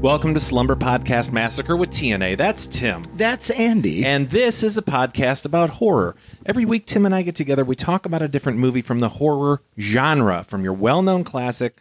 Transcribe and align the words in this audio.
Welcome 0.00 0.32
to 0.34 0.38
Slumber 0.38 0.76
Podcast 0.76 1.32
Massacre 1.32 1.76
with 1.76 1.90
TNA. 1.90 2.36
That's 2.36 2.68
Tim. 2.68 3.04
That's 3.16 3.50
Andy. 3.50 4.04
And 4.04 4.30
this 4.30 4.62
is 4.62 4.78
a 4.78 4.82
podcast 4.82 5.44
about 5.44 5.70
horror. 5.70 6.14
Every 6.46 6.64
week, 6.64 6.86
Tim 6.86 7.04
and 7.04 7.12
I 7.12 7.22
get 7.22 7.34
together. 7.34 7.64
We 7.64 7.74
talk 7.74 8.06
about 8.06 8.22
a 8.22 8.28
different 8.28 8.58
movie 8.58 8.80
from 8.80 9.00
the 9.00 9.08
horror 9.08 9.60
genre, 9.76 10.44
from 10.44 10.62
your 10.62 10.72
well 10.72 11.02
known 11.02 11.24
classic 11.24 11.78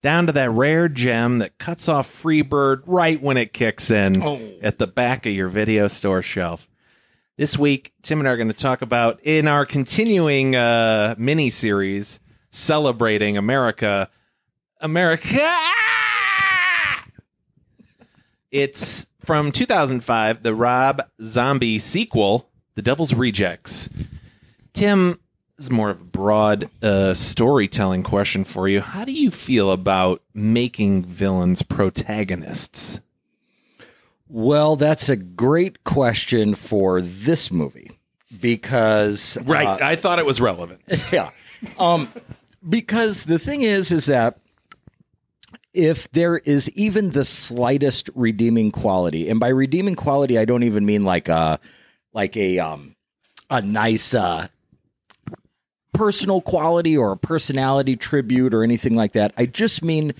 down 0.00 0.24
to 0.28 0.32
that 0.32 0.50
rare 0.50 0.88
gem 0.88 1.40
that 1.40 1.58
cuts 1.58 1.90
off 1.90 2.10
Freebird 2.10 2.84
right 2.86 3.20
when 3.20 3.36
it 3.36 3.52
kicks 3.52 3.90
in 3.90 4.22
at 4.62 4.78
the 4.78 4.86
back 4.86 5.26
of 5.26 5.32
your 5.32 5.48
video 5.48 5.88
store 5.88 6.22
shelf. 6.22 6.70
This 7.36 7.58
week, 7.58 7.92
Tim 8.00 8.20
and 8.20 8.28
I 8.28 8.32
are 8.32 8.38
going 8.38 8.48
to 8.48 8.54
talk 8.54 8.80
about 8.80 9.20
in 9.24 9.46
our 9.46 9.66
continuing 9.66 10.56
uh, 10.56 11.16
mini 11.18 11.50
series 11.50 12.18
celebrating 12.50 13.36
America. 13.36 14.08
America. 14.80 15.38
It's 18.50 19.06
from 19.20 19.52
2005, 19.52 20.42
the 20.42 20.54
Rob 20.54 21.02
Zombie 21.20 21.78
sequel, 21.78 22.48
The 22.74 22.82
Devil's 22.82 23.12
Rejects. 23.14 23.90
Tim, 24.72 25.18
this 25.56 25.66
is 25.66 25.70
more 25.70 25.90
of 25.90 26.00
a 26.00 26.04
broad 26.04 26.70
uh, 26.82 27.12
storytelling 27.14 28.02
question 28.04 28.44
for 28.44 28.68
you. 28.68 28.80
How 28.80 29.04
do 29.04 29.12
you 29.12 29.30
feel 29.30 29.70
about 29.72 30.22
making 30.34 31.04
villains 31.04 31.62
protagonists? 31.62 33.00
well, 34.30 34.76
that's 34.76 35.08
a 35.08 35.16
great 35.16 35.84
question 35.84 36.54
for 36.54 37.00
this 37.00 37.50
movie 37.50 37.90
because 38.42 39.38
Right. 39.44 39.66
uh, 39.66 39.78
I 39.80 39.96
thought 39.96 40.18
it 40.18 40.26
was 40.26 40.38
relevant. 40.38 40.82
yeah. 41.12 41.30
Um, 41.78 42.08
because 42.68 43.24
the 43.24 43.38
thing 43.38 43.62
is, 43.62 43.90
is 43.90 44.04
that 44.04 44.38
if 45.72 46.10
there 46.12 46.38
is 46.38 46.70
even 46.70 47.10
the 47.10 47.24
slightest 47.24 48.10
redeeming 48.14 48.70
quality, 48.70 49.28
and 49.28 49.38
by 49.38 49.48
redeeming 49.48 49.94
quality, 49.94 50.38
I 50.38 50.44
don't 50.44 50.62
even 50.62 50.86
mean 50.86 51.04
like 51.04 51.28
a 51.28 51.60
like 52.12 52.36
a 52.36 52.58
um 52.58 52.96
a 53.50 53.60
nice 53.60 54.14
uh 54.14 54.48
personal 55.92 56.40
quality 56.40 56.96
or 56.96 57.12
a 57.12 57.16
personality 57.16 57.96
tribute 57.96 58.54
or 58.54 58.62
anything 58.62 58.94
like 58.94 59.12
that. 59.12 59.32
I 59.36 59.46
just 59.46 59.82
mean, 59.82 60.14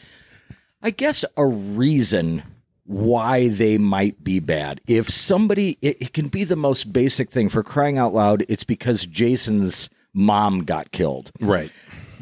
I 0.82 0.90
guess, 0.90 1.24
a 1.36 1.46
reason 1.46 2.42
why 2.84 3.48
they 3.48 3.78
might 3.78 4.24
be 4.24 4.40
bad. 4.40 4.80
If 4.86 5.10
somebody, 5.10 5.78
it, 5.82 6.00
it 6.00 6.12
can 6.14 6.28
be 6.28 6.44
the 6.44 6.56
most 6.56 6.92
basic 6.92 7.30
thing 7.30 7.48
for 7.48 7.62
crying 7.62 7.98
out 7.98 8.14
loud. 8.14 8.44
It's 8.48 8.64
because 8.64 9.06
Jason's 9.06 9.90
mom 10.14 10.64
got 10.64 10.90
killed 10.90 11.30
right. 11.40 11.70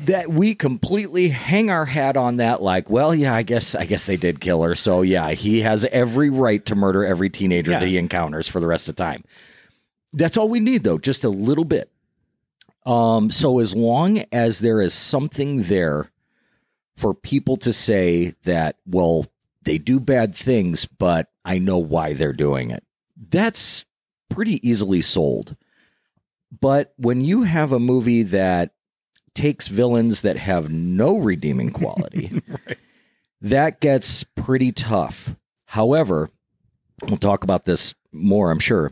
That 0.05 0.29
we 0.31 0.55
completely 0.55 1.29
hang 1.29 1.71
our 1.71 1.87
hat 1.87 2.17
on 2.17 2.37
that 2.37 2.63
like 2.63 2.91
well 2.91 3.15
yeah 3.15 3.35
i 3.35 3.43
guess 3.43 3.75
i 3.75 3.85
guess 3.87 4.07
they 4.07 4.17
did 4.17 4.41
kill 4.41 4.63
her. 4.63 4.75
So 4.75 5.03
yeah 5.03 5.31
he 5.31 5.63
has 5.63 5.85
every 5.87 6.29
right 6.31 6.65
to 6.67 6.75
murder 6.75 7.05
every 7.05 7.31
teenager 7.31 7.71
Yeah. 7.73 7.81
that 7.81 7.87
he 7.87 7.97
encounters 7.99 8.47
for 8.47 8.61
the 8.61 8.67
rest 8.67 8.89
of 8.89 8.97
time. 8.97 9.25
That's 10.13 10.37
all 10.37 10.49
we 10.49 10.61
need 10.61 10.83
though 10.85 10.99
just 10.99 11.25
a 11.25 11.29
little 11.31 11.65
bit. 11.65 11.91
Um 12.85 13.31
so 13.31 13.59
as 13.59 13.75
long 13.75 14.23
as 14.33 14.59
there 14.61 14.81
is 14.81 14.93
something 14.95 15.63
there 15.63 16.11
for 16.97 17.15
people 17.15 17.57
to 17.59 17.73
say 17.73 18.35
that 18.45 18.77
well 18.87 19.27
they 19.63 19.79
do 19.79 19.99
bad 19.99 20.35
things 20.35 20.87
but 20.87 21.29
i 21.45 21.59
know 21.59 21.79
why 21.79 22.13
they're 22.13 22.33
doing 22.33 22.71
it. 22.71 22.85
That's 23.31 23.87
pretty 24.29 24.67
easily 24.69 25.01
sold. 25.01 25.57
But 26.61 26.93
when 26.97 27.21
you 27.23 27.43
have 27.43 27.73
a 27.73 27.81
movie 27.81 28.23
that 28.25 28.73
takes 29.37 29.69
villains 29.69 30.23
that 30.23 30.37
have 30.37 30.71
no 30.71 31.17
redeeming 31.19 31.71
quality, 31.71 32.43
that 33.41 33.81
gets 33.81 34.25
pretty 34.25 34.73
tough. 34.73 35.37
However, 35.67 36.29
we'll 37.09 37.19
talk 37.19 37.45
about 37.45 37.65
this 37.65 37.95
more, 38.13 38.51
I'm 38.51 38.59
sure. 38.59 38.91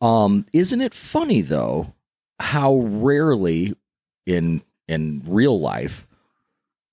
Um, 0.00 0.44
isn't 0.52 0.80
it 0.80 0.94
funny 0.94 1.40
though 1.42 1.94
how 2.40 2.76
rarely 2.76 3.74
in 4.26 4.62
in 4.86 5.22
real 5.26 5.58
life 5.60 6.06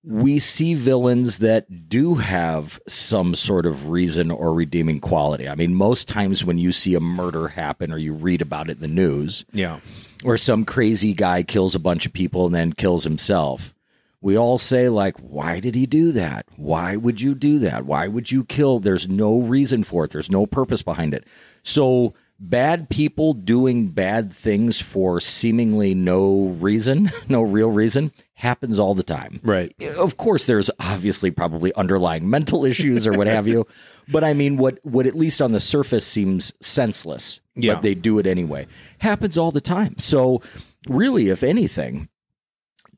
we 0.02 0.38
see 0.38 0.74
villains 0.74 1.38
that 1.38 1.88
do 1.88 2.14
have 2.14 2.80
some 2.86 3.34
sort 3.34 3.66
of 3.66 3.88
reason 3.88 4.30
or 4.30 4.54
redeeming 4.54 5.00
quality. 5.00 5.48
I 5.48 5.56
mean, 5.56 5.74
most 5.74 6.06
times 6.06 6.44
when 6.44 6.58
you 6.58 6.70
see 6.70 6.94
a 6.94 7.00
murder 7.00 7.48
happen 7.48 7.92
or 7.92 7.98
you 7.98 8.12
read 8.12 8.40
about 8.40 8.68
it 8.68 8.76
in 8.76 8.80
the 8.82 8.86
news, 8.88 9.44
Yeah. 9.52 9.80
Or 10.26 10.36
some 10.36 10.64
crazy 10.64 11.14
guy 11.14 11.44
kills 11.44 11.76
a 11.76 11.78
bunch 11.78 12.04
of 12.04 12.12
people 12.12 12.46
and 12.46 12.54
then 12.54 12.72
kills 12.72 13.04
himself. 13.04 13.72
We 14.20 14.36
all 14.36 14.58
say, 14.58 14.88
like, 14.88 15.16
why 15.18 15.60
did 15.60 15.76
he 15.76 15.86
do 15.86 16.10
that? 16.12 16.46
Why 16.56 16.96
would 16.96 17.20
you 17.20 17.32
do 17.32 17.60
that? 17.60 17.86
Why 17.86 18.08
would 18.08 18.32
you 18.32 18.42
kill? 18.42 18.80
There's 18.80 19.06
no 19.06 19.38
reason 19.38 19.84
for 19.84 20.02
it, 20.02 20.10
there's 20.10 20.28
no 20.28 20.44
purpose 20.44 20.82
behind 20.82 21.14
it. 21.14 21.24
So, 21.62 22.12
bad 22.38 22.90
people 22.90 23.32
doing 23.32 23.88
bad 23.88 24.32
things 24.32 24.80
for 24.80 25.20
seemingly 25.20 25.94
no 25.94 26.56
reason, 26.60 27.10
no 27.28 27.42
real 27.42 27.70
reason, 27.70 28.12
happens 28.34 28.78
all 28.78 28.94
the 28.94 29.02
time. 29.02 29.40
Right. 29.42 29.74
Of 29.96 30.16
course, 30.16 30.46
there's 30.46 30.70
obviously 30.80 31.30
probably 31.30 31.72
underlying 31.74 32.28
mental 32.28 32.64
issues 32.64 33.06
or 33.06 33.12
what 33.14 33.26
have 33.26 33.46
you, 33.46 33.66
but 34.08 34.22
I 34.24 34.34
mean, 34.34 34.56
what 34.58 34.78
what 34.82 35.06
at 35.06 35.14
least 35.16 35.40
on 35.40 35.52
the 35.52 35.60
surface 35.60 36.06
seems 36.06 36.52
senseless, 36.60 37.40
Yeah. 37.54 37.74
but 37.74 37.82
they 37.82 37.94
do 37.94 38.18
it 38.18 38.26
anyway, 38.26 38.66
happens 38.98 39.38
all 39.38 39.50
the 39.50 39.60
time. 39.60 39.96
So, 39.98 40.42
really, 40.88 41.28
if 41.30 41.42
anything, 41.42 42.08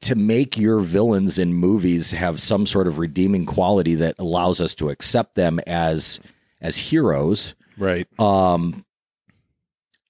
to 0.01 0.15
make 0.15 0.57
your 0.57 0.81
villains 0.81 1.39
in 1.39 1.55
movies 1.55 2.11
have 2.13 2.41
some 2.41 2.67
sort 2.67 2.87
of 2.89 2.99
redeeming 2.99 3.45
quality 3.47 3.95
that 3.97 4.15
allows 4.19 4.61
us 4.61 4.75
to 4.77 4.91
accept 4.91 5.35
them 5.37 5.61
as 5.67 6.21
as 6.61 6.77
heroes, 6.77 7.55
Right. 7.77 8.09
Um, 8.21 8.85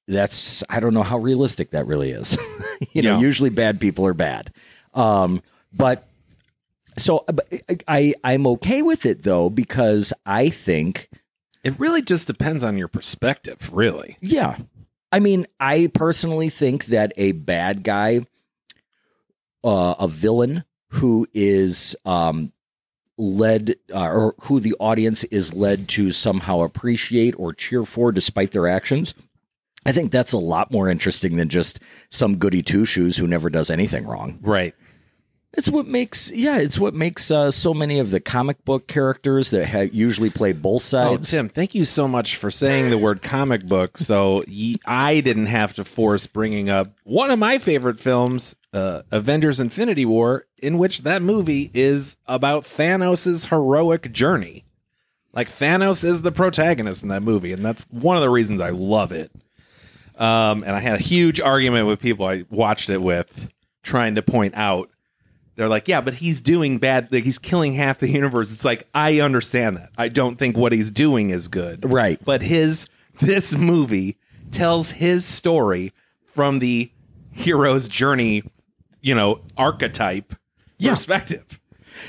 that's 0.09 0.65
I 0.69 0.81
don't 0.81 0.95
know 0.95 1.03
how 1.05 1.19
realistic 1.19 1.71
that 1.71 1.87
really 1.87 2.11
is. 2.11 2.37
you 2.93 3.03
know, 3.03 3.21
usually 3.21 3.51
bad 3.51 3.79
people 3.79 4.07
are 4.07 4.15
bad. 4.15 4.53
Um, 4.95 5.43
but 5.73 6.09
so 6.97 7.25
I 7.87 8.15
I'm 8.25 8.47
okay 8.49 8.83
with 8.83 9.07
it 9.07 9.23
though 9.23 9.51
because 9.51 10.13
I 10.27 10.49
think 10.49 11.09
It 11.63 11.79
really 11.79 12.03
just 12.03 12.27
depends 12.27 12.65
on 12.65 12.77
your 12.79 12.89
perspective, 12.89 13.71
really. 13.73 14.17
yeah. 14.21 14.57
I 15.13 15.21
mean, 15.21 15.47
I 15.59 15.91
personally 15.95 16.51
think 16.51 16.87
that 16.87 17.13
a 17.17 17.33
bad 17.33 17.83
guy 17.85 18.27
uh, 19.65 19.95
a 19.99 20.09
villain 20.09 20.65
who 20.91 21.27
is 21.35 21.95
um 22.05 22.53
led 23.21 23.75
uh, 23.93 24.09
or 24.09 24.35
who 24.43 24.61
the 24.61 24.75
audience 24.79 25.25
is 25.25 25.53
led 25.53 25.89
to 25.89 26.13
somehow 26.13 26.61
appreciate 26.61 27.35
or 27.39 27.53
cheer 27.53 27.85
for 27.85 28.13
despite 28.13 28.53
their 28.53 28.69
actions 28.69 29.13
I 29.89 29.93
think 29.93 30.13
that's 30.13 30.33
a 30.33 30.39
lot 30.39 30.71
more 30.71 30.89
interesting 30.89 31.37
than 31.37 31.49
just 31.49 31.81
some 32.11 32.37
goody 32.37 32.63
two 32.63 32.85
shoes 32.85 33.17
who 33.17 33.27
never 33.27 33.49
does 33.49 33.71
anything 33.71 34.07
wrong. 34.07 34.39
Right. 34.43 34.75
It's 35.55 35.71
what 35.71 35.87
makes, 35.87 36.31
yeah, 36.31 36.59
it's 36.59 36.79
what 36.79 36.95
makes 36.95 37.31
uh, 37.31 37.51
so 37.51 37.73
many 37.73 37.99
of 37.99 38.11
the 38.11 38.21
comic 38.21 38.63
book 38.67 38.87
characters 38.87 39.51
that 39.51 39.67
ha- 39.67 39.89
usually 39.91 40.29
play 40.29 40.53
both 40.53 40.83
Oh, 40.83 41.15
sides. 41.17 41.31
Tim, 41.31 41.49
thank 41.49 41.75
you 41.75 41.87
so 41.87 42.07
much 42.07 42.37
for 42.37 42.51
saying 42.51 42.91
the 42.91 42.99
word 42.99 43.23
comic 43.23 43.65
book. 43.65 43.97
So 43.97 44.45
I 44.85 45.21
didn't 45.21 45.47
have 45.47 45.73
to 45.77 45.85
force 45.85 46.27
bringing 46.27 46.69
up 46.69 46.89
one 47.05 47.31
of 47.31 47.39
my 47.39 47.57
favorite 47.57 47.99
films, 47.99 48.55
uh, 48.75 49.03
Avengers 49.11 49.59
Infinity 49.59 50.05
War, 50.05 50.45
in 50.63 50.77
which 50.77 50.99
that 50.99 51.23
movie 51.23 51.71
is 51.73 52.19
about 52.27 52.65
Thanos' 52.65 53.49
heroic 53.49 54.13
journey. 54.13 54.65
Like, 55.33 55.49
Thanos 55.49 56.05
is 56.05 56.21
the 56.23 56.33
protagonist 56.33 57.03
in 57.03 57.09
that 57.09 57.23
movie, 57.23 57.53
and 57.53 57.65
that's 57.65 57.87
one 57.91 58.17
of 58.17 58.23
the 58.23 58.31
reasons 58.31 58.61
I 58.61 58.71
love 58.71 59.13
it. 59.13 59.31
Um, 60.19 60.65
and 60.65 60.73
I 60.73 60.81
had 60.81 60.95
a 60.95 61.03
huge 61.03 61.41
argument 61.41 61.87
with 61.87 62.01
people 62.01 62.27
I 62.27 62.45
watched 62.51 62.91
it 62.91 63.01
with, 63.01 63.53
trying 63.83 64.17
to 64.17 64.23
point 64.23 64.55
out 64.57 64.91
they're 65.59 65.69
like, 65.69 65.89
yeah, 65.89 66.01
but 66.01 66.15
he's 66.15 66.41
doing 66.41 66.79
bad. 66.79 67.13
Like 67.13 67.25
he's 67.25 67.39
killing 67.39 67.75
half 67.75 67.99
the 67.99 68.09
universe. 68.09 68.53
It's 68.53 68.65
like 68.65 68.89
I 68.95 69.21
understand 69.21 69.77
that. 69.77 69.91
I 69.99 70.09
don't 70.09 70.37
think 70.37 70.57
what 70.57 70.71
he's 70.71 70.93
doing 70.93 71.31
is 71.31 71.49
good. 71.49 71.85
Right. 71.91 72.25
But 72.25 72.43
his 72.43 72.89
this 73.19 73.57
movie 73.57 74.19
tells 74.53 74.93
his 74.93 75.25
story 75.25 75.93
from 76.27 76.61
the 76.61 76.93
hero's 77.33 77.89
journey, 77.89 78.45
you 79.01 79.17
know, 79.17 79.41
archetype 79.57 80.33
perspective, 80.81 81.61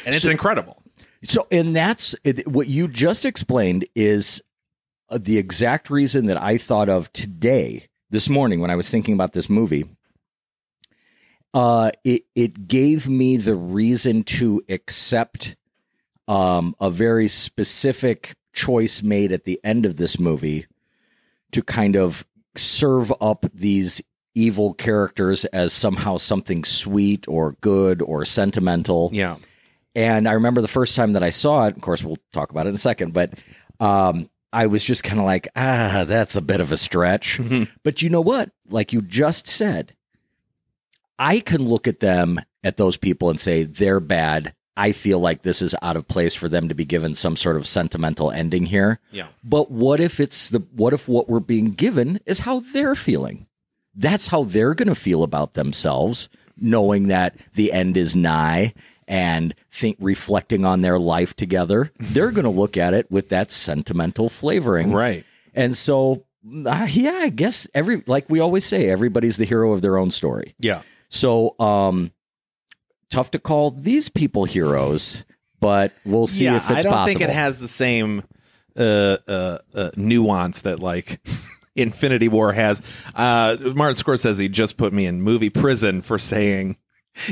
and 0.05 0.13
it's 0.13 0.25
incredible. 0.25 0.83
So, 1.23 1.47
and 1.51 1.75
that's 1.75 2.15
what 2.45 2.67
you 2.67 2.87
just 2.87 3.25
explained 3.25 3.85
is 3.95 4.41
uh, 5.09 5.17
the 5.19 5.37
exact 5.37 5.89
reason 5.89 6.27
that 6.27 6.41
I 6.41 6.57
thought 6.57 6.87
of 6.87 7.11
today, 7.13 7.88
this 8.09 8.29
morning, 8.29 8.59
when 8.59 8.71
I 8.71 8.75
was 8.75 8.89
thinking 8.89 9.13
about 9.13 9.33
this 9.33 9.49
movie. 9.49 9.85
Uh, 11.53 11.89
it 12.03 12.23
it 12.35 12.67
gave 12.67 13.09
me 13.09 13.37
the 13.37 13.55
reason 13.55 14.23
to 14.23 14.61
accept 14.69 15.55
um, 16.27 16.75
a 16.79 16.91
very 16.91 17.27
specific 17.27 18.35
choice 18.53 19.01
made 19.01 19.31
at 19.31 19.45
the 19.45 19.59
end 19.63 19.85
of 19.85 19.95
this 19.95 20.19
movie 20.19 20.67
to 21.51 21.63
kind 21.63 21.95
of 21.95 22.25
serve 22.55 23.11
up 23.19 23.45
these 23.53 24.01
evil 24.35 24.73
characters 24.73 25.45
as 25.45 25.73
somehow 25.73 26.17
something 26.17 26.63
sweet 26.63 27.27
or 27.27 27.53
good 27.61 28.01
or 28.01 28.25
sentimental. 28.25 29.09
Yeah. 29.11 29.37
And 29.95 30.27
I 30.27 30.33
remember 30.33 30.61
the 30.61 30.67
first 30.67 30.95
time 30.95 31.13
that 31.13 31.23
I 31.23 31.31
saw 31.31 31.65
it, 31.65 31.75
of 31.75 31.81
course, 31.81 32.03
we'll 32.03 32.19
talk 32.31 32.51
about 32.51 32.67
it 32.67 32.69
in 32.69 32.75
a 32.75 32.79
second, 32.79 33.11
but 33.11 33.33
um, 33.79 34.29
I 34.51 34.65
was 34.65 34.83
just 34.83 35.03
kind 35.03 35.19
of 35.19 35.25
like, 35.25 35.47
ah, 35.55 36.05
that's 36.07 36.35
a 36.35 36.41
bit 36.41 36.61
of 36.61 36.71
a 36.71 36.77
stretch. 36.77 37.39
But 37.83 38.01
you 38.01 38.09
know 38.09 38.21
what? 38.21 38.51
Like 38.69 38.93
you 38.93 39.01
just 39.01 39.47
said, 39.47 39.93
I 41.17 41.39
can 41.39 41.65
look 41.65 41.87
at 41.87 41.99
them, 41.99 42.39
at 42.63 42.77
those 42.77 42.97
people, 42.97 43.29
and 43.29 43.39
say, 43.39 43.63
they're 43.63 43.99
bad. 43.99 44.53
I 44.75 44.93
feel 44.93 45.19
like 45.19 45.41
this 45.41 45.61
is 45.61 45.75
out 45.81 45.97
of 45.97 46.07
place 46.07 46.33
for 46.35 46.47
them 46.47 46.69
to 46.69 46.73
be 46.73 46.85
given 46.85 47.13
some 47.13 47.35
sort 47.35 47.57
of 47.57 47.67
sentimental 47.67 48.31
ending 48.31 48.65
here. 48.65 48.99
Yeah. 49.11 49.27
But 49.43 49.69
what 49.69 49.99
if 49.99 50.21
it's 50.21 50.47
the 50.47 50.59
what 50.71 50.93
if 50.93 51.07
what 51.07 51.27
we're 51.27 51.41
being 51.41 51.71
given 51.71 52.21
is 52.25 52.39
how 52.39 52.61
they're 52.61 52.95
feeling? 52.95 53.45
That's 53.93 54.27
how 54.27 54.45
they're 54.45 54.73
going 54.73 54.87
to 54.87 54.95
feel 54.95 55.23
about 55.23 55.53
themselves, 55.55 56.29
knowing 56.57 57.07
that 57.09 57.35
the 57.55 57.73
end 57.73 57.97
is 57.97 58.15
nigh 58.15 58.73
and 59.09 59.55
think 59.69 59.97
reflecting 59.99 60.63
on 60.63 60.81
their 60.81 60.99
life 60.99 61.35
together. 61.35 61.91
They're 61.99 62.31
going 62.31 62.45
to 62.45 62.49
look 62.49 62.77
at 62.77 62.93
it 62.93 63.09
with 63.11 63.29
that 63.29 63.51
sentimental 63.51 64.29
flavoring. 64.29 64.93
Right. 64.93 65.25
And 65.53 65.75
so 65.75 66.25
uh, 66.65 66.87
yeah, 66.89 67.19
I 67.21 67.29
guess 67.29 67.67
every 67.73 68.03
like 68.05 68.29
we 68.29 68.39
always 68.39 68.63
say 68.63 68.87
everybody's 68.87 69.35
the 69.35 69.45
hero 69.45 69.73
of 69.73 69.81
their 69.81 69.97
own 69.97 70.11
story. 70.11 70.55
Yeah. 70.59 70.83
So 71.09 71.59
um 71.59 72.11
tough 73.09 73.31
to 73.31 73.39
call 73.39 73.71
these 73.71 74.07
people 74.07 74.45
heroes, 74.45 75.25
but 75.59 75.91
we'll 76.05 76.27
see 76.27 76.45
yeah, 76.45 76.57
if 76.57 76.61
it's 76.61 76.67
possible. 76.67 76.77
I 76.77 76.81
don't 76.83 76.93
possible. 76.93 77.19
think 77.19 77.29
it 77.29 77.33
has 77.33 77.57
the 77.57 77.67
same 77.67 78.23
uh, 78.77 79.17
uh, 79.27 79.57
uh, 79.73 79.89
nuance 79.97 80.61
that 80.61 80.79
like 80.79 81.19
Infinity 81.75 82.27
War 82.27 82.53
has. 82.53 82.81
Uh, 83.15 83.57
Martin 83.75 84.01
Scorsese 84.01 84.49
just 84.51 84.77
put 84.77 84.93
me 84.93 85.07
in 85.07 85.21
movie 85.21 85.49
prison 85.49 86.01
for 86.01 86.19
saying 86.19 86.77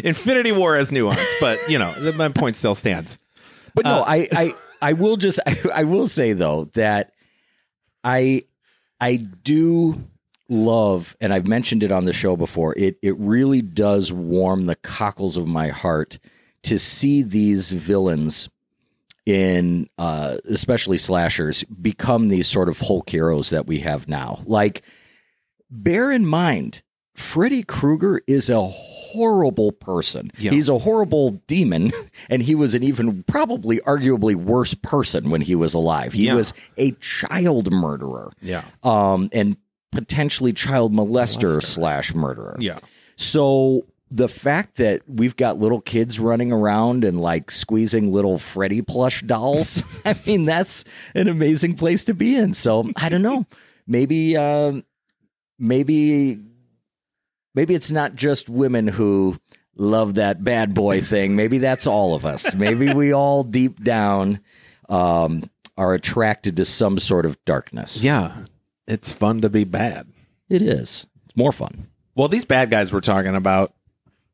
Infinity 0.03 0.51
War 0.51 0.75
has 0.75 0.91
nuance, 0.91 1.31
but 1.39 1.69
you 1.69 1.79
know 1.79 1.93
my 2.15 2.29
point 2.29 2.55
still 2.55 2.75
stands. 2.75 3.17
But 3.77 3.85
no, 3.85 4.03
I, 4.03 4.27
I, 4.31 4.55
I 4.81 4.93
will 4.93 5.17
just, 5.17 5.39
I, 5.45 5.55
I 5.75 5.83
will 5.83 6.07
say 6.07 6.33
though 6.33 6.65
that 6.73 7.13
I, 8.03 8.43
I 8.99 9.17
do 9.17 10.03
love, 10.49 11.15
and 11.21 11.31
I've 11.31 11.47
mentioned 11.47 11.83
it 11.83 11.91
on 11.91 12.05
the 12.05 12.13
show 12.13 12.35
before. 12.35 12.73
It, 12.75 12.97
it 13.03 13.15
really 13.19 13.61
does 13.61 14.11
warm 14.11 14.65
the 14.65 14.75
cockles 14.75 15.37
of 15.37 15.47
my 15.47 15.67
heart 15.69 16.17
to 16.63 16.79
see 16.79 17.21
these 17.21 17.71
villains 17.71 18.49
in, 19.27 19.89
uh, 19.97 20.37
especially 20.49 20.97
slashers, 20.97 21.63
become 21.65 22.29
these 22.29 22.47
sort 22.47 22.69
of 22.69 22.79
Hulk 22.79 23.09
heroes 23.09 23.51
that 23.51 23.67
we 23.67 23.79
have 23.79 24.07
now. 24.07 24.41
Like, 24.45 24.81
bear 25.69 26.11
in 26.11 26.25
mind, 26.25 26.81
Freddy 27.17 27.63
Krueger 27.63 28.21
is 28.27 28.49
a 28.49 28.61
horrible 28.61 29.71
person. 29.71 30.31
Yeah. 30.37 30.51
He's 30.51 30.69
a 30.69 30.77
horrible 30.77 31.31
demon, 31.47 31.91
and 32.29 32.41
he 32.43 32.55
was 32.55 32.75
an 32.75 32.83
even 32.83 33.23
probably 33.23 33.79
arguably 33.79 34.35
worse 34.35 34.73
person 34.75 35.29
when 35.29 35.41
he 35.41 35.55
was 35.55 35.73
alive. 35.73 36.13
He 36.13 36.27
Yeah. 36.27 36.35
was 36.35 36.53
a 36.77 36.91
child 36.99 37.71
murderer. 37.71 38.31
Yeah. 38.41 38.63
Um, 38.83 39.29
and 39.33 39.57
potentially 39.91 40.53
child 40.53 40.93
molester 40.93 41.57
Molester. 41.57 41.63
slash 41.63 42.13
murderer. 42.13 42.55
Yeah. 42.59 42.77
So 43.15 43.85
the 44.11 44.27
fact 44.27 44.75
that 44.77 45.01
we've 45.07 45.35
got 45.35 45.59
little 45.59 45.81
kids 45.81 46.19
running 46.19 46.51
around 46.51 47.03
and 47.03 47.19
like 47.19 47.49
squeezing 47.49 48.13
little 48.13 48.37
Freddy 48.37 48.81
plush 48.83 49.21
dolls, 49.23 49.81
I 50.05 50.15
mean, 50.25 50.45
that's 50.45 50.85
an 51.15 51.27
amazing 51.27 51.75
place 51.75 52.03
to 52.05 52.13
be 52.13 52.35
in. 52.35 52.53
So 52.53 52.89
I 52.95 53.09
don't 53.09 53.23
know. 53.23 53.45
Maybe, 53.87 54.37
um, 54.37 54.83
maybe, 55.57 56.39
maybe 57.57 57.73
it's 57.73 57.89
not 57.89 58.13
just 58.13 58.47
women 58.47 58.87
who 58.87 59.35
love 59.75 60.13
that 60.15 60.43
bad 60.43 60.75
boy 60.75 61.01
thing. 61.01 61.35
Maybe 61.35 61.57
that's 61.57 61.87
all 61.87 62.13
of 62.13 62.23
us. 62.23 62.53
Maybe 62.53 62.93
we 62.93 63.11
all 63.13 63.41
deep 63.41 63.83
down 63.83 64.41
um, 64.89 65.49
are 65.75 65.95
attracted 65.95 66.57
to 66.57 66.65
some 66.65 66.99
sort 66.99 67.25
of 67.25 67.43
darkness. 67.45 68.03
Yeah. 68.03 68.45
It's 68.87 69.11
fun 69.11 69.41
to 69.41 69.49
be 69.49 69.63
bad. 69.63 70.07
It 70.49 70.61
is. 70.61 71.07
It's 71.25 71.35
more 71.35 71.51
fun. 71.51 71.87
Well, 72.13 72.27
these 72.27 72.45
bad 72.45 72.69
guys 72.69 72.93
we're 72.93 73.01
talking 73.01 73.35
about. 73.35 73.73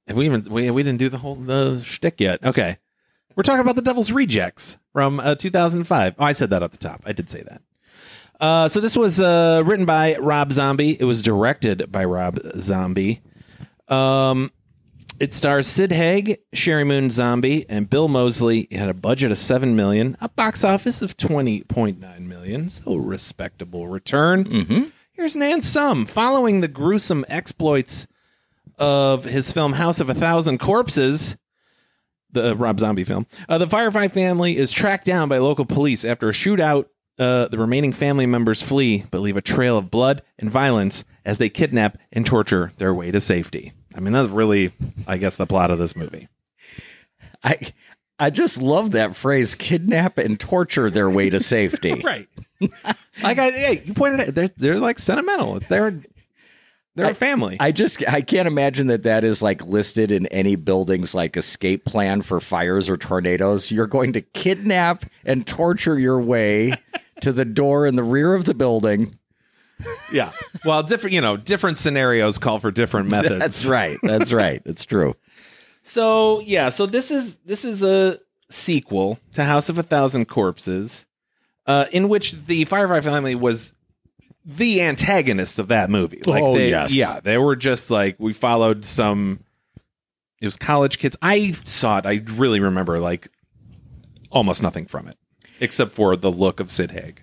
Have 0.07 0.17
we 0.17 0.25
even 0.25 0.43
we, 0.49 0.69
we 0.69 0.83
didn't 0.83 0.99
do 0.99 1.07
the 1.07 1.17
whole 1.17 1.35
the 1.35 1.81
shtick 1.81 2.19
yet? 2.19 2.43
Okay, 2.43 2.77
we're 3.35 3.43
talking 3.43 3.61
about 3.61 3.77
the 3.77 3.81
Devil's 3.81 4.11
Rejects 4.11 4.77
from 4.91 5.21
uh, 5.21 5.35
2005. 5.35 6.15
Oh, 6.19 6.25
I 6.25 6.33
said 6.33 6.49
that 6.49 6.61
at 6.61 6.71
the 6.71 6.77
top. 6.77 7.01
I 7.05 7.13
did 7.13 7.29
say 7.29 7.41
that. 7.43 7.61
Uh, 8.43 8.67
so 8.67 8.81
this 8.81 8.97
was 8.97 9.21
uh, 9.21 9.63
written 9.65 9.85
by 9.85 10.17
Rob 10.17 10.51
Zombie. 10.51 10.99
It 10.99 11.05
was 11.05 11.21
directed 11.21 11.89
by 11.89 12.03
Rob 12.03 12.37
Zombie. 12.57 13.21
Um, 13.87 14.51
it 15.17 15.33
stars 15.33 15.65
Sid 15.65 15.93
Haig, 15.93 16.39
Sheri 16.53 16.85
Moon 16.85 17.09
Zombie, 17.09 17.65
and 17.69 17.89
Bill 17.89 18.09
Moseley. 18.09 18.67
It 18.69 18.79
had 18.79 18.89
a 18.89 18.93
budget 18.93 19.31
of 19.31 19.37
seven 19.37 19.77
million, 19.77 20.17
a 20.19 20.27
box 20.27 20.65
office 20.65 21.01
of 21.01 21.15
twenty 21.15 21.63
point 21.63 22.01
nine 22.01 22.27
million. 22.27 22.67
So 22.67 22.97
respectable 22.97 23.87
return. 23.87 24.43
Mm-hmm. 24.43 24.83
Here's 25.13 25.37
Nan 25.37 25.61
Sum. 25.61 26.05
Following 26.05 26.59
the 26.59 26.67
gruesome 26.67 27.23
exploits 27.29 28.07
of 28.77 29.23
his 29.23 29.53
film 29.53 29.71
House 29.71 30.01
of 30.01 30.09
a 30.09 30.13
Thousand 30.13 30.57
Corpses, 30.57 31.37
the 32.33 32.57
Rob 32.57 32.81
Zombie 32.81 33.05
film, 33.05 33.25
uh, 33.47 33.57
the 33.57 33.67
Firefly 33.67 34.09
family 34.09 34.57
is 34.57 34.73
tracked 34.73 35.05
down 35.05 35.29
by 35.29 35.37
local 35.37 35.63
police 35.63 36.03
after 36.03 36.27
a 36.27 36.33
shootout. 36.33 36.87
Uh, 37.19 37.47
the 37.47 37.59
remaining 37.59 37.93
family 37.93 38.25
members 38.25 38.61
flee, 38.61 39.05
but 39.11 39.21
leave 39.21 39.37
a 39.37 39.41
trail 39.41 39.77
of 39.77 39.91
blood 39.91 40.23
and 40.39 40.49
violence 40.49 41.05
as 41.23 41.37
they 41.37 41.49
kidnap 41.49 41.97
and 42.11 42.25
torture 42.25 42.71
their 42.77 42.93
way 42.93 43.11
to 43.11 43.21
safety. 43.21 43.71
I 43.95 43.99
mean, 43.99 44.13
that's 44.13 44.29
really, 44.29 44.71
I 45.07 45.17
guess, 45.17 45.35
the 45.35 45.45
plot 45.45 45.69
of 45.69 45.77
this 45.77 45.95
movie. 45.95 46.27
I 47.43 47.59
I 48.19 48.29
just 48.29 48.61
love 48.61 48.91
that 48.91 49.15
phrase 49.15 49.53
kidnap 49.53 50.17
and 50.17 50.39
torture 50.39 50.89
their 50.89 51.09
way 51.09 51.29
to 51.29 51.39
safety. 51.39 52.01
Right. 52.03 52.27
like, 53.21 53.37
I, 53.37 53.51
hey, 53.51 53.83
you 53.85 53.93
pointed 53.93 54.21
out, 54.21 54.35
they're, 54.35 54.47
they're 54.55 54.79
like 54.79 54.97
sentimental. 54.97 55.59
They're, 55.59 56.01
they're 56.95 57.09
a 57.09 57.13
family. 57.13 57.57
I 57.59 57.71
just 57.71 58.07
I 58.07 58.21
can't 58.21 58.47
imagine 58.47 58.87
that 58.87 59.03
that 59.03 59.23
is 59.23 59.41
like 59.41 59.65
listed 59.65 60.11
in 60.11 60.27
any 60.27 60.55
building's 60.55 61.13
like 61.13 61.35
escape 61.35 61.85
plan 61.85 62.21
for 62.21 62.39
fires 62.39 62.89
or 62.89 62.97
tornadoes. 62.97 63.71
You're 63.71 63.87
going 63.87 64.13
to 64.13 64.21
kidnap 64.21 65.05
and 65.25 65.45
torture 65.45 65.97
your 65.97 66.21
way 66.21 66.73
to 67.23 67.33
the 67.33 67.45
door 67.45 67.85
in 67.85 67.95
the 67.95 68.03
rear 68.03 68.33
of 68.33 68.45
the 68.45 68.53
building. 68.53 69.17
Yeah. 70.11 70.31
Well, 70.63 70.83
different, 70.83 71.13
you 71.13 71.21
know, 71.21 71.35
different 71.35 71.77
scenarios 71.77 72.37
call 72.37 72.59
for 72.59 72.71
different 72.71 73.09
methods. 73.09 73.39
That's 73.39 73.65
right. 73.65 73.97
That's 74.01 74.31
right. 74.43 74.61
It's 74.65 74.85
true. 74.85 75.15
So, 75.81 76.39
yeah, 76.41 76.69
so 76.69 76.85
this 76.85 77.11
is 77.11 77.35
this 77.45 77.65
is 77.65 77.83
a 77.83 78.19
sequel 78.49 79.19
to 79.33 79.43
House 79.43 79.67
of 79.67 79.77
a 79.77 79.83
Thousand 79.83 80.27
Corpses, 80.27 81.05
uh, 81.65 81.85
in 81.91 82.07
which 82.07 82.31
the 82.45 82.63
Firefly 82.65 83.01
family 83.01 83.35
was 83.35 83.73
the 84.45 84.81
antagonist 84.81 85.59
of 85.59 85.69
that 85.69 85.89
movie. 85.89 86.21
Like 86.25 86.43
Oh, 86.43 86.55
they, 86.55 86.69
yes. 86.69 86.93
Yeah, 86.93 87.19
they 87.19 87.37
were 87.37 87.55
just 87.55 87.89
like 87.89 88.15
we 88.19 88.31
followed 88.31 88.85
some 88.85 89.43
it 90.39 90.45
was 90.45 90.57
college 90.57 90.99
kids. 90.99 91.17
I 91.21 91.51
saw 91.51 91.99
it. 91.99 92.05
I 92.05 92.21
really 92.33 92.59
remember 92.59 92.99
like 92.99 93.29
almost 94.29 94.61
nothing 94.61 94.85
from 94.85 95.07
it. 95.07 95.17
Except 95.63 95.91
for 95.91 96.15
the 96.15 96.31
look 96.31 96.59
of 96.59 96.71
Sid 96.71 96.91
Haig. 96.91 97.21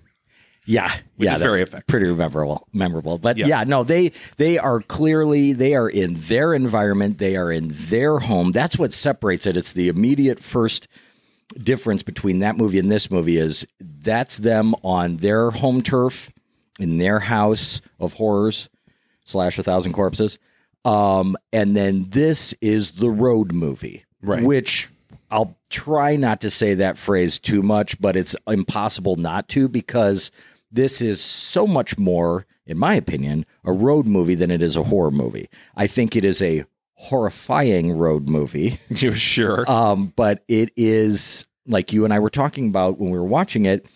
Yeah, 0.67 0.93
Which 1.17 1.27
yeah, 1.27 1.35
is 1.35 1.41
very 1.41 1.63
effective. 1.63 1.87
pretty 1.89 2.13
memorable. 2.13 2.67
Memorable, 2.73 3.19
but 3.19 3.37
Yeah. 3.39 3.47
yeah. 3.47 3.65
no, 3.65 3.83
they 3.83 4.13
they 4.37 4.59
are 4.59 4.81
clearly 4.81 5.53
they 5.53 5.75
are 5.75 5.89
in 5.89 6.15
their 6.15 6.55
environment. 6.55 7.19
They 7.19 7.37
are 7.37 7.51
in 7.51 7.69
their 7.73 8.19
home. 8.19 8.53
That's 8.53 8.79
what 8.79 8.93
separates 8.93 9.47
it. 9.47 9.57
It's 9.57 9.73
the 9.73 9.89
immediate 9.89 10.39
first 10.39 10.87
difference 11.59 12.03
between 12.05 12.39
that 12.41 12.57
movie 12.57 12.79
and 12.79 12.91
this 12.91 13.11
movie 13.11 13.37
is 13.39 13.67
that's 13.81 14.37
them 14.37 14.75
on 14.85 15.17
their 15.17 15.51
home 15.51 15.83
turf 15.83 16.31
in 16.79 16.99
their 16.99 17.19
house 17.21 17.81
of 17.99 18.13
horrors 18.13 18.69
slash 19.25 19.59
a 19.59 19.63
thousand 19.65 19.93
corpses. 19.93 20.39
Um, 20.85 21.37
and 21.53 21.77
then 21.77 22.07
this 22.11 22.55
is 22.61 22.93
the 22.93 23.11
road 23.11 23.53
movie, 23.53 24.05
Right. 24.23 24.43
Which 24.43 24.89
I'll 25.31 25.57
try 25.71 26.17
not 26.17 26.41
to 26.41 26.51
say 26.51 26.75
that 26.75 26.99
phrase 26.99 27.39
too 27.39 27.63
much, 27.63 28.01
but 28.01 28.17
it's 28.17 28.35
impossible 28.47 29.17
not 29.17 29.49
to 29.51 29.69
because 29.69 30.31
this 30.73 31.01
is 31.01 31.21
so 31.21 31.67
much 31.67 31.99
more, 31.99 32.47
in 32.67 32.79
my 32.79 32.95
opinion, 32.95 33.47
a 33.65 33.73
road 33.73 34.07
movie 34.07 34.35
than 34.35 34.51
it 34.51 34.63
is 34.63 34.77
a 34.77 34.83
horror 34.85 35.11
movie. 35.11 35.49
I 35.77 35.87
think 35.87 36.17
it 36.17 36.25
is 36.25 36.41
a 36.43 36.65
horrifying 36.95 37.93
road 37.97 38.29
movie. 38.29 38.79
You're 38.89 39.15
sure? 39.15 39.71
Um, 39.71 40.13
but 40.17 40.45
it 40.49 40.71
is 40.77 41.47
like 41.67 41.93
you 41.93 42.05
and 42.05 42.13
I 42.13 42.19
were 42.19 42.31
talking 42.31 42.69
about 42.69 42.99
when 42.99 43.11
we 43.11 43.19
were 43.19 43.25
watching 43.25 43.67
it. 43.67 43.87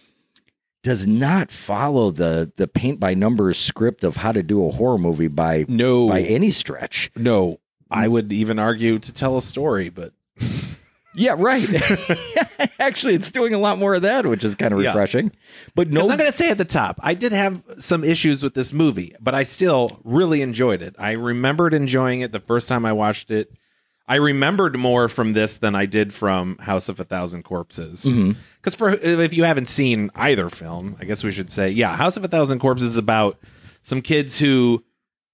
does 0.83 1.07
not 1.07 1.51
follow 1.51 2.11
the 2.11 2.53
the 2.57 2.69
paint 2.69 3.01
by 3.01 3.15
numbers 3.15 3.59
script 3.59 4.05
of 4.05 4.17
how 4.17 4.33
to 4.33 4.43
do 4.43 4.67
a 4.67 4.71
horror 4.71 4.99
movie 4.99 5.29
by 5.29 5.65
No, 5.69 6.09
by 6.09 6.21
any 6.23 6.51
stretch. 6.51 7.11
no. 7.17 7.59
I 7.91 8.09
would 8.09 8.33
even 8.33 8.59
argue 8.59 8.99
to 8.99 9.13
tell 9.13 9.37
a 9.37 9.43
story, 9.43 9.89
but 9.89 10.13
Yeah, 11.15 11.35
right. 11.39 11.69
Actually, 12.81 13.15
it's 13.15 13.31
doing 13.31 13.55
a 13.55 13.59
lot 13.59 13.79
more 13.79 13.95
of 13.95 14.03
that, 14.03 14.27
which 14.27 14.45
is 14.45 14.55
kind 14.55 14.73
of 14.75 14.83
Yeah. 14.83 14.89
refreshing. 14.89 15.33
But 15.75 15.91
no, 15.91 16.03
I'm 16.11 16.17
going 16.17 16.31
to 16.31 16.37
say 16.37 16.51
at 16.51 16.59
the 16.59 16.65
top, 16.65 16.99
I 17.03 17.15
did 17.15 17.33
have 17.33 17.63
some 17.79 18.05
issues 18.05 18.43
with 18.43 18.55
this 18.55 18.73
movie, 18.73 19.15
but 19.21 19.35
I 19.35 19.43
still 19.45 20.01
really 20.05 20.43
enjoyed 20.43 20.83
it. 20.83 20.95
I 20.99 21.13
remembered 21.13 21.75
enjoying 21.75 22.21
it 22.21 22.33
the 22.33 22.41
first 22.41 22.69
time 22.69 22.85
I 22.85 22.93
watched 22.93 23.31
it. 23.31 23.53
I 24.07 24.17
remembered 24.17 24.77
more 24.79 25.09
from 25.09 25.33
this 25.33 25.57
than 25.57 25.75
I 25.75 25.87
did 25.87 26.13
from 26.13 26.59
House 26.59 26.89
of 26.91 27.01
a 27.01 27.05
Thousand 27.05 27.43
Corpses. 27.45 28.05
Mm-hmm. 28.05 28.33
Because 28.61 28.75
for 28.75 28.91
if 28.91 29.33
you 29.33 29.45
haven't 29.45 29.69
seen 29.69 30.11
either 30.15 30.49
film, 30.51 30.97
I 31.01 31.05
guess 31.05 31.25
we 31.25 31.31
should 31.31 31.51
say, 31.51 31.71
yeah, 31.71 31.97
House 31.97 32.17
of 32.19 32.25
a 32.25 32.29
Thousand 32.29 32.59
Corpses 32.59 32.89
is 32.91 32.97
about 32.99 33.39
some 33.81 34.03
kids 34.03 34.39
who 34.39 34.85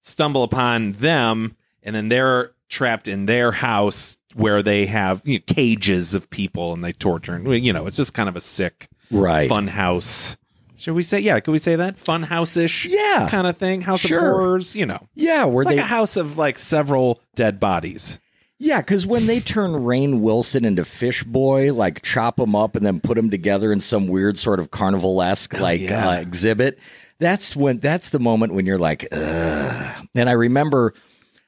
stumble 0.01 0.43
upon 0.43 0.93
them, 0.93 1.55
and 1.83 1.93
then 1.95 2.07
they're 2.07 2.51
trapped 2.69 3.09
in 3.09 3.25
their 3.25 3.51
house 3.51 4.17
where 4.35 4.61
they 4.63 4.85
have 4.85 5.21
you 5.25 5.37
know, 5.39 5.43
cages 5.47 6.13
of 6.13 6.29
people 6.29 6.73
and 6.73 6.83
they 6.83 6.93
torture. 6.93 7.35
And 7.35 7.65
you 7.65 7.73
know, 7.73 7.85
it's 7.87 7.97
just 7.97 8.13
kind 8.13 8.29
of 8.29 8.35
a 8.35 8.41
sick 8.41 8.87
right. 9.11 9.47
fun 9.49 9.67
house. 9.67 10.37
Should 10.77 10.93
we 10.95 11.03
say 11.03 11.19
yeah? 11.19 11.39
Could 11.39 11.51
we 11.51 11.59
say 11.59 11.75
that 11.75 11.97
fun 11.97 12.23
house 12.23 12.57
ish? 12.57 12.85
Yeah. 12.85 13.27
kind 13.29 13.45
of 13.45 13.57
thing. 13.57 13.81
House 13.81 13.99
Sure. 14.01 14.17
of 14.17 14.23
horrors. 14.23 14.75
You 14.75 14.85
know, 14.87 15.07
Yeah, 15.13 15.43
where 15.45 15.61
it's 15.61 15.67
like 15.67 15.75
they 15.75 15.81
a 15.81 15.85
house 15.85 16.17
of 16.17 16.37
like 16.39 16.57
several 16.57 17.19
dead 17.35 17.59
bodies. 17.59 18.19
Yeah, 18.57 18.79
because 18.81 19.05
when 19.07 19.25
they 19.25 19.39
turn 19.39 19.71
Rainn 19.71 20.19
Wilson 20.21 20.65
into 20.65 20.85
Fish 20.85 21.23
Boy, 21.23 21.73
like 21.73 22.03
chop 22.03 22.39
him 22.39 22.55
up 22.55 22.75
and 22.75 22.85
then 22.85 22.99
put 22.99 23.17
him 23.17 23.29
together 23.31 23.71
in 23.71 23.79
some 23.79 24.07
weird 24.07 24.37
sort 24.37 24.59
of 24.59 24.69
carnival 24.71 25.21
esque 25.21 25.53
like 25.59 25.81
Oh, 25.81 25.83
yeah. 25.85 26.09
uh, 26.09 26.13
exhibit, 26.19 26.77
that's 27.19 27.55
when 27.55 27.79
that's 27.79 28.09
the 28.09 28.19
moment 28.19 28.53
when 28.53 28.65
you're 28.67 28.77
like, 28.79 29.07
Ugh. 29.11 30.07
and 30.15 30.29
I 30.29 30.33
remember 30.33 30.93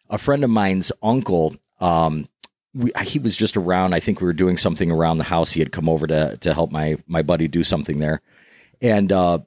a 0.09 0.17
friend 0.17 0.43
of 0.43 0.49
mine's 0.49 0.91
uncle. 1.01 1.55
Um, 1.79 2.27
we, 2.73 2.91
he 3.03 3.19
was 3.19 3.35
just 3.35 3.57
around. 3.57 3.93
I 3.93 3.99
think 3.99 4.21
we 4.21 4.25
were 4.25 4.33
doing 4.33 4.57
something 4.57 4.91
around 4.91 5.17
the 5.17 5.25
house. 5.25 5.51
He 5.51 5.59
had 5.59 5.71
come 5.71 5.89
over 5.89 6.07
to 6.07 6.37
to 6.37 6.53
help 6.53 6.71
my 6.71 6.97
my 7.07 7.21
buddy 7.21 7.47
do 7.47 7.63
something 7.63 7.99
there, 7.99 8.21
and 8.81 9.11
uh, 9.11 9.39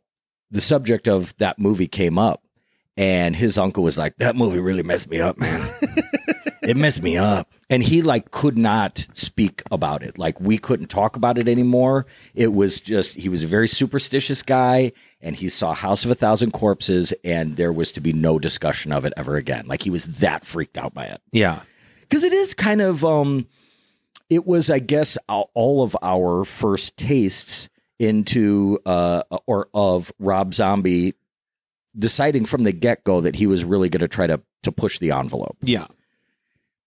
the 0.51 0.61
subject 0.61 1.09
of 1.09 1.37
that 1.39 1.59
movie 1.59 1.89
came 1.89 2.19
up, 2.19 2.43
and 2.97 3.35
his 3.35 3.59
uncle 3.59 3.83
was 3.83 3.99
like, 3.99 4.17
"That 4.19 4.37
movie 4.37 4.61
really 4.61 4.83
messed 4.83 5.11
me 5.11 5.21
up, 5.21 5.39
man." 5.39 5.69
it 6.67 6.77
messed 6.77 7.03
me 7.03 7.17
up. 7.17 7.51
And 7.69 7.83
he 7.83 8.03
like 8.03 8.31
could 8.31 8.59
not 8.59 9.07
speak 9.13 9.63
about 9.71 10.03
it. 10.03 10.19
Like 10.19 10.41
we 10.41 10.59
couldn't 10.59 10.89
talk 10.89 11.17
about 11.17 11.39
it 11.39 11.49
anymore. 11.49 12.07
It 12.35 12.53
was 12.53 12.81
just 12.81 13.17
he 13.17 13.29
was 13.29 13.43
a 13.43 13.47
very 13.47 13.69
superstitious 13.69 14.43
guy 14.43 14.93
and 15.21 15.37
he 15.37 15.49
saw 15.49 15.73
house 15.73 16.05
of 16.05 16.11
a 16.11 16.15
thousand 16.15 16.53
corpses 16.53 17.13
and 17.25 17.57
there 17.57 17.73
was 17.73 17.93
to 17.93 18.01
be 18.01 18.13
no 18.13 18.39
discussion 18.39 18.93
of 18.93 19.05
it 19.05 19.13
ever 19.17 19.37
again. 19.37 19.67
Like 19.67 19.83
he 19.83 19.91
was 19.91 20.05
that 20.19 20.45
freaked 20.45 20.79
out 20.79 20.95
by 20.95 21.07
it. 21.07 21.21
Yeah, 21.33 21.63
because 22.09 22.23
it 22.25 22.33
is 22.33 22.55
kind 22.55 22.81
of 22.81 23.05
um 23.05 23.47
it 24.29 24.47
was 24.47 24.71
i 24.71 24.79
guess 24.79 25.17
all 25.29 25.83
of 25.83 25.97
our 26.03 26.45
first 26.45 26.97
tastes 26.97 27.69
into 27.99 28.79
uh 28.87 29.23
or 29.47 29.69
of 29.75 30.13
rob 30.19 30.55
zombie 30.55 31.15
deciding 31.99 32.45
from 32.45 32.65
the 32.65 32.73
get-go 32.73 33.23
that 33.23 33.37
he 33.37 33.47
was 33.47 33.65
really 33.65 33.89
going 33.89 34.01
to 34.01 34.09
try 34.09 34.27
to 34.27 34.41
to 34.63 34.71
push 34.71 34.99
the 34.99 35.11
envelope 35.13 35.57
yeah. 35.63 35.87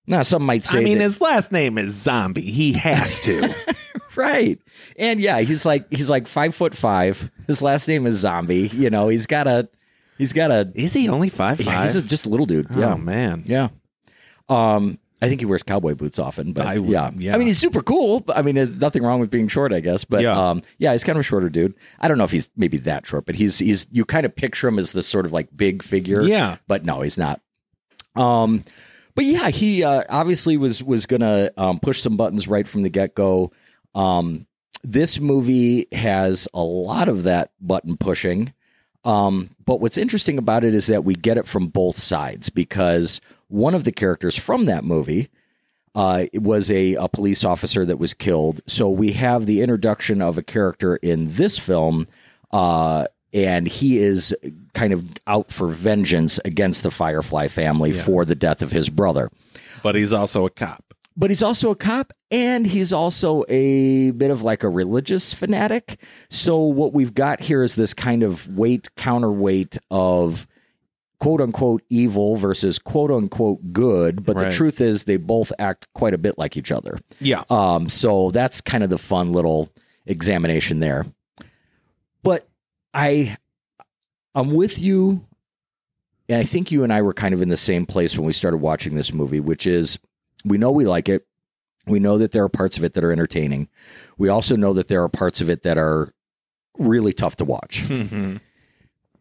now 0.05 0.21
some 0.21 0.43
might 0.43 0.63
say 0.63 0.79
I 0.79 0.83
mean, 0.83 0.97
that- 0.99 1.05
his 1.05 1.21
last 1.21 1.51
name 1.51 1.77
is 1.77 1.93
Zombie. 1.93 2.41
He 2.51 2.73
has 2.73 3.19
to. 3.21 3.55
right 4.15 4.59
and 4.97 5.19
yeah 5.19 5.39
he's 5.39 5.65
like 5.65 5.91
he's 5.91 6.09
like 6.09 6.27
five 6.27 6.53
foot 6.53 6.75
five 6.75 7.31
his 7.47 7.61
last 7.61 7.88
name 7.88 8.05
is 8.05 8.17
zombie 8.17 8.67
you 8.67 8.89
know 8.89 9.07
he's 9.07 9.25
got 9.25 9.47
a 9.47 9.69
he's 10.17 10.33
got 10.33 10.51
a 10.51 10.69
is 10.75 10.93
he 10.93 11.07
only 11.07 11.29
five 11.29 11.61
yeah, 11.61 11.81
he's 11.83 11.95
a, 11.95 12.01
just 12.01 12.25
a 12.25 12.29
little 12.29 12.45
dude 12.45 12.67
oh 12.71 12.79
yeah 12.79 12.95
man. 12.95 13.43
yeah 13.45 13.69
um 14.49 14.99
I 15.21 15.27
think 15.27 15.41
he 15.41 15.45
wears 15.45 15.63
cowboy 15.63 15.95
boots 15.95 16.17
often, 16.19 16.53
but 16.53 16.65
I 16.65 16.75
yeah. 16.75 17.11
yeah. 17.17 17.35
I 17.35 17.38
mean, 17.38 17.47
he's 17.47 17.57
super 17.59 17.81
cool. 17.81 18.21
but- 18.21 18.38
I 18.38 18.41
mean, 18.41 18.55
there's 18.55 18.75
nothing 18.77 19.03
wrong 19.03 19.19
with 19.19 19.29
being 19.29 19.47
short, 19.49 19.73
I 19.73 19.81
guess. 19.81 20.05
But 20.05 20.21
Yeah. 20.21 20.49
um, 20.49 20.61
yeah, 20.77 20.93
he's 20.93 21.03
kind 21.03 21.17
of 21.17 21.21
a 21.21 21.23
shorter 21.23 21.49
dude. 21.49 21.73
I 21.99 22.07
don't 22.07 22.17
know 22.17 22.23
if 22.23 22.31
he's 22.31 22.49
maybe 22.55 22.77
that 22.77 23.05
short, 23.05 23.25
but 23.25 23.35
he's 23.35 23.59
he's 23.59 23.85
you 23.91 24.05
kind 24.05 24.25
of 24.25 24.35
picture 24.35 24.67
him 24.67 24.79
as 24.79 24.93
this 24.93 25.07
sort 25.07 25.25
of 25.25 25.31
like 25.33 25.49
big 25.55 25.83
figure. 25.83 26.21
Yeah. 26.23 26.57
but 26.67 26.85
no, 26.85 27.01
he's 27.01 27.17
not. 27.17 27.41
Um, 28.15 28.63
but 29.15 29.25
yeah, 29.25 29.49
he 29.49 29.83
uh, 29.83 30.03
obviously 30.09 30.55
was 30.57 30.81
was 30.81 31.05
gonna 31.05 31.51
um, 31.57 31.79
push 31.79 32.01
some 32.01 32.15
buttons 32.15 32.47
right 32.47 32.67
from 32.67 32.83
the 32.83 32.89
get 32.89 33.15
go. 33.15 33.51
Um, 33.95 34.45
this 34.83 35.19
movie 35.19 35.88
has 35.91 36.47
a 36.53 36.61
lot 36.61 37.09
of 37.09 37.23
that 37.23 37.51
button 37.59 37.97
pushing. 37.97 38.53
Um, 39.03 39.49
but 39.65 39.79
what's 39.81 39.97
interesting 39.97 40.38
about 40.38 40.63
it 40.63 40.73
is 40.73 40.88
that 40.88 41.03
we 41.03 41.15
get 41.15 41.38
it 41.38 41.47
from 41.47 41.67
both 41.67 41.97
sides 41.97 42.49
because 42.49 43.19
one 43.50 43.75
of 43.75 43.84
the 43.84 43.91
characters 43.91 44.38
from 44.38 44.65
that 44.65 44.84
movie 44.84 45.29
uh, 45.96 46.25
was 46.36 46.72
a, 46.72 46.96
a 46.96 47.08
police 47.08 47.44
officer 47.44 47.86
that 47.86 47.98
was 47.98 48.13
killed. 48.13 48.62
So 48.68 48.89
we 48.89 49.13
have 49.13 49.46
the 49.46 49.62
introduction 49.62 50.22
of 50.22 50.38
a 50.38 50.44
character 50.44 50.96
in 50.98 51.34
this 51.34 51.58
film, 51.58 52.08
uh, 52.51 53.06
and 53.34 53.68
he 53.68 53.98
is 53.98 54.36
kind 54.74 54.94
of 54.94 55.06
out 55.27 55.51
for 55.51 55.68
vengeance 55.68 56.39
against 56.46 56.84
the 56.84 56.91
Firefly 56.91 57.48
family 57.48 57.91
for 57.91 58.24
the 58.24 58.36
death 58.36 58.62
of 58.62 58.72
his 58.72 58.89
brother. 58.89 59.29
But 59.84 59.96
he's 59.96 60.13
also 60.13 60.46
a 60.46 60.50
cop. 60.50 60.94
But 61.18 61.29
he's 61.29 61.44
also 61.44 61.72
a 61.72 61.75
cop 61.75 62.13
and 62.32 62.65
he's 62.65 62.94
also 62.94 63.44
a 63.50 64.12
bit 64.12 64.32
of 64.32 64.41
like 64.41 64.63
a 64.63 64.70
religious 64.70 65.34
fanatic. 65.34 66.00
So 66.29 66.60
what 66.60 66.94
we've 66.94 67.13
got 67.13 67.41
here 67.41 67.62
is 67.62 67.75
this 67.75 67.94
kind 67.94 68.24
of 68.24 68.48
weight 68.48 68.96
counterweight 68.96 69.77
of 69.91 70.48
quote 71.19 71.41
unquote 71.41 71.83
evil 71.89 72.35
versus 72.35 72.79
quote 72.79 73.11
unquote 73.11 73.73
good. 73.73 74.25
But 74.25 74.38
the 74.38 74.51
truth 74.51 74.81
is 74.81 75.03
they 75.03 75.17
both 75.17 75.51
act 75.59 75.88
quite 75.93 76.13
a 76.13 76.17
bit 76.17 76.38
like 76.38 76.55
each 76.57 76.71
other. 76.71 76.97
Yeah. 77.19 77.43
Um, 77.49 77.89
so 77.89 78.31
that's 78.31 78.61
kind 78.61 78.83
of 78.83 78.89
the 78.89 78.97
fun 78.97 79.31
little 79.31 79.69
examination 80.05 80.79
there. 80.79 81.05
But 82.23 82.47
I 82.93 83.38
I'm 84.35 84.53
with 84.53 84.81
you 84.81 85.25
and 86.27 86.39
I 86.39 86.43
think 86.43 86.71
you 86.71 86.83
and 86.83 86.93
I 86.93 87.01
were 87.01 87.13
kind 87.13 87.33
of 87.33 87.41
in 87.41 87.49
the 87.49 87.57
same 87.57 87.85
place 87.85 88.15
when 88.17 88.25
we 88.25 88.33
started 88.33 88.57
watching 88.57 88.95
this 88.95 89.11
movie, 89.13 89.39
which 89.39 89.65
is 89.67 89.99
we 90.45 90.57
know 90.57 90.71
we 90.71 90.85
like 90.85 91.09
it. 91.09 91.25
We 91.88 91.99
know 91.99 92.17
that 92.19 92.31
there 92.31 92.43
are 92.43 92.49
parts 92.49 92.77
of 92.77 92.83
it 92.83 92.93
that 92.93 93.03
are 93.03 93.11
entertaining. 93.11 93.67
We 94.17 94.29
also 94.29 94.55
know 94.55 94.73
that 94.73 94.88
there 94.89 95.01
are 95.03 95.09
parts 95.09 95.41
of 95.41 95.49
it 95.49 95.63
that 95.63 95.77
are 95.77 96.13
really 96.77 97.13
tough 97.13 97.35
to 97.38 97.45
watch. 97.45 97.83
Mhm. 97.88 98.39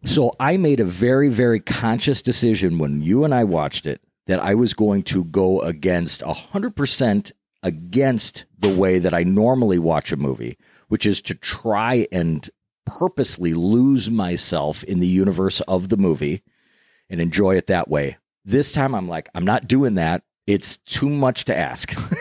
So 0.04 0.34
I 0.38 0.56
made 0.56 0.80
a 0.80 0.84
very, 0.84 1.28
very 1.28 1.60
conscious 1.60 2.22
decision 2.22 2.78
when 2.78 3.00
you 3.00 3.24
and 3.24 3.34
I 3.34 3.44
watched 3.44 3.86
it 3.86 4.00
that 4.26 4.40
I 4.40 4.54
was 4.54 4.74
going 4.74 5.02
to 5.04 5.24
go 5.24 5.60
against 5.62 6.22
100% 6.22 7.32
against 7.62 8.44
the 8.58 8.74
way 8.74 8.98
that 8.98 9.14
I 9.14 9.24
normally 9.24 9.78
watch 9.78 10.12
a 10.12 10.16
movie, 10.16 10.56
which 10.88 11.04
is 11.06 11.20
to 11.22 11.34
try 11.34 12.06
and 12.12 12.48
purposely 12.86 13.54
lose 13.54 14.10
myself 14.10 14.84
in 14.84 15.00
the 15.00 15.06
universe 15.06 15.60
of 15.62 15.88
the 15.88 15.96
movie 15.96 16.42
and 17.10 17.20
enjoy 17.20 17.56
it 17.56 17.66
that 17.66 17.88
way. 17.88 18.16
This 18.44 18.72
time 18.72 18.94
I'm 18.94 19.08
like, 19.08 19.28
I'm 19.34 19.44
not 19.44 19.66
doing 19.66 19.96
that. 19.96 20.22
It's 20.46 20.78
too 20.78 21.08
much 21.08 21.44
to 21.46 21.56
ask. 21.56 21.92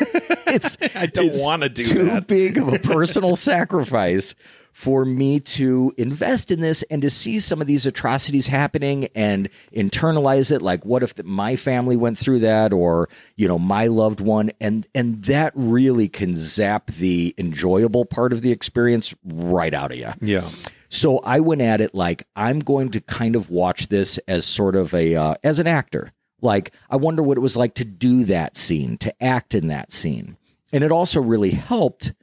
it's 0.47 0.77
I 0.95 1.05
don't 1.05 1.31
want 1.35 1.63
to 1.63 1.69
do 1.69 1.83
that. 1.83 1.93
too 1.93 2.05
that. 2.05 2.27
big 2.27 2.57
of 2.57 2.73
a 2.73 2.79
personal 2.83 3.35
sacrifice 3.35 4.35
for 4.77 5.03
me 5.05 5.39
to 5.39 5.91
invest 5.97 6.51
in 6.51 6.61
this 6.61 6.83
and 6.91 7.01
to 7.01 7.09
see 7.09 7.39
some 7.39 7.61
of 7.61 7.65
these 7.65 7.87
atrocities 7.87 8.45
happening 8.45 9.07
and 9.15 9.49
internalize 9.73 10.51
it 10.55 10.61
like 10.61 10.85
what 10.85 11.01
if 11.01 11.15
the, 11.15 11.23
my 11.23 11.55
family 11.55 11.95
went 11.97 12.15
through 12.15 12.37
that 12.37 12.71
or 12.71 13.09
you 13.37 13.47
know 13.47 13.57
my 13.57 13.87
loved 13.87 14.19
one 14.19 14.51
and 14.61 14.85
and 14.93 15.23
that 15.23 15.51
really 15.55 16.07
can 16.07 16.35
zap 16.35 16.91
the 16.91 17.33
enjoyable 17.39 18.05
part 18.05 18.31
of 18.31 18.41
the 18.41 18.51
experience 18.51 19.15
right 19.25 19.73
out 19.73 19.91
of 19.91 19.97
you 19.97 20.11
Yeah. 20.21 20.47
so 20.89 21.17
I 21.23 21.39
went 21.39 21.61
at 21.61 21.81
it 21.81 21.95
like 21.95 22.27
I'm 22.35 22.59
going 22.59 22.91
to 22.91 23.01
kind 23.01 23.35
of 23.35 23.49
watch 23.49 23.87
this 23.87 24.19
as 24.27 24.45
sort 24.45 24.75
of 24.75 24.93
a 24.93 25.15
uh, 25.15 25.35
as 25.43 25.57
an 25.57 25.65
actor. 25.65 26.13
Like 26.39 26.71
I 26.87 26.97
wonder 26.97 27.23
what 27.23 27.35
it 27.35 27.41
was 27.41 27.57
like 27.57 27.73
to 27.75 27.83
do 27.85 28.25
that 28.25 28.57
scene, 28.57 28.99
to 28.99 29.23
act 29.23 29.55
in 29.55 29.69
that 29.69 29.91
scene. 29.91 30.37
And 30.71 30.83
it 30.83 30.91
also 30.91 31.19
really 31.19 31.51
helped 31.51 32.13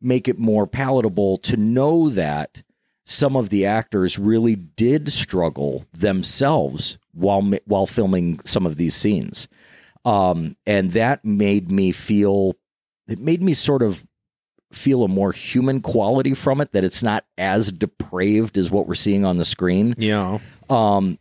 make 0.00 0.28
it 0.28 0.38
more 0.38 0.66
palatable 0.66 1.36
to 1.38 1.56
know 1.56 2.08
that 2.10 2.62
some 3.04 3.36
of 3.36 3.48
the 3.48 3.66
actors 3.66 4.18
really 4.18 4.54
did 4.56 5.12
struggle 5.12 5.84
themselves 5.92 6.98
while 7.12 7.42
while 7.66 7.86
filming 7.86 8.38
some 8.44 8.66
of 8.66 8.76
these 8.76 8.94
scenes. 8.94 9.48
Um, 10.04 10.56
and 10.64 10.92
that 10.92 11.24
made 11.24 11.70
me 11.70 11.92
feel 11.92 12.54
it 13.08 13.18
made 13.18 13.42
me 13.42 13.52
sort 13.54 13.82
of 13.82 14.06
feel 14.72 15.02
a 15.02 15.08
more 15.08 15.32
human 15.32 15.80
quality 15.80 16.32
from 16.34 16.60
it 16.60 16.70
that 16.72 16.84
it's 16.84 17.02
not 17.02 17.24
as 17.36 17.72
depraved 17.72 18.56
as 18.56 18.70
what 18.70 18.86
we're 18.86 18.94
seeing 18.94 19.24
on 19.24 19.36
the 19.36 19.44
screen 19.44 19.96
Yeah. 19.98 20.38
um 20.68 21.18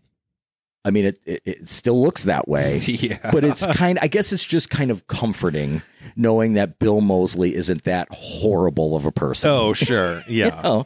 i 0.86 0.92
mean 0.92 1.06
it 1.06 1.20
it, 1.26 1.42
it 1.46 1.70
still 1.70 2.00
looks 2.00 2.26
that 2.26 2.48
way 2.48 2.78
Yeah. 2.86 3.18
but 3.32 3.44
it's 3.44 3.66
kind 3.66 3.98
i 4.04 4.08
guess 4.08 4.32
it's 4.32 4.46
just 4.46 4.70
kind 4.70 4.92
of 4.92 5.08
comforting 5.08 5.82
knowing 6.20 6.54
that 6.54 6.78
bill 6.78 7.02
moseley 7.02 7.56
isn't 7.56 7.84
that 7.86 8.08
horrible 8.12 8.96
of 8.96 9.06
a 9.06 9.12
person 9.12 9.50
oh, 9.50 9.74
sure. 9.74 10.24
Yeah. 10.28 10.62
oh 10.64 10.86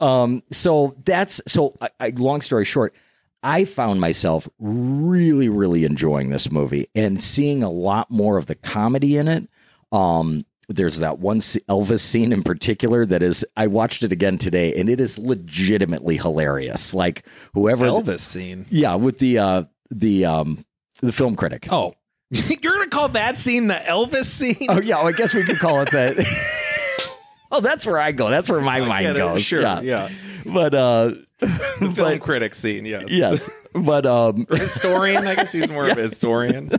Um, 0.00 0.42
so 0.50 0.94
that's 1.04 1.40
so. 1.46 1.74
I, 1.80 1.88
I, 2.00 2.08
long 2.10 2.40
story 2.40 2.64
short, 2.64 2.94
I 3.42 3.64
found 3.64 4.00
myself 4.00 4.48
really, 4.58 5.48
really 5.48 5.84
enjoying 5.84 6.30
this 6.30 6.50
movie 6.50 6.88
and 6.94 7.22
seeing 7.22 7.62
a 7.62 7.70
lot 7.70 8.10
more 8.10 8.36
of 8.36 8.46
the 8.46 8.54
comedy 8.54 9.16
in 9.16 9.28
it. 9.28 9.48
Um, 9.92 10.44
there's 10.68 10.98
that 10.98 11.20
one 11.20 11.38
Elvis 11.38 12.00
scene 12.00 12.32
in 12.32 12.42
particular 12.42 13.06
that 13.06 13.22
is. 13.22 13.44
I 13.56 13.68
watched 13.68 14.02
it 14.02 14.12
again 14.12 14.36
today, 14.36 14.74
and 14.74 14.88
it 14.88 15.00
is 15.00 15.16
legitimately 15.16 16.16
hilarious. 16.16 16.92
Like 16.92 17.24
whoever 17.54 17.86
Elvis 17.86 18.20
scene. 18.20 18.66
yeah, 18.68 18.96
with 18.96 19.18
the 19.18 19.38
uh, 19.38 19.62
the 19.90 20.24
um, 20.26 20.64
the 21.00 21.12
film 21.12 21.36
critic. 21.36 21.68
Oh, 21.70 21.94
you're 22.30 22.72
gonna 22.74 22.88
call 22.88 23.08
that 23.10 23.36
scene 23.36 23.68
the 23.68 23.74
Elvis 23.74 24.24
scene? 24.24 24.66
Oh 24.68 24.80
yeah, 24.80 24.96
well, 24.98 25.08
I 25.08 25.12
guess 25.12 25.34
we 25.34 25.44
could 25.44 25.58
call 25.58 25.80
it 25.82 25.90
that. 25.92 26.16
oh, 27.52 27.60
that's 27.60 27.86
where 27.86 27.98
I 27.98 28.12
go. 28.12 28.30
That's 28.30 28.50
where 28.50 28.60
my 28.60 28.80
I 28.80 28.86
mind 28.88 29.16
goes. 29.16 29.42
Sure, 29.42 29.60
yeah. 29.62 29.80
yeah. 29.80 30.08
But 30.44 30.74
uh, 30.74 31.12
The 31.38 31.48
film 31.78 31.92
but- 31.94 32.20
critic 32.22 32.54
scene. 32.54 32.86
Yes. 32.86 33.04
yes, 33.08 33.50
but 33.74 34.06
um, 34.06 34.46
Or 34.50 34.56
historian. 34.56 35.26
I 35.26 35.34
guess 35.34 35.52
he's 35.52 35.70
more 35.70 35.88
of 35.88 35.98
a 35.98 36.02
historian. 36.02 36.70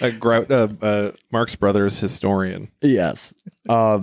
A 0.00 0.10
gro- 0.10 0.46
uh, 0.48 0.68
uh, 0.80 1.12
Marx 1.30 1.54
Brothers 1.56 1.98
historian. 2.00 2.68
Yes. 2.80 3.34
Um, 3.68 4.02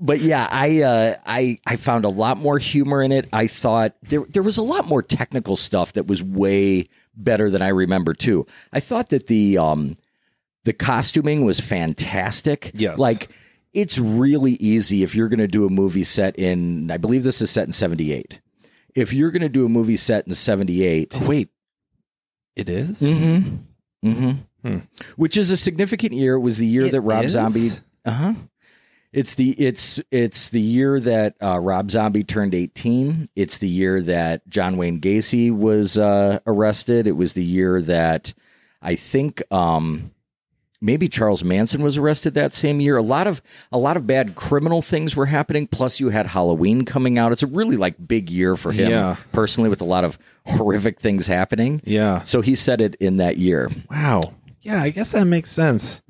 but 0.00 0.20
yeah, 0.20 0.48
I 0.50 0.82
uh, 0.82 1.14
I 1.26 1.58
I 1.66 1.76
found 1.76 2.04
a 2.04 2.08
lot 2.08 2.36
more 2.38 2.58
humor 2.58 3.02
in 3.02 3.12
it. 3.12 3.28
I 3.32 3.46
thought 3.46 3.94
there 4.02 4.24
there 4.28 4.42
was 4.42 4.56
a 4.56 4.62
lot 4.62 4.86
more 4.86 5.02
technical 5.02 5.56
stuff 5.56 5.92
that 5.94 6.06
was 6.06 6.22
way 6.22 6.88
better 7.16 7.50
than 7.50 7.62
I 7.62 7.68
remember 7.68 8.14
too. 8.14 8.46
I 8.72 8.80
thought 8.80 9.08
that 9.10 9.26
the 9.26 9.58
um 9.58 9.96
the 10.64 10.72
costuming 10.72 11.44
was 11.44 11.60
fantastic. 11.60 12.70
Yes. 12.74 12.98
Like 12.98 13.28
it's 13.72 13.98
really 13.98 14.52
easy 14.54 15.02
if 15.02 15.14
you're 15.14 15.28
going 15.28 15.38
to 15.38 15.48
do 15.48 15.66
a 15.66 15.70
movie 15.70 16.04
set 16.04 16.38
in 16.38 16.90
I 16.90 16.96
believe 16.96 17.24
this 17.24 17.40
is 17.40 17.50
set 17.50 17.66
in 17.66 17.72
78. 17.72 18.40
If 18.94 19.12
you're 19.12 19.30
going 19.30 19.42
to 19.42 19.48
do 19.48 19.64
a 19.64 19.68
movie 19.68 19.96
set 19.96 20.26
in 20.26 20.34
78, 20.34 21.20
Wait, 21.22 21.50
it 22.56 22.68
is? 22.68 23.02
Mm-hmm. 23.02 24.08
Mm-hmm. 24.08 24.30
Hmm. 24.68 24.78
Which 25.16 25.36
is 25.36 25.50
a 25.50 25.56
significant 25.56 26.12
year. 26.12 26.34
It 26.34 26.40
was 26.40 26.56
the 26.56 26.66
year 26.66 26.86
It 26.86 26.92
that 26.92 27.00
Rob 27.02 27.24
is? 27.24 27.32
Zombie. 27.32 27.70
Uh 28.04 28.10
huh. 28.10 28.34
It's 29.12 29.34
the 29.36 29.52
it's 29.52 30.00
it's 30.10 30.50
the 30.50 30.60
year 30.60 31.00
that 31.00 31.36
uh, 31.42 31.58
Rob 31.58 31.90
Zombie 31.90 32.24
turned 32.24 32.54
eighteen. 32.54 33.28
It's 33.34 33.58
the 33.58 33.68
year 33.68 34.02
that 34.02 34.46
John 34.48 34.76
Wayne 34.76 35.00
Gacy 35.00 35.50
was 35.50 35.96
uh, 35.96 36.40
arrested. 36.46 37.06
It 37.06 37.12
was 37.12 37.32
the 37.32 37.44
year 37.44 37.80
that 37.82 38.34
I 38.82 38.96
think 38.96 39.42
um, 39.50 40.10
maybe 40.80 41.08
Charles 41.08 41.42
Manson 41.44 41.82
was 41.82 41.96
arrested 41.96 42.34
that 42.34 42.52
same 42.52 42.80
year. 42.80 42.96
A 42.96 43.02
lot 43.02 43.26
of 43.26 43.42
a 43.72 43.78
lot 43.78 43.96
of 43.96 44.06
bad 44.06 44.34
criminal 44.34 44.82
things 44.82 45.16
were 45.16 45.26
happening. 45.26 45.66
Plus, 45.66 46.00
you 46.00 46.08
had 46.10 46.26
Halloween 46.26 46.84
coming 46.84 47.18
out. 47.18 47.32
It's 47.32 47.42
a 47.42 47.46
really 47.46 47.76
like 47.76 47.94
big 48.06 48.30
year 48.30 48.56
for 48.56 48.72
him 48.72 48.90
Yeah. 48.90 49.16
personally, 49.32 49.70
with 49.70 49.80
a 49.80 49.84
lot 49.86 50.04
of 50.04 50.18
horrific 50.46 51.00
things 51.00 51.26
happening. 51.26 51.80
Yeah. 51.84 52.22
So 52.24 52.40
he 52.40 52.54
said 52.54 52.80
it 52.80 52.94
in 52.96 53.16
that 53.18 53.36
year. 53.38 53.70
Wow. 53.90 54.34
Yeah, 54.62 54.82
I 54.82 54.90
guess 54.90 55.12
that 55.12 55.24
makes 55.24 55.50
sense. 55.50 56.02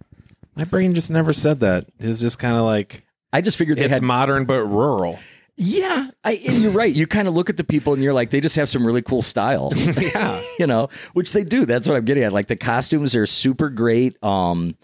My 0.57 0.65
brain 0.65 0.95
just 0.95 1.11
never 1.11 1.33
said 1.33 1.61
that. 1.61 1.87
It's 1.99 2.21
just 2.21 2.39
kind 2.39 2.57
of 2.57 2.63
like 2.65 3.05
I 3.33 3.41
just 3.41 3.57
figured 3.59 3.79
they 3.79 3.85
it's 3.85 3.95
had. 3.95 4.03
modern 4.03 4.45
but 4.45 4.63
rural. 4.65 5.19
Yeah, 5.61 6.11
I, 6.23 6.35
and 6.47 6.63
you're 6.63 6.71
right. 6.71 6.93
You 6.95 7.09
kind 7.09 7.27
of 7.27 7.35
look 7.35 7.51
at 7.51 7.57
the 7.57 7.65
people 7.65 7.93
and 7.93 8.01
you're 8.01 8.13
like, 8.15 8.31
they 8.31 8.41
just 8.41 8.55
have 8.55 8.69
some 8.69 8.87
really 8.87 9.03
cool 9.03 9.23
style. 9.23 9.73
Yeah. 10.01 10.41
you 10.59 10.67
know, 10.69 10.89
which 11.15 11.33
they 11.33 11.43
do. 11.43 11.67
That's 11.67 11.89
what 11.89 11.97
I'm 11.97 12.05
getting 12.05 12.23
at. 12.23 12.33
Like 12.33 12.47
the 12.47 12.57
costumes 12.57 13.17
are 13.17 13.27
super 13.27 13.69
great. 13.69 14.23
Um, 14.23 14.77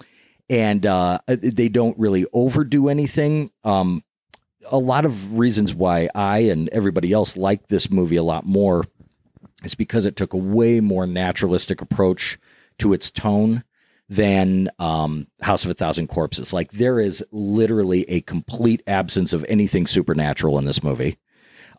and 0.50 0.84
uh, 0.84 1.20
they 1.28 1.68
don't 1.68 1.96
really 1.98 2.26
overdo 2.32 2.88
anything. 2.88 3.52
Um, 3.62 4.02
a 4.66 4.76
lot 4.78 5.04
of 5.04 5.38
reasons 5.38 5.72
why 5.74 6.08
I 6.14 6.38
and 6.38 6.68
everybody 6.70 7.12
else 7.12 7.36
like 7.36 7.68
this 7.68 7.90
movie 7.90 8.16
a 8.16 8.22
lot 8.22 8.44
more 8.44 8.84
is 9.62 9.74
because 9.76 10.06
it 10.06 10.16
took 10.16 10.32
a 10.34 10.38
way 10.38 10.80
more 10.80 11.06
naturalistic 11.06 11.80
approach 11.80 12.36
to 12.78 12.92
its 12.92 13.10
tone 13.10 13.62
than 14.08 14.68
um, 14.78 15.26
House 15.40 15.64
of 15.64 15.70
a 15.70 15.74
Thousand 15.74 16.08
Corpses. 16.08 16.52
Like 16.52 16.72
there 16.72 17.00
is 17.00 17.24
literally 17.32 18.02
a 18.10 18.20
complete 18.20 18.82
absence 18.86 19.32
of 19.32 19.44
anything 19.48 19.86
supernatural 19.86 20.58
in 20.58 20.64
this 20.64 20.82
movie. 20.82 21.18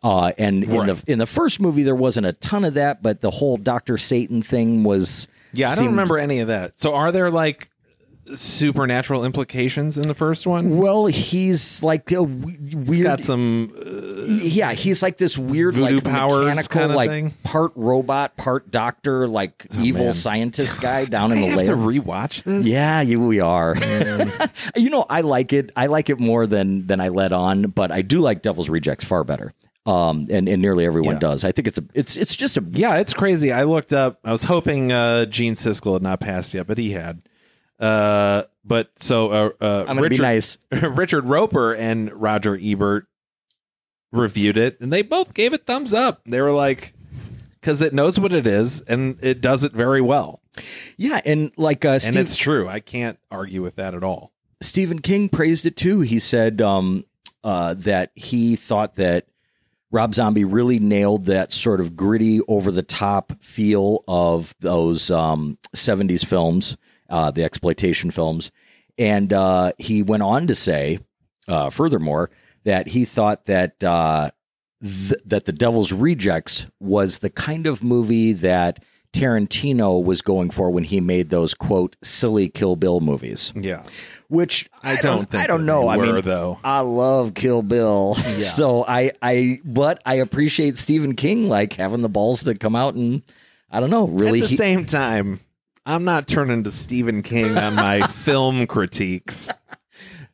Uh, 0.02 0.32
and 0.36 0.64
in 0.64 0.86
the 0.86 1.02
in 1.06 1.18
the 1.18 1.26
first 1.26 1.58
movie, 1.58 1.82
there 1.82 1.94
wasn't 1.94 2.26
a 2.26 2.32
ton 2.34 2.64
of 2.64 2.74
that, 2.74 3.02
but 3.02 3.20
the 3.22 3.30
whole 3.30 3.56
Doctor 3.56 3.96
Satan 3.96 4.42
thing 4.42 4.84
was. 4.84 5.26
Yeah, 5.52 5.66
I 5.66 5.68
don't 5.70 5.76
seemed- 5.78 5.90
remember 5.90 6.18
any 6.18 6.40
of 6.40 6.48
that. 6.48 6.78
So 6.78 6.94
are 6.94 7.10
there 7.12 7.30
like 7.30 7.70
supernatural 8.34 9.24
implications 9.24 9.98
in 9.98 10.08
the 10.08 10.14
first 10.14 10.46
one? 10.46 10.78
Well, 10.78 11.06
he's 11.06 11.82
like 11.82 12.10
a 12.12 12.16
w- 12.16 12.56
He's 12.58 12.88
weird. 12.88 13.02
got 13.04 13.24
some 13.24 13.72
uh, 13.76 14.24
yeah, 14.26 14.72
he's 14.72 15.02
like 15.02 15.18
this 15.18 15.38
weird, 15.38 15.74
Voodoo 15.74 15.96
like 15.96 16.04
powers 16.04 16.56
mechanical, 16.56 16.96
like 16.96 17.08
thing? 17.10 17.34
part 17.44 17.72
robot, 17.76 18.36
part 18.36 18.70
doctor, 18.70 19.28
like 19.28 19.66
evil 19.78 20.04
man. 20.06 20.12
scientist 20.12 20.80
guy 20.80 21.04
down 21.04 21.32
in 21.32 21.40
the 21.40 21.46
have 21.48 21.56
lair. 21.56 21.66
to 21.66 21.72
rewatch 21.74 22.42
this. 22.44 22.66
Yeah, 22.66 23.00
you, 23.00 23.20
we 23.20 23.40
are. 23.40 23.76
you 24.76 24.90
know, 24.90 25.06
I 25.08 25.20
like 25.20 25.52
it. 25.52 25.70
I 25.76 25.86
like 25.86 26.10
it 26.10 26.18
more 26.20 26.46
than 26.46 26.86
than 26.86 27.00
I 27.00 27.08
let 27.08 27.32
on, 27.32 27.64
but 27.68 27.90
I 27.92 28.02
do 28.02 28.20
like 28.20 28.42
Devil's 28.42 28.68
Rejects 28.68 29.04
far 29.04 29.24
better. 29.24 29.52
Um, 29.86 30.26
and, 30.32 30.48
and 30.48 30.60
nearly 30.60 30.84
everyone 30.84 31.14
Yeah. 31.14 31.20
does. 31.20 31.44
I 31.44 31.52
think 31.52 31.68
it's 31.68 31.78
a 31.78 31.84
it's 31.94 32.16
it's 32.16 32.34
just 32.34 32.56
a 32.56 32.64
Yeah, 32.72 32.96
it's 32.96 33.14
crazy. 33.14 33.52
I 33.52 33.62
looked 33.62 33.92
up. 33.92 34.18
I 34.24 34.32
was 34.32 34.42
hoping 34.42 34.90
uh, 34.90 35.26
Gene 35.26 35.54
Siskel 35.54 35.92
had 35.92 36.02
not 36.02 36.18
passed 36.18 36.54
yet, 36.54 36.66
but 36.66 36.76
he 36.78 36.90
had. 36.90 37.22
Uh, 37.78 38.44
but 38.64 38.90
so 38.96 39.30
uh, 39.30 39.50
uh, 39.60 39.80
I'm 39.80 39.86
gonna 39.86 40.02
Richard, 40.02 40.16
be 40.16 40.22
nice. 40.22 40.58
Richard 40.70 41.24
Roeper 41.24 41.74
and 41.74 42.12
Roger 42.12 42.58
Ebert 42.60 43.06
reviewed 44.12 44.56
it, 44.56 44.80
and 44.80 44.92
they 44.92 45.02
both 45.02 45.34
gave 45.34 45.52
it 45.52 45.66
thumbs 45.66 45.92
up. 45.92 46.22
They 46.26 46.40
were 46.40 46.52
like, 46.52 46.94
because 47.60 47.80
it 47.80 47.92
knows 47.92 48.18
what 48.18 48.32
it 48.32 48.46
is, 48.46 48.80
and 48.82 49.18
it 49.22 49.40
does 49.40 49.64
it 49.64 49.72
very 49.72 50.00
well. 50.00 50.40
Yeah, 50.96 51.20
and 51.24 51.52
like 51.56 51.84
uh, 51.84 51.98
And 52.04 52.16
it's 52.16 52.36
true. 52.36 52.68
I 52.68 52.80
can't 52.80 53.18
argue 53.30 53.62
with 53.62 53.76
that 53.76 53.94
at 53.94 54.02
all. 54.02 54.32
Stephen 54.62 55.00
King 55.00 55.28
praised 55.28 55.66
it 55.66 55.76
too. 55.76 56.00
He 56.00 56.18
said 56.18 56.62
um, 56.62 57.04
uh, 57.44 57.74
that 57.74 58.10
he 58.14 58.56
thought 58.56 58.94
that 58.94 59.26
Rob 59.90 60.14
Zombie 60.14 60.44
really 60.44 60.78
nailed 60.78 61.26
that 61.26 61.52
sort 61.52 61.80
of 61.80 61.96
gritty, 61.96 62.40
over 62.48 62.70
the 62.70 62.82
top 62.82 63.32
feel 63.40 64.02
of 64.08 64.54
those 64.60 65.10
um, 65.10 65.58
70s 65.74 66.24
films, 66.24 66.76
uh, 67.08 67.30
the 67.30 67.44
exploitation 67.44 68.10
films. 68.10 68.50
And 68.98 69.32
uh, 69.32 69.72
he 69.78 70.02
went 70.02 70.22
on 70.22 70.46
to 70.46 70.54
say, 70.54 71.00
uh, 71.48 71.70
furthermore, 71.70 72.30
that 72.64 72.88
he 72.88 73.04
thought 73.04 73.46
that 73.46 73.82
uh, 73.84 74.30
th- 74.82 75.20
that 75.26 75.44
The 75.44 75.52
Devil's 75.52 75.92
Rejects 75.92 76.66
was 76.80 77.18
the 77.18 77.30
kind 77.30 77.66
of 77.66 77.82
movie 77.82 78.32
that 78.32 78.82
Tarantino 79.12 80.02
was 80.02 80.20
going 80.22 80.50
for 80.50 80.70
when 80.70 80.84
he 80.84 81.00
made 81.00 81.30
those 81.30 81.54
quote 81.54 81.96
silly 82.02 82.48
Kill 82.48 82.76
Bill 82.76 83.00
movies 83.00 83.52
Yeah, 83.56 83.82
which 84.28 84.68
I, 84.82 84.92
I 84.92 84.96
don't 84.96 85.30
think 85.30 85.42
I 85.42 85.46
don't 85.46 85.64
know. 85.64 85.82
they 85.82 85.88
I 85.88 85.96
were, 85.96 86.12
mean, 86.14 86.24
though. 86.24 86.58
I 86.62 86.80
love 86.80 87.32
Kill 87.34 87.62
Bill, 87.62 88.14
yeah. 88.18 88.40
so 88.40 88.84
I 88.86 89.12
I 89.22 89.60
but 89.64 90.02
I 90.04 90.16
appreciate 90.16 90.76
Stephen 90.76 91.14
King 91.16 91.48
like 91.48 91.72
having 91.74 92.02
the 92.02 92.08
balls 92.10 92.42
to 92.44 92.54
come 92.54 92.76
out 92.76 92.94
and 92.94 93.22
I 93.70 93.80
don't 93.80 93.90
know 93.90 94.06
really. 94.06 94.40
At 94.40 94.44
the 94.44 94.48
he- 94.50 94.56
same 94.56 94.84
time, 94.84 95.40
I'm 95.86 96.04
not 96.04 96.26
turning 96.26 96.64
to 96.64 96.70
Stephen 96.70 97.22
King 97.22 97.56
on 97.56 97.74
my 97.76 98.06
film 98.08 98.66
critiques. 98.66 99.50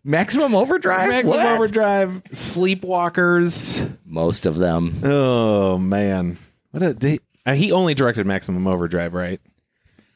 Maximum 0.05 0.55
Overdrive. 0.55 1.09
Maximum 1.11 1.37
What? 1.37 1.47
Overdrive, 1.47 2.23
Sleepwalkers. 2.31 3.97
Most 4.05 4.47
of 4.47 4.57
them. 4.57 4.99
Oh 5.05 5.79
man, 5.79 6.39
what 6.73 6.83
a 6.83 6.97
he, 7.01 7.21
uh, 7.47 7.55
he 7.55 7.71
only 7.71 7.95
directed 7.95 8.27
Maximum 8.27 8.67
Overdrive, 8.67 9.15
right? 9.15 9.41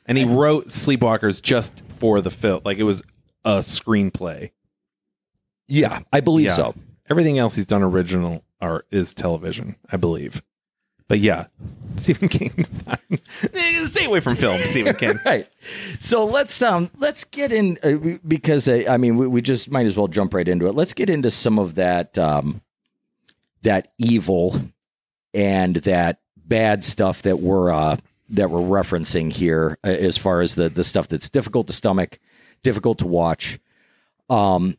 And 0.06 0.16
he 0.18 0.24
wrote 0.24 0.68
Sleepwalkers 0.68 1.42
just 1.42 1.82
for 1.98 2.20
the 2.20 2.30
film, 2.30 2.62
like 2.64 2.78
it 2.78 2.84
was 2.84 3.02
a 3.44 3.58
screenplay. 3.58 4.50
Yeah, 5.68 6.00
I 6.12 6.20
believe 6.20 6.46
Yeah. 6.46 6.52
so. 6.52 6.74
Everything 7.08 7.38
else 7.38 7.54
he's 7.54 7.66
done 7.66 7.82
original 7.84 8.42
or 8.60 8.84
is 8.90 9.14
television, 9.14 9.76
I 9.92 9.96
believe. 9.96 10.42
But 11.08 11.20
yeah, 11.20 11.46
Stephen 11.96 12.28
King. 12.28 12.64
Stay 13.52 14.04
away 14.04 14.20
from 14.20 14.36
film, 14.36 14.60
Stephen 14.64 14.94
King. 14.98 15.20
Right. 15.24 15.48
So 15.98 16.26
let's 16.26 16.60
um 16.62 16.90
let's 16.98 17.24
get 17.24 17.52
in 17.52 17.78
uh, 17.82 18.18
because 18.26 18.68
uh, 18.68 18.84
I 18.88 18.96
mean 18.96 19.16
we, 19.16 19.26
we 19.26 19.40
just 19.40 19.70
might 19.70 19.86
as 19.86 19.96
well 19.96 20.08
jump 20.08 20.34
right 20.34 20.46
into 20.46 20.66
it. 20.66 20.74
Let's 20.74 20.94
get 20.94 21.08
into 21.10 21.30
some 21.30 21.58
of 21.58 21.76
that 21.76 22.16
um 22.18 22.60
that 23.62 23.92
evil 23.98 24.60
and 25.32 25.76
that 25.76 26.20
bad 26.36 26.84
stuff 26.84 27.22
that 27.22 27.40
we're 27.40 27.70
uh 27.72 27.96
that 28.30 28.50
we're 28.50 28.60
referencing 28.60 29.32
here 29.32 29.78
uh, 29.84 29.88
as 29.88 30.16
far 30.16 30.40
as 30.40 30.54
the 30.54 30.68
the 30.68 30.84
stuff 30.84 31.08
that's 31.08 31.30
difficult 31.30 31.68
to 31.68 31.72
stomach, 31.72 32.18
difficult 32.62 32.98
to 32.98 33.06
watch. 33.06 33.58
Um 34.28 34.76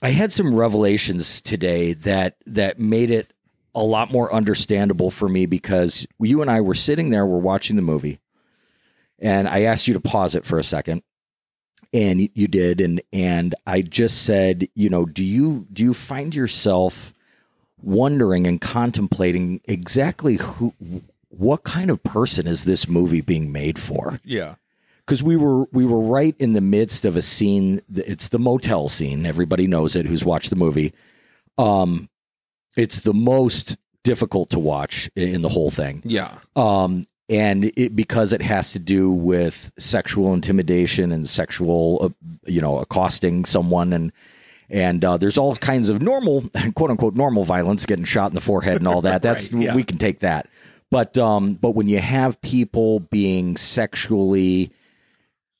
I 0.00 0.10
had 0.10 0.32
some 0.32 0.54
revelations 0.54 1.40
today 1.42 1.92
that 1.92 2.36
that 2.46 2.78
made 2.78 3.10
it 3.10 3.32
a 3.80 3.84
lot 3.84 4.10
more 4.12 4.32
understandable 4.32 5.10
for 5.10 5.28
me 5.28 5.46
because 5.46 6.06
you 6.20 6.42
and 6.42 6.50
I 6.50 6.60
were 6.60 6.74
sitting 6.74 7.10
there, 7.10 7.24
we're 7.26 7.38
watching 7.38 7.76
the 7.76 7.82
movie, 7.82 8.20
and 9.18 9.48
I 9.48 9.62
asked 9.62 9.88
you 9.88 9.94
to 9.94 10.00
pause 10.00 10.34
it 10.34 10.44
for 10.44 10.58
a 10.58 10.64
second, 10.64 11.02
and 11.92 12.28
you 12.34 12.46
did, 12.48 12.80
and 12.80 13.00
and 13.12 13.54
I 13.66 13.82
just 13.82 14.22
said, 14.22 14.68
you 14.74 14.88
know, 14.90 15.04
do 15.06 15.24
you 15.24 15.66
do 15.72 15.82
you 15.82 15.94
find 15.94 16.34
yourself 16.34 17.12
wondering 17.82 18.46
and 18.46 18.60
contemplating 18.60 19.60
exactly 19.64 20.36
who, 20.36 20.74
what 21.28 21.62
kind 21.64 21.90
of 21.90 22.02
person 22.02 22.46
is 22.46 22.64
this 22.64 22.88
movie 22.88 23.20
being 23.20 23.52
made 23.52 23.78
for? 23.78 24.18
Yeah. 24.24 24.56
because 25.06 25.22
we 25.22 25.36
were 25.36 25.64
we 25.72 25.84
were 25.86 26.00
right 26.00 26.34
in 26.38 26.52
the 26.52 26.60
midst 26.60 27.04
of 27.04 27.16
a 27.16 27.22
scene. 27.22 27.80
It's 27.94 28.28
the 28.28 28.38
motel 28.38 28.88
scene. 28.88 29.24
Everybody 29.24 29.66
knows 29.66 29.94
it. 29.96 30.06
Who's 30.06 30.24
watched 30.24 30.50
the 30.50 30.56
movie? 30.56 30.92
Um, 31.56 32.08
it's 32.78 33.00
the 33.00 33.12
most 33.12 33.76
difficult 34.04 34.50
to 34.50 34.58
watch 34.58 35.10
in 35.16 35.42
the 35.42 35.48
whole 35.48 35.70
thing. 35.70 36.00
Yeah. 36.04 36.38
Um, 36.56 37.04
and 37.28 37.64
it 37.76 37.94
because 37.94 38.32
it 38.32 38.40
has 38.40 38.72
to 38.72 38.78
do 38.78 39.10
with 39.10 39.70
sexual 39.78 40.32
intimidation 40.32 41.12
and 41.12 41.28
sexual, 41.28 41.98
uh, 42.00 42.28
you 42.46 42.60
know, 42.60 42.78
accosting 42.78 43.44
someone 43.44 43.92
and. 43.92 44.12
And 44.70 45.02
uh, 45.02 45.16
there's 45.16 45.38
all 45.38 45.56
kinds 45.56 45.88
of 45.88 46.02
normal, 46.02 46.42
quote 46.74 46.90
unquote, 46.90 47.14
normal 47.14 47.42
violence, 47.42 47.86
getting 47.86 48.04
shot 48.04 48.32
in 48.32 48.34
the 48.34 48.42
forehead 48.42 48.76
and 48.76 48.86
all 48.86 49.00
that. 49.00 49.22
That's 49.22 49.50
Right, 49.50 49.62
yeah. 49.62 49.74
we 49.74 49.82
can 49.82 49.96
take 49.96 50.18
that. 50.18 50.46
But 50.90 51.16
um, 51.16 51.54
but 51.54 51.70
when 51.70 51.88
you 51.88 52.00
have 52.00 52.38
people 52.42 53.00
being 53.00 53.56
sexually 53.56 54.70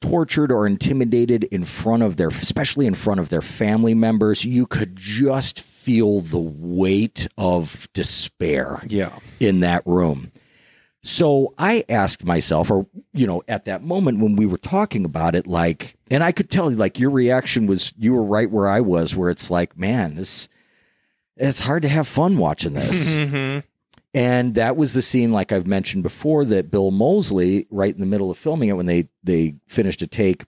tortured 0.02 0.52
or 0.52 0.66
intimidated 0.66 1.44
in 1.44 1.64
front 1.64 2.02
of 2.02 2.16
their 2.18 2.28
especially 2.28 2.86
in 2.86 2.94
front 2.94 3.18
of 3.18 3.30
their 3.30 3.42
family 3.42 3.94
members 3.94 4.44
you 4.44 4.64
could 4.64 4.94
just 4.94 5.60
feel 5.88 6.20
the 6.20 6.38
weight 6.38 7.26
of 7.38 7.88
despair 7.94 8.82
Yeah. 8.88 9.18
in 9.40 9.60
that 9.60 9.82
room 9.86 10.30
so 11.02 11.54
i 11.56 11.82
asked 11.88 12.24
myself 12.26 12.70
or 12.70 12.86
you 13.14 13.26
know 13.26 13.42
at 13.48 13.64
that 13.64 13.82
moment 13.82 14.18
when 14.20 14.36
we 14.36 14.44
were 14.44 14.58
talking 14.58 15.06
about 15.06 15.34
it 15.34 15.46
like 15.46 15.96
and 16.10 16.22
i 16.22 16.30
could 16.30 16.50
tell 16.50 16.70
you, 16.70 16.76
like 16.76 16.98
your 16.98 17.08
reaction 17.10 17.66
was 17.66 17.94
you 17.96 18.12
were 18.12 18.22
right 18.22 18.50
where 18.50 18.68
i 18.68 18.80
was 18.80 19.16
where 19.16 19.30
it's 19.30 19.50
like 19.50 19.78
man 19.78 20.16
this 20.16 20.46
it's 21.38 21.60
hard 21.60 21.82
to 21.84 21.88
have 21.88 22.06
fun 22.06 22.36
watching 22.36 22.74
this 22.74 23.16
Mm-hmm. 23.16 23.60
and 24.12 24.54
that 24.56 24.76
was 24.76 24.92
the 24.92 25.02
scene, 25.02 25.32
like 25.32 25.52
I've 25.52 25.66
mentioned 25.66 26.02
before, 26.02 26.44
that 26.46 26.70
Bill 26.70 26.90
Moseley, 26.90 27.66
right 27.70 27.94
in 27.94 28.00
the 28.00 28.06
middle 28.06 28.30
of 28.30 28.36
filming 28.38 28.68
it, 28.68 28.72
when 28.76 28.86
they 28.86 29.08
they 29.22 29.54
finished 29.68 30.02
a 30.02 30.06
take, 30.06 30.44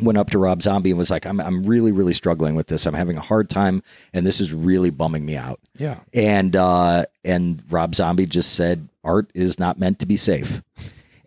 went 0.00 0.18
up 0.18 0.30
to 0.30 0.38
Rob 0.38 0.62
Zombie 0.62 0.90
and 0.90 0.98
was 0.98 1.10
like, 1.10 1.26
"I'm 1.26 1.40
I'm 1.40 1.64
really 1.64 1.92
really 1.92 2.12
struggling 2.14 2.54
with 2.54 2.66
this. 2.66 2.86
I'm 2.86 2.94
having 2.94 3.16
a 3.16 3.20
hard 3.22 3.48
time, 3.48 3.82
and 4.12 4.26
this 4.26 4.40
is 4.40 4.52
really 4.52 4.90
bumming 4.90 5.24
me 5.24 5.36
out." 5.36 5.60
Yeah. 5.78 5.98
And 6.12 6.54
uh, 6.56 7.06
and 7.24 7.62
Rob 7.70 7.94
Zombie 7.94 8.26
just 8.26 8.54
said, 8.54 8.88
"Art 9.04 9.30
is 9.34 9.58
not 9.58 9.78
meant 9.78 9.98
to 10.00 10.06
be 10.06 10.16
safe." 10.16 10.62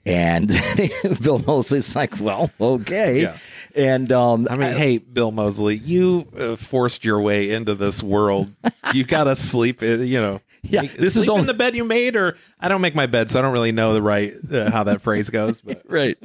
And 0.05 0.47
Bill 1.21 1.39
Moseley's 1.39 1.95
like, 1.95 2.19
"Well, 2.19 2.51
okay." 2.59 3.21
Yeah. 3.23 3.37
And 3.75 4.11
um, 4.11 4.47
I 4.49 4.55
mean, 4.55 4.73
hey, 4.73 4.97
Bill 4.97 5.31
Moseley, 5.31 5.75
you 5.75 6.27
uh, 6.37 6.55
forced 6.55 7.03
your 7.05 7.21
way 7.21 7.51
into 7.51 7.75
this 7.75 8.01
world. 8.03 8.53
You 8.91 9.03
got 9.03 9.25
to 9.25 9.35
sleep. 9.35 9.83
In, 9.83 10.07
you 10.07 10.19
know, 10.19 10.41
Yeah, 10.63 10.81
Make- 10.81 10.93
this 10.93 11.15
is 11.15 11.29
only- 11.29 11.41
in 11.41 11.47
the 11.47 11.53
bed 11.53 11.75
you 11.75 11.83
made, 11.83 12.15
or 12.15 12.37
I 12.59 12.67
don't 12.67 12.81
make 12.81 12.95
my 12.95 13.05
bed, 13.05 13.29
so 13.29 13.37
I 13.37 13.43
don't 13.43 13.53
really 13.53 13.71
know 13.71 13.93
the 13.93 14.01
right 14.01 14.33
uh, 14.51 14.71
how 14.71 14.83
that 14.85 15.01
phrase 15.03 15.29
goes. 15.29 15.61
But 15.65 15.83
right. 15.87 16.17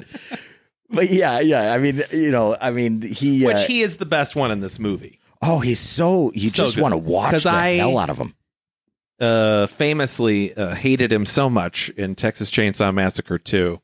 But 0.95 1.11
yeah, 1.11 1.41
yeah. 1.41 1.73
I 1.75 1.79
mean, 1.79 2.03
you 2.13 2.31
know, 2.31 2.57
I 2.61 2.71
mean, 2.71 3.03
he. 3.03 3.45
which 3.45 3.57
uh, 3.57 3.67
he 3.67 3.83
is 3.83 3.97
the 3.97 4.07
best 4.07 4.37
one 4.37 4.51
in 4.51 4.61
this 4.61 4.79
movie. 4.79 5.19
Oh, 5.43 5.59
he's 5.61 5.81
so 5.81 6.31
you 6.35 6.49
So 6.51 6.65
just 6.65 6.79
want 6.79 6.93
to 6.93 6.99
watch 6.99 7.43
the 7.43 7.51
I- 7.51 7.77
hell 7.77 7.99
out 7.99 8.11
of 8.11 8.19
him. 8.19 8.35
Uh, 9.21 9.67
famously 9.69 10.55
uh, 10.57 10.75
hated 10.75 11.13
him 11.13 11.25
so 11.25 11.49
much 11.49 11.89
in 11.91 12.15
Texas 12.15 12.51
Chainsaw 12.51 12.93
Massacre 12.93 13.39
2. 13.39 13.81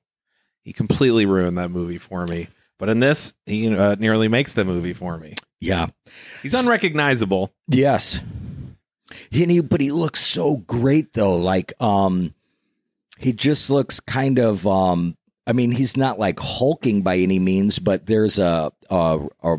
He 0.65 0.73
completely 0.73 1.25
ruined 1.25 1.57
that 1.57 1.71
movie 1.71 1.99
for 1.99 2.27
me. 2.27 2.49
But 2.79 2.89
in 2.89 2.99
this, 3.01 3.33
he 3.47 3.75
uh, 3.75 3.95
nearly 3.97 4.27
makes 4.29 4.55
the 4.55 4.65
movie 4.65 4.93
for 4.93 5.19
me. 5.19 5.35
Yeah. 5.61 5.87
He's 6.43 6.55
unrecognizable. 6.55 7.53
Yes. 7.69 8.21
He, 9.31 9.43
and 9.43 9.53
he, 9.53 9.61
but 9.61 9.81
he 9.81 9.93
looks 9.93 10.21
so 10.21 10.57
great 10.57 11.13
though. 11.13 11.37
Like, 11.37 11.73
um, 11.81 12.35
he 13.19 13.33
just 13.33 13.71
looks 13.71 14.01
kind 14.01 14.39
of, 14.39 14.67
um, 14.67 15.17
I 15.51 15.53
mean, 15.53 15.73
he's 15.73 15.97
not 15.97 16.17
like 16.17 16.39
hulking 16.39 17.03
by 17.03 17.17
any 17.17 17.41
means, 17.41 17.81
but 17.81 18.07
there's 18.07 18.39
a, 18.39 18.71
a, 18.89 19.19
a 19.43 19.57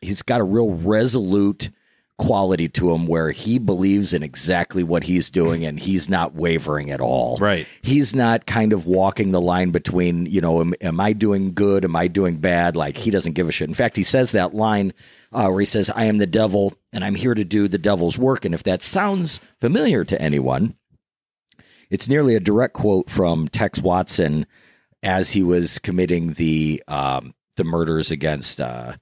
he's 0.00 0.22
got 0.22 0.40
a 0.40 0.44
real 0.44 0.70
resolute 0.70 1.68
quality 2.16 2.66
to 2.66 2.90
him 2.90 3.06
where 3.06 3.30
he 3.30 3.58
believes 3.58 4.14
in 4.14 4.22
exactly 4.22 4.82
what 4.82 5.04
he's 5.04 5.28
doing 5.28 5.66
and 5.66 5.78
he's 5.78 6.08
not 6.08 6.34
wavering 6.34 6.90
at 6.90 6.98
all. 6.98 7.36
Right. 7.36 7.68
He's 7.82 8.14
not 8.14 8.46
kind 8.46 8.72
of 8.72 8.86
walking 8.86 9.32
the 9.32 9.40
line 9.40 9.70
between, 9.70 10.24
you 10.24 10.40
know, 10.40 10.62
am, 10.62 10.72
am 10.80 10.98
I 10.98 11.12
doing 11.12 11.52
good? 11.52 11.84
Am 11.84 11.94
I 11.94 12.08
doing 12.08 12.38
bad? 12.38 12.74
Like 12.74 12.96
he 12.96 13.10
doesn't 13.10 13.34
give 13.34 13.50
a 13.50 13.52
shit. 13.52 13.68
In 13.68 13.74
fact, 13.74 13.98
he 13.98 14.02
says 14.02 14.32
that 14.32 14.54
line 14.54 14.94
uh, 15.30 15.48
where 15.48 15.60
he 15.60 15.66
says, 15.66 15.90
I 15.94 16.04
am 16.04 16.16
the 16.16 16.26
devil 16.26 16.72
and 16.90 17.04
I'm 17.04 17.16
here 17.16 17.34
to 17.34 17.44
do 17.44 17.68
the 17.68 17.76
devil's 17.76 18.16
work. 18.16 18.46
And 18.46 18.54
if 18.54 18.62
that 18.62 18.82
sounds 18.82 19.42
familiar 19.60 20.04
to 20.06 20.22
anyone, 20.22 20.74
it's 21.90 22.08
nearly 22.08 22.34
a 22.34 22.40
direct 22.40 22.72
quote 22.72 23.10
from 23.10 23.46
Tex 23.46 23.78
Watson 23.78 24.46
as 25.02 25.30
he 25.30 25.42
was 25.42 25.78
committing 25.78 26.34
the 26.34 26.82
um, 26.88 27.34
the 27.56 27.64
murders 27.64 28.10
against 28.10 28.60
uh, 28.60 28.92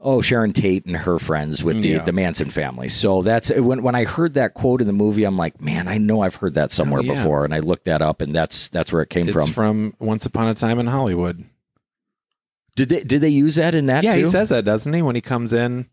oh 0.00 0.20
Sharon 0.20 0.52
Tate 0.52 0.84
and 0.86 0.96
her 0.96 1.18
friends 1.18 1.62
with 1.64 1.80
the 1.82 1.88
Yeah. 1.88 2.04
the 2.04 2.12
Manson 2.12 2.50
family. 2.50 2.88
So 2.88 3.22
that's 3.22 3.50
when 3.50 3.82
when 3.82 3.94
I 3.94 4.04
heard 4.04 4.34
that 4.34 4.54
quote 4.54 4.80
in 4.80 4.86
the 4.86 4.92
movie, 4.92 5.24
I'm 5.24 5.36
like, 5.36 5.60
man, 5.60 5.88
I 5.88 5.98
know 5.98 6.22
I've 6.22 6.34
heard 6.36 6.54
that 6.54 6.70
somewhere 6.72 7.00
Oh, 7.00 7.04
yeah. 7.04 7.14
before, 7.14 7.44
and 7.44 7.54
I 7.54 7.60
looked 7.60 7.84
that 7.86 8.02
up, 8.02 8.20
and 8.20 8.34
that's 8.34 8.68
that's 8.68 8.92
where 8.92 9.02
it 9.02 9.10
came 9.10 9.26
It's 9.28 9.34
from. 9.34 9.52
from. 9.52 9.94
Once 9.98 10.26
Upon 10.26 10.48
a 10.48 10.54
Time 10.54 10.78
in 10.78 10.86
Hollywood. 10.86 11.44
Did 12.74 12.90
they 12.90 13.02
did 13.04 13.20
they 13.22 13.28
use 13.30 13.54
that 13.54 13.74
in 13.74 13.86
that? 13.86 14.04
yeah, 14.04 14.16
too? 14.16 14.24
he 14.24 14.30
says 14.30 14.50
that, 14.50 14.64
doesn't 14.66 14.92
he, 14.92 15.00
when 15.02 15.14
he 15.14 15.22
comes 15.22 15.52
in 15.54 15.88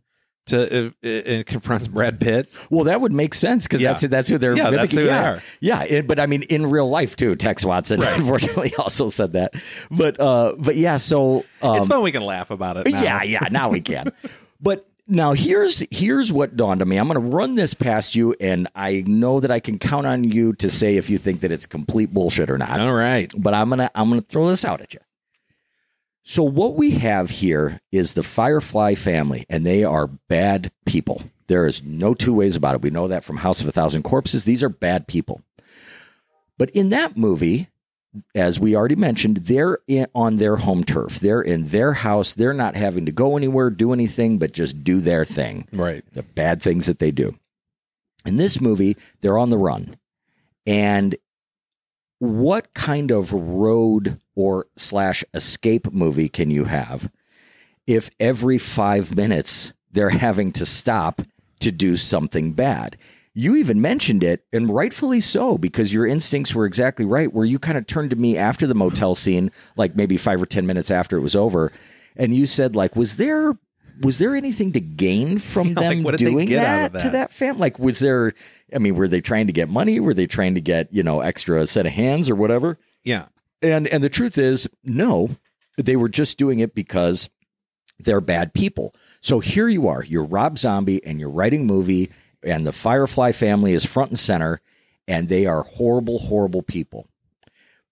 to 0.48 0.88
uh, 0.88 0.90
uh, 1.04 1.08
and 1.08 1.46
confronts 1.46 1.88
Brad 1.88 2.20
Pitt? 2.20 2.54
Well, 2.70 2.86
that 2.86 3.02
would 3.02 3.12
make 3.12 3.34
sense 3.34 3.66
because 3.66 3.82
Yeah. 3.82 3.90
that's 3.92 4.02
that's 4.08 4.30
who 4.30 4.38
they're 4.38 4.56
Yeah, 4.56 4.72
that's 4.72 4.94
mimicking. 4.94 5.00
who 5.00 5.06
They 5.06 5.12
are. 5.12 5.42
Yeah, 5.60 5.84
it- 5.84 6.08
but 6.08 6.20
I 6.20 6.26
mean, 6.26 6.44
in 6.44 6.70
real 6.70 6.90
life 6.90 7.16
too, 7.16 7.36
Tex 7.36 7.64
Watson 7.66 8.04
unfortunately 8.04 8.74
also 8.80 9.10
said 9.10 9.34
that. 9.34 9.54
But 9.92 10.20
uh, 10.20 10.54
but 10.58 10.76
yeah, 10.76 10.98
so 10.98 11.46
um, 11.62 11.78
it's 11.78 11.88
fun 11.88 12.02
we 12.04 12.12
can 12.12 12.24
laugh 12.24 12.52
about 12.52 12.78
it. 12.78 12.88
Now. 12.92 13.02
Yeah, 13.02 13.24
yeah. 13.24 13.48
Now 13.52 13.70
we 13.70 13.82
can. 13.82 14.12
but 14.62 14.88
now 15.06 15.34
here's 15.34 15.84
here's 15.92 16.32
what 16.32 16.56
dawned 16.56 16.82
on 16.82 16.88
me. 16.88 16.96
I'm 16.98 17.08
going 17.10 17.20
to 17.20 17.36
run 17.36 17.56
this 17.56 17.74
past 17.74 18.16
you, 18.16 18.36
and 18.40 18.70
I 18.74 19.04
know 19.06 19.42
that 19.42 19.52
I 19.52 19.60
can 19.60 19.78
count 19.78 20.08
on 20.08 20.24
you 20.24 20.54
to 20.54 20.70
say 20.70 20.96
if 20.96 21.10
you 21.10 21.18
think 21.18 21.42
that 21.42 21.52
it's 21.52 21.66
complete 21.66 22.14
bullshit 22.14 22.50
or 22.50 22.58
not. 22.58 22.80
All 22.80 22.94
right. 22.94 23.30
But 23.38 23.54
I'm 23.54 23.68
gonna 23.70 23.92
I'm 23.96 24.08
gonna 24.10 24.22
throw 24.22 24.48
this 24.48 24.64
out 24.64 24.80
at 24.80 24.94
you. 24.94 25.02
So 26.24 26.44
what 26.44 26.76
we 26.76 26.92
have 26.92 27.30
here 27.30 27.82
is 27.92 28.14
the 28.14 28.24
Firefly 28.24 28.96
family, 28.96 29.46
and 29.50 29.66
they 29.66 29.84
are 29.84 30.08
bad 30.08 30.72
people. 30.86 31.22
There 31.48 31.66
is 31.68 31.84
no 31.84 32.14
two 32.14 32.34
ways 32.34 32.56
about 32.56 32.76
it. 32.76 32.82
We 32.82 32.90
know 32.90 33.08
that 33.10 33.26
from 33.26 33.38
House 33.38 33.62
of 33.62 33.68
a 33.68 33.72
Thousand 33.74 34.04
Corpses. 34.04 34.46
These 34.46 34.64
are 34.64 34.70
bad 34.70 35.08
people. 35.08 35.42
But 36.58 36.70
in 36.70 36.90
that 36.90 37.18
movie, 37.18 37.68
as 38.34 38.60
we 38.60 38.76
already 38.76 38.96
mentioned, 38.96 39.38
they're 39.38 39.80
in, 39.88 40.08
on 40.16 40.38
their 40.38 40.56
home 40.58 40.84
turf. 40.86 41.20
They're 41.20 41.42
in 41.42 41.68
their 41.68 41.94
house. 41.94 42.34
They're 42.34 42.54
not 42.54 42.76
having 42.76 43.06
to 43.08 43.12
go 43.12 43.36
anywhere, 43.36 43.70
do 43.70 43.92
anything, 43.92 44.38
but 44.38 44.54
just 44.54 44.84
do 44.84 45.02
their 45.02 45.26
thing 45.26 45.68
Right. 45.74 46.06
the 46.14 46.24
bad 46.24 46.62
things 46.62 46.86
that 46.86 47.00
they 47.00 47.12
do. 47.12 47.36
In 48.26 48.38
this 48.38 48.62
movie, 48.62 48.96
they're 49.22 49.38
on 49.38 49.50
the 49.50 49.58
run. 49.58 49.98
And 50.66 51.16
what 52.24 52.74
kind 52.74 53.12
of 53.12 53.34
road 53.34 54.18
or 54.34 54.68
slash 54.78 55.26
escape 55.34 55.92
movie 55.92 56.30
can 56.30 56.50
you 56.50 56.64
have 56.64 57.12
if 57.86 58.10
every 58.18 58.58
five 58.58 59.14
minutes 59.14 59.74
they're 59.92 60.10
having 60.10 60.54
to 60.54 60.66
stop 60.66 61.22
to 61.60 61.70
do 61.70 61.98
something 61.98 62.54
bad? 62.54 62.98
You 63.34 63.58
even 63.58 63.82
mentioned 63.82 64.24
it, 64.24 64.46
and 64.54 64.70
rightfully 64.70 65.20
so, 65.20 65.58
because 65.58 65.92
your 65.92 66.08
instincts 66.08 66.56
were 66.56 66.66
exactly 66.66 67.04
right. 67.04 67.34
Where 67.34 67.46
you 67.46 67.60
kind 67.60 67.78
of 67.78 67.88
turned 67.88 68.12
to 68.12 68.16
me 68.16 68.38
after 68.38 68.68
the 68.68 68.76
motel 68.76 69.16
scene, 69.16 69.52
like 69.76 69.96
maybe 69.96 70.18
five 70.18 70.42
or 70.42 70.46
ten 70.46 70.66
minutes 70.66 70.92
after 70.92 71.18
it 71.18 71.22
was 71.22 71.36
over, 71.36 71.74
and 72.16 72.34
you 72.34 72.46
said, 72.46 72.76
"Like, 72.76 72.96
was 72.96 73.16
there 73.16 73.58
was 74.02 74.18
there 74.18 74.36
anything 74.36 74.72
to 74.74 74.80
gain 74.80 75.40
from 75.40 75.74
like, 75.74 75.90
them 75.90 76.04
what 76.04 76.18
doing 76.18 76.54
out 76.56 76.94
that, 76.94 77.00
to 77.00 77.04
that? 77.06 77.12
that 77.12 77.34
fam? 77.34 77.58
Like, 77.58 77.80
was 77.80 78.00
there? 78.00 78.34
I 78.74 78.78
mean, 78.80 78.96
were 78.96 79.08
they 79.08 79.22
trying 79.22 79.48
to 79.48 79.54
get 79.54 79.70
money? 79.70 80.00
Were 80.00 80.14
they 80.14 80.28
trying 80.28 80.56
to 80.56 80.62
get 80.62 80.94
you 80.94 81.04
know 81.04 81.22
extra 81.22 81.66
set 81.68 81.86
of 81.86 81.92
hands 81.94 82.30
or 82.30 82.36
whatever? 82.36 82.78
Yeah. 83.04 83.26
And 83.62 83.88
and 83.88 84.04
the 84.04 84.10
truth 84.10 84.38
is, 84.38 84.70
no, 84.84 85.38
they 85.78 85.96
were 85.96 86.10
just 86.10 86.38
doing 86.38 86.60
it 86.60 86.76
because 86.76 87.30
they're 88.00 88.22
bad 88.22 88.54
people. 88.54 88.94
So 89.22 89.40
here 89.40 89.70
you 89.70 89.88
are, 89.88 90.04
you're 90.04 90.26
Rob 90.26 90.58
Zombie, 90.58 91.04
and 91.06 91.20
you're 91.20 91.30
writing 91.30 91.62
a 91.62 91.66
movie, 91.66 92.12
and 92.44 92.68
the 92.68 92.74
Firefly 92.74 93.32
family 93.32 93.74
is 93.74 93.86
front 93.86 94.10
and 94.10 94.20
center, 94.20 94.60
and 95.08 95.30
they 95.30 95.46
are 95.46 95.64
horrible, 95.64 96.20
horrible 96.20 96.62
people. 96.62 97.08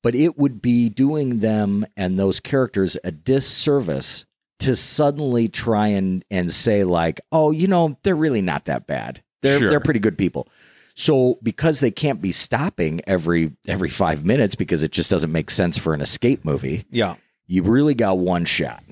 But 0.04 0.16
it 0.16 0.38
would 0.38 0.62
be 0.62 0.90
doing 0.90 1.40
them 1.40 1.86
and 1.96 2.20
those 2.20 2.40
characters 2.40 2.98
a 3.04 3.12
disservice 3.12 4.26
to 4.60 4.76
suddenly 4.76 5.48
try 5.48 5.88
and 5.88 6.26
and 6.30 6.52
say 6.52 6.84
like, 6.84 7.22
oh, 7.32 7.52
you 7.52 7.68
know, 7.68 7.98
they're 8.04 8.16
really 8.16 8.42
not 8.42 8.66
that 8.66 8.88
bad. 8.88 9.24
They're 9.42 9.60
Sure. 9.60 9.70
they're 9.70 9.80
pretty 9.80 10.00
good 10.00 10.18
people. 10.18 10.48
So 10.96 11.40
because 11.42 11.80
they 11.80 11.92
can't 11.92 12.22
be 12.22 12.32
stopping 12.32 13.02
every 13.08 13.54
every 13.68 13.90
five 13.90 14.26
minutes 14.26 14.56
because 14.56 14.84
it 14.84 14.92
just 14.92 15.10
doesn't 15.10 15.32
make 15.32 15.50
sense 15.50 15.78
for 15.78 15.94
an 15.94 16.02
escape 16.02 16.44
movie, 16.46 16.86
Yeah. 16.92 17.16
you 17.48 17.64
really 17.64 17.94
got 17.96 18.18
one 18.18 18.46
shot. 18.46 18.84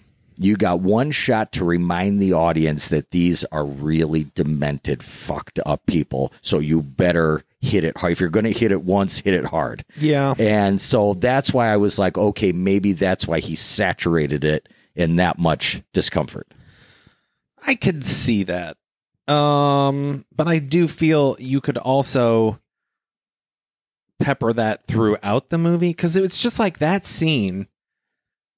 You 0.41 0.55
got 0.55 0.79
one 0.79 1.11
shot 1.11 1.51
to 1.53 1.65
remind 1.65 2.21
the 2.21 2.31
audience 2.31 2.87
that 2.87 3.11
these 3.11 3.43
are 3.51 3.65
really 3.65 4.31
demented, 4.35 5.03
fucked 5.03 5.59
up 5.65 5.85
people. 5.85 6.31
So 6.41 6.59
you 6.59 6.81
better 6.81 7.43
hit 7.59 7.83
it 7.83 7.97
hard. 7.97 8.13
If 8.13 8.21
you're 8.21 8.29
going 8.29 8.45
to 8.45 8.53
hit 8.53 8.71
it 8.71 8.83
once, 8.83 9.17
hit 9.19 9.33
it 9.33 9.43
hard. 9.43 9.83
Yeah. 9.97 10.35
And 10.39 10.81
so 10.81 11.13
that's 11.15 11.51
why 11.53 11.73
I 11.73 11.75
was 11.75 11.99
like, 11.99 12.17
okay, 12.17 12.53
maybe 12.53 12.93
that's 12.93 13.27
why 13.27 13.41
he 13.41 13.57
saturated 13.57 14.45
it 14.45 14.69
in 14.95 15.17
that 15.17 15.39
much 15.39 15.81
discomfort. 15.91 16.47
I 17.67 17.75
could 17.75 18.05
see 18.05 18.43
that. 18.43 18.77
Um, 19.29 20.25
but 20.35 20.47
I 20.47 20.59
do 20.59 20.87
feel 20.87 21.35
you 21.39 21.61
could 21.61 21.77
also 21.77 22.59
pepper 24.19 24.51
that 24.53 24.85
throughout 24.87 25.49
the 25.49 25.57
movie 25.57 25.89
because 25.89 26.17
it's 26.17 26.41
just 26.41 26.59
like 26.59 26.79
that 26.79 27.05
scene 27.05 27.67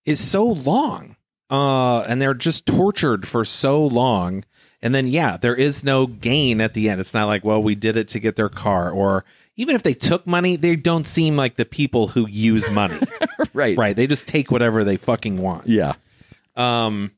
is 0.05 0.19
so 0.19 0.45
long. 0.45 1.15
Uh, 1.49 2.01
and 2.01 2.21
they're 2.21 2.33
just 2.33 2.65
tortured 2.65 3.27
for 3.27 3.43
so 3.43 3.85
long. 3.85 4.45
And 4.81 4.95
then, 4.95 5.05
yeah, 5.07 5.37
there 5.37 5.55
is 5.55 5.83
no 5.83 6.07
gain 6.07 6.61
at 6.61 6.73
the 6.73 6.89
end. 6.89 7.01
It's 7.01 7.13
not 7.13 7.25
like, 7.25 7.43
well, 7.43 7.61
we 7.61 7.75
did 7.75 7.97
it 7.97 8.07
to 8.09 8.19
get 8.19 8.35
their 8.35 8.49
car, 8.49 8.89
or 8.89 9.25
even 9.55 9.75
if 9.75 9.83
they 9.83 9.93
took 9.93 10.25
money, 10.25 10.55
they 10.55 10.75
don't 10.75 11.05
seem 11.05 11.35
like 11.35 11.57
the 11.57 11.65
people 11.65 12.07
who 12.07 12.27
use 12.27 12.69
money. 12.69 12.99
Right. 13.53 13.77
right. 13.77 13.95
They 13.95 14.07
just 14.07 14.27
take 14.27 14.49
whatever 14.49 14.85
they 14.85 14.95
fucking 14.95 15.37
want. 15.37 15.67
Yeah. 15.67 15.95
Um, 16.55 17.11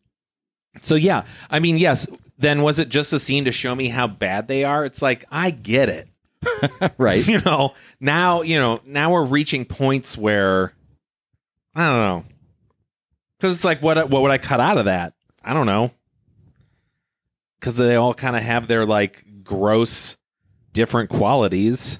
so 0.81 0.95
yeah, 0.95 1.25
I 1.51 1.59
mean, 1.59 1.77
yes. 1.77 2.07
Then 2.37 2.61
was 2.61 2.79
it 2.79 2.89
just 2.89 3.13
a 3.13 3.19
scene 3.19 3.45
to 3.45 3.51
show 3.51 3.75
me 3.75 3.89
how 3.89 4.07
bad 4.07 4.47
they 4.47 4.63
are? 4.63 4.85
It's 4.85 5.01
like 5.01 5.25
I 5.31 5.51
get 5.51 5.89
it. 5.89 6.07
Right. 6.97 7.25
You 7.27 7.39
know, 7.41 7.73
now 7.99 8.41
you 8.41 8.59
know. 8.59 8.79
Now 8.85 9.11
we're 9.11 9.23
reaching 9.23 9.65
points 9.65 10.17
where 10.17 10.73
I 11.75 11.85
don't 11.85 11.99
know, 11.99 12.23
because 13.37 13.55
it's 13.55 13.63
like 13.63 13.81
what 13.81 14.09
what 14.09 14.21
would 14.21 14.31
I 14.31 14.37
cut 14.37 14.59
out 14.59 14.77
of 14.77 14.85
that? 14.85 15.13
I 15.43 15.53
don't 15.53 15.65
know, 15.65 15.91
because 17.59 17.77
they 17.77 17.95
all 17.95 18.13
kind 18.13 18.35
of 18.35 18.43
have 18.43 18.67
their 18.67 18.85
like 18.85 19.23
gross 19.43 20.17
different 20.73 21.09
qualities. 21.09 21.99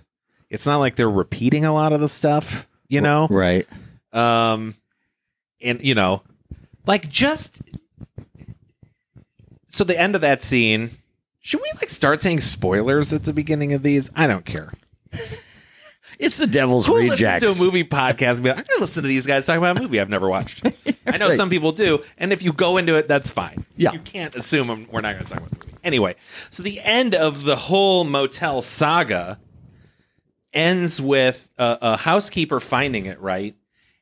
It's 0.49 0.65
not 0.65 0.77
like 0.77 0.95
they're 0.95 1.09
repeating 1.09 1.65
a 1.65 1.73
lot 1.73 1.93
of 1.93 2.01
the 2.01 2.09
stuff, 2.09 2.67
you 2.87 3.01
know. 3.01 3.27
Right. 3.29 3.67
Um, 4.11 4.75
and 5.61 5.81
you 5.81 5.95
know, 5.95 6.21
like 6.85 7.09
just 7.09 7.61
so 9.73 9.83
the 9.83 9.99
end 9.99 10.13
of 10.15 10.21
that 10.21 10.41
scene. 10.41 10.91
Should 11.41 11.61
we 11.61 11.69
like 11.75 11.89
start 11.89 12.21
saying 12.21 12.39
spoilers 12.39 13.11
at 13.11 13.23
the 13.25 13.33
beginning 13.33 13.73
of 13.73 13.83
these? 13.83 14.09
I 14.15 14.27
don't 14.27 14.45
care. 14.45 14.71
It's 16.19 16.37
the 16.37 16.47
devil's 16.47 16.85
Who 16.85 16.95
rejects. 16.97 17.41
listens 17.43 17.57
to 17.57 17.63
a 17.63 17.65
movie 17.65 17.83
podcast 17.83 18.35
and 18.35 18.43
be 18.43 18.49
like, 18.49 18.59
I'm 18.59 18.65
gonna 18.69 18.79
listen 18.81 19.01
to 19.03 19.09
these 19.09 19.25
guys 19.25 19.45
talk 19.45 19.57
about 19.57 19.77
a 19.77 19.81
movie 19.81 19.99
I've 19.99 20.09
never 20.09 20.29
watched. 20.29 20.65
I 21.07 21.17
know 21.17 21.29
Right. 21.29 21.35
some 21.37 21.49
people 21.49 21.71
do, 21.73 21.99
and 22.17 22.31
if 22.31 22.43
you 22.43 22.53
go 22.53 22.77
into 22.77 22.95
it, 22.95 23.07
that's 23.09 23.29
fine. 23.31 23.65
Yeah. 23.75 23.91
You 23.91 23.99
can't 23.99 24.33
assume 24.35 24.69
I'm- 24.69 24.87
we're 24.91 25.01
not 25.01 25.15
gonna 25.15 25.25
talk 25.27 25.39
about 25.39 25.49
the 25.49 25.57
movie. 25.65 25.77
Anyway, 25.83 26.15
so 26.49 26.63
the 26.63 26.79
end 26.81 27.13
of 27.15 27.43
the 27.43 27.55
whole 27.57 28.05
motel 28.05 28.61
saga 28.61 29.39
ends 30.53 31.01
with 31.01 31.49
a, 31.57 31.77
a 31.81 31.97
housekeeper 31.97 32.59
finding 32.61 33.05
it 33.07 33.19
right, 33.19 33.55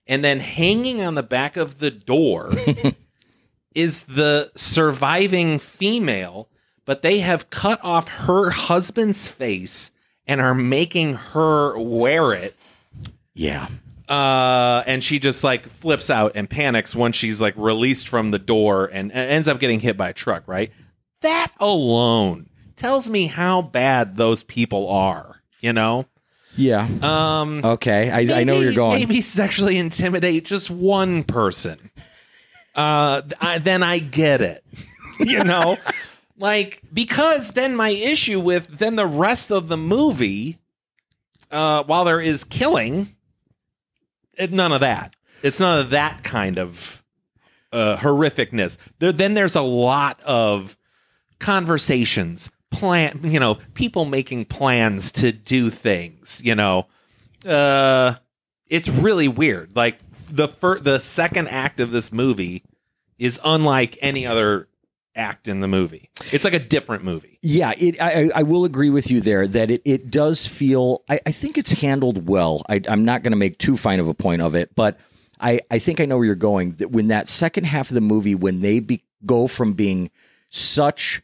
and 0.05 0.23
then 0.23 0.41
hanging 0.41 1.01
on 1.01 1.15
the 1.15 1.23
back 1.23 1.57
of 1.57 1.79
the 1.79 1.89
door 1.89 2.51
is 3.75 4.03
the 4.03 4.51
surviving 4.55 5.59
female, 5.59 6.47
but 6.85 7.01
they 7.01 7.19
have 7.19 7.49
cut 7.49 7.79
off 7.83 8.07
her 8.07 8.49
husband's 8.49 9.27
face 9.27 9.91
and 10.27 10.41
are 10.41 10.55
making 10.55 11.13
her 11.15 11.77
wear 11.79 12.33
it. 12.33 12.55
Yeah. 13.33 13.67
Uh, 14.09 14.83
and 14.85 15.01
she 15.03 15.19
just 15.19 15.43
like 15.43 15.67
flips 15.69 16.09
out 16.09 16.33
and 16.35 16.49
panics 16.49 16.93
once 16.95 17.15
she's 17.15 17.39
like 17.39 17.53
released 17.55 18.09
from 18.09 18.31
the 18.31 18.39
door 18.39 18.85
and, 18.87 19.11
and 19.11 19.31
ends 19.31 19.47
up 19.47 19.59
getting 19.59 19.79
hit 19.79 19.95
by 19.95 20.09
a 20.09 20.13
truck, 20.13 20.43
right? 20.47 20.71
That 21.21 21.51
alone 21.59 22.49
tells 22.75 23.09
me 23.09 23.27
how 23.27 23.61
bad 23.61 24.17
those 24.17 24.43
people 24.43 24.89
are, 24.89 25.41
you 25.61 25.71
know? 25.71 26.07
Yeah. 26.57 26.87
Um, 27.01 27.63
Okay. 27.63 28.11
I, 28.11 28.41
I 28.41 28.43
know 28.43 28.55
where 28.55 28.63
you're 28.63 28.73
going. 28.73 28.99
Maybe 28.99 29.21
sexually 29.21 29.77
intimidate 29.77 30.43
just 30.43 30.69
one 30.69 31.23
person. 31.23 31.91
Uh, 32.75 33.21
I, 33.39 33.57
then 33.59 33.83
I 33.83 33.99
get 33.99 34.41
it. 34.41 34.63
you 35.19 35.43
know, 35.43 35.77
like 36.37 36.81
because 36.93 37.51
then 37.51 37.75
my 37.75 37.89
issue 37.89 38.39
with 38.39 38.79
then 38.79 38.95
the 38.95 39.07
rest 39.07 39.51
of 39.51 39.67
the 39.67 39.77
movie, 39.77 40.57
uh, 41.51 41.83
while 41.83 42.05
there 42.05 42.21
is 42.21 42.43
killing, 42.43 43.15
it, 44.37 44.51
none 44.51 44.71
of 44.71 44.81
that. 44.81 45.15
It's 45.43 45.59
none 45.59 45.79
of 45.79 45.89
that 45.91 46.23
kind 46.23 46.57
of 46.57 47.03
uh, 47.71 47.97
horrificness. 47.97 48.77
There, 48.99 49.11
then 49.11 49.33
there's 49.33 49.55
a 49.55 49.61
lot 49.61 50.21
of 50.21 50.77
conversations, 51.39 52.51
plan. 52.69 53.19
You 53.23 53.39
know, 53.39 53.55
people 53.73 54.05
making 54.05 54.45
plans 54.45 55.11
to 55.13 55.31
do 55.31 55.69
things. 55.69 56.41
You 56.43 56.55
know, 56.55 56.87
uh, 57.45 58.15
it's 58.67 58.89
really 58.89 59.27
weird. 59.27 59.75
Like 59.75 59.97
the 60.31 60.47
fir- 60.47 60.79
the 60.79 60.99
second 60.99 61.47
act 61.49 61.79
of 61.79 61.91
this 61.91 62.11
movie 62.11 62.63
is 63.19 63.39
unlike 63.43 63.97
any 64.01 64.25
other 64.25 64.67
act 65.15 65.47
in 65.47 65.59
the 65.59 65.67
movie. 65.67 66.09
It's 66.31 66.45
like 66.45 66.53
a 66.53 66.59
different 66.59 67.03
movie. 67.03 67.37
Yeah, 67.41 67.73
it, 67.77 68.01
I, 68.01 68.31
I- 68.33 68.43
will 68.43 68.63
agree 68.65 68.89
with 68.89 69.11
you 69.11 69.19
there 69.21 69.45
that 69.45 69.69
it, 69.69 69.81
it 69.83 70.09
does 70.09 70.47
feel, 70.47 71.03
I, 71.09 71.19
I 71.25 71.31
think 71.31 71.57
it's 71.57 71.71
handled 71.71 72.27
well. 72.29 72.63
I, 72.69 72.81
I'm 72.87 73.03
not 73.03 73.21
going 73.21 73.33
to 73.33 73.37
make 73.37 73.57
too 73.57 73.75
fine 73.77 73.99
of 73.99 74.07
a 74.07 74.13
point 74.13 74.41
of 74.41 74.55
it, 74.55 74.73
but 74.73 74.97
I, 75.39 75.59
I 75.69 75.79
think 75.79 75.99
I 75.99 76.05
know 76.05 76.17
where 76.17 76.25
you're 76.25 76.35
going. 76.35 76.73
That 76.75 76.91
when 76.91 77.07
that 77.09 77.27
second 77.27 77.65
half 77.65 77.89
of 77.89 77.95
the 77.95 78.01
movie, 78.01 78.35
when 78.35 78.61
they 78.61 78.79
be, 78.79 79.03
go 79.25 79.47
from 79.47 79.73
being 79.73 80.09
such 80.49 81.21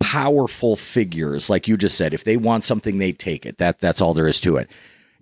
powerful 0.00 0.76
figures, 0.76 1.50
like 1.50 1.68
you 1.68 1.76
just 1.76 1.98
said, 1.98 2.14
if 2.14 2.24
they 2.24 2.36
want 2.36 2.64
something, 2.64 2.98
they 2.98 3.12
take 3.12 3.44
it. 3.44 3.58
That 3.58 3.80
that's 3.80 4.00
all 4.00 4.14
there 4.14 4.28
is 4.28 4.40
to 4.40 4.56
it. 4.56 4.70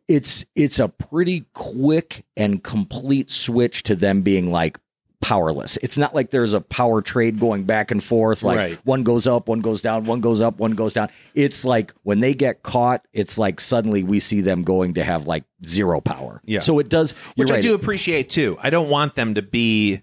It's 0.09 0.45
it's 0.55 0.79
a 0.79 0.89
pretty 0.89 1.47
quick 1.53 2.25
and 2.37 2.63
complete 2.63 3.31
switch 3.31 3.83
to 3.85 3.95
them 3.97 4.23
being 4.23 4.51
like 4.53 4.79
powerless. 5.21 5.77
It's 5.79 5.99
not 5.99 6.15
like 6.15 6.31
there's 6.31 6.53
a 6.53 6.61
power 6.61 7.03
trade 7.03 7.41
going 7.41 7.65
back 7.65 7.91
and 7.91 8.05
forth. 8.05 8.43
Like 8.45 8.59
Right. 8.59 8.73
one 8.85 9.03
goes 9.03 9.27
up, 9.27 9.49
one 9.49 9.61
goes 9.61 9.83
down, 9.83 10.05
one 10.05 10.21
goes 10.21 10.41
up, 10.41 10.59
one 10.59 10.73
goes 10.73 10.93
down. 10.93 11.09
It's 11.35 11.65
like 11.65 11.93
when 12.05 12.21
they 12.21 12.35
get 12.35 12.63
caught, 12.63 13.05
it's 13.13 13.37
like 13.37 13.59
suddenly 13.59 14.05
we 14.05 14.21
see 14.21 14.43
them 14.43 14.63
going 14.63 14.95
to 14.95 15.03
have 15.03 15.27
like 15.27 15.43
zero 15.67 16.01
power. 16.01 16.41
Yeah. 16.45 16.61
So 16.61 16.79
it 16.79 16.89
does. 16.89 17.13
Which 17.35 17.51
I 17.51 17.61
do 17.61 17.75
appreciate 17.75 18.29
too. 18.29 18.57
I 18.61 18.71
don't 18.71 18.89
want 18.91 19.17
them 19.17 19.35
to 19.35 19.43
be 19.43 20.03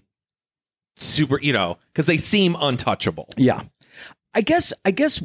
super, 0.96 1.40
you 1.40 1.52
know, 1.54 1.78
because 1.92 2.06
they 2.06 2.18
seem 2.18 2.56
untouchable. 2.60 3.28
Yeah. 3.38 3.62
I 4.34 4.40
guess 4.40 4.74
I 4.84 4.90
guess 4.90 5.22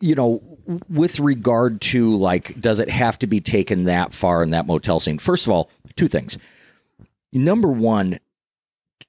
you 0.00 0.14
know 0.14 0.55
with 0.88 1.20
regard 1.20 1.80
to 1.80 2.16
like 2.16 2.60
does 2.60 2.80
it 2.80 2.90
have 2.90 3.18
to 3.20 3.26
be 3.26 3.40
taken 3.40 3.84
that 3.84 4.12
far 4.12 4.42
in 4.42 4.50
that 4.50 4.66
motel 4.66 5.00
scene? 5.00 5.18
First 5.18 5.46
of 5.46 5.52
all, 5.52 5.70
two 5.96 6.08
things. 6.08 6.38
Number 7.32 7.68
1 7.68 8.18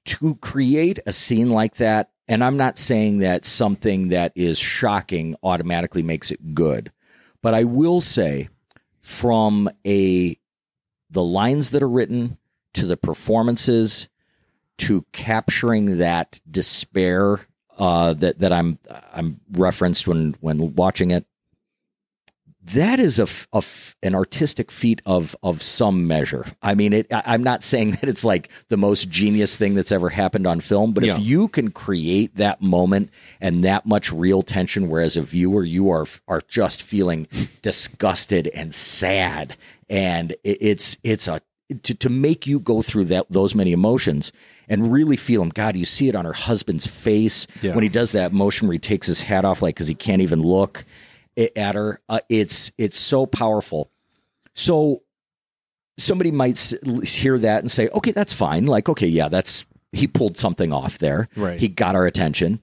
to 0.04 0.34
create 0.36 0.98
a 1.06 1.12
scene 1.12 1.50
like 1.50 1.76
that 1.76 2.10
and 2.28 2.44
I'm 2.44 2.58
not 2.58 2.78
saying 2.78 3.18
that 3.18 3.46
something 3.46 4.08
that 4.08 4.32
is 4.34 4.58
shocking 4.58 5.34
automatically 5.42 6.02
makes 6.02 6.30
it 6.30 6.54
good. 6.54 6.92
But 7.42 7.54
I 7.54 7.64
will 7.64 8.02
say 8.02 8.50
from 9.00 9.70
a 9.86 10.36
the 11.10 11.24
lines 11.24 11.70
that 11.70 11.82
are 11.82 11.88
written 11.88 12.36
to 12.74 12.84
the 12.84 12.98
performances 12.98 14.08
to 14.76 15.06
capturing 15.12 15.98
that 15.98 16.40
despair 16.48 17.40
uh, 17.78 18.12
that 18.14 18.40
that 18.40 18.52
I'm 18.52 18.78
I'm 19.12 19.40
referenced 19.52 20.06
when 20.06 20.36
when 20.40 20.74
watching 20.74 21.10
it. 21.10 21.24
That 22.74 23.00
is 23.00 23.18
a, 23.18 23.26
a 23.52 23.62
an 24.02 24.14
artistic 24.14 24.70
feat 24.70 25.00
of 25.06 25.34
of 25.42 25.62
some 25.62 26.06
measure. 26.06 26.46
I 26.62 26.74
mean, 26.74 26.92
it. 26.92 27.12
I, 27.12 27.22
I'm 27.26 27.42
not 27.42 27.62
saying 27.62 27.90
that 28.00 28.08
it's 28.08 28.24
like 28.24 28.50
the 28.68 28.76
most 28.76 29.08
genius 29.08 29.56
thing 29.56 29.74
that's 29.74 29.92
ever 29.92 30.08
happened 30.10 30.46
on 30.46 30.60
film, 30.60 30.92
but 30.92 31.04
Yeah. 31.04 31.14
if 31.16 31.20
you 31.20 31.48
can 31.48 31.70
create 31.70 32.36
that 32.36 32.60
moment 32.60 33.10
and 33.40 33.64
that 33.64 33.86
much 33.86 34.12
real 34.12 34.42
tension, 34.42 34.88
where 34.88 35.00
as 35.02 35.16
a 35.16 35.22
viewer 35.22 35.64
you 35.64 35.90
are 35.90 36.06
are 36.26 36.42
just 36.48 36.82
feeling 36.82 37.26
disgusted 37.62 38.48
and 38.48 38.74
sad, 38.74 39.56
and 39.88 40.32
it, 40.44 40.58
it's 40.60 40.96
it's 41.02 41.28
a 41.28 41.40
to, 41.82 41.94
to 41.94 42.08
make 42.08 42.46
you 42.46 42.58
go 42.60 42.80
through 42.82 43.04
that 43.06 43.26
those 43.30 43.54
many 43.54 43.72
emotions 43.72 44.32
and 44.68 44.92
really 44.92 45.16
feel 45.16 45.40
them. 45.40 45.50
God, 45.50 45.76
you 45.76 45.84
see 45.86 46.08
it 46.08 46.14
on 46.16 46.24
her 46.24 46.32
husband's 46.32 46.86
face 46.86 47.46
Yeah. 47.62 47.74
when 47.74 47.82
he 47.82 47.88
does 47.88 48.12
that 48.12 48.32
motion 48.32 48.68
where 48.68 48.72
he 48.74 48.78
takes 48.78 49.06
his 49.06 49.20
hat 49.22 49.44
off, 49.44 49.62
like 49.62 49.74
because 49.74 49.86
he 49.86 49.94
can't 49.94 50.22
even 50.22 50.42
look 50.42 50.84
at 51.38 51.74
her. 51.74 52.00
Uh, 52.08 52.20
it's 52.28 52.72
it's 52.78 52.98
so 52.98 53.26
powerful. 53.26 53.90
So 54.54 55.02
somebody 55.98 56.30
might 56.30 56.58
hear 57.04 57.38
that 57.38 57.60
and 57.62 57.70
say, 57.70 57.88
"Okay, 57.88 58.12
that's 58.12 58.32
fine." 58.32 58.66
Like, 58.66 58.88
okay, 58.88 59.06
yeah, 59.06 59.28
that's 59.28 59.66
he 59.92 60.06
pulled 60.06 60.36
something 60.36 60.72
off 60.72 60.98
there. 60.98 61.28
Right. 61.36 61.58
He 61.58 61.68
got 61.68 61.94
our 61.94 62.06
attention. 62.06 62.62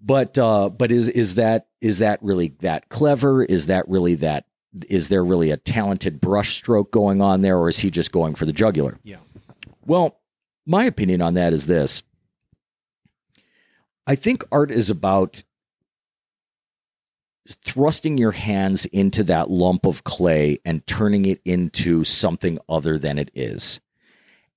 But 0.00 0.36
uh, 0.36 0.68
but 0.68 0.90
is 0.90 1.08
is 1.08 1.36
that 1.36 1.68
is 1.80 1.98
that 1.98 2.20
really 2.22 2.54
that 2.60 2.88
clever? 2.88 3.44
Is 3.44 3.66
that 3.66 3.88
really 3.88 4.16
that? 4.16 4.46
Is 4.88 5.08
there 5.08 5.24
really 5.24 5.50
a 5.50 5.56
talented 5.56 6.20
brushstroke 6.20 6.90
going 6.90 7.20
on 7.20 7.42
there, 7.42 7.58
or 7.58 7.68
is 7.68 7.78
he 7.78 7.90
just 7.90 8.10
going 8.10 8.34
for 8.34 8.46
the 8.46 8.52
jugular? 8.52 8.98
Yeah. 9.04 9.18
Well, 9.84 10.18
my 10.66 10.84
opinion 10.84 11.22
on 11.22 11.34
that 11.34 11.52
is 11.52 11.66
this: 11.66 12.02
I 14.06 14.16
think 14.16 14.44
art 14.50 14.70
is 14.72 14.90
about 14.90 15.44
thrusting 17.48 18.18
your 18.18 18.32
hands 18.32 18.84
into 18.86 19.24
that 19.24 19.50
lump 19.50 19.86
of 19.86 20.04
clay 20.04 20.58
and 20.64 20.86
turning 20.86 21.24
it 21.24 21.40
into 21.44 22.04
something 22.04 22.58
other 22.68 22.98
than 22.98 23.18
it 23.18 23.30
is. 23.34 23.80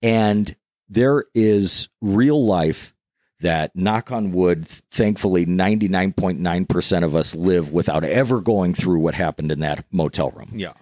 And 0.02 0.56
there 0.88 1.26
is 1.34 1.90
real 2.02 2.44
life 2.44 2.94
that, 3.42 3.76
knock 3.76 4.12
on 4.12 4.32
wood, 4.32 4.66
thankfully 4.68 5.46
99.9% 5.46 7.04
of 7.04 7.16
us 7.16 7.36
live 7.36 7.72
without 7.72 8.04
ever 8.04 8.40
going 8.40 8.74
through 8.74 9.00
what 9.00 9.14
happened 9.14 9.52
in 9.52 9.60
that 9.60 9.86
motel 9.92 10.32
room. 10.32 10.52
Yeah. 10.54 10.74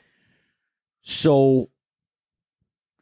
So, 1.01 1.69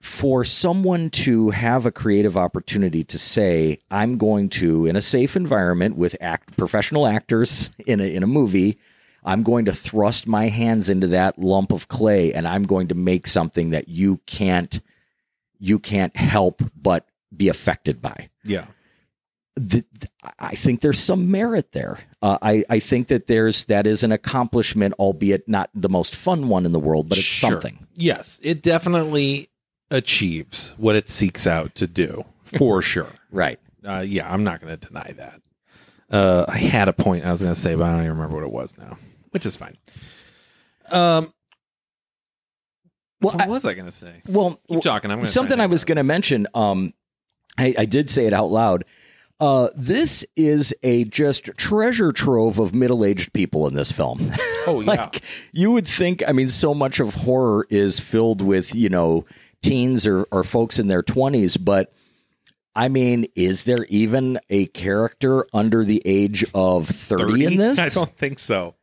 for 0.02 0.44
someone 0.44 1.12
to 1.12 1.52
have 1.52 1.86
a 1.86 1.92
creative 1.92 2.36
opportunity 2.36 3.04
to 3.04 3.20
say, 3.20 3.80
I'm 3.92 4.18
going 4.18 4.50
to, 4.50 4.88
in 4.88 4.96
a 4.96 5.02
safe 5.02 5.36
environment 5.36 5.96
with 5.96 6.16
act, 6.20 6.58
professional 6.58 7.06
actors 7.06 7.70
in 7.86 8.02
a, 8.02 8.16
in 8.16 8.24
a 8.24 8.28
movie, 8.28 8.80
I'm 9.24 9.44
going 9.44 9.66
to 9.66 9.74
thrust 9.74 10.26
my 10.28 10.48
hands 10.48 10.90
into 10.90 11.08
that 11.08 11.38
lump 11.38 11.72
of 11.72 11.88
clay 11.88 12.34
and 12.34 12.48
I'm 12.48 12.64
going 12.64 12.88
to 12.90 12.96
make 12.96 13.28
something 13.28 13.70
that 13.72 13.88
you 13.88 14.18
can't 14.26 14.80
you 15.60 15.78
can't 15.78 16.16
help 16.18 16.64
but 16.76 17.06
be 17.36 17.48
affected 17.48 18.02
by. 18.02 18.30
Yeah. 18.44 18.66
The, 19.56 19.84
I 20.40 20.56
think 20.56 20.82
there's 20.82 20.98
some 20.98 21.30
merit 21.30 21.72
there. 21.74 22.00
Uh, 22.22 22.38
I, 22.42 22.64
I 22.70 22.80
think 22.80 23.10
that 23.10 23.28
there's 23.28 23.66
that 23.66 23.86
is 23.86 24.02
an 24.02 24.12
accomplishment, 24.12 24.94
albeit 24.98 25.48
not 25.48 25.70
the 25.76 25.90
most 25.90 26.16
fun 26.16 26.48
one 26.48 26.66
in 26.66 26.72
the 26.72 26.80
world, 26.80 27.10
but 27.10 27.18
it's 27.18 27.28
Sure. 27.28 27.52
something. 27.52 27.86
Yes, 27.94 28.40
it 28.42 28.64
definitely 28.64 29.50
achieves 29.92 30.74
what 30.78 30.96
it 30.96 31.10
seeks 31.10 31.46
out 31.46 31.76
to 31.76 31.86
do 31.88 32.26
for 32.44 32.82
sure. 32.94 33.10
Right. 33.30 33.60
Uh, 33.86 34.00
yeah, 34.00 34.32
I'm 34.32 34.44
not 34.44 34.62
going 34.62 34.78
to 34.78 34.88
deny 34.88 35.14
that. 35.18 35.42
Uh, 36.10 36.46
I 36.48 36.58
had 36.58 36.88
a 36.88 36.94
point 36.94 37.26
I 37.26 37.32
was 37.32 37.42
going 37.42 37.54
to 37.54 37.60
say, 37.60 37.76
but 37.76 37.84
I 37.84 37.92
don't 37.92 38.00
even 38.06 38.12
remember 38.12 38.36
what 38.38 38.44
it 38.46 38.52
was 38.52 38.78
now, 38.78 38.98
which 39.32 39.46
is 39.46 39.56
fine. 39.56 39.78
Um, 40.91 41.34
Well, 43.22 43.34
what 43.34 43.41
I- 43.41 43.48
was 43.48 43.65
I 43.65 43.74
going 43.74 43.86
to 43.86 43.91
say? 43.91 44.22
Well, 44.28 44.60
Keep 44.70 44.82
talking. 44.82 45.12
I'm 45.12 45.22
to 45.22 45.28
something 45.28 45.60
I 45.60 45.67
was 45.67 45.84
going 45.86 45.98
to 45.98 46.04
mention. 46.04 46.48
Um, 46.54 46.94
I, 47.58 47.74
I 47.78 47.86
did 47.86 48.10
say 48.10 48.26
it 48.26 48.34
out 48.34 48.52
loud. 48.52 48.86
Uh, 49.39 49.70
this 49.76 50.24
is 50.36 50.74
a 50.84 51.04
just 51.06 51.46
treasure 51.58 52.12
trove 52.12 52.60
of 52.60 52.76
middle-aged 52.76 53.34
people 53.34 53.67
in 53.67 53.74
this 53.74 53.91
film. 53.91 54.32
Oh 54.67 54.80
yeah, 54.82 54.86
like 54.91 55.24
you 55.52 55.72
would 55.72 55.88
think. 55.88 56.22
I 56.28 56.34
mean, 56.34 56.48
so 56.48 56.76
much 56.76 57.00
of 57.00 57.15
horror 57.15 57.65
is 57.72 58.00
filled 58.00 58.44
with 58.44 58.76
you 58.76 58.89
know 58.89 59.26
teens 59.63 60.06
or, 60.06 60.22
or 60.32 60.44
folks 60.44 60.78
in 60.78 60.88
their 60.88 61.02
twenties, 61.02 61.58
but 61.58 61.91
I 62.76 62.88
mean, 62.88 63.26
is 63.36 63.63
there 63.63 63.86
even 63.86 64.39
a 64.52 64.67
character 64.67 65.48
under 65.52 65.84
the 65.84 66.00
age 66.06 66.46
of 66.54 66.88
thirty, 66.88 67.46
in 67.46 67.56
this? 67.58 67.80
I 67.80 67.89
don't 67.89 68.15
think 68.15 68.38
so. 68.38 68.76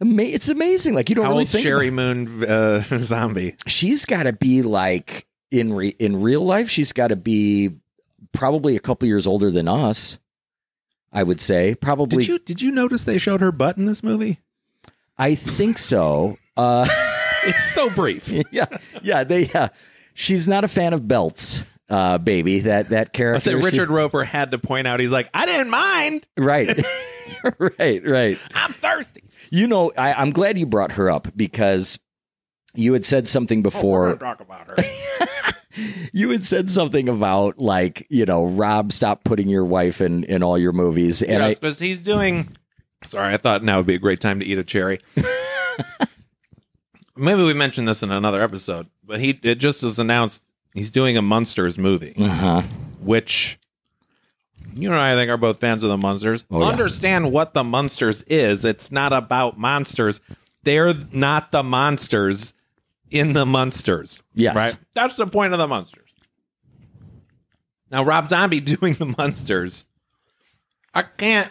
Ama- 0.00 0.22
It's 0.22 0.48
amazing. 0.48 0.94
Like 0.94 1.08
you 1.08 1.14
don't 1.14 1.24
How 1.26 1.32
really 1.32 1.44
think. 1.44 1.66
Sheri 1.66 1.88
about- 1.88 1.94
Moon 1.94 2.44
uh, 2.44 2.82
zombie? 2.98 3.56
she's 3.66 4.04
got 4.04 4.24
to 4.24 4.32
be 4.32 4.62
like 4.62 5.26
in 5.50 5.72
re- 5.72 5.96
in 5.98 6.20
real 6.22 6.42
life. 6.44 6.70
She's 6.70 6.92
got 6.92 7.08
to 7.08 7.16
be 7.16 7.70
probably 8.32 8.76
a 8.76 8.80
couple 8.80 9.06
years 9.08 9.26
older 9.26 9.50
than 9.50 9.68
us. 9.68 10.18
I 11.12 11.22
would 11.24 11.40
say 11.40 11.74
probably. 11.74 12.18
Did 12.18 12.28
you 12.28 12.38
did 12.38 12.62
you 12.62 12.70
notice 12.70 13.04
they 13.04 13.18
showed 13.18 13.40
her 13.40 13.50
butt 13.52 13.76
in 13.76 13.86
this 13.86 14.02
movie? 14.02 14.38
I 15.18 15.34
think 15.34 15.76
so. 15.78 16.38
Uh, 16.56 16.88
It's 17.42 17.72
so 17.74 17.88
brief. 17.88 18.28
yeah, 18.52 18.66
yeah. 19.02 19.24
They. 19.24 19.50
Uh, 19.50 19.68
she's 20.12 20.46
not 20.46 20.62
a 20.62 20.68
fan 20.68 20.92
of 20.92 21.08
belts, 21.08 21.64
uh, 21.88 22.18
baby. 22.18 22.60
That 22.60 22.90
that 22.90 23.06
I 23.08 23.10
character. 23.16 23.40
say 23.52 23.58
she- 23.58 23.64
Richard 23.64 23.88
Roeper 23.88 24.24
had 24.24 24.50
to 24.50 24.58
point 24.58 24.86
out. 24.86 25.00
He's 25.00 25.10
like, 25.10 25.30
I 25.32 25.46
didn't 25.46 25.70
mind. 25.70 26.26
right, 26.36 26.84
right, 27.58 28.06
right. 28.06 28.38
I'm 28.54 28.72
thirsty. 28.74 29.22
You 29.50 29.66
know, 29.66 29.92
I, 29.98 30.12
I'm 30.14 30.30
glad 30.30 30.56
you 30.58 30.66
brought 30.66 30.92
her 30.92 31.10
up 31.10 31.28
because 31.36 31.98
you 32.74 32.92
had 32.92 33.04
said 33.04 33.26
something 33.28 33.60
Oh, 33.60 33.62
before. 33.62 34.14
gonna 34.14 34.18
talk 34.36 34.40
about 34.40 34.70
her. 34.70 35.56
you 36.12 36.30
had 36.30 36.44
said 36.44 36.70
something 36.70 37.08
about 37.08 37.58
like 37.58 38.06
you 38.10 38.24
know, 38.26 38.46
Rob, 38.46 38.92
stop 38.92 39.24
putting 39.24 39.48
your 39.48 39.64
wife 39.64 40.00
in 40.00 40.24
in 40.24 40.42
all 40.42 40.58
your 40.58 40.72
movies, 40.72 41.22
and 41.22 41.42
I. 41.42 41.54
because 41.54 41.78
he's 41.78 42.00
doing. 42.00 42.48
Sorry, 43.02 43.32
I 43.32 43.38
thought 43.38 43.62
now 43.64 43.78
would 43.78 43.86
be 43.86 43.94
a 43.94 43.98
great 43.98 44.20
time 44.20 44.40
to 44.40 44.46
eat 44.46 44.58
a 44.58 44.64
cherry. 44.64 45.00
Maybe 47.16 47.42
we 47.42 47.54
mentioned 47.54 47.88
this 47.88 48.02
in 48.02 48.10
another 48.10 48.42
episode, 48.42 48.86
but 49.04 49.20
he 49.20 49.38
it 49.42 49.56
just 49.56 49.82
was 49.82 49.98
announced 49.98 50.42
he's 50.74 50.90
doing 50.90 51.16
a 51.16 51.22
Munsters 51.22 51.76
movie, 51.76 52.14
Uh-huh. 52.18 52.62
which 53.00 53.58
you 54.74 54.90
and 54.90 54.98
I 54.98 55.14
think 55.14 55.30
are 55.30 55.36
both 55.36 55.60
fans 55.60 55.82
of 55.82 55.90
the 55.90 55.96
Munsters. 55.96 56.44
Oh, 56.50 56.60
yeah. 56.60 56.68
Understand 56.68 57.32
what 57.32 57.54
the 57.54 57.64
Munsters 57.64 58.22
is. 58.22 58.64
It's 58.64 58.90
not 58.90 59.12
about 59.12 59.58
monsters. 59.58 60.20
They're 60.62 60.94
not 61.12 61.52
the 61.52 61.62
monsters 61.62 62.54
in 63.10 63.32
the 63.32 63.46
Munsters. 63.46 64.22
Yes. 64.34 64.54
Right? 64.54 64.76
That's 64.94 65.16
the 65.16 65.26
point 65.26 65.52
of 65.52 65.58
the 65.58 65.66
Munsters. 65.66 66.10
Now 67.90 68.04
Rob 68.04 68.28
Zombie 68.28 68.60
doing 68.60 68.94
the 68.94 69.14
Munsters, 69.18 69.84
I 70.94 71.02
can't 71.02 71.50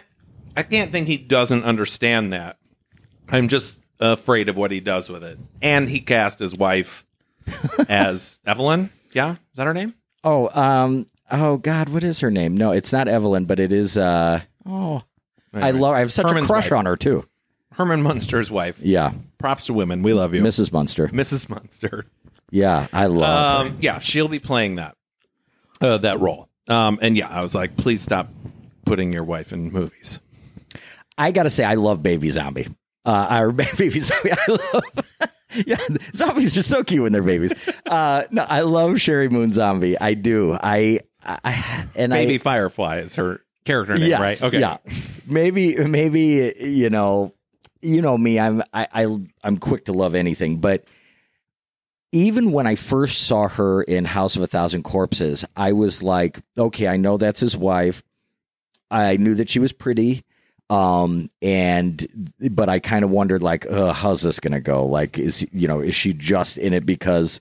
I 0.56 0.62
can't 0.62 0.90
think 0.90 1.06
he 1.06 1.16
doesn't 1.16 1.64
understand 1.64 2.32
that. 2.32 2.58
I'm 3.28 3.48
just 3.48 3.80
afraid 4.00 4.48
of 4.48 4.56
what 4.56 4.70
he 4.70 4.80
does 4.80 5.08
with 5.08 5.22
it. 5.22 5.38
And 5.62 5.88
he 5.88 6.00
cast 6.00 6.38
his 6.38 6.54
wife 6.54 7.04
as 7.88 8.40
Evelyn. 8.44 8.90
Yeah, 9.12 9.32
is 9.32 9.38
that 9.54 9.66
her 9.66 9.74
name? 9.74 9.94
Oh, 10.24 10.48
um, 10.60 11.06
oh 11.30 11.56
God, 11.58 11.88
what 11.88 12.04
is 12.04 12.20
her 12.20 12.30
name? 12.30 12.56
No, 12.56 12.72
it's 12.72 12.92
not 12.92 13.08
Evelyn, 13.08 13.44
but 13.44 13.60
it 13.60 13.72
is. 13.72 13.96
Uh, 13.96 14.40
oh, 14.66 15.02
I 15.52 15.70
love. 15.72 15.94
I 15.94 16.00
have 16.00 16.12
such 16.12 16.28
Herman's 16.28 16.44
a 16.44 16.52
crush 16.52 16.70
wife. 16.70 16.78
on 16.78 16.86
her 16.86 16.96
too. 16.96 17.26
Herman 17.72 18.02
Munster's 18.02 18.50
wife. 18.50 18.80
Yeah, 18.80 19.12
Props 19.38 19.66
to 19.66 19.72
women. 19.74 20.02
We 20.02 20.12
love 20.12 20.34
you. 20.34 20.42
Mrs. 20.42 20.72
Munster. 20.72 21.08
Mrs. 21.08 21.48
Munster. 21.48 22.04
Yeah, 22.50 22.88
I 22.92 23.06
love. 23.06 23.66
her. 23.66 23.70
Um, 23.70 23.76
yeah, 23.80 23.98
she'll 23.98 24.28
be 24.28 24.38
playing 24.40 24.76
that 24.76 24.96
uh, 25.80 25.98
that 25.98 26.20
role. 26.20 26.48
Um, 26.68 26.98
and 27.02 27.16
yeah, 27.16 27.28
I 27.28 27.42
was 27.42 27.54
like, 27.54 27.76
please 27.76 28.02
stop 28.02 28.28
putting 28.84 29.12
your 29.12 29.24
wife 29.24 29.52
in 29.52 29.72
movies. 29.72 30.20
I 31.16 31.32
gotta 31.32 31.50
say, 31.50 31.64
I 31.64 31.74
love 31.74 32.02
Baby 32.02 32.30
Zombie. 32.30 32.68
Uh, 33.04 33.26
our 33.30 33.52
Baby 33.78 34.00
Zombie. 34.00 34.32
I 34.32 34.50
love. 34.50 35.30
yeah, 35.66 35.76
zombies 36.14 36.56
are 36.56 36.62
so 36.62 36.84
cute 36.84 37.02
when 37.02 37.12
they're 37.12 37.22
babies. 37.22 37.52
Uh, 37.86 38.24
no, 38.30 38.44
I 38.48 38.60
love 38.60 38.92
Sheri 38.92 39.30
Moon 39.30 39.52
Zombie. 39.52 39.98
I 39.98 40.14
do. 40.14 40.54
I. 40.60 41.00
I 41.24 41.86
and 41.94 42.12
Baby 42.12 42.34
I. 42.34 42.38
Firefly 42.38 42.98
is 43.00 43.16
her 43.16 43.42
character 43.64 43.96
name, 43.96 44.10
Yes, 44.10 44.20
right? 44.20 44.48
Okay. 44.48 44.60
Yeah. 44.60 44.78
Maybe. 45.26 45.76
Maybe. 45.76 46.54
You 46.60 46.90
know. 46.90 47.34
You 47.82 48.02
know 48.02 48.16
me. 48.16 48.38
I'm. 48.38 48.62
I. 48.72 48.86
I 48.92 49.18
I'm 49.42 49.58
quick 49.58 49.86
to 49.86 49.92
love 49.92 50.14
anything, 50.14 50.58
but 50.58 50.84
even 52.12 52.52
when 52.52 52.66
I 52.66 52.74
first 52.74 53.22
saw 53.22 53.48
her 53.48 53.82
in 53.82 54.04
House 54.04 54.36
of 54.36 54.42
a 54.42 54.46
Thousand 54.46 54.82
Corpses, 54.82 55.44
I 55.56 55.72
was 55.72 56.02
like, 56.02 56.40
okay, 56.58 56.88
I 56.88 56.96
know 56.96 57.16
that's 57.16 57.40
his 57.40 57.56
wife. 57.56 58.02
I 58.90 59.16
knew 59.16 59.34
that 59.36 59.48
she 59.48 59.60
was 59.60 59.72
pretty. 59.72 60.24
Um, 60.68 61.30
and, 61.42 62.34
but 62.50 62.68
I 62.68 62.78
kind 62.80 63.04
of 63.04 63.10
wondered, 63.10 63.42
like, 63.42 63.66
uh, 63.70 63.92
how's 63.92 64.22
this 64.22 64.40
going 64.40 64.52
to 64.52 64.60
go? 64.60 64.84
Like, 64.86 65.18
is, 65.18 65.46
you 65.52 65.66
know, 65.68 65.80
is 65.80 65.94
she 65.94 66.12
just 66.12 66.58
in 66.58 66.72
it 66.72 66.86
because 66.86 67.40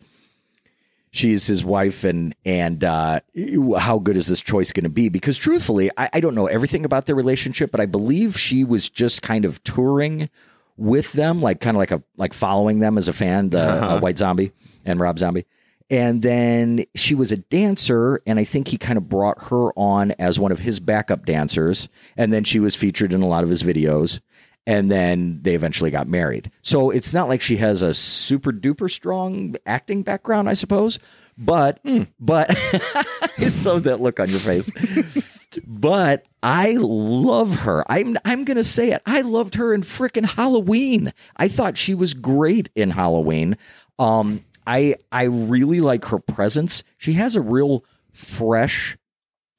she's 1.12 1.48
his 1.48 1.64
wife 1.64 2.04
and, 2.04 2.36
and, 2.46 2.84
uh, 2.84 3.20
how 3.78 4.00
good 4.00 4.18
is 4.18 4.28
this 4.28 4.42
choice 4.42 4.72
going 4.72 4.84
to 4.84 4.90
be? 4.90 5.10
Because 5.10 5.38
truthfully, 5.38 5.90
I, 5.98 6.10
I 6.14 6.20
don't 6.20 6.36
know 6.36 6.48
everything 6.48 6.86
about 6.86 7.06
their 7.06 7.16
relationship, 7.16 7.72
but 7.72 7.82
I 7.82 7.86
believe 7.86 8.38
she 8.38 8.64
was 8.64 8.90
just 8.90 9.22
kind 9.22 9.46
of 9.46 9.64
touring 9.64 10.30
with 10.80 11.12
them, 11.12 11.42
like 11.42 11.60
kind 11.60 11.76
of 11.76 11.80
like 11.80 11.92
a 11.92 12.02
like 12.18 12.34
following 12.34 12.80
them 12.80 12.98
as 12.98 13.08
a 13.08 13.14
fan, 13.14 13.50
the 13.50 13.62
uh, 13.62 14.00
White 14.00 14.18
Zombie 14.18 14.52
and 14.86 15.00
Rob 15.00 15.20
Zombie. 15.20 15.46
And 15.92 16.22
then 16.22 16.86
she 16.96 17.16
was 17.16 17.32
a 17.32 17.38
dancer, 17.38 18.22
and 18.28 18.38
I 18.38 18.44
think 18.44 18.68
he 18.68 18.78
kind 18.78 18.98
of 18.98 19.10
brought 19.10 19.46
her 19.46 19.72
on 19.74 20.12
as 20.20 20.40
one 20.40 20.52
of 20.52 20.60
his 20.60 20.80
backup 20.80 21.26
dancers. 21.26 21.90
And 22.16 22.32
then 22.32 22.44
she 22.44 22.60
was 22.60 22.76
featured 22.76 23.12
in 23.12 23.22
a 23.24 23.28
lot 23.28 23.44
of 23.44 23.50
his 23.50 23.64
videos. 23.64 24.20
And 24.68 24.92
then 24.92 25.40
they 25.42 25.56
eventually 25.56 25.90
got 25.90 26.08
married. 26.08 26.52
So 26.62 26.92
it's 26.92 27.14
not 27.14 27.28
like 27.28 27.42
she 27.42 27.58
has 27.58 27.82
a 27.82 27.94
super 27.94 28.52
duper 28.52 28.90
strong 28.90 29.56
acting 29.66 30.04
background, 30.04 30.48
I 30.48 30.54
suppose. 30.54 31.00
But, 31.38 31.80
but 32.20 32.50
it's 33.38 33.56
so 33.56 33.80
that 33.80 34.02
look 34.02 34.20
on 34.20 34.30
your 34.30 34.40
face 34.40 34.70
but 35.66 36.26
I 36.44 36.78
love 36.80 37.62
her. 37.62 37.84
I'm 37.92 38.18
I'm 38.26 38.46
gonna 38.46 38.64
say 38.64 38.92
it. 38.92 39.02
I 39.06 39.22
loved 39.22 39.56
her 39.56 39.74
in 39.74 39.82
frickin' 39.82 40.26
Halloween. 40.26 41.14
I 41.36 41.48
thought 41.48 41.78
she 41.78 41.96
was 41.96 42.14
great 42.14 42.70
in 42.76 42.92
Halloween. 42.92 43.58
Um, 43.98 44.46
I 44.68 44.96
I 45.12 45.24
really 45.24 45.82
like 45.82 46.06
her 46.06 46.20
presence. 46.20 46.84
She 46.98 47.14
has 47.14 47.36
a 47.36 47.42
real 47.42 47.84
fresh. 48.12 48.98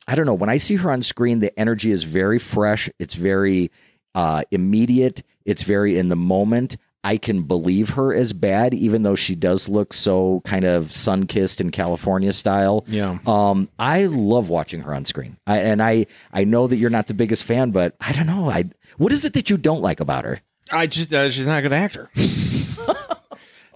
I 0.07 0.14
don't 0.14 0.26
know. 0.26 0.34
When 0.34 0.51
I 0.51 0.57
see 0.57 0.76
her 0.76 0.90
on 0.90 1.03
screen, 1.03 1.38
the 1.40 1.57
energy 1.59 1.90
is 1.90 2.05
very 2.05 2.38
fresh. 2.38 2.88
It's 2.98 3.14
very 3.14 3.70
uh, 4.14 4.42
immediate. 4.50 5.22
It's 5.44 5.62
very 5.62 5.98
in 5.98 6.08
the 6.08 6.16
moment. 6.16 6.76
I 7.02 7.16
can 7.16 7.42
believe 7.42 7.90
her 7.90 8.14
as 8.14 8.34
bad, 8.34 8.74
even 8.74 9.04
though 9.04 9.14
she 9.14 9.34
does 9.34 9.68
look 9.68 9.94
so 9.94 10.42
kind 10.44 10.66
of 10.66 10.92
sun 10.92 11.26
kissed 11.26 11.61
in 11.61 11.70
California 11.70 12.32
style. 12.32 12.84
Yeah. 12.86 13.18
Um, 13.26 13.70
I 13.78 14.04
love 14.04 14.50
watching 14.50 14.82
her 14.82 14.94
on 14.94 15.06
screen, 15.06 15.38
I, 15.46 15.58
and 15.61 15.82
I 15.82 16.06
I 16.32 16.44
know 16.44 16.66
that 16.66 16.76
you're 16.76 16.90
not 16.90 17.06
the 17.06 17.14
biggest 17.14 17.44
fan, 17.44 17.70
but 17.70 17.96
I 18.00 18.12
don't 18.12 18.26
know. 18.26 18.50
I 18.50 18.64
what 18.98 19.12
is 19.12 19.24
it 19.24 19.32
that 19.32 19.48
you 19.48 19.56
don't 19.56 19.80
like 19.80 20.00
about 20.00 20.24
her? 20.24 20.40
I 20.70 20.86
just 20.86 21.12
uh, 21.12 21.30
she's 21.30 21.48
not 21.48 21.61
a 21.61 21.62
good 21.62 21.72
actor. 21.72 22.11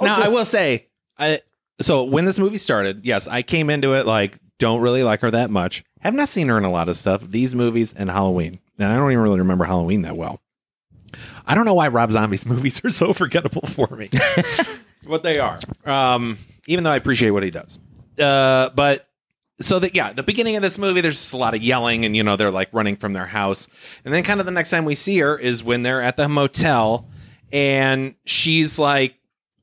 now 0.01 0.17
I 0.17 0.29
will 0.29 0.45
say, 0.45 0.89
I 1.19 1.41
so 1.81 2.05
when 2.05 2.27
this 2.27 2.39
movie 2.39 2.59
started, 2.59 3.07
yes, 3.07 3.27
I 3.27 3.41
came 3.43 3.71
into 3.71 3.95
it 3.95 4.07
like 4.07 4.39
don't 4.59 4.81
really 4.81 5.03
like 5.03 5.21
her 5.21 5.31
that 5.31 5.51
much. 5.51 5.83
Have 6.01 6.15
not 6.15 6.29
seen 6.29 6.49
her 6.49 6.59
in 6.59 6.65
a 6.65 6.71
lot 6.71 6.91
of 6.91 6.97
stuff. 6.97 7.23
These 7.23 7.55
movies 7.55 7.95
and 7.95 8.11
Halloween, 8.11 8.61
and 8.79 8.93
I 8.93 8.97
don't 8.97 9.11
even 9.11 9.23
really 9.23 9.39
remember 9.41 9.65
Halloween 9.65 10.03
that 10.03 10.17
well. 10.17 10.41
I 11.47 11.55
don't 11.55 11.65
know 11.65 11.75
why 11.75 11.89
Rob 11.89 12.13
Zombie's 12.13 12.47
movies 12.47 12.85
are 12.85 12.91
so 12.91 13.13
forgettable 13.13 13.63
for 13.63 13.89
me. 13.97 14.11
what 15.07 15.23
they 15.23 15.39
are, 15.39 15.59
um, 15.85 16.39
even 16.67 16.85
though 16.85 16.91
I 16.91 16.97
appreciate 16.97 17.31
what 17.31 17.43
he 17.43 17.51
does. 17.51 17.79
Uh, 18.19 18.71
but 18.71 19.09
so 19.61 19.79
that 19.79 19.95
yeah, 19.95 20.13
the 20.13 20.23
beginning 20.23 20.57
of 20.57 20.63
this 20.63 20.79
movie, 20.79 21.01
there's 21.01 21.17
just 21.17 21.33
a 21.33 21.37
lot 21.37 21.55
of 21.55 21.63
yelling, 21.63 22.05
and 22.05 22.17
you 22.17 22.23
know 22.23 22.37
they're 22.37 22.51
like 22.51 22.69
running 22.73 22.97
from 22.97 23.13
their 23.13 23.27
house, 23.27 23.69
and 24.05 24.13
then 24.13 24.23
kind 24.25 24.41
of 24.41 24.47
the 24.47 24.53
next 24.53 24.71
time 24.71 24.85
we 24.85 24.95
see 24.95 25.19
her 25.19 25.39
is 25.39 25.63
when 25.63 25.83
they're 25.83 26.03
at 26.03 26.17
the 26.17 26.29
motel, 26.29 27.09
and 27.53 28.15
she's 28.25 28.79
like 28.79 29.15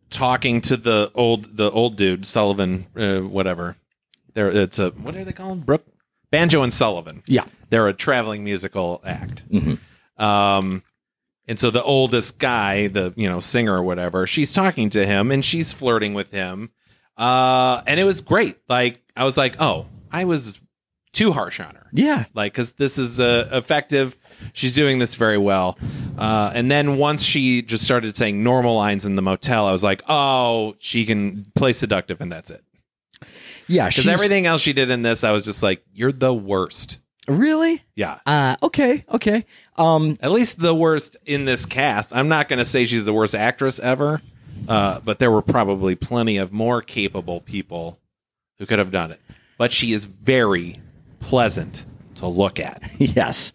talking 0.10 0.62
to 0.62 0.78
the 0.78 1.12
old 1.16 1.58
the 1.58 1.70
old 1.72 1.98
dude 1.98 2.26
Sullivan, 2.26 2.88
uh, 2.96 3.20
whatever. 3.20 3.78
There, 4.34 4.50
it's 4.50 4.80
a 4.80 4.92
what 4.92 5.16
are 5.16 5.26
they 5.26 5.34
called? 5.34 5.66
Brooke 5.66 5.86
Banjo 6.30 6.64
and 6.64 6.74
Sullivan. 6.74 7.24
Yeah. 7.26 7.46
They're 7.72 7.88
a 7.88 7.94
traveling 7.94 8.44
musical 8.44 9.02
act. 9.04 9.50
Mhm. 9.52 9.80
Um, 10.22 10.84
and 11.48 11.58
so 11.58 11.72
the 11.72 11.82
oldest 11.84 12.38
guy, 12.38 12.88
the 12.88 13.14
you 13.18 13.28
know 13.28 13.40
singer 13.40 13.74
or 13.76 13.82
whatever, 13.84 14.28
she's 14.28 14.54
talking 14.54 14.90
to 14.92 15.06
him 15.06 15.32
and 15.32 15.44
she's 15.44 15.74
flirting 15.74 16.14
with 16.14 16.30
him. 16.32 16.70
Uh, 17.18 17.82
and 17.88 18.00
it 18.00 18.04
was 18.04 18.22
great. 18.22 18.58
Like 18.70 19.02
I 19.18 19.24
was 19.24 19.38
like, 19.38 19.60
oh, 19.60 19.88
I 20.12 20.26
was 20.26 20.60
too 21.14 21.32
harsh 21.34 21.60
on 21.60 21.76
her. 21.76 21.88
Yeah. 21.92 22.26
Like 22.34 22.54
because 22.54 22.74
this 22.74 22.98
is 22.98 23.20
uh, 23.20 23.50
effective. 23.52 24.16
She's 24.54 24.74
doing 24.74 25.00
this 25.00 25.16
very 25.16 25.38
well. 25.38 25.78
Uh, 26.18 26.52
and 26.54 26.70
then 26.72 26.98
once 26.98 27.22
she 27.24 27.62
just 27.62 27.84
started 27.84 28.16
saying 28.16 28.44
normal 28.44 28.76
lines 28.76 29.06
in 29.06 29.16
the 29.16 29.22
motel, 29.22 29.68
I 29.68 29.72
was 29.72 29.84
like, 29.84 30.02
oh, 30.08 30.76
she 30.80 31.06
can 31.06 31.46
play 31.54 31.74
seductive, 31.74 32.22
and 32.22 32.32
that's 32.32 32.50
it. 32.50 32.64
Yeah. 33.68 33.88
Because 33.90 34.08
everything 34.08 34.46
else 34.46 34.62
she 34.62 34.74
did 34.74 34.90
in 34.90 35.02
this, 35.04 35.24
I 35.24 35.32
was 35.32 35.46
just 35.46 35.62
like, 35.62 35.84
you're 35.94 36.12
the 36.12 36.34
worst. 36.34 37.00
Really. 37.28 37.84
Yeah. 37.96 38.20
Uh, 38.26 38.56
okay. 38.64 39.04
Okay. 39.10 39.46
Um, 39.78 40.18
At 40.22 40.32
least 40.32 40.60
the 40.60 40.74
worst 40.76 41.18
in 41.26 41.46
this 41.46 41.66
cast. 41.66 42.16
I'm 42.16 42.28
not 42.28 42.50
going 42.50 42.60
to 42.60 42.66
say 42.66 42.86
she's 42.86 43.06
the 43.06 43.14
worst 43.14 43.36
actress 43.36 43.80
ever, 43.80 44.22
uh, 44.68 45.00
but 45.02 45.20
there 45.20 45.32
were 45.32 45.42
probably 45.42 45.96
plenty 45.96 46.38
of 46.38 46.52
more 46.52 46.82
capable 46.82 47.42
people 47.42 48.00
who 48.60 48.66
could 48.66 48.80
have 48.80 48.92
done 48.92 49.12
it. 49.12 49.20
But 49.58 49.72
she 49.72 49.94
is 49.94 50.06
very 50.06 50.80
pleasant 51.20 51.86
to 52.16 52.28
look 52.28 52.60
at. 52.60 52.82
yes. 52.98 53.54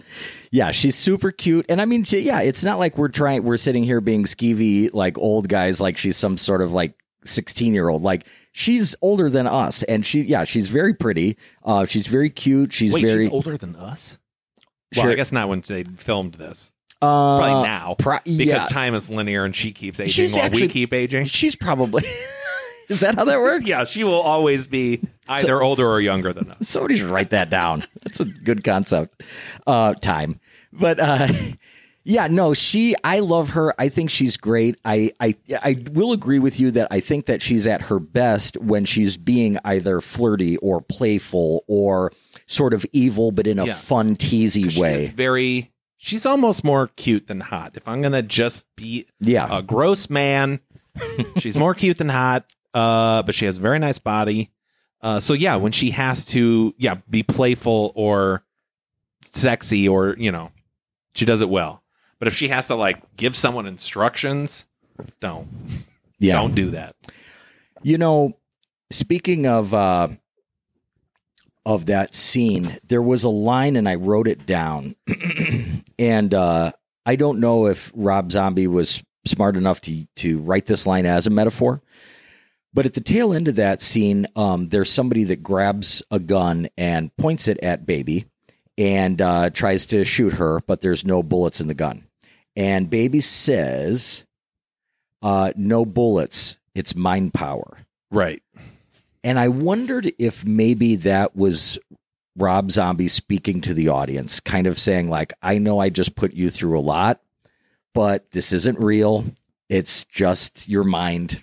Yeah, 0.51 0.71
she's 0.71 0.95
super 0.97 1.33
cute. 1.33 1.67
And 1.69 1.81
I 1.81 1.85
mean, 1.85 2.05
she- 2.05 2.21
yeah, 2.21 2.41
it's 2.41 2.65
not 2.65 2.79
like 2.79 2.97
we're 2.97 3.09
trying, 3.09 3.43
we're 3.45 3.57
sitting 3.57 3.83
here 3.85 4.01
being 4.01 4.25
skeevy, 4.25 4.91
like 4.95 5.19
old 5.19 5.49
guys, 5.49 5.81
like 5.81 5.97
she's 5.97 6.17
some 6.17 6.39
sort 6.39 6.63
of 6.63 6.73
like 6.73 6.95
16 7.29 7.73
year 7.75 7.89
old. 7.89 8.03
Like 8.03 8.27
she's 8.53 8.95
older 9.03 9.29
than 9.31 9.47
us. 9.47 9.83
And 9.85 10.05
she, 10.05 10.23
yeah, 10.23 10.45
she's 10.45 10.69
very 10.69 10.95
pretty. 10.95 11.37
Uh, 11.65 11.85
she's 11.87 12.07
very 12.07 12.31
cute. 12.31 12.73
She's 12.73 12.93
Wait, 12.93 13.07
very, 13.07 13.25
she's 13.25 13.33
older 13.33 13.57
than 13.57 13.77
us? 13.77 14.19
Well, 14.95 15.03
Sure. 15.05 15.13
I 15.13 15.15
guess 15.15 15.33
not 15.33 15.49
when 15.49 15.61
they 15.67 15.85
filmed 15.85 16.35
this. 16.35 16.73
uh, 17.03 17.07
Probably 17.39 17.69
now. 17.69 17.97
pro- 17.99 18.19
because 18.25 18.47
yeah. 18.47 18.67
time 18.67 18.95
is 18.95 19.11
linear 19.11 19.45
and 19.45 19.55
she 19.55 19.73
keeps 19.73 19.99
aging 20.01 20.13
She's 20.13 20.33
while 20.35 20.45
actually- 20.45 20.63
we 20.63 20.69
keep 20.69 20.93
aging. 20.95 21.27
she's 21.27 21.57
probably, 21.57 22.05
is 22.89 23.01
that 23.01 23.17
how 23.17 23.25
that 23.25 23.41
works? 23.41 23.69
Yeah, 23.69 23.85
she 23.85 24.05
will 24.05 24.21
always 24.21 24.67
be 24.67 25.03
either 25.29 25.61
older 25.61 25.87
or 25.87 26.01
younger 26.01 26.33
than 26.33 26.51
us. 26.53 26.69
Somebody 26.69 26.97
should 26.97 27.11
write 27.11 27.31
that 27.31 27.51
down. 27.51 27.85
That's 28.05 28.21
a 28.21 28.25
good 28.25 28.63
concept. 28.65 29.23
Uh, 29.67 29.95
time, 29.95 30.41
but 30.73 30.99
uh, 31.01 31.29
yeah, 32.09 32.29
no, 32.29 32.55
she. 32.55 32.95
I 33.03 33.19
love 33.19 33.51
her. 33.51 33.75
I 33.81 33.89
think 33.89 34.11
she's 34.11 34.37
great. 34.37 34.79
I, 34.85 35.11
I, 35.21 35.35
I 35.63 35.85
will 35.93 36.13
agree 36.13 36.39
with 36.39 36.61
you 36.61 36.71
that 36.71 36.89
I 36.91 37.01
think 37.01 37.27
that 37.27 37.43
she's 37.43 37.67
at 37.67 37.83
her 37.83 37.99
best 37.99 38.57
when 38.59 38.85
she's 38.85 39.17
being 39.17 39.59
either 39.65 40.01
flirty 40.01 40.57
or 40.59 40.81
playful 40.81 41.65
or 41.67 42.13
sort 42.47 42.73
of 42.75 42.87
evil, 42.93 43.33
but 43.33 43.47
in 43.49 43.59
a 43.59 43.67
Yeah. 43.67 43.75
fun, 43.75 44.15
teasy 44.17 44.79
way. 44.79 45.09
very. 45.09 45.73
She's 45.99 46.25
almost 46.27 46.63
more 46.63 46.89
cute 46.95 47.27
than 47.27 47.41
hot. 47.41 47.73
If 47.75 47.89
I'm 47.89 48.03
gonna 48.03 48.23
just 48.23 48.67
be 48.77 49.07
Yeah, 49.19 49.49
a 49.51 49.63
gross 49.63 50.09
man, 50.09 50.61
she's 51.39 51.57
more 51.57 51.75
cute 51.75 51.99
than 51.99 52.09
hot. 52.11 52.45
Uh, 52.73 53.23
but 53.25 53.35
she 53.35 53.47
has 53.47 53.57
a 53.59 53.61
very 53.61 53.79
nice 53.81 53.99
body. 53.99 54.53
Uh, 55.01 55.19
so 55.19 55.33
yeah, 55.33 55.57
when 55.57 55.73
she 55.73 55.91
has 55.91 56.25
to, 56.27 56.75
yeah, 56.79 56.97
be 57.11 57.23
playful 57.25 57.93
or 57.97 58.45
sexy 59.23 59.89
or 59.89 60.15
you 60.19 60.31
know, 60.31 60.53
she 61.15 61.25
does 61.25 61.41
it 61.41 61.49
well. 61.49 61.83
But 62.19 62.29
if 62.29 62.35
she 62.35 62.49
has 62.49 62.69
to 62.69 62.75
like 62.75 63.17
give 63.17 63.37
someone 63.37 63.67
instructions, 63.67 64.67
don't 65.21 65.49
yeah. 66.19 66.35
don't 66.35 66.55
do 66.55 66.71
that. 66.71 66.95
You 67.83 67.99
know, 67.99 68.37
speaking 68.91 69.47
of 69.47 69.75
uh 69.75 70.09
of 71.65 71.87
that 71.87 72.15
scene, 72.15 72.79
there 72.87 73.03
was 73.03 73.25
a 73.25 73.29
line 73.29 73.77
and 73.77 73.89
I 73.89 73.97
wrote 73.97 74.29
it 74.29 74.47
down. 74.47 74.97
and 75.99 76.33
uh 76.33 76.73
I 77.05 77.17
don't 77.17 77.41
know 77.41 77.67
if 77.67 77.93
Rob 77.95 78.33
Zombie 78.33 78.67
was 78.67 79.03
smart 79.27 79.57
enough 79.57 79.81
to 79.83 80.07
to 80.17 80.39
write 80.39 80.67
this 80.67 80.87
line 80.87 81.07
as 81.07 81.27
a 81.27 81.31
metaphor. 81.31 81.83
But 82.73 82.85
at 82.85 82.93
the 82.93 83.01
tail 83.01 83.33
end 83.33 83.49
of 83.49 83.57
that 83.57 83.81
scene, 83.81 84.27
um, 84.37 84.69
there's 84.69 84.93
somebody 84.93 85.25
that 85.25 85.43
grabs 85.43 86.03
a 86.11 86.19
gun 86.19 86.69
and 86.77 87.15
points 87.17 87.49
it 87.49 87.59
at 87.63 87.87
Baby 87.87 88.27
and 88.77 89.21
uh, 89.23 89.49
tries 89.49 89.87
to 89.87 90.05
shoot 90.05 90.35
her, 90.35 90.61
but 90.67 90.83
there's 90.83 91.03
no 91.03 91.23
bullets 91.23 91.61
in 91.61 91.69
the 91.69 91.75
gun. 91.75 92.06
And 92.57 92.89
Baby 92.89 93.21
says, 93.21 94.25
uh, 95.23 95.53
"No 95.57 95.85
bullets. 95.85 96.57
It's 96.75 96.95
mind 96.95 97.35
power." 97.35 97.79
Right. 98.11 98.43
And 99.23 99.39
I 99.39 99.49
wondered 99.49 100.13
if 100.19 100.45
maybe 100.45 100.97
that 100.97 101.35
was 101.37 101.79
Rob 102.37 102.71
Zombie 102.71 103.09
speaking 103.09 103.61
to 103.63 103.75
the 103.75 103.89
audience, 103.89 104.41
kind 104.41 104.67
of 104.67 104.79
saying, 104.79 105.09
like, 105.09 105.33
I 105.43 105.59
know 105.59 105.81
I 105.81 105.89
just 105.89 106.15
put 106.15 106.33
you 106.35 106.51
through 106.51 106.79
a 106.79 106.81
lot, 106.81 107.21
but 107.95 108.31
this 108.31 108.53
isn't 108.53 108.79
real. 108.79 109.25
It's 109.69 110.05
just 110.05 110.69
your 110.69 110.85
mind 110.85 111.43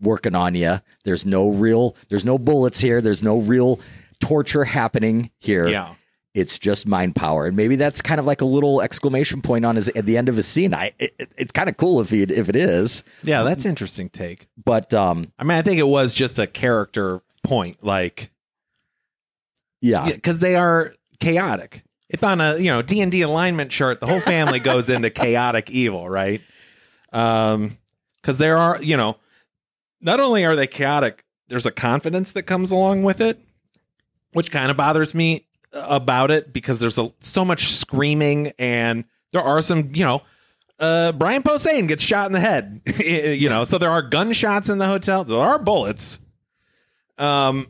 working 0.00 0.34
on 0.34 0.54
you. 0.54 0.80
There's 1.04 1.24
no 1.24 1.48
real, 1.48 1.96
there's 2.08 2.24
no 2.24 2.38
bullets 2.38 2.80
here. 2.80 3.00
There's 3.00 3.22
no 3.22 3.38
real 3.38 3.80
torture 4.20 4.64
happening 4.64 5.30
here. 5.38 5.68
Yeah. 5.68 5.94
It's 6.34 6.58
just 6.58 6.86
mind 6.86 7.14
power. 7.14 7.46
And 7.46 7.56
maybe 7.56 7.76
that's 7.76 8.00
kind 8.00 8.18
of 8.18 8.24
like 8.24 8.40
a 8.40 8.46
little 8.46 8.80
exclamation 8.80 9.42
point 9.42 9.64
on 9.66 9.76
his 9.76 9.88
at 9.88 10.06
the 10.06 10.16
end 10.16 10.28
of 10.30 10.36
his 10.36 10.46
scene. 10.48 10.72
I 10.74 10.92
it, 10.98 11.14
it- 11.18 11.32
it's 11.36 11.52
kind 11.52 11.68
of 11.68 11.76
cool 11.76 12.00
if 12.00 12.10
he 12.10 12.22
if 12.22 12.48
it 12.48 12.56
is. 12.56 13.04
Yeah, 13.22 13.42
that's 13.42 13.64
interesting 13.66 14.08
take. 14.08 14.48
But 14.62 14.94
um 14.94 15.32
I 15.38 15.44
mean, 15.44 15.58
I 15.58 15.62
think 15.62 15.78
it 15.78 15.88
was 15.88 16.14
just 16.14 16.38
a 16.38 16.46
character 16.46 17.20
point, 17.42 17.84
like 17.84 18.30
yeah. 19.80 20.10
because 20.10 20.38
they 20.38 20.56
are 20.56 20.94
chaotic. 21.20 21.82
If 22.08 22.22
on 22.24 22.40
a 22.40 22.56
you 22.58 22.70
know 22.70 22.82
D 22.82 23.00
and 23.00 23.10
D 23.10 23.22
alignment 23.22 23.70
chart, 23.70 24.00
the 24.00 24.06
whole 24.06 24.20
family 24.20 24.58
goes 24.58 24.88
into 24.88 25.10
chaotic 25.10 25.70
evil, 25.70 26.08
right? 26.08 26.40
Um, 27.12 27.76
because 28.20 28.38
there 28.38 28.56
are 28.56 28.82
you 28.82 28.96
know, 28.96 29.16
not 30.00 30.20
only 30.20 30.44
are 30.44 30.54
they 30.56 30.66
chaotic, 30.66 31.24
there's 31.48 31.66
a 31.66 31.70
confidence 31.72 32.32
that 32.32 32.44
comes 32.44 32.70
along 32.70 33.02
with 33.02 33.20
it, 33.20 33.38
which 34.32 34.50
kind 34.50 34.70
of 34.70 34.76
bothers 34.76 35.14
me 35.14 35.46
about 35.72 36.30
it 36.30 36.52
because 36.52 36.80
there's 36.80 36.98
a, 36.98 37.12
so 37.20 37.44
much 37.44 37.72
screaming 37.72 38.52
and 38.58 39.04
there 39.32 39.42
are 39.42 39.60
some 39.60 39.90
you 39.94 40.04
know. 40.04 40.22
Uh, 40.78 41.12
Brian 41.12 41.44
Posehn 41.44 41.86
gets 41.86 42.02
shot 42.02 42.26
in 42.26 42.32
the 42.32 42.40
head, 42.40 42.80
you 42.98 43.48
know. 43.48 43.62
So 43.62 43.78
there 43.78 43.90
are 43.90 44.02
gunshots 44.02 44.68
in 44.68 44.78
the 44.78 44.86
hotel. 44.86 45.22
There 45.22 45.38
are 45.38 45.58
bullets. 45.58 46.18
Um, 47.18 47.68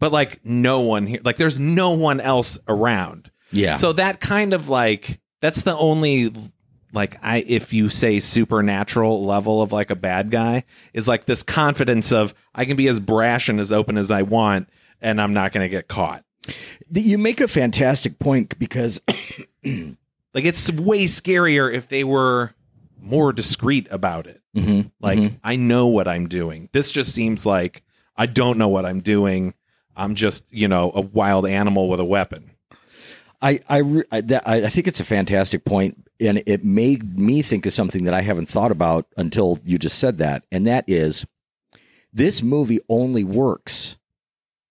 but 0.00 0.10
like 0.10 0.44
no 0.44 0.80
one 0.80 1.06
here, 1.06 1.20
like 1.22 1.36
there's 1.36 1.60
no 1.60 1.92
one 1.92 2.18
else 2.18 2.58
around. 2.66 3.30
Yeah. 3.52 3.76
So 3.76 3.92
that 3.92 4.18
kind 4.18 4.52
of 4.52 4.68
like 4.68 5.20
that's 5.40 5.60
the 5.60 5.76
only 5.76 6.32
like 6.92 7.18
I 7.22 7.44
if 7.46 7.72
you 7.72 7.88
say 7.88 8.18
supernatural 8.18 9.24
level 9.24 9.62
of 9.62 9.70
like 9.70 9.90
a 9.90 9.96
bad 9.96 10.30
guy 10.30 10.64
is 10.92 11.06
like 11.06 11.26
this 11.26 11.42
confidence 11.42 12.12
of 12.12 12.34
I 12.54 12.64
can 12.64 12.76
be 12.76 12.88
as 12.88 12.98
brash 12.98 13.48
and 13.48 13.60
as 13.60 13.70
open 13.70 13.96
as 13.96 14.10
I 14.10 14.22
want 14.22 14.68
and 15.00 15.20
I'm 15.20 15.32
not 15.32 15.52
going 15.52 15.64
to 15.64 15.68
get 15.68 15.86
caught. 15.88 16.24
You 16.92 17.18
make 17.18 17.40
a 17.40 17.48
fantastic 17.48 18.18
point 18.18 18.58
because 18.58 19.00
Like 19.64 20.44
it's 20.44 20.70
way 20.72 21.04
scarier 21.06 21.72
if 21.72 21.88
they 21.88 22.04
were 22.04 22.52
more 23.00 23.32
discreet 23.32 23.88
about 23.90 24.26
it. 24.26 24.40
Mhm, 24.56 24.90
Like 25.00 25.18
mhm. 25.18 25.38
I 25.42 25.56
know 25.56 25.86
what 25.88 26.06
I'm 26.08 26.28
doing. 26.28 26.68
This 26.72 26.90
just 26.92 27.12
seems 27.14 27.44
like 27.46 27.82
I 28.16 28.26
don't 28.26 28.58
know 28.58 28.68
what 28.68 28.84
I'm 28.86 29.00
doing. 29.00 29.54
I'm 29.96 30.14
just, 30.14 30.44
you 30.50 30.68
know, 30.68 30.92
a 30.94 31.00
wild 31.00 31.46
animal 31.46 31.88
with 31.88 32.00
a 32.00 32.04
weapon. 32.04 32.50
I 33.42 33.58
I, 33.68 34.02
I, 34.12 34.20
that, 34.22 34.46
I 34.46 34.64
I 34.64 34.68
think 34.68 34.86
it's 34.86 35.00
a 35.00 35.04
fantastic 35.04 35.64
point, 35.64 36.08
and 36.20 36.42
it 36.46 36.64
made 36.64 37.18
me 37.18 37.42
think 37.42 37.64
of 37.66 37.72
something 37.72 38.04
that 38.04 38.14
I 38.14 38.20
haven't 38.20 38.48
thought 38.48 38.70
about 38.70 39.06
until 39.16 39.58
you 39.64 39.78
just 39.78 39.98
said 39.98 40.18
that, 40.18 40.44
and 40.52 40.66
that 40.66 40.84
is 40.86 41.26
this 42.12 42.42
movie 42.42 42.80
only 42.88 43.24
works 43.24 43.96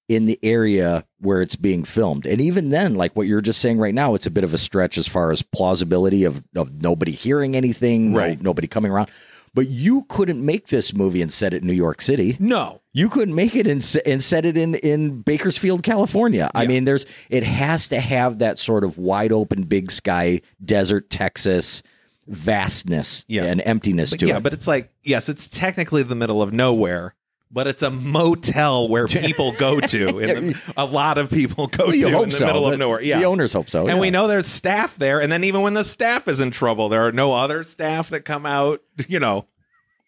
in 0.10 0.26
the 0.26 0.38
area 0.44 1.06
where 1.20 1.42
it's 1.42 1.56
being 1.56 1.84
filmed, 1.86 2.26
and 2.26 2.42
even 2.42 2.70
then, 2.72 2.96
like 2.96 3.16
what 3.16 3.28
you're 3.28 3.40
just 3.42 3.62
saying 3.62 3.78
right 3.80 3.94
now, 3.94 4.16
it's 4.16 4.26
a 4.26 4.32
bit 4.32 4.44
of 4.44 4.54
a 4.54 4.58
stretch 4.58 4.98
as 4.98 5.08
far 5.08 5.32
as 5.32 5.42
plausibility 5.42 6.26
of 6.26 6.44
of 6.56 6.82
nobody 6.82 7.12
hearing 7.14 7.56
anything, 7.56 8.12
no- 8.12 8.18
Right. 8.20 8.42
nobody 8.42 8.68
coming 8.68 8.92
around. 8.92 9.10
But 9.54 9.68
you 9.68 10.04
couldn't 10.10 10.46
make 10.46 10.68
this 10.68 10.94
movie 10.94 11.24
and 11.24 11.34
set 11.34 11.56
it 11.56 11.62
in 11.64 11.68
New 11.68 11.74
York 11.74 12.02
City. 12.02 12.38
No. 12.40 12.82
You 12.94 13.10
couldn't 13.10 13.34
make 13.34 13.56
it 13.56 13.66
and, 13.66 13.84
and 14.06 14.22
set 14.24 14.46
it 14.46 14.56
in 14.58 14.76
in 14.76 15.22
Bakersfield, 15.22 15.82
California. 15.84 16.52
I 16.54 16.68
mean, 16.68 16.84
there's 16.84 17.06
it 17.30 17.44
has 17.44 17.88
to 17.90 18.00
have 18.00 18.40
that 18.40 18.60
sort 18.60 18.84
of 18.84 18.98
wide 19.00 19.32
open, 19.32 19.64
big 19.64 19.90
sky, 19.92 20.42
desert 20.64 21.10
Texas 21.10 21.82
vastness 22.28 23.26
Yeah. 23.28 23.46
and 23.46 23.62
emptiness 23.66 24.12
But 24.12 24.20
to 24.20 24.26
yeah, 24.28 24.34
it. 24.34 24.36
Yeah, 24.36 24.40
but 24.40 24.54
it's 24.54 24.68
like 24.68 24.92
yes, 25.04 25.30
it's 25.30 25.48
technically 25.48 26.04
the 26.04 26.16
middle 26.16 26.42
of 26.42 26.54
nowhere, 26.54 27.16
but 27.52 27.68
it's 27.68 27.82
a 27.82 27.90
motel 27.90 28.88
where 28.88 29.08
people 29.08 29.52
go 29.54 29.80
to. 29.80 30.20
In 30.20 30.48
the, 30.48 30.62
a 30.78 30.86
lot 30.86 31.18
of 31.18 31.30
people 31.30 31.68
go 31.68 31.88
Well, 31.88 31.92
to 32.00 32.22
in 32.24 32.30
the 32.30 32.36
so. 32.36 32.46
middle 32.46 32.66
The- 32.68 32.74
of 32.74 32.80
nowhere. 32.80 33.02
Yeah, 33.02 33.20
the 33.20 33.26
owners 33.26 33.54
hope 33.54 33.70
so. 33.70 33.82
and 33.88 33.98
yeah. 33.98 34.00
we 34.02 34.10
know 34.12 34.28
there's 34.28 34.48
staff 34.48 34.96
there. 34.98 35.20
And 35.22 35.32
then 35.32 35.44
even 35.44 35.62
when 35.62 35.74
the 35.74 35.84
staff 35.84 36.28
is 36.28 36.40
in 36.40 36.52
trouble, 36.52 36.90
there 36.90 37.08
are 37.08 37.12
no 37.12 37.34
other 37.34 37.64
staff 37.64 38.10
that 38.10 38.22
come 38.22 38.46
out. 38.46 38.82
You 39.08 39.20
know, 39.20 39.46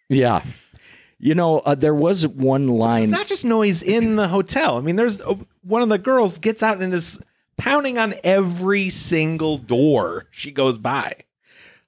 yeah. 0.09 0.43
You 1.23 1.35
know, 1.35 1.59
uh, 1.59 1.75
there 1.75 1.93
was 1.93 2.27
one 2.27 2.67
line. 2.67 3.03
it's 3.03 3.11
not 3.11 3.27
just 3.27 3.45
noise 3.45 3.83
in 3.83 4.15
the 4.15 4.27
hotel. 4.27 4.77
I 4.77 4.81
mean, 4.81 4.95
there's 4.95 5.21
uh, 5.21 5.35
one 5.63 5.81
of 5.83 5.89
the 5.89 5.97
girls 5.99 6.39
gets 6.39 6.63
out 6.63 6.81
and 6.81 6.91
is 6.93 7.19
pounding 7.57 7.97
on 7.99 8.15
every 8.23 8.89
single 8.89 9.57
door 9.59 10.25
she 10.31 10.51
goes 10.51 10.77
by. 10.79 11.13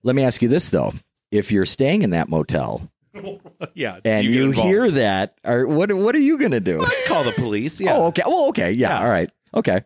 Let 0.03 0.15
me 0.15 0.23
ask 0.23 0.41
you 0.43 0.47
this 0.49 0.69
though: 0.69 0.93
If 1.31 1.51
you're 1.51 1.65
staying 1.65 2.03
in 2.03 2.11
that 2.11 2.29
motel 2.29 2.89
yeah, 3.73 3.99
and 4.05 4.25
get 4.25 4.33
you, 4.33 4.51
hear 4.51 4.89
that, 4.91 5.37
or 5.43 5.67
what? 5.67 5.91
What 5.93 6.15
are 6.15 6.19
you 6.19 6.37
going 6.37 6.51
to 6.51 6.59
do? 6.59 6.81
I'd 6.81 7.03
call 7.07 7.23
the 7.23 7.31
police. 7.33 7.79
Yeah, 7.81 7.95
Oh, 7.95 8.05
okay. 8.07 8.23
Well, 8.25 8.49
okay. 8.49 8.71
Yeah. 8.71 8.89
Yeah. 8.89 8.99
All 9.03 9.09
right. 9.09 9.29
Okay. 9.53 9.81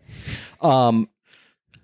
Um, 0.61 1.09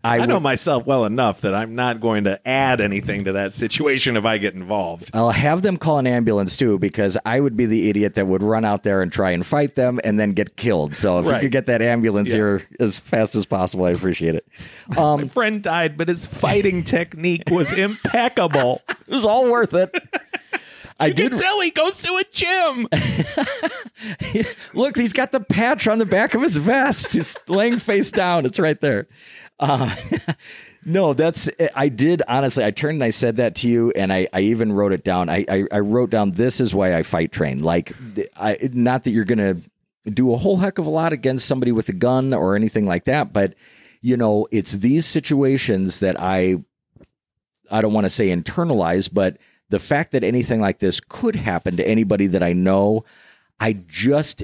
I, 0.06 0.20
I 0.20 0.26
know 0.26 0.36
would- 0.36 0.43
myself 0.43 0.86
well 0.86 1.06
enough 1.06 1.41
that 1.41 1.56
I'm 1.56 1.76
not 1.76 2.01
going 2.01 2.26
to 2.26 2.45
add 2.45 2.82
anything 2.82 3.24
to 3.24 3.32
that 3.34 3.54
situation 3.54 4.18
if 4.18 4.26
I 4.26 4.38
get 4.38 4.54
involved. 4.54 5.10
I'll 5.14 5.30
have 5.32 5.62
them 5.62 5.78
call 5.78 5.97
an 5.97 6.08
ambulance 6.08 6.58
too, 6.58 6.78
because 6.78 7.18
I 7.26 7.39
would 7.39 7.56
be 7.56 7.68
the 7.68 7.88
idiot 7.89 8.16
that 8.16 8.28
would 8.28 8.43
run 8.43 8.66
out 8.66 8.84
there 8.84 9.01
and 9.01 9.10
try 9.10 9.32
and 9.32 9.45
fight 9.45 9.76
them 9.76 10.01
and 10.04 10.20
then 10.20 10.34
get 10.34 10.58
killed. 10.58 10.97
So 10.97 11.20
if 11.20 11.26
you 11.28 11.39
could 11.39 11.51
get 11.54 11.68
that 11.68 11.82
ambulance 11.82 12.32
Yeah. 12.32 12.36
here 12.36 12.68
as 12.82 12.97
fast 12.97 13.36
as 13.36 13.45
possible, 13.45 13.86
I 13.86 13.91
appreciate 13.91 14.36
it. 14.36 14.45
Um, 14.97 15.22
My 15.22 15.28
friend 15.30 15.64
died, 15.64 15.95
but 15.95 16.10
his 16.10 16.26
fighting 16.26 16.84
technique 16.84 17.43
was 17.49 17.72
impeccable. 17.72 18.82
it 18.89 19.08
was 19.08 19.24
all 19.26 19.49
worth 19.49 19.74
it. 19.74 19.95
I 21.04 21.08
You 21.08 21.14
did 21.14 21.32
can 21.32 21.39
tell 21.39 21.60
he 21.62 21.72
goes 21.72 22.01
to 22.01 22.16
a 22.16 22.24
gym. 22.32 22.88
look. 24.74 24.95
He's 24.95 25.14
got 25.14 25.32
the 25.32 25.41
patch 25.41 25.88
on 25.88 25.99
the 25.99 26.06
back 26.06 26.34
of 26.34 26.41
his 26.41 26.58
vest. 26.58 27.14
He's 27.14 27.38
laying 27.47 27.80
face 27.80 28.10
down. 28.10 28.45
It's 28.45 28.60
right 28.60 28.80
there. 28.80 29.08
Uh, 29.60 29.95
no, 30.86 31.14
that's 31.14 31.49
I 31.76 31.89
did 31.89 32.22
honestly. 32.28 32.64
I 32.64 32.72
turned 32.72 32.95
and 32.95 33.04
I 33.04 33.10
said 33.10 33.36
that 33.36 33.56
to 33.56 33.70
you, 33.70 33.91
and 33.91 34.14
I, 34.14 34.28
I 34.32 34.41
even 34.41 34.72
wrote 34.72 34.93
it 34.93 35.04
down. 35.04 35.30
I, 35.30 35.45
I 35.49 35.66
I 35.72 35.80
wrote 35.80 36.10
down 36.10 36.32
this 36.32 36.60
is 36.62 36.74
why 36.74 36.95
I 36.95 37.04
fight 37.04 37.32
train. 37.32 37.60
Like, 37.60 37.93
I 38.38 38.58
not 38.72 39.04
that 39.04 39.12
you're 39.12 39.26
gonna 39.26 39.58
do 40.06 40.34
a 40.34 40.38
whole 40.38 40.58
heck 40.58 40.78
of 40.78 40.86
a 40.86 40.89
lot 40.89 41.14
against 41.14 41.45
somebody 41.45 41.72
with 41.72 41.89
a 41.89 41.93
gun 41.93 42.34
or 42.34 42.56
anything 42.56 42.86
like 42.86 43.06
that, 43.06 43.34
but 43.34 43.56
you 44.01 44.18
know, 44.18 44.47
it's 44.51 44.74
these 44.74 45.06
situations 45.06 45.99
that 45.99 46.20
I 46.20 46.64
I 47.72 47.82
don't 47.82 47.93
want 47.93 48.06
to 48.06 48.10
say 48.10 48.28
internalize, 48.28 49.10
but 49.12 49.38
the 49.74 49.80
fact 49.80 50.12
that 50.12 50.24
anything 50.24 50.62
like 50.62 50.80
this 50.80 51.00
could 51.00 51.36
happen 51.36 51.78
to 51.78 51.88
anybody 51.88 52.28
that 52.28 52.44
I 52.44 52.54
know, 52.54 53.04
I 53.60 53.74
just 53.88 54.44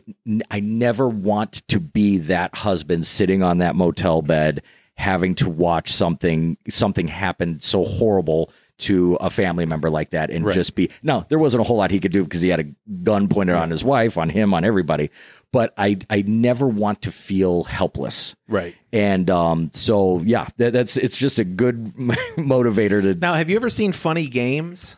I 0.52 0.60
never 0.60 1.08
want 1.08 1.68
to 1.70 1.80
be 1.80 2.18
that 2.18 2.56
husband 2.56 3.06
sitting 3.08 3.44
on 3.44 3.60
that 3.60 3.76
motel 3.76 4.22
bed 4.22 4.62
having 4.96 5.36
to 5.36 5.50
watch 5.50 5.92
something 5.94 6.58
something 6.68 7.08
happen 7.08 7.62
so 7.62 7.86
horrible 7.86 8.52
to 8.80 9.16
a 9.22 9.30
family 9.30 9.66
member 9.66 9.90
like 9.90 10.10
that 10.12 10.30
and 10.30 10.46
Right. 10.46 10.54
just 10.54 10.74
be 10.76 10.90
no 11.04 11.26
there 11.30 11.40
wasn't 11.40 11.62
a 11.62 11.64
whole 11.64 11.78
lot 11.78 11.92
he 11.92 12.00
could 12.00 12.12
do 12.14 12.24
because 12.24 12.42
he 12.42 12.48
had 12.50 12.60
a 12.62 12.66
gun 13.04 13.28
pointed 13.28 13.56
on 13.56 13.70
his 13.70 13.84
wife 13.84 14.18
on 14.18 14.30
him 14.30 14.54
on 14.54 14.64
everybody 14.66 15.10
but 15.52 15.74
i 15.78 15.98
i 16.10 16.22
never 16.28 16.66
want 16.68 17.02
to 17.04 17.12
feel 17.12 17.64
helpless 17.66 18.36
Right. 18.48 18.76
and 18.94 19.30
um 19.30 19.72
so 19.74 20.20
yeah 20.20 20.48
that, 20.58 20.72
that's 20.74 20.96
it's 20.98 21.18
just 21.18 21.40
a 21.40 21.44
good 21.46 21.94
motivator 22.38 23.02
to 23.02 23.16
Now, 23.16 23.34
have 23.34 23.50
you 23.50 23.56
ever 23.58 23.70
seen 23.70 23.92
Funny 23.92 24.28
Games? 24.28 24.96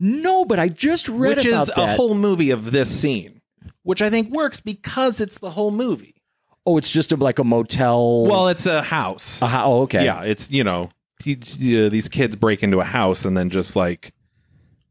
No 0.00 0.44
but 0.44 0.58
i 0.58 0.68
just 0.68 1.08
read 1.08 1.36
Which 1.36 1.46
about 1.46 1.68
is 1.68 1.74
that 1.74 1.78
a 1.78 1.92
whole 1.92 2.14
movie 2.14 2.50
of 2.50 2.70
this 2.72 2.88
scene, 2.90 3.40
which 3.82 4.00
I 4.02 4.10
think 4.10 4.30
works 4.30 4.58
because 4.60 5.20
it's 5.20 5.38
the 5.38 5.50
whole 5.50 5.70
movie. 5.70 6.14
oh 6.66 6.76
it's 6.78 6.90
just 6.92 7.12
a, 7.12 7.16
like 7.16 7.38
a 7.38 7.44
motel 7.44 8.26
Well, 8.26 8.48
it's 8.48 8.66
a 8.66 8.82
house. 8.82 9.40
a 9.42 9.46
ho- 9.46 9.62
oh, 9.64 9.82
okay 9.82 10.04
Yeah, 10.04 10.22
it's 10.22 10.50
you 10.50 10.64
know 10.64 10.88
he, 11.22 11.34
uh, 11.34 11.90
these 11.90 12.08
kids 12.08 12.34
break 12.34 12.62
into 12.62 12.80
a 12.80 12.84
house 12.84 13.24
and 13.26 13.36
then 13.36 13.50
just 13.50 13.76
like 13.76 14.12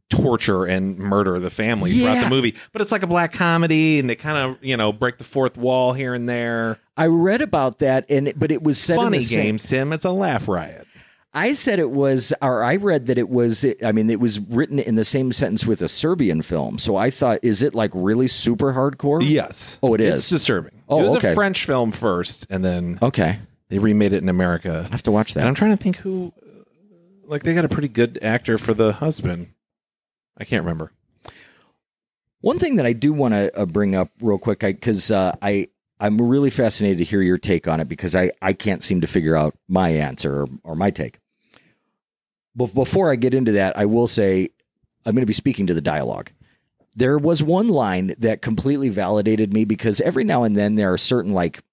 torture 0.10 0.66
and 0.66 0.98
murder 0.98 1.40
the 1.40 1.50
family 1.52 1.92
throughout 1.92 2.24
the 2.24 2.30
movie. 2.30 2.56
But 2.72 2.82
it's 2.82 2.92
like 2.92 3.04
a 3.04 3.08
black 3.08 3.32
comedy, 3.32 4.00
and 4.00 4.10
they 4.10 4.16
kind 4.16 4.38
of 4.38 4.64
you 4.64 4.76
know 4.78 4.92
break 4.92 5.18
the 5.18 5.24
fourth 5.24 5.58
wall 5.58 5.94
here 5.94 6.14
and 6.14 6.28
there. 6.28 6.80
i 6.98 7.06
read 7.06 7.42
about 7.42 7.80
that 7.80 8.06
and 8.10 8.34
but 8.36 8.52
it 8.52 8.62
was 8.64 8.80
said 8.80 8.96
in 8.98 9.02
Funny 9.04 9.18
the 9.20 9.24
same- 9.24 9.44
games, 9.44 9.68
Tim. 9.68 9.94
It's 9.94 10.06
a 10.06 10.12
laugh 10.12 10.48
riot. 10.48 10.88
I 11.34 11.54
said 11.54 11.78
it 11.78 11.92
was, 11.92 12.34
or 12.42 12.64
I 12.64 12.76
read 12.78 13.06
that 13.06 13.20
it 13.20 13.30
was. 13.30 13.64
I 13.86 13.92
mean, 13.92 14.10
it 14.10 14.20
was 14.20 14.40
written 14.40 14.80
in 14.80 14.96
the 14.96 15.04
same 15.04 15.32
sentence 15.32 15.66
with 15.66 15.82
a 15.82 15.88
Serbian 15.88 16.42
film. 16.42 16.80
So 16.80 16.96
I 16.96 17.12
thought, 17.12 17.40
is 17.44 17.62
it 17.62 17.76
like 17.76 17.92
really 17.94 18.28
super 18.28 18.74
hardcore? 18.74 19.22
Yes. 19.24 19.78
Oh, 19.84 19.94
it 19.94 20.02
It's 20.02 20.30
disturbing. 20.30 20.82
Oh, 20.88 21.00
it 21.00 21.04
was 21.04 21.18
okay. 21.18 21.32
a 21.32 21.36
French 21.36 21.66
film 21.66 21.92
first, 21.92 22.48
and 22.50 22.66
then 22.66 22.98
Okay, 23.02 23.40
they 23.70 23.78
remade 23.78 24.14
it 24.14 24.24
in 24.24 24.30
America. 24.30 24.84
I 24.88 24.92
have 24.92 25.04
to 25.04 25.12
watch 25.12 25.36
And 25.36 25.48
I'm 25.48 25.54
trying 25.54 25.72
to 25.72 25.78
think 25.78 25.98
who, 25.98 26.34
like, 27.26 27.44
they 27.44 27.54
got 27.54 27.66
a 27.66 27.70
pretty 27.70 27.90
good 27.90 28.18
actor 28.24 28.58
for 28.58 28.74
the 28.74 28.94
husband. 28.94 29.50
I 30.36 30.46
can't 30.46 30.64
remember. 30.64 30.92
One 32.42 32.58
thing 32.58 32.78
that 32.78 32.86
I 32.86 32.94
do 32.94 33.14
want 33.14 33.34
to 33.34 33.56
uh, 33.56 33.66
bring 33.66 33.96
up 33.96 34.10
real 34.22 34.40
quick, 34.40 34.60
because 34.60 35.12
uh, 35.12 35.36
I 35.42 35.68
I'm 36.00 36.22
really 36.22 36.50
fascinated 36.50 37.00
to 37.00 37.04
hear 37.04 37.22
your 37.22 37.38
take 37.38 37.68
on 37.68 37.80
it 37.80 37.88
because 37.90 38.16
I 38.16 38.32
I 38.42 38.54
can't 38.54 38.82
seem 38.82 39.02
to 39.02 39.08
figure 39.08 39.36
out 39.36 39.56
my 39.68 39.90
answer 39.90 40.44
or, 40.44 40.48
or 40.64 40.76
my 40.76 40.90
take. 40.90 41.19
But 42.60 42.74
before 42.74 43.10
I 43.10 43.16
get 43.16 43.34
into 43.34 43.54
that, 43.54 43.78
I 43.78 43.86
will 43.86 44.06
say 44.06 44.50
I'm 45.06 45.16
going 45.16 45.22
to 45.22 45.26
be 45.26 45.32
speaking 45.32 45.68
to 45.68 45.74
the 45.74 45.80
dialogue. 45.80 46.30
There 46.94 47.18
was 47.18 47.42
one 47.42 47.70
line 47.70 48.14
that 48.20 48.42
completely 48.42 48.90
validated 48.90 49.54
me 49.54 49.64
because 49.64 50.02
every 50.02 50.26
now 50.26 50.44
and 50.44 50.58
then 50.58 50.76
there 50.76 50.92
are 50.92 50.98
certain 50.98 51.34
like 51.34 51.64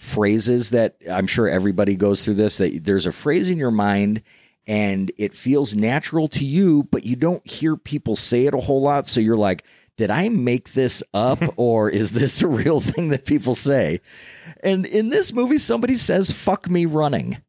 phrases 0.00 0.70
that 0.70 0.96
I'm 1.08 1.28
sure 1.28 1.48
everybody 1.48 1.94
goes 1.94 2.24
through 2.24 2.34
this 2.34 2.56
that 2.56 2.82
there's 2.82 3.06
a 3.06 3.12
phrase 3.12 3.48
in 3.48 3.58
your 3.58 3.70
mind 3.70 4.22
and 4.66 5.12
it 5.18 5.36
feels 5.36 5.72
natural 5.72 6.26
to 6.28 6.44
you, 6.44 6.82
but 6.90 7.04
you 7.04 7.14
don't 7.14 7.48
hear 7.48 7.76
people 7.76 8.16
say 8.16 8.46
it 8.46 8.54
a 8.54 8.60
whole 8.60 8.82
lot. 8.82 9.06
So 9.06 9.20
you're 9.20 9.36
like, 9.36 9.64
did 9.96 10.10
I 10.10 10.30
make 10.30 10.72
this 10.72 11.04
up 11.14 11.38
or 11.56 11.88
is 11.88 12.10
this 12.10 12.42
a 12.42 12.48
real 12.48 12.80
thing 12.80 13.10
that 13.10 13.24
people 13.24 13.54
say? 13.54 14.00
And 14.64 14.84
in 14.84 15.10
this 15.10 15.32
movie, 15.32 15.58
somebody 15.58 15.94
says, 15.94 16.32
fuck 16.32 16.68
me 16.68 16.86
running. 16.86 17.40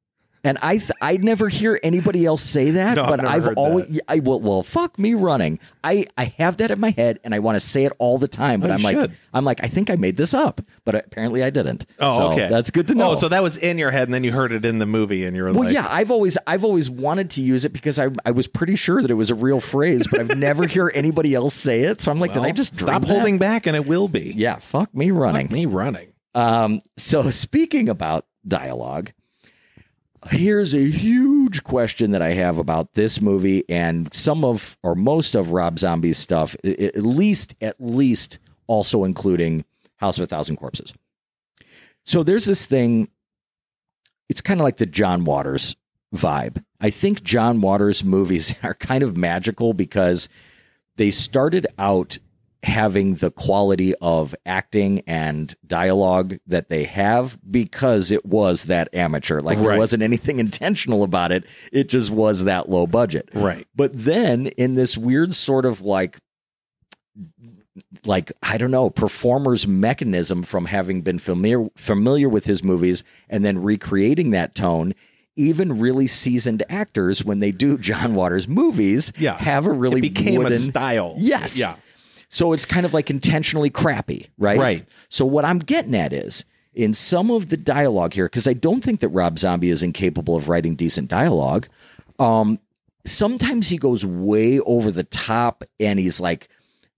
And 0.45 0.57
I 0.61 0.77
th- 0.77 0.91
I 1.01 1.15
never 1.17 1.47
hear 1.47 1.79
anybody 1.83 2.25
else 2.25 2.41
say 2.41 2.71
that, 2.71 2.95
No, 2.97 3.03
I've 3.03 3.09
but 3.09 3.25
I've 3.25 3.43
heard 3.45 3.57
always 3.57 3.99
I 4.09 4.19
well, 4.19 4.41
well 4.41 4.61
fuck 4.63 4.99
me 4.99 5.13
running. 5.13 5.57
I 5.83 6.05
I 6.17 6.25
have 6.37 6.57
that 6.57 6.69
in 6.69 6.79
my 6.81 6.89
head 6.89 7.19
and 7.23 7.33
I 7.33 7.39
want 7.39 7.55
to 7.55 7.59
say 7.61 7.85
it 7.85 7.93
all 7.97 8.17
the 8.17 8.27
time, 8.27 8.59
but 8.59 8.69
Oh, 8.69 8.73
I'm 8.73 8.81
like 8.83 8.97
should. 8.97 9.17
I'm 9.33 9.45
like 9.45 9.63
I 9.63 9.67
think 9.67 9.89
I 9.89 9.95
made 9.95 10.17
this 10.17 10.33
up, 10.33 10.59
but 10.83 10.95
apparently 10.95 11.43
I 11.43 11.49
didn't. 11.49 11.85
Oh, 11.99 12.17
So 12.17 12.31
okay. 12.33 12.49
That's 12.49 12.71
good 12.71 12.87
to 12.89 12.93
know. 12.95 13.11
Oh, 13.11 13.15
so 13.15 13.29
that 13.29 13.41
was 13.41 13.55
in 13.57 13.77
your 13.77 13.91
head, 13.91 14.07
and 14.09 14.13
then 14.13 14.23
you 14.25 14.33
heard 14.33 14.51
it 14.51 14.65
in 14.65 14.79
the 14.79 14.85
movie, 14.85 15.23
and 15.23 15.33
you 15.35 15.43
were 15.43 15.49
Well, 15.53 15.59
like, 15.63 15.63
Well, 15.65 15.73
yeah, 15.73 15.87
I've 15.89 16.11
always 16.11 16.37
I've 16.45 16.65
always 16.65 16.89
wanted 16.89 17.29
to 17.31 17.41
use 17.41 17.63
it 17.63 17.71
because 17.71 17.97
I 17.97 18.09
I 18.25 18.31
was 18.31 18.47
pretty 18.47 18.75
sure 18.75 19.01
that 19.01 19.09
it 19.09 19.15
was 19.15 19.29
a 19.31 19.35
real 19.35 19.61
phrase, 19.61 20.07
but 20.11 20.19
I've 20.19 20.37
never 20.37 20.67
hear 20.67 20.91
anybody 20.93 21.33
else 21.33 21.53
say 21.53 21.83
it. 21.83 22.01
So 22.01 22.11
I'm 22.11 22.19
like, 22.19 22.33
did 22.33 22.43
I 22.43 22.51
just 22.51 22.75
stop 22.75 22.87
dream 22.87 23.01
that? 23.01 23.07
holding 23.07 23.37
back, 23.37 23.65
and 23.65 23.77
it 23.77 23.85
will 23.85 24.09
be. 24.09 24.33
Yeah, 24.35 24.57
fuck 24.57 24.93
me 24.93 25.11
running. 25.11 25.47
Fuck 25.47 25.53
me 25.53 25.65
running. 25.67 26.09
Um, 26.35 26.81
so 26.97 27.29
speaking 27.29 27.87
about 27.87 28.25
dialogue, 28.45 29.13
here's 30.29 30.73
a 30.73 30.89
huge 30.89 31.63
question 31.63 32.11
that 32.11 32.21
I 32.21 32.31
have 32.33 32.57
about 32.57 32.93
this 32.93 33.21
movie 33.21 33.63
and 33.69 34.13
some 34.13 34.45
of 34.45 34.77
or 34.83 34.95
most 34.95 35.35
of 35.35 35.51
Rob 35.51 35.79
Zombie's 35.79 36.17
stuff, 36.17 36.55
at 36.63 36.97
least 36.97 37.55
at 37.61 37.75
least 37.79 38.39
also 38.67 39.03
including 39.03 39.65
House 39.97 40.17
of 40.17 40.23
a 40.23 40.27
Thousand 40.27 40.57
Corpses. 40.57 40.93
So 42.05 42.23
there's 42.23 42.45
this 42.45 42.65
thing. 42.65 43.09
It's 44.29 44.41
kind 44.41 44.59
of 44.59 44.63
like 44.63 44.77
the 44.77 44.85
John 44.85 45.25
Waters 45.25 45.75
vibe. 46.13 46.63
I 46.79 46.89
think 46.89 47.23
John 47.23 47.61
Waters 47.61 48.03
movies 48.03 48.53
are 48.63 48.73
kind 48.73 49.03
of 49.03 49.17
magical 49.17 49.73
because 49.73 50.29
they 50.97 51.11
started 51.11 51.67
out 51.77 52.17
having 52.63 53.15
the 53.15 53.29
quality 53.29 53.93
of 54.01 54.33
acting 54.45 55.01
and 55.05 55.53
dialogue 55.67 56.37
that 56.47 56.69
they 56.69 56.85
have 56.85 57.37
because 57.51 58.09
it 58.09 58.25
was 58.25 58.65
that 58.65 58.87
amateur. 58.93 59.39
Like 59.41 59.59
there 59.59 59.77
wasn't 59.77 60.01
anything 60.01 60.39
intentional 60.47 61.03
about 61.03 61.31
it. 61.31 61.43
It 61.71 61.89
just 61.89 62.09
was 62.09 62.45
that 62.45 62.69
low 62.69 62.87
budget. 62.87 63.29
Right. 63.33 63.67
But 63.75 63.91
then 63.93 64.47
in 64.47 64.75
this 64.75 64.97
weird 64.97 65.35
sort 65.35 65.65
of 65.65 65.81
like 65.81 66.19
like 68.05 68.31
I 68.41 68.57
don't 68.57 68.71
know, 68.71 68.89
performer's 68.89 69.67
mechanism 69.67 70.43
from 70.43 70.65
having 70.65 71.01
been 71.01 71.19
familiar 71.19 71.67
familiar 71.75 72.29
with 72.29 72.45
his 72.45 72.63
movies 72.63 73.03
and 73.29 73.43
then 73.43 73.61
recreating 73.61 74.31
that 74.31 74.55
tone, 74.55 74.93
even 75.35 75.79
really 75.79 76.07
seasoned 76.07 76.63
actors 76.69 77.23
when 77.25 77.39
they 77.39 77.51
do 77.51 77.77
John 77.89 78.15
Waters 78.15 78.47
movies 78.47 79.11
Yeah. 79.17 79.37
have 79.37 79.65
a 79.65 79.71
really 79.71 79.99
it 79.99 80.13
became 80.13 80.35
wooden 80.37 80.53
a 80.53 80.59
style. 80.59 81.15
Yes. 81.17 81.57
Yeah. 81.57 81.75
So 82.33 82.51
it's 82.51 82.65
kind 82.65 82.83
of 82.83 82.95
like 82.95 83.11
intentionally 83.11 83.69
crappy, 83.69 84.25
right? 84.39 84.57
Right. 84.57 84.89
So 85.07 85.23
what 85.23 85.45
I'm 85.45 85.59
getting 85.59 85.93
at 85.93 86.11
is 86.11 86.45
in 86.73 86.95
some 86.95 87.29
of 87.29 87.49
the 87.49 87.57
dialogue 87.57 88.15
here, 88.15 88.25
because 88.25 88.47
I 88.47 88.53
don't 88.53 88.83
think 88.83 89.01
that 89.01 89.09
Rob 89.09 89.37
Zombie 89.37 89.69
is 89.69 89.83
incapable 89.83 90.35
of 90.35 90.49
writing 90.49 90.73
decent 90.73 91.09
dialogue. 91.09 91.67
Um, 92.17 92.57
sometimes 93.05 93.69
he 93.69 93.77
goes 93.77 94.03
way 94.03 94.59
over 94.61 94.89
the 94.89 95.03
top 95.03 95.63
and 95.79 95.99
he's 95.99 96.19
like 96.19 96.49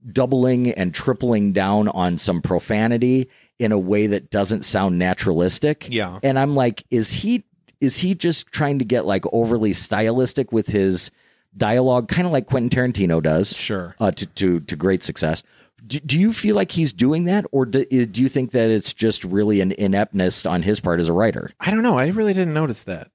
doubling 0.10 0.72
and 0.72 0.94
tripling 0.94 1.52
down 1.52 1.90
on 1.90 2.18
some 2.18 2.42
profanity 2.42 3.30
in 3.60 3.74
a 3.74 3.78
way 3.78 4.08
that 4.08 4.30
doesn't 4.30 4.64
sound 4.64 4.98
naturalistic. 4.98 5.90
Yeah. 5.90 6.18
And 6.24 6.40
I'm 6.40 6.56
like, 6.56 6.86
is 6.90 7.12
he 7.12 7.44
is 7.82 7.98
he 7.98 8.16
just 8.16 8.54
trying 8.54 8.80
to 8.80 8.86
get 8.86 9.06
like 9.06 9.26
overly 9.34 9.74
stylistic 9.74 10.54
with 10.54 10.68
his 10.68 11.12
dialogue, 11.58 12.08
kind 12.08 12.26
of 12.26 12.34
like 12.34 12.46
Quentin 12.48 12.70
Tarantino 12.70 13.22
does? 13.22 13.56
Sure. 13.56 13.96
uh, 14.00 14.12
to, 14.12 14.26
to 14.26 14.60
to 14.62 14.76
great 14.76 15.04
success. 15.04 15.44
Do, 15.86 16.00
do 16.00 16.20
you 16.20 16.34
feel 16.34 16.56
like 16.56 16.72
he's 16.72 16.92
doing 16.94 17.26
that, 17.26 17.46
or 17.52 17.66
do, 17.66 17.86
do 17.86 18.22
you 18.22 18.28
think 18.28 18.52
that 18.52 18.70
it's 18.72 18.94
just 18.94 19.24
really 19.24 19.62
an 19.62 19.72
ineptness 19.74 20.46
on 20.46 20.64
his 20.64 20.80
part 20.80 21.00
as 21.00 21.08
a 21.10 21.14
writer? 21.14 21.52
I 21.60 21.70
don't 21.72 21.84
know. 21.84 21.98
I 21.98 22.08
really 22.08 22.34
didn't 22.34 22.54
notice 22.54 22.84
that. 22.84 23.12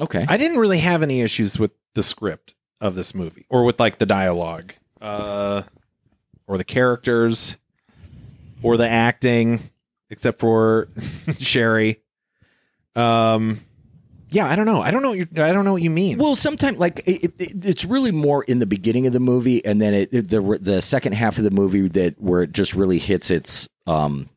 Okay, 0.00 0.24
I 0.28 0.36
didn't 0.36 0.58
really 0.58 0.78
have 0.78 1.02
any 1.02 1.20
issues 1.20 1.58
with 1.58 1.72
the 1.94 2.02
script 2.02 2.54
of 2.80 2.94
this 2.94 3.14
movie 3.14 3.44
or 3.48 3.64
with 3.64 3.78
like 3.80 3.98
the 3.98 4.06
dialogue, 4.06 4.74
uh, 5.00 5.62
or 6.46 6.58
the 6.58 6.64
characters, 6.64 7.56
or 8.62 8.76
the 8.76 8.88
acting, 8.88 9.70
except 10.10 10.38
for 10.38 10.88
Sheri. 10.96 11.98
Um, 12.94 13.60
yeah, 14.32 14.46
I 14.48 14.56
don't 14.56 14.66
know. 14.66 14.80
I 14.82 14.90
don't 14.90 15.02
know. 15.02 15.10
What 15.10 15.18
you, 15.18 15.26
I 15.36 15.52
don't 15.52 15.64
know 15.64 15.72
what 15.72 15.82
you 15.82 15.90
mean. 15.90 16.18
Well, 16.18 16.34
sometimes 16.34 16.78
like 16.78 17.02
it, 17.06 17.32
it, 17.38 17.64
it's 17.64 17.84
really 17.84 18.10
more 18.10 18.42
in 18.44 18.58
the 18.58 18.66
beginning 18.66 19.06
of 19.06 19.12
the 19.12 19.20
movie, 19.20 19.64
and 19.64 19.80
then 19.80 19.94
it, 19.94 20.10
the 20.10 20.58
the 20.60 20.80
second 20.82 21.12
half 21.12 21.38
of 21.38 21.44
the 21.44 21.50
movie 21.50 21.88
that 21.88 22.20
where 22.20 22.42
it 22.42 22.52
just 22.52 22.74
really 22.74 22.98
hits 22.98 23.30
its 23.30 23.68
um 23.86 24.28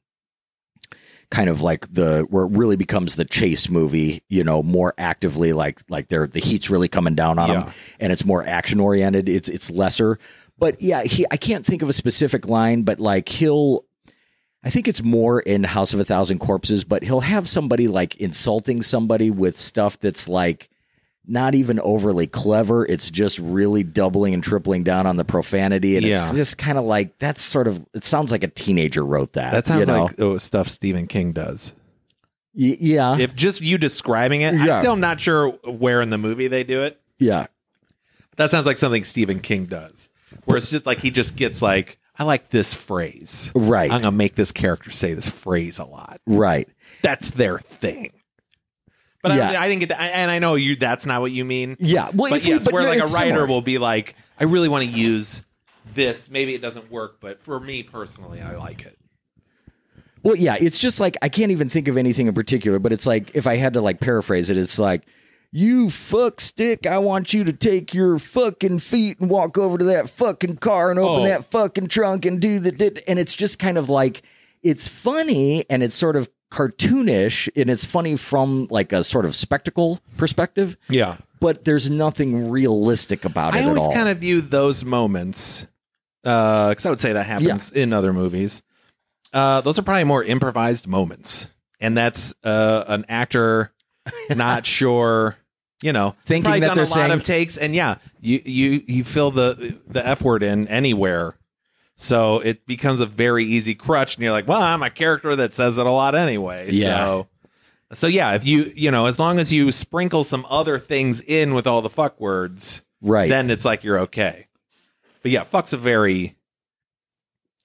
kind 1.31 1.49
of 1.49 1.59
like 1.61 1.91
the 1.91 2.25
where 2.29 2.45
it 2.45 2.51
really 2.51 2.75
becomes 2.75 3.15
the 3.15 3.25
chase 3.25 3.69
movie. 3.69 4.21
You 4.29 4.43
know, 4.43 4.61
more 4.61 4.93
actively 4.97 5.53
like 5.53 5.81
like 5.89 6.07
they're 6.09 6.27
the 6.27 6.39
heat's 6.39 6.69
really 6.69 6.87
coming 6.87 7.15
down 7.15 7.39
on 7.39 7.49
Yeah. 7.49 7.63
them, 7.63 7.73
and 7.99 8.13
it's 8.13 8.25
more 8.25 8.45
action 8.45 8.79
oriented. 8.79 9.27
It's 9.29 9.49
it's 9.49 9.69
lesser, 9.71 10.19
but 10.57 10.81
yeah, 10.81 11.03
he 11.03 11.25
I 11.31 11.37
can't 11.37 11.65
think 11.65 11.81
of 11.81 11.89
a 11.89 11.93
specific 11.93 12.47
line, 12.47 12.83
but 12.83 12.99
like 12.99 13.29
he'll. 13.29 13.85
I 14.65 14.69
think 14.71 14.87
it's 14.87 15.03
more 15.03 15.39
in 15.39 15.63
House 15.63 15.93
of 15.93 15.99
a 15.99 16.05
Thousand 16.05 16.39
Corpses, 16.39 16.83
but 16.83 17.03
he'll 17.03 17.19
have 17.21 17.47
somebody 17.47 17.87
like 17.87 18.15
insulting 18.15 18.81
somebody 18.81 19.29
with 19.29 19.59
stuff 19.59 19.99
that's 19.99 20.27
like 20.27 20.69
not 21.27 21.53
even 21.55 21.79
overly 21.79 22.25
clever. 22.27 22.85
It's 22.85 23.09
just 23.11 23.37
really 23.39 23.83
doubling 23.83 24.33
and 24.33 24.43
tripling 24.43 24.83
down 24.83 25.05
on 25.05 25.17
the 25.17 25.25
profanity. 25.25 25.97
And 25.97 26.05
Yeah. 26.05 26.27
it's 26.29 26.35
just 26.37 26.57
kind 26.57 26.77
of 26.79 26.85
like 26.85 27.17
that's 27.19 27.41
sort 27.43 27.67
of 27.67 27.85
it 27.93 28.03
sounds 28.03 28.31
like 28.31 28.43
a 28.43 28.47
teenager 28.47 29.05
wrote 29.05 29.33
that. 29.33 29.51
that 29.51 29.67
sounds 29.67 29.87
you 29.87 29.93
know? 29.93 30.05
like 30.05 30.19
oh, 30.19 30.37
stuff 30.37 30.67
Stephen 30.67 31.05
King 31.07 31.31
does. 31.31 31.75
Y- 32.55 32.77
yeah. 32.79 33.17
If 33.19 33.35
just 33.35 33.61
you 33.61 33.77
describing 33.77 34.41
it, 34.41 34.55
Yeah. 34.55 34.77
I'm 34.77 34.81
still 34.81 34.95
not 34.95 35.19
sure 35.21 35.49
where 35.63 36.01
in 36.01 36.09
the 36.09 36.17
movie 36.17 36.47
they 36.47 36.63
do 36.63 36.81
it. 36.83 36.99
yeah. 37.19 37.47
That 38.37 38.51
sounds 38.51 38.65
like 38.65 38.77
something 38.77 39.03
Stephen 39.05 39.39
King 39.39 39.65
does, 39.65 40.09
where 40.43 40.57
it's 40.57 40.69
just 40.69 40.85
like 40.85 40.99
he 40.99 41.09
just 41.09 41.37
gets 41.37 41.61
like, 41.61 41.97
I 42.17 42.23
like 42.23 42.49
this 42.49 42.73
phrase. 42.73 43.51
Right. 43.55 43.91
I'm 43.91 44.01
gonna 44.01 44.11
make 44.15 44.35
this 44.35 44.51
character 44.51 44.89
say 44.91 45.13
this 45.13 45.27
phrase 45.27 45.79
a 45.79 45.85
lot. 45.85 46.21
Right. 46.25 46.67
That's 47.01 47.29
their 47.31 47.59
thing. 47.59 48.11
But 49.21 49.35
Yeah. 49.35 49.51
I, 49.51 49.63
I 49.63 49.67
didn't 49.67 49.81
get 49.81 49.89
that, 49.89 49.99
and 50.01 50.29
I 50.31 50.39
know 50.39 50.55
you. 50.55 50.75
That's 50.75 51.05
not 51.05 51.19
what 51.21 51.31
you 51.31 51.43
mean. 51.45 51.75
Yeah. 51.79 52.09
Well, 52.13 52.29
But 52.29 52.37
if 52.37 52.43
we- 52.45 52.49
yes, 52.51 52.71
where 52.71 52.83
no, 52.83 52.89
like 52.89 52.99
a 52.99 53.05
writer 53.07 53.29
similar. 53.31 53.47
will 53.47 53.61
be 53.61 53.77
like, 53.79 54.15
I 54.39 54.43
really 54.45 54.69
want 54.69 54.85
to 54.85 54.89
use 54.89 55.41
this. 55.93 56.29
Maybe 56.29 56.53
it 56.53 56.61
doesn't 56.61 56.89
work, 56.91 57.17
but 57.19 57.41
for 57.41 57.59
me 57.59 57.83
personally, 57.83 58.39
I 58.41 58.55
like 58.55 58.85
it. 58.85 58.97
Well, 60.23 60.35
yeah, 60.35 60.55
it's 60.59 60.79
just 60.79 60.99
like 60.99 61.17
I 61.21 61.29
can't 61.29 61.51
even 61.51 61.69
think 61.69 61.87
of 61.87 61.97
anything 61.97 62.27
in 62.27 62.33
particular, 62.33 62.79
but 62.79 62.91
it's 62.93 63.05
like 63.05 63.35
if 63.35 63.45
I 63.45 63.57
had 63.57 63.73
to 63.73 63.81
like 63.81 63.99
paraphrase 63.99 64.49
it, 64.49 64.57
it's 64.57 64.79
like 64.79 65.03
you 65.51 65.89
fuck 65.89 66.41
stick, 66.41 66.85
I 66.85 66.97
want 66.97 67.33
you 67.33 67.43
to 67.43 67.53
take 67.53 67.93
your 67.93 68.19
fucking 68.19 68.79
feet 68.79 69.19
and 69.19 69.29
walk 69.29 69.57
over 69.57 69.77
to 69.77 69.83
that 69.85 70.09
fucking 70.09 70.57
car 70.57 70.89
and 70.91 70.99
open 70.99 71.23
Oh. 71.25 71.27
that 71.29 71.49
fucking 71.51 71.87
trunk 71.87 72.25
and 72.25 72.39
do 72.41 72.59
the 72.59 72.71
dit 72.71 72.99
and 73.07 73.19
it's 73.19 73.35
just 73.35 73.59
kind 73.59 73.77
of 73.77 73.89
like 73.89 74.21
it's 74.63 74.87
funny 74.87 75.65
and 75.69 75.83
it's 75.83 75.95
sort 75.95 76.15
of 76.15 76.29
cartoonish 76.51 77.49
and 77.55 77.69
it's 77.69 77.85
funny 77.85 78.15
from 78.15 78.67
like 78.69 78.91
a 78.93 79.03
sort 79.03 79.25
of 79.25 79.35
spectacle 79.35 79.99
perspective, 80.17 80.77
Yeah. 80.89 81.17
but 81.39 81.65
there's 81.65 81.89
nothing 81.89 82.49
realistic 82.49 83.25
about 83.25 83.55
it 83.55 83.59
I 83.59 83.63
always 83.65 83.93
kind 83.93 84.09
of 84.09 84.17
view 84.19 84.41
those 84.41 84.83
moments, 84.85 85.67
because 86.23 86.85
I 86.85 86.89
would 86.89 86.99
say 86.99 87.13
that 87.13 87.25
happens 87.25 87.71
in 87.71 87.93
other 87.93 88.13
movies. 88.13 88.61
Uh, 89.33 89.61
those 89.61 89.77
are 89.77 89.81
probably 89.83 90.05
more 90.05 90.23
improvised 90.23 90.87
moments, 90.87 91.47
and 91.81 91.97
that's 91.97 92.33
uh, 92.43 92.85
an 92.87 93.05
actor 93.09 93.71
not 94.35 94.65
sure, 94.65 95.37
you 95.81 95.93
know, 95.93 96.15
Thinking 96.25 96.51
that 96.51 96.75
they're 96.75 96.83
a 96.83 96.87
lot 96.87 96.87
saying- 96.87 97.11
of 97.11 97.23
takes, 97.23 97.57
and 97.57 97.75
yeah, 97.75 97.97
you 98.21 98.41
you 98.45 98.83
you 98.85 99.03
fill 99.03 99.31
the 99.31 99.77
the 99.87 100.05
f 100.05 100.21
word 100.21 100.43
in 100.43 100.67
anywhere. 100.67 101.35
So 101.97 102.39
it 102.39 102.65
becomes 102.65 102.99
a 102.99 103.05
very 103.05 103.45
easy 103.45 103.73
crutch, 103.73 104.15
and 104.15 104.23
you're 104.23 104.33
like, 104.33 104.47
"Well, 104.47 104.61
I'm 104.61 104.83
a 104.83 104.89
character 104.89 105.35
that 105.37 105.53
says 105.53 105.77
it 105.77 105.85
a 105.85 105.91
lot 105.91 106.13
anyway." 106.13 106.69
Yeah. 106.71 106.97
So, 106.97 107.27
so 107.93 108.07
yeah, 108.07 108.33
if 108.33 108.45
you 108.45 108.71
you 108.75 108.91
know, 108.91 109.05
as 109.05 109.17
long 109.17 109.39
as 109.39 109.53
you 109.53 109.71
sprinkle 109.71 110.25
some 110.25 110.45
other 110.49 110.77
things 110.77 111.21
in 111.21 111.53
with 111.53 111.67
all 111.67 111.81
the 111.81 111.89
fuck 111.89 112.19
words, 112.19 112.81
right. 113.01 113.29
then 113.29 113.49
it's 113.49 113.63
like 113.63 113.85
you're 113.85 113.99
okay. 113.99 114.47
But 115.21 115.31
yeah, 115.31 115.43
fuck's 115.43 115.71
a 115.71 115.77
very 115.77 116.35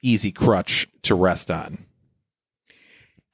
easy 0.01 0.31
crutch 0.31 0.89
to 1.03 1.15
rest 1.15 1.51
on. 1.51 1.85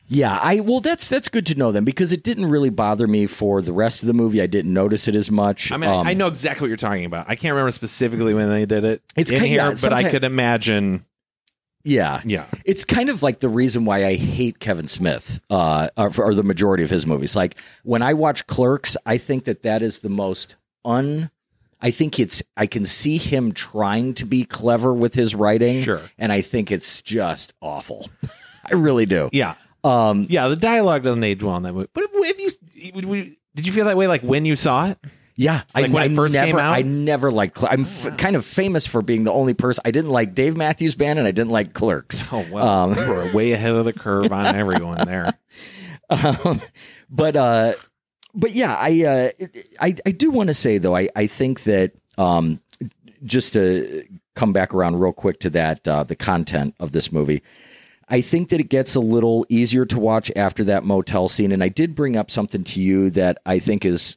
Yeah, 0.09 0.39
I 0.41 0.61
well 0.61 0.81
that's 0.81 1.09
that's 1.09 1.29
good 1.29 1.47
to 1.47 1.55
know 1.57 1.73
then 1.73 1.85
because 1.85 2.13
it 2.13 2.23
didn't 2.23 2.47
really 2.47 2.71
bother 2.71 3.07
me 3.07 3.27
for 3.27 3.61
the 3.61 3.73
rest 3.73 4.03
of 4.03 4.07
the 4.07 4.13
movie. 4.15 4.41
I 4.41 4.47
didn't 4.47 4.73
notice 4.73 5.09
it 5.09 5.15
as 5.17 5.31
much. 5.31 5.73
I 5.73 5.77
mean, 5.77 5.91
Um, 5.91 6.07
I 6.07 6.15
know 6.15 6.29
exactly 6.29 6.65
what 6.65 6.69
you're 6.69 6.77
talking 6.77 7.05
about. 7.05 7.27
I 7.29 7.35
can't 7.35 7.53
remember 7.53 7.73
specifically 7.73 8.33
when 8.33 8.49
they 8.49 8.67
did 8.67 8.85
it. 8.85 9.03
It's 9.17 9.31
in 9.31 9.39
kinda- 9.39 9.49
here, 9.49 9.69
yeah, 9.71 9.75
but 9.83 9.93
I 9.93 10.09
could 10.09 10.23
imagine. 10.25 11.05
Yeah, 11.89 12.21
Yeah, 12.25 12.47
it's 12.65 12.85
kind 12.85 13.11
of 13.11 13.23
like 13.23 13.39
the 13.39 13.49
reason 13.49 13.85
why 13.85 14.05
I 14.05 14.17
hate 14.17 14.59
Kevin 14.59 14.89
Smith, 14.89 15.41
uh, 15.51 15.87
or, 15.97 16.11
or 16.19 16.35
the 16.35 16.43
majority 16.43 16.83
of 16.83 16.91
his 16.91 17.07
movies. 17.07 17.37
Like 17.37 17.57
when 17.85 18.03
I 18.03 18.13
watch 18.13 18.45
Clerks, 18.49 18.97
I 19.07 19.19
think 19.19 19.45
that 19.45 19.63
that 19.63 19.83
is 19.83 20.01
the 20.01 20.09
most 20.09 20.57
un. 20.85 21.31
I 21.81 21.91
think 21.93 22.19
it's. 22.19 22.43
I 22.57 22.67
can 22.67 22.85
see 22.87 23.19
him 23.19 23.53
trying 23.53 24.15
to 24.15 24.25
be 24.25 24.45
clever 24.45 24.93
with 24.95 25.15
his 25.15 25.35
writing, 25.37 25.83
Sure. 25.85 26.01
and 26.19 26.33
I 26.33 26.41
think 26.41 26.73
it's 26.73 27.03
just 27.03 27.55
awful. 27.61 28.09
I 28.69 28.75
really 28.75 29.07
do. 29.07 29.29
yeah, 29.33 29.55
Um, 29.87 30.27
yeah. 30.29 30.49
The 30.49 30.57
dialogue 30.57 31.03
doesn't 31.05 31.23
age 31.25 31.43
well 31.43 31.57
in 31.57 31.63
that 31.65 31.73
movie. 31.73 31.89
But 31.95 32.05
if 32.13 32.39
you 32.75 32.93
would 32.95 33.05
we- 33.05 33.39
did 33.55 33.67
you 33.67 33.73
feel 33.73 33.87
that 33.87 33.97
way 33.97 34.07
like 34.07 34.23
when 34.23 34.45
you 34.45 34.57
saw 34.57 34.89
it? 34.91 34.99
Yeah, 35.39 35.63
Like 35.75 35.93
when 35.93 36.13
it 36.13 36.15
first 36.17 36.33
never, 36.33 36.47
came 36.47 36.59
out? 36.59 36.73
I 36.75 36.81
never 36.81 37.31
liked. 37.31 37.59
Cl- 37.59 37.71
I'm 37.71 37.83
f- 37.83 38.17
kind 38.17 38.37
of 38.37 38.45
famous 38.47 38.87
for 38.87 39.03
being 39.03 39.25
the 39.25 39.33
only 39.33 39.53
person 39.53 39.83
I 39.85 39.91
didn't 39.91 40.11
like 40.11 40.35
Dave 40.35 40.57
Matthews 40.57 40.95
Band, 40.95 41.19
and 41.19 41.29
I 41.29 41.31
didn't 41.31 41.51
like 41.51 41.75
Clerks. 41.75 42.25
Oh 42.33 42.43
well, 42.51 42.67
Um, 42.67 42.95
you 42.99 43.07
were 43.07 43.31
way 43.35 43.53
ahead 43.53 43.75
of 43.75 43.85
the 43.85 43.93
curve 43.93 44.33
on 44.33 44.47
everyone 44.57 45.07
there. 45.07 45.33
Um, 46.09 46.63
but 47.11 47.37
uh, 47.37 47.73
but 48.33 48.53
yeah, 48.53 48.77
I 48.79 49.03
uh, 49.03 49.47
I 49.81 49.97
I 50.07 50.11
do 50.13 50.31
want 50.31 50.47
to 50.49 50.55
say 50.55 50.79
though, 50.79 50.95
I 50.97 51.09
I 51.17 51.27
think 51.27 51.65
that 51.65 51.93
um, 52.17 52.61
just 53.25 53.55
to 53.55 54.05
come 54.37 54.53
back 54.53 54.73
around 54.73 55.01
real 55.01 55.13
quick 55.13 55.41
to 55.41 55.51
that 55.51 55.87
uh, 55.89 56.05
the 56.05 56.15
content 56.17 56.75
of 56.79 56.93
this 56.93 57.11
movie. 57.11 57.43
I 58.09 58.21
think 58.21 58.51
that 58.51 58.61
it 58.61 58.69
gets 58.69 58.95
a 58.95 59.01
little 59.01 59.45
easier 59.49 59.85
to 59.87 59.99
watch 59.99 60.31
after 60.37 60.65
that 60.65 60.85
motel 60.85 61.29
scene. 61.29 61.53
And 61.53 61.63
I 61.63 61.69
did 61.69 61.95
bring 61.95 62.17
up 62.17 62.31
something 62.31 62.63
to 62.65 62.81
you 62.81 63.11
that 63.11 63.39
I 63.45 63.59
think 63.59 63.85
is 63.85 64.17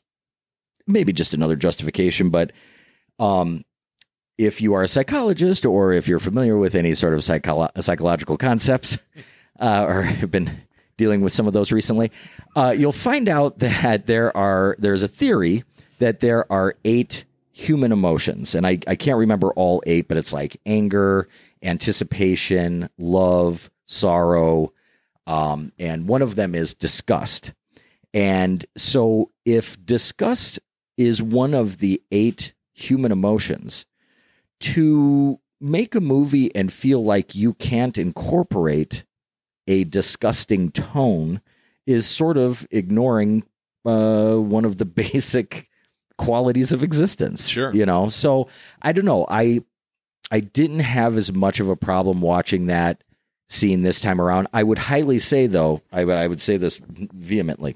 maybe 0.86 1.14
just 1.14 1.34
another 1.34 1.56
justification, 1.56 2.30
but 2.30 2.52
um, 3.18 3.66
if 4.38 4.62
you 4.62 4.74
are 4.74 4.84
a 4.84 4.88
psychologist 4.88 5.66
or 5.66 5.92
if 5.92 6.08
you're 6.08 6.20
familiar 6.20 6.58
with 6.58 6.76
any 6.76 6.94
sort 6.94 7.14
of 7.14 7.20
psycholo- 7.20 7.70
psychological 7.82 8.38
concepts 8.38 8.98
uh, 9.60 9.86
or 9.88 10.04
have 10.04 10.32
been 10.32 10.62
dealing 10.98 11.22
with 11.22 11.34
some 11.34 11.48
of 11.48 11.54
those 11.54 11.72
recently, 11.72 12.12
uh, 12.56 12.74
you'll 12.76 12.92
find 12.92 13.28
out 13.28 13.60
that 13.60 14.06
there 14.06 14.36
are 14.36 14.76
there's 14.80 15.04
a 15.04 15.08
theory 15.08 15.64
that 16.00 16.20
there 16.20 16.52
are 16.52 16.76
eight 16.86 17.26
human 17.52 17.92
emotions, 17.92 18.56
and 18.56 18.66
I, 18.66 18.80
I 18.88 18.96
can't 18.96 19.18
remember 19.18 19.52
all 19.54 19.84
eight, 19.86 20.08
but 20.08 20.18
it's 20.18 20.32
like 20.32 20.60
anger 20.66 21.28
anticipation, 21.62 22.90
love, 22.98 23.70
sorrow, 23.90 24.72
um, 25.28 25.72
and 25.80 26.08
one 26.08 26.22
of 26.22 26.36
them 26.36 26.56
is 26.56 26.74
disgust. 26.74 27.54
And 28.14 28.66
so, 28.78 29.32
if 29.46 29.84
disgust 29.84 30.60
is 30.98 31.22
one 31.22 31.54
of 31.54 31.80
the 31.80 32.02
eight 32.12 32.54
human 32.74 33.12
emotions, 33.12 33.86
to 34.62 35.40
make 35.62 35.96
a 35.96 36.02
movie 36.02 36.54
and 36.56 36.72
feel 36.72 37.04
like 37.04 37.36
you 37.36 37.54
can't 37.54 37.98
incorporate 37.98 39.06
a 39.68 39.84
disgusting 39.84 40.72
tone 40.72 41.42
is 41.86 42.08
sort 42.08 42.38
of 42.38 42.68
ignoring 42.72 43.44
uh, 43.86 44.36
one 44.36 44.66
of 44.66 44.78
the 44.78 44.86
basic 45.04 45.70
qualities 46.18 46.72
of 46.74 46.84
existence. 46.84 47.48
Sure. 47.48 47.74
you 47.74 47.86
know. 47.86 48.10
So 48.10 48.48
I 48.82 48.92
don't 48.92 49.06
know. 49.06 49.26
I 49.30 49.62
I 50.32 50.40
didn't 50.42 50.80
have 50.80 51.18
as 51.18 51.32
much 51.34 51.60
of 51.60 51.70
a 51.70 51.76
problem 51.76 52.22
watching 52.22 52.68
that 52.68 53.04
scene 53.50 53.82
this 53.82 54.00
time 54.00 54.22
around. 54.22 54.48
I 54.54 54.64
would 54.64 54.78
highly 54.78 55.20
say, 55.20 55.48
though, 55.48 55.82
I 55.92 56.06
would 56.06 56.16
I 56.16 56.28
would 56.28 56.40
say 56.40 56.58
this 56.58 56.80
vehemently. 56.86 57.76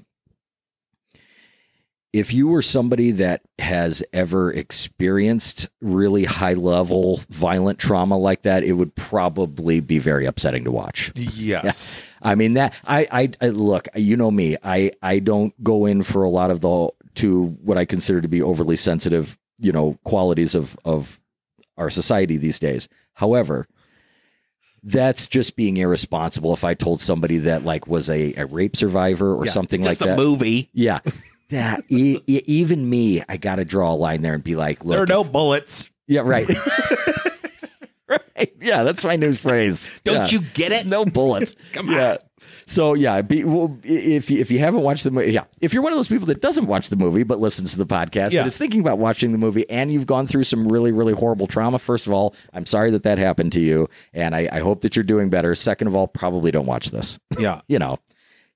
If 2.12 2.32
you 2.32 2.46
were 2.46 2.62
somebody 2.62 3.10
that 3.10 3.42
has 3.58 4.00
ever 4.12 4.52
experienced 4.52 5.68
really 5.80 6.24
high 6.24 6.54
level 6.54 7.20
violent 7.28 7.80
trauma 7.80 8.16
like 8.16 8.42
that, 8.42 8.62
it 8.62 8.74
would 8.74 8.94
probably 8.94 9.80
be 9.80 9.98
very 9.98 10.24
upsetting 10.24 10.62
to 10.62 10.70
watch. 10.70 11.10
Yes. 11.16 12.06
I 12.22 12.36
mean 12.36 12.54
that 12.54 12.74
I, 12.84 13.08
I 13.10 13.30
I 13.40 13.48
look, 13.48 13.88
you 13.96 14.16
know 14.16 14.30
me. 14.30 14.56
I 14.62 14.92
I 15.02 15.18
don't 15.18 15.60
go 15.64 15.86
in 15.86 16.04
for 16.04 16.22
a 16.22 16.30
lot 16.30 16.52
of 16.52 16.60
the 16.60 16.90
to 17.16 17.46
what 17.62 17.78
I 17.78 17.84
consider 17.84 18.20
to 18.20 18.28
be 18.28 18.42
overly 18.42 18.76
sensitive, 18.76 19.36
you 19.58 19.72
know, 19.72 19.98
qualities 20.04 20.54
of 20.54 20.76
of 20.84 21.20
our 21.76 21.90
society 21.90 22.36
these 22.36 22.60
days. 22.60 22.88
However, 23.14 23.66
that's 24.86 25.28
just 25.28 25.56
being 25.56 25.78
irresponsible 25.78 26.52
if 26.52 26.62
I 26.62 26.74
told 26.74 27.00
somebody 27.00 27.38
that 27.38 27.64
like 27.64 27.86
was 27.86 28.10
a, 28.10 28.34
a 28.34 28.44
rape 28.46 28.76
survivor 28.76 29.34
or 29.34 29.46
Yeah. 29.46 29.52
something 29.52 29.80
It's 29.80 29.86
like 29.86 29.98
just 29.98 30.06
that. 30.06 30.18
a 30.18 30.22
movie. 30.22 30.68
Yeah. 30.74 31.00
Yeah, 31.50 31.76
e- 31.88 32.20
e- 32.26 32.42
even 32.46 32.88
me, 32.88 33.22
I 33.28 33.36
got 33.36 33.56
to 33.56 33.64
draw 33.64 33.92
a 33.92 33.94
line 33.94 34.22
there 34.22 34.34
and 34.34 34.42
be 34.44 34.56
like, 34.56 34.84
look, 34.84 34.94
There 34.94 35.02
are 35.02 35.06
no 35.06 35.24
bullets. 35.24 35.90
yeah, 36.06 36.20
right. 36.22 36.48
right. 38.08 38.52
Yeah, 38.60 38.82
that's 38.82 39.04
my 39.04 39.16
new 39.16 39.32
phrase. 39.32 39.90
Don't 40.04 40.16
Yeah. 40.32 40.38
you 40.38 40.40
get 40.54 40.72
it? 40.72 40.86
No 40.86 41.04
bullets. 41.04 41.54
Come 41.72 41.88
on. 41.88 41.94
yeah. 41.94 42.16
So 42.66 42.94
yeah, 42.94 43.20
be, 43.22 43.44
well, 43.44 43.78
if 43.82 44.30
you- 44.30 44.40
if 44.40 44.50
you 44.50 44.58
haven't 44.58 44.80
watched 44.82 45.04
the 45.04 45.10
movie, 45.10 45.32
yeah, 45.32 45.44
if 45.60 45.72
you're 45.74 45.82
one 45.82 45.92
of 45.92 45.98
those 45.98 46.08
people 46.08 46.26
that 46.26 46.40
doesn't 46.40 46.66
watch 46.66 46.88
the 46.88 46.96
movie 46.96 47.22
but 47.22 47.38
listens 47.40 47.72
to 47.72 47.78
the 47.78 47.86
podcast, 47.86 48.32
Yeah. 48.32 48.42
but 48.42 48.46
is 48.48 48.56
thinking 48.58 48.80
about 48.80 48.98
watching 48.98 49.32
the 49.32 49.38
movie, 49.38 49.68
and 49.68 49.92
you've 49.92 50.06
gone 50.06 50.26
through 50.26 50.44
some 50.44 50.68
really 50.68 50.92
really 50.92 51.12
horrible 51.12 51.46
trauma. 51.46 51.78
First 51.78 52.06
of 52.06 52.12
all, 52.12 52.34
I'm 52.52 52.66
sorry 52.66 52.90
that 52.92 53.02
that 53.02 53.18
happened 53.18 53.52
to 53.52 53.60
you, 53.60 53.88
and 54.12 54.34
I, 54.34 54.48
I 54.50 54.60
hope 54.60 54.80
that 54.82 54.96
you're 54.96 55.04
doing 55.04 55.30
better. 55.30 55.54
Second 55.54 55.88
of 55.88 55.96
all, 55.96 56.06
probably 56.06 56.50
don't 56.50 56.66
watch 56.66 56.90
this. 56.90 57.18
Yeah. 57.38 57.60
you 57.68 57.78
know, 57.78 57.98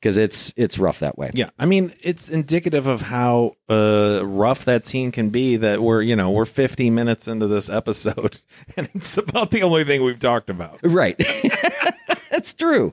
because 0.00 0.16
it's 0.16 0.54
it's 0.56 0.78
rough 0.78 1.00
that 1.00 1.18
way. 1.18 1.30
Yeah, 1.34 1.50
I 1.58 1.66
mean, 1.66 1.92
it's 2.02 2.28
indicative 2.28 2.86
of 2.86 3.00
how 3.02 3.56
uh, 3.68 4.20
rough 4.24 4.64
that 4.66 4.84
scene 4.84 5.10
can 5.10 5.30
be. 5.30 5.56
That 5.56 5.82
we're, 5.82 6.02
you 6.02 6.14
know, 6.16 6.30
we're 6.30 6.44
50 6.44 6.88
minutes 6.90 7.26
into 7.28 7.46
this 7.48 7.68
episode, 7.68 8.38
and 8.76 8.88
it's 8.94 9.16
about 9.18 9.50
the 9.50 9.62
only 9.62 9.84
thing 9.84 10.02
we've 10.04 10.18
talked 10.18 10.50
about. 10.50 10.78
Right. 10.82 11.16
That's 12.30 12.54
true. 12.54 12.92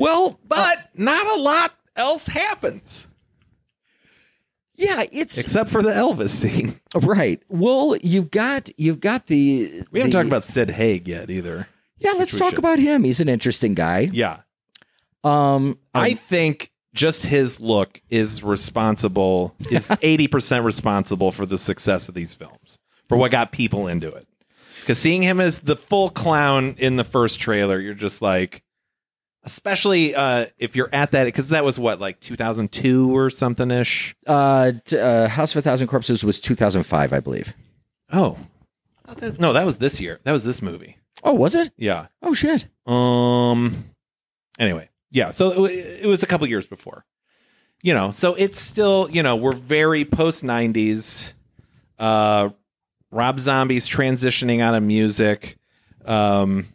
Well, 0.00 0.38
But 0.48 0.90
not 0.94 1.38
a 1.38 1.40
lot 1.40 1.74
else 1.96 2.26
happens 2.26 3.06
yeah, 4.74 5.04
it's 5.12 5.36
except 5.36 5.68
for 5.68 5.82
the 5.82 5.90
Elvis 5.90 6.30
scene. 6.30 6.80
right. 6.94 7.42
Well, 7.50 7.96
you've 8.02 8.30
got 8.30 8.70
you've 8.78 9.00
got 9.00 9.26
the 9.26 9.82
We 9.90 10.00
haven't 10.00 10.12
the- 10.12 10.18
talked 10.18 10.28
about 10.28 10.42
Sid 10.42 10.70
Haig 10.70 11.06
yet 11.06 11.28
either. 11.30 11.68
Yeah, 11.98 12.12
let's 12.12 12.34
talk 12.34 12.50
should. 12.50 12.58
about 12.58 12.78
him. 12.78 13.04
He's 13.04 13.20
an 13.20 13.28
interesting 13.28 13.74
guy. 13.74 14.08
Yeah, 14.10 14.38
Um, 15.22 15.78
I 15.94 16.14
think 16.14 16.72
just 16.94 17.26
his 17.26 17.60
look 17.60 18.00
is 18.08 18.42
responsible. 18.42 19.54
Is 19.70 19.92
80 20.02 20.28
percent 20.28 20.64
responsible 20.64 21.30
for 21.30 21.44
the 21.44 21.58
success 21.58 22.08
of 22.08 22.14
these 22.14 22.32
films 22.32 22.78
for 23.06 23.18
what 23.18 23.30
got 23.30 23.52
people 23.52 23.86
into 23.86 24.08
it. 24.10 24.26
Because 24.80 24.98
seeing 24.98 25.20
him 25.22 25.40
as 25.40 25.58
the 25.58 25.76
full 25.76 26.08
clown 26.08 26.74
in 26.78 26.96
the 26.96 27.04
first 27.04 27.38
trailer, 27.38 27.78
you're 27.78 27.92
just 27.92 28.22
like, 28.22 28.62
especially 29.44 30.14
uh, 30.14 30.46
if 30.58 30.76
you're 30.76 30.90
at 30.92 31.12
that, 31.12 31.24
because 31.24 31.48
that 31.50 31.64
was 31.64 31.78
what 31.78 32.00
like 32.00 32.20
2002 32.20 33.16
or 33.16 33.30
something 33.30 33.70
ish. 33.70 34.14
uh, 34.26 34.72
t- 34.84 34.98
uh, 34.98 35.28
House 35.28 35.52
of 35.54 35.58
a 35.58 35.62
Thousand 35.62 35.88
Corpses 35.88 36.22
was 36.24 36.40
2005, 36.40 37.12
I 37.12 37.20
believe. 37.20 37.54
Oh, 38.12 38.36
I 39.04 39.08
thought 39.08 39.16
that- 39.18 39.40
no, 39.40 39.52
that 39.52 39.64
was 39.66 39.78
this 39.78 40.00
year. 40.00 40.20
That 40.24 40.32
was 40.32 40.44
this 40.44 40.60
movie. 40.62 40.96
Oh, 41.22 41.34
was 41.34 41.54
it? 41.54 41.70
Yeah. 41.76 42.06
Oh 42.22 42.32
shit. 42.34 42.66
Um. 42.86 43.84
Anyway, 44.58 44.88
yeah. 45.10 45.30
So 45.30 45.64
it, 45.66 46.00
it 46.02 46.06
was 46.06 46.22
a 46.22 46.26
couple 46.26 46.46
years 46.46 46.66
before. 46.66 47.04
You 47.82 47.94
know, 47.94 48.10
so 48.10 48.34
it's 48.34 48.58
still 48.60 49.08
you 49.10 49.22
know 49.22 49.36
we're 49.36 49.52
very 49.54 50.04
post 50.04 50.42
'90s. 50.44 51.32
Uh, 51.98 52.50
Rob 53.10 53.38
Zombie's 53.40 53.88
transitioning 53.88 54.60
out 54.60 54.74
of 54.74 54.82
music. 54.82 55.56
Um, 56.04 56.66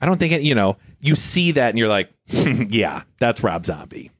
I 0.00 0.06
don't 0.06 0.18
think 0.18 0.32
it. 0.32 0.42
You 0.42 0.54
know, 0.54 0.76
you 1.02 1.16
see 1.16 1.52
that 1.52 1.68
and 1.70 1.78
you're 1.78 1.88
like, 1.88 2.10
yeah, 2.28 3.02
that's 3.18 3.42
Rob 3.42 3.66
Zombie. 3.66 4.10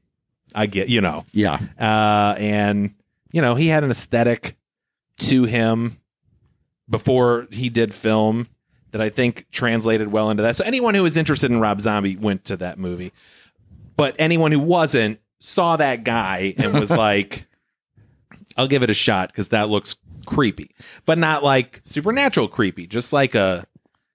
I 0.53 0.67
get. 0.67 0.87
You 0.89 1.01
know, 1.01 1.25
Yeah. 1.31 1.57
uh, 1.79 2.35
and 2.37 2.93
you 3.31 3.41
know 3.41 3.55
he 3.55 3.67
had 3.69 3.83
an 3.83 3.89
aesthetic 3.89 4.55
to 5.19 5.45
him 5.45 5.97
before 6.89 7.47
he 7.51 7.69
did 7.69 7.93
film 7.93 8.47
that 8.91 9.01
I 9.01 9.09
think 9.09 9.47
translated 9.51 10.11
well 10.11 10.29
into 10.29 10.43
that. 10.43 10.55
So 10.55 10.63
anyone 10.63 10.93
who 10.93 11.01
was 11.03 11.17
interested 11.17 11.49
in 11.49 11.59
Rob 11.59 11.81
Zombie 11.81 12.15
went 12.15 12.45
to 12.45 12.57
that 12.57 12.77
movie, 12.77 13.11
but 13.97 14.15
anyone 14.19 14.51
who 14.51 14.59
wasn't 14.59 15.19
saw 15.39 15.75
that 15.77 16.03
guy 16.03 16.53
and 16.57 16.73
was 16.73 16.91
like, 17.09 17.47
"I'll 18.57 18.67
give 18.67 18.83
it 18.83 18.89
a 18.91 18.93
shot" 18.93 19.29
because 19.29 19.47
that 19.49 19.69
looks 19.69 19.95
creepy, 20.27 20.69
but 21.05 21.17
not 21.17 21.43
like 21.43 21.81
supernatural 21.83 22.47
creepy, 22.47 22.85
just 22.85 23.11
like 23.13 23.33
a. 23.33 23.65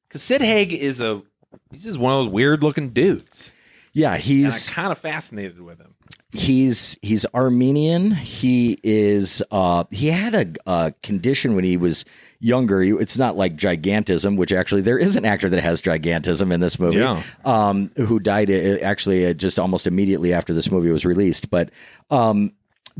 Because 0.08 0.22
Sid 0.22 0.40
Haig 0.40 0.72
is 0.72 1.00
a 1.00 1.22
he's 1.70 1.84
just 1.84 1.98
one 1.98 2.12
of 2.12 2.24
those 2.24 2.32
weird 2.32 2.62
looking 2.62 2.90
dudes, 2.90 3.52
Yeah, 3.92 4.16
he's 4.16 4.70
kind 4.70 4.92
of 4.92 4.98
fascinated 4.98 5.60
with 5.60 5.78
him. 5.80 5.94
he's 6.32 6.98
he's 7.02 7.24
Armenian. 7.34 8.10
He 8.10 8.78
is 8.82 9.42
uh 9.50 9.84
he 9.90 10.08
had 10.08 10.34
a, 10.34 10.46
a 10.70 10.92
condition 11.02 11.54
when 11.54 11.64
he 11.64 11.76
was 11.76 12.04
younger. 12.40 12.82
It's 12.82 13.18
not 13.18 13.36
like 13.36 13.56
gigantism, 13.56 14.36
which 14.36 14.52
actually 14.52 14.82
there 14.82 14.98
is 14.98 15.16
an 15.16 15.24
actor 15.24 15.48
that 15.48 15.60
has 15.62 15.80
gigantism 15.82 16.52
in 16.52 16.60
this 16.60 16.78
movie. 16.78 16.98
Yeah. 16.98 17.22
Um, 17.44 17.90
who 17.96 18.20
died 18.20 18.50
uh, 18.50 18.78
actually 18.82 19.26
uh, 19.26 19.32
just 19.32 19.58
almost 19.58 19.86
immediately 19.86 20.32
after 20.32 20.52
this 20.52 20.70
movie 20.70 20.90
was 20.90 21.04
released, 21.04 21.50
but 21.50 21.70
um. 22.10 22.50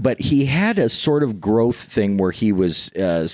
But 0.00 0.20
he 0.20 0.44
had 0.44 0.78
a 0.78 0.88
sort 0.88 1.24
of 1.24 1.40
growth 1.40 1.74
thing 1.74 2.18
where 2.18 2.30
he 2.30 2.52
was, 2.52 2.88
uh, 2.92 3.26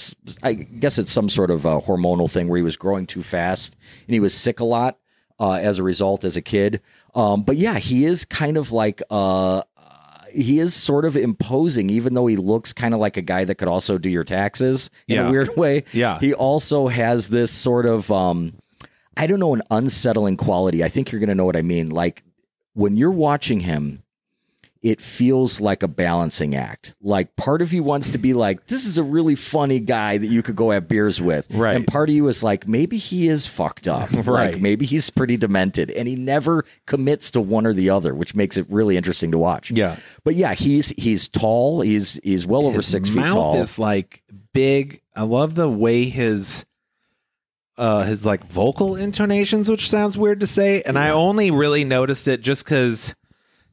I 0.43 0.55
guess 0.55 0.97
it's 0.99 1.12
some 1.12 1.29
sort 1.29 1.51
of 1.51 1.61
hormonal 1.61 2.31
thing 2.31 2.49
where 2.49 2.57
he 2.57 2.62
was 2.62 2.79
growing 2.79 3.05
too 3.07 3.23
fast 3.23 3.77
and 4.07 4.15
he 4.15 4.19
was 4.19 4.33
sick 4.33 4.61
a 4.61 4.65
lot 4.65 4.97
uh, 5.45 5.53
as 5.70 5.78
a 5.78 5.82
result 5.82 6.24
as 6.24 6.36
a 6.36 6.42
kid. 6.42 6.80
Um, 7.14 7.42
but 7.42 7.57
yeah, 7.57 7.78
he 7.78 8.05
is 8.07 8.24
kind 8.24 8.57
of 8.57 8.72
like 8.72 9.03
uh, 9.11 9.62
he 10.32 10.59
is 10.59 10.74
sort 10.74 11.05
of 11.05 11.16
imposing, 11.16 11.90
even 11.90 12.14
though 12.14 12.26
he 12.26 12.36
looks 12.36 12.72
kind 12.72 12.95
of 12.95 13.01
like 13.01 13.16
a 13.16 13.22
guy 13.22 13.45
that 13.45 13.57
could 13.57 13.68
also 13.68 13.99
do 13.99 14.09
your 14.11 14.24
taxes 14.24 14.90
in 15.09 15.16
Yeah. 15.16 15.28
a 15.28 15.30
weird 15.30 15.51
way. 15.57 15.84
Yeah. 15.92 16.18
He 16.18 16.32
also 16.34 16.88
has 16.88 17.28
this 17.28 17.51
sort 17.53 17.86
of, 17.86 18.11
um, 18.11 18.55
I 19.16 19.26
don't 19.28 19.38
know, 19.40 19.55
an 19.55 19.62
unsettling 19.70 20.36
quality. 20.36 20.82
I 20.82 20.88
think 20.88 21.12
you're 21.12 21.20
going 21.20 21.28
to 21.28 21.34
know 21.36 21.45
what 21.45 21.57
I 21.57 21.62
mean. 21.62 21.90
Like 21.90 22.24
when 22.72 22.97
you're 22.97 23.11
watching 23.12 23.61
him, 23.61 24.03
it 24.85 25.01
feels 25.01 25.62
like 25.62 25.82
a 25.82 25.89
balancing 25.89 26.55
act. 26.55 26.95
Like 27.01 27.35
part 27.37 27.62
of 27.62 27.72
you 27.72 27.82
wants 27.82 28.11
to 28.11 28.18
be 28.18 28.35
like, 28.35 28.66
this 28.66 28.85
is 28.85 28.99
a 28.99 29.03
really 29.03 29.35
funny 29.35 29.80
guy 29.80 30.18
that 30.18 30.26
you 30.26 30.43
could 30.43 30.57
go 30.57 30.72
have 30.72 30.87
beers 30.89 31.22
with. 31.22 31.51
Right. 31.55 31.74
And 31.74 31.87
part 31.87 32.11
of 32.11 32.14
you 32.14 32.28
is 32.28 32.43
like, 32.43 32.68
maybe 32.68 32.99
he 32.99 33.26
is 33.28 33.47
fucked 33.47 33.89
up. 33.89 34.11
Right. 34.24 34.53
Like 34.55 34.61
maybe 34.62 34.85
he's 34.85 35.09
pretty 35.09 35.39
demented. 35.39 35.91
And 35.91 36.07
he 36.07 36.16
never 36.16 36.64
commits 36.87 37.30
to 37.30 37.41
one 37.41 37.66
or 37.66 37.72
the 37.72 37.89
other, 37.89 38.14
which 38.14 38.35
makes 38.35 38.59
it 38.59 38.66
really 38.68 38.97
interesting 38.99 39.30
to 39.30 39.39
watch. 39.39 39.70
Yeah. 39.70 39.97
But 40.22 40.35
yeah, 40.35 40.53
he's 40.55 40.91
he's 40.91 41.28
tall. 41.28 41.80
He's 41.80 42.20
he's 42.22 42.47
well 42.47 42.66
over 42.66 42.76
His 42.76 42.87
six 42.87 43.09
feet 43.09 43.30
tall. 43.30 43.61
is 43.62 43.78
like 43.78 44.22
big. 44.53 45.01
I 45.16 45.22
love 45.22 45.55
the 45.55 45.68
way 45.68 46.05
his 46.05 46.66
uh 47.78 48.03
his 48.05 48.24
like 48.24 48.45
vocal 48.47 48.97
intonations, 48.97 49.70
which 49.70 49.89
sounds 49.89 50.16
weird 50.18 50.41
to 50.41 50.47
say, 50.47 50.82
and 50.82 50.99
I 50.99 51.11
only 51.11 51.51
really 51.51 51.85
noticed 51.85 52.28
it 52.28 52.41
just 52.43 52.64
because 52.64 53.14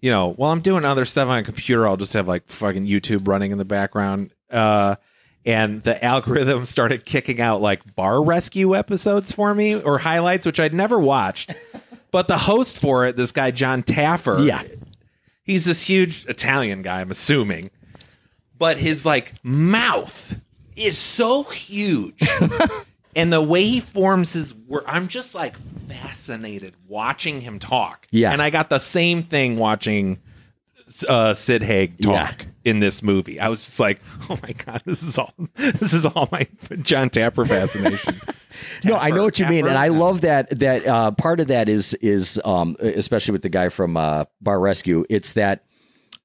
you 0.02 0.12
know 0.12 0.34
while 0.34 0.52
I'm 0.52 0.62
doing 0.62 0.86
other 0.86 1.06
stuff 1.06 1.30
on 1.30 1.38
a 1.38 1.44
computer, 1.44 1.88
I'll 1.88 1.98
just 1.98 2.14
have 2.14 2.28
like 2.28 2.48
fucking 2.48 2.86
YouTube 2.86 3.28
running 3.28 3.52
in 3.52 3.58
the 3.58 3.66
background. 3.66 4.34
Uh, 4.50 4.96
and 5.46 5.82
the 5.84 6.04
algorithm 6.06 6.66
started 6.66 7.06
kicking 7.06 7.40
out 7.40 7.62
like 7.62 7.96
bar 7.96 8.22
rescue 8.24 8.76
episodes 8.76 9.32
for 9.32 9.56
me 9.56 9.76
or 9.76 10.00
highlights, 10.00 10.46
which 10.46 10.60
I'd 10.60 10.74
never 10.74 11.00
watched. 11.00 11.56
But 12.12 12.28
the 12.28 12.38
host 12.38 12.80
for 12.80 13.06
it, 13.06 13.16
this 13.16 13.32
guy 13.32 13.52
John 13.52 13.84
Taffer, 13.84 14.46
yeah. 14.46 14.64
he's 15.44 15.64
this 15.64 15.84
huge 15.84 16.26
Italian 16.26 16.82
guy, 16.82 17.00
I'm 17.00 17.10
assuming. 17.10 17.72
But 18.58 18.78
his 18.78 19.06
like 19.06 19.34
mouth 19.44 20.36
is 20.76 20.98
so 20.98 21.44
huge. 21.44 22.20
and 23.16 23.32
the 23.32 23.42
way 23.42 23.64
he 23.64 23.80
forms 23.80 24.34
his 24.34 24.54
word, 24.54 24.84
I'm 24.88 25.08
just 25.08 25.36
like 25.36 25.56
fascinated 25.88 26.76
watching 26.88 27.42
him 27.42 27.60
talk. 27.60 28.08
Yeah. 28.12 28.32
and 28.32 28.42
I 28.42 28.50
got 28.50 28.70
the 28.70 28.80
same 28.80 29.24
thing 29.24 29.58
watching 29.58 30.20
uh, 31.08 31.34
Sid 31.34 31.64
Haig 31.64 32.00
talk 32.02 32.46
in 32.64 32.80
this 32.80 33.02
movie. 33.02 33.40
I 33.40 33.48
was 33.50 33.66
just 33.66 33.80
like, 33.80 34.02
oh 34.30 34.38
my 34.42 34.52
god, 34.54 34.82
this 34.86 35.04
is 35.04 35.18
all 35.18 35.34
this 35.56 35.94
is 35.94 36.06
all 36.06 36.28
my 36.32 36.48
John 36.82 37.10
Taffer 37.10 37.48
fascination. 37.48 38.16
no, 38.84 38.96
I 38.96 39.10
know 39.10 39.24
what 39.24 39.40
you 39.40 39.48
mean, 39.48 39.68
and 39.68 39.78
I 39.78 39.88
love 39.88 40.22
that. 40.22 40.60
That 40.60 40.86
uh, 40.86 41.12
part 41.12 41.40
of 41.40 41.48
that 41.48 41.70
is 41.70 41.94
is 41.96 42.40
um, 42.44 42.76
especially 42.80 43.32
with 43.34 43.42
the 43.42 43.50
guy 43.50 43.70
from 43.70 43.98
uh, 43.98 44.26
Bar 44.42 44.60
Rescue. 44.60 45.06
It's 45.10 45.34
that 45.34 45.64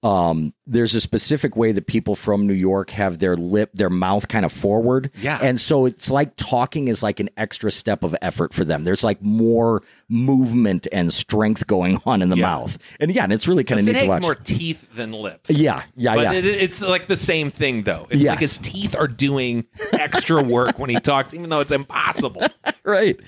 um, 0.02 0.52
there's 0.66 0.94
a 0.94 1.00
specific 1.00 1.56
way 1.56 1.72
that 1.72 1.86
people 1.86 2.14
from 2.14 2.46
New 2.46 2.54
York 2.54 2.90
have 2.90 3.18
their 3.18 3.36
lip, 3.36 3.70
their 3.74 3.90
mouth 3.90 4.28
kind 4.28 4.44
of 4.44 4.52
forward. 4.52 5.10
Yeah. 5.16 5.38
and 5.42 5.60
so 5.60 5.86
it's 5.86 6.10
like 6.10 6.36
talking 6.36 6.86
is 6.88 7.02
like 7.02 7.18
an 7.18 7.28
extra 7.36 7.70
step 7.72 8.02
of 8.04 8.14
effort 8.22 8.52
for 8.54 8.64
them. 8.64 8.84
There's 8.84 9.02
like 9.02 9.20
more 9.22 9.82
movement 10.08 10.86
and 10.92 11.12
strength 11.12 11.66
going 11.66 12.00
on 12.06 12.22
in 12.22 12.28
the 12.28 12.36
Yeah. 12.36 12.42
mouth, 12.46 12.78
and 13.00 13.12
yeah, 13.14 13.24
and 13.24 13.32
it's 13.32 13.48
really 13.48 13.64
kind 13.64 13.80
of 13.80 13.86
neat 13.86 13.96
to 14.00 14.06
watch. 14.06 14.22
more 14.22 14.34
teeth 14.34 14.86
than 14.94 15.12
lips. 15.12 15.50
Yeah, 15.50 15.82
yeah, 15.96 16.14
but 16.14 16.22
yeah. 16.22 16.32
It, 16.32 16.44
it's 16.46 16.80
like 16.80 17.06
the 17.06 17.16
same 17.16 17.50
thing, 17.50 17.82
though. 17.82 18.06
It's 18.10 18.22
Yes. 18.22 18.30
like 18.32 18.40
his 18.40 18.58
teeth 18.58 18.94
are 18.96 19.08
doing 19.08 19.64
extra 19.92 20.42
work 20.42 20.78
when 20.78 20.90
he 20.90 21.00
talks, 21.00 21.34
even 21.34 21.48
though 21.50 21.60
it's 21.60 21.70
impossible. 21.72 22.42
right. 22.84 23.18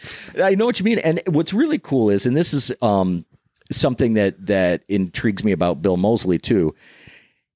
I 0.40 0.54
know 0.54 0.66
what 0.66 0.78
you 0.78 0.84
mean. 0.84 0.98
And 0.98 1.20
what's 1.26 1.52
really 1.52 1.78
cool 1.78 2.10
is, 2.10 2.26
and 2.26 2.36
this 2.36 2.52
is 2.54 2.72
um, 2.82 3.24
something 3.70 4.14
that 4.14 4.46
that 4.46 4.82
intrigues 4.88 5.44
me 5.44 5.52
about 5.52 5.82
Bill 5.82 5.96
Moseley 5.96 6.38
too. 6.38 6.74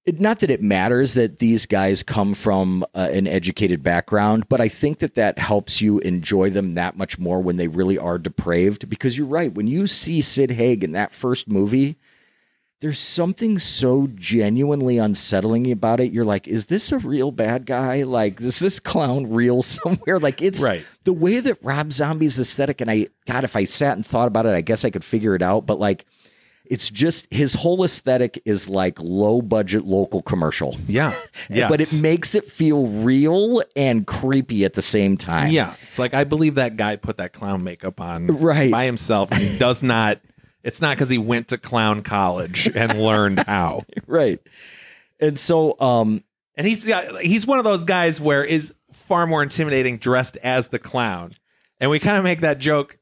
It, 0.04 0.18
not 0.18 0.40
that 0.40 0.50
it 0.50 0.60
matters 0.60 1.14
that 1.14 1.38
these 1.38 1.64
guys 1.64 2.02
come 2.02 2.34
from 2.34 2.84
uh, 2.94 3.08
an 3.12 3.28
educated 3.28 3.84
background, 3.84 4.48
but 4.48 4.60
I 4.60 4.68
think 4.68 4.98
that 4.98 5.14
that 5.14 5.38
helps 5.38 5.80
you 5.80 6.00
enjoy 6.00 6.50
them 6.50 6.74
that 6.74 6.96
much 6.96 7.20
more 7.20 7.40
when 7.40 7.56
they 7.56 7.68
really 7.68 7.98
are 7.98 8.18
depraved. 8.18 8.88
Because 8.88 9.16
you're 9.16 9.28
right, 9.28 9.54
when 9.54 9.68
you 9.68 9.86
see 9.86 10.20
Sid 10.20 10.50
Haig 10.50 10.82
in 10.82 10.90
that 10.92 11.12
first 11.12 11.48
movie, 11.48 11.98
there's 12.83 12.99
something 13.01 13.59
so 13.59 14.09
genuinely 14.14 14.99
unsettling 14.99 15.70
about 15.72 16.01
it. 16.01 16.12
You're 16.12 16.24
like, 16.24 16.47
is 16.47 16.66
this 16.66 16.93
a 16.93 16.99
real 16.99 17.30
bad 17.30 17.64
guy? 17.64 18.03
Like, 18.03 18.41
is 18.41 18.59
this 18.59 18.78
clown 18.78 19.33
real 19.33 19.62
somewhere? 19.62 20.18
Like, 20.18 20.43
it's 20.43 20.61
Right. 20.62 20.85
the 21.05 21.12
way 21.14 21.41
that 21.41 21.57
Rob 21.62 21.93
Zombie's 21.93 22.39
aesthetic. 22.39 22.80
And 22.80 22.91
I, 22.91 23.07
God, 23.26 23.45
if 23.45 23.57
I 23.57 23.64
sat 23.64 23.97
and 23.97 24.05
thought 24.05 24.28
about 24.28 24.47
it, 24.47 24.55
I 24.55 24.61
guess 24.61 24.85
I 24.85 24.91
could 24.91 25.05
figure 25.05 25.35
it 25.35 25.43
out. 25.43 25.64
But 25.64 25.78
like, 25.78 26.05
it's 26.64 26.91
just 26.91 27.26
his 27.30 27.55
whole 27.55 27.85
aesthetic 27.85 28.41
is 28.45 28.68
like 28.68 28.99
low 29.01 29.43
budget 29.43 29.85
local 29.85 30.22
commercial. 30.22 30.76
Yeah. 30.89 31.14
Yes. 31.51 31.68
But 31.70 31.80
it 31.80 32.01
makes 32.01 32.35
it 32.35 32.45
feel 32.47 32.87
real 32.87 33.62
and 33.76 34.07
creepy 34.07 34.64
at 34.64 34.74
the 34.74 34.83
same 34.83 35.16
time. 35.16 35.51
Yeah, 35.51 35.74
it's 35.89 35.99
like 35.99 36.14
I 36.14 36.24
believe 36.24 36.55
that 36.57 36.76
guy 36.76 36.97
put 36.97 37.16
that 37.18 37.33
clown 37.33 37.62
makeup 37.64 38.01
on 38.01 38.26
Right. 38.28 38.70
by 38.70 38.85
himself, 38.87 39.30
and 39.33 39.41
he 39.43 39.57
does 39.59 39.83
not. 39.83 40.20
It's 40.62 40.80
not 40.80 40.96
because 40.96 41.08
he 41.08 41.18
went 41.18 41.48
to 41.48 41.58
clown 41.58 42.02
college 42.02 42.70
and 42.74 43.00
learned 43.02 43.40
how. 43.40 43.84
Right. 44.06 44.40
And 45.20 45.38
so, 45.38 45.78
um, 45.80 46.22
And 46.56 46.66
he's 46.66 46.90
he's 47.20 47.46
one 47.46 47.58
of 47.58 47.64
those 47.64 47.84
guys 47.84 48.20
where 48.20 48.44
is 48.44 48.74
far 48.92 49.26
more 49.26 49.42
intimidating 49.42 49.98
dressed 49.98 50.36
as 50.38 50.68
the 50.68 50.78
clown, 50.78 51.32
and 51.80 51.90
we 51.90 51.98
kind 51.98 52.16
of 52.16 52.24
make 52.24 52.40
that 52.40 52.58
joke 52.58 52.98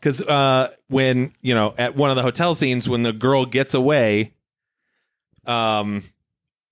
because 0.00 0.20
uh, 0.22 0.72
when 0.88 1.32
you 1.42 1.54
know 1.54 1.74
at 1.78 1.96
one 1.96 2.10
of 2.10 2.16
the 2.16 2.22
hotel 2.22 2.54
scenes 2.54 2.88
when 2.88 3.02
the 3.02 3.12
girl 3.12 3.46
gets 3.46 3.74
away, 3.74 4.32
um, 5.46 6.04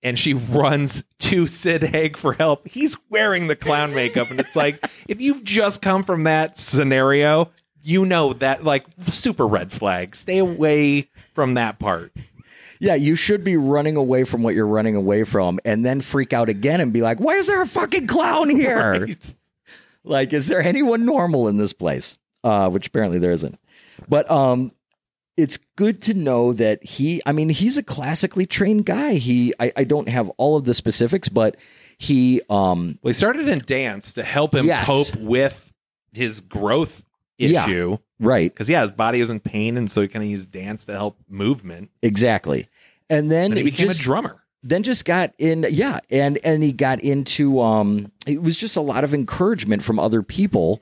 and 0.03 0.17
she 0.17 0.33
runs 0.33 1.03
to 1.19 1.47
Sid 1.47 1.83
Haig 1.83 2.17
for 2.17 2.33
help, 2.33 2.67
he's 2.67 2.97
wearing 3.09 3.47
the 3.47 3.55
clown 3.55 3.93
makeup, 3.93 4.29
and 4.29 4.39
it's 4.39 4.55
like 4.55 4.83
if 5.07 5.21
you've 5.21 5.43
just 5.43 5.81
come 5.81 6.03
from 6.03 6.23
that 6.25 6.57
scenario, 6.57 7.49
you 7.87 8.05
know 8.05 8.33
that 8.33 8.63
like 8.63 8.85
super 9.07 9.47
red 9.47 9.71
flag. 9.71 10.15
Stay 10.15 10.37
away 10.39 11.09
from 11.33 11.53
that 11.55 11.79
part. 11.79 12.11
Yeah, 12.79 12.95
you 12.95 13.15
should 13.15 13.43
be 13.43 13.57
running 13.57 13.95
away 13.95 14.23
from 14.23 14.43
what 14.43 14.53
you're 14.53 14.67
running 14.67 14.95
away 14.95 15.23
from 15.23 15.59
and 15.65 15.83
then 15.85 16.01
freak 16.01 16.31
out 16.33 16.49
again 16.49 16.79
and 16.81 16.93
be 16.93 17.01
like, 17.01 17.19
why 17.19 17.33
is 17.33 17.47
there 17.47 17.61
a 17.61 17.67
fucking 17.67 18.05
clown 18.07 18.49
here? 18.49 19.01
Right? 19.05 19.33
Like, 20.03 20.31
is 20.31 20.47
there 20.47 20.61
anyone 20.61 21.05
normal 21.05 21.49
in 21.49 21.57
this 21.57 21.73
place? 21.73 22.17
Uh, 22.41 22.69
which 22.69 22.87
apparently 22.87 23.19
there 23.19 23.31
isn't. 23.33 23.59
But 24.07 24.31
um, 24.31 24.71
it's 25.35 25.57
good 25.75 26.01
to 26.03 26.13
know 26.13 26.53
that 26.53 26.81
he, 26.81 27.21
I 27.25 27.33
mean, 27.33 27.49
he's 27.49 27.77
a 27.77 27.83
classically 27.83 28.45
trained 28.45 28.85
guy. 28.85 29.15
He, 29.15 29.53
I, 29.59 29.73
I 29.75 29.83
don't 29.83 30.07
have 30.07 30.29
all 30.37 30.55
of 30.55 30.63
the 30.63 30.73
specifics, 30.73 31.27
but 31.27 31.57
he, 31.97 32.41
um, 32.49 32.99
Well, 33.01 33.09
he 33.09 33.13
started 33.15 33.49
in 33.49 33.59
dance 33.59 34.13
to 34.13 34.23
help 34.23 34.55
him 34.55 34.65
Yes. 34.65 34.85
cope 34.85 35.13
with 35.17 35.73
his 36.13 36.39
growth 36.39 37.03
Yeah. 37.37 37.97
right, 38.19 38.51
Because 38.51 38.69
yeah, 38.69 38.81
his 38.81 38.91
body 38.91 39.19
was 39.19 39.29
in 39.29 39.39
pain, 39.39 39.77
and 39.77 39.89
so 39.91 40.01
he 40.01 40.07
kind 40.07 40.23
of 40.23 40.29
used 40.29 40.51
dance 40.51 40.85
to 40.85 40.93
help 40.93 41.17
movement. 41.29 41.89
exactly. 42.01 42.67
And 43.09 43.31
then 43.31 43.51
And 43.51 43.57
he 43.57 43.63
became 43.63 43.87
just, 43.87 44.01
a 44.01 44.03
drummer. 44.03 44.43
then 44.63 44.83
just 44.83 45.05
got 45.05 45.33
in 45.37 45.65
yeah 45.69 45.99
and 46.09 46.37
and 46.43 46.61
he 46.61 46.73
got 46.73 46.99
into 47.01 47.61
um 47.61 48.11
it 48.25 48.41
was 48.41 48.57
just 48.57 48.75
a 48.75 48.81
lot 48.81 49.03
of 49.05 49.13
encouragement 49.13 49.81
from 49.83 49.97
other 49.97 50.21
people 50.21 50.81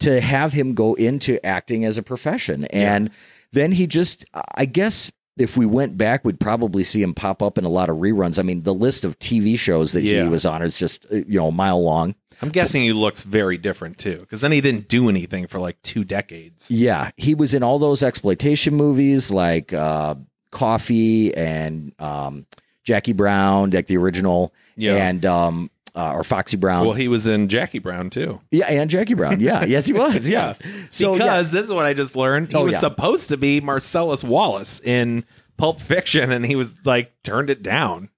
to 0.00 0.20
have 0.20 0.52
him 0.54 0.72
go 0.74 0.94
into 0.94 1.44
acting 1.44 1.84
as 1.84 1.98
a 1.98 2.02
profession 2.02 2.64
and 2.66 3.10
then 3.52 3.72
he 3.72 3.86
just 3.86 4.24
i 4.54 4.64
guess 4.64 5.12
if 5.36 5.56
we 5.58 5.66
went 5.66 5.98
back 5.98 6.24
we'd 6.24 6.40
probably 6.40 6.82
see 6.82 7.02
him 7.02 7.12
pop 7.12 7.42
up 7.42 7.58
in 7.58 7.64
a 7.64 7.68
lot 7.68 7.90
of 7.90 7.96
reruns 7.98 8.38
i 8.38 8.42
mean 8.42 8.62
the 8.62 8.72
list 8.72 9.04
of 9.04 9.18
tv 9.18 9.58
shows 9.58 9.92
that 9.92 10.02
Yeah. 10.02 10.22
he 10.22 10.28
was 10.30 10.46
on 10.46 10.62
is 10.62 10.78
just 10.78 11.04
uh, 11.12 11.16
you 11.16 11.38
know 11.38 11.48
a 11.48 11.52
mile 11.52 11.82
long 11.82 12.14
I'm 12.40 12.50
guessing 12.50 12.82
he 12.82 12.92
looks 12.92 13.24
very 13.24 13.58
different 13.58 13.98
too, 13.98 14.18
because 14.18 14.40
then 14.40 14.52
he 14.52 14.60
didn't 14.60 14.88
do 14.88 15.08
anything 15.08 15.46
for 15.48 15.58
like 15.58 15.80
two 15.82 16.04
decades. 16.04 16.70
yeah 16.70 17.10
he 17.16 17.34
was 17.34 17.54
in 17.54 17.62
all 17.62 17.78
those 17.78 18.02
exploitation 18.02 18.74
movies 18.74 19.30
like 19.30 19.72
uh 19.72 20.14
Coffy 20.50 21.34
and 21.34 21.92
um 22.00 22.46
jackie 22.84 23.12
brown 23.12 23.70
like 23.70 23.86
the 23.86 23.96
original 23.98 24.52
Yeah. 24.76 24.94
and 24.96 25.24
um 25.26 25.70
uh, 25.94 26.12
or 26.12 26.22
foxy 26.24 26.56
brown 26.56 26.84
Well, 26.86 26.94
he 26.94 27.08
was 27.08 27.26
in 27.26 27.48
Jackie 27.48 27.80
Brown 27.80 28.08
too. 28.10 28.40
Yeah, 28.52 28.66
and 28.66 28.88
Jackie 28.88 29.14
Brown. 29.14 29.40
Yeah, 29.48 29.64
yes, 29.64 29.84
he 29.86 29.92
was. 29.92 30.28
Yeah. 30.28 30.54
So 30.90 31.12
yeah. 31.12 31.18
because 31.18 31.50
this 31.50 31.64
is 31.64 31.70
what 31.72 31.86
I 31.86 31.92
just 31.92 32.14
learned. 32.14 32.52
He 32.52 32.56
Oh, 32.56 32.64
was 32.64 32.74
yeah. 32.74 32.78
supposed 32.78 33.30
to 33.30 33.36
be 33.36 33.60
Marcellus 33.60 34.22
Wallace 34.22 34.80
in 34.80 35.24
Pulp 35.56 35.80
Fiction, 35.80 36.30
and 36.30 36.46
he 36.46 36.54
was 36.54 36.74
like 36.84 37.12
turned 37.24 37.50
it 37.50 37.64
down. 37.64 38.10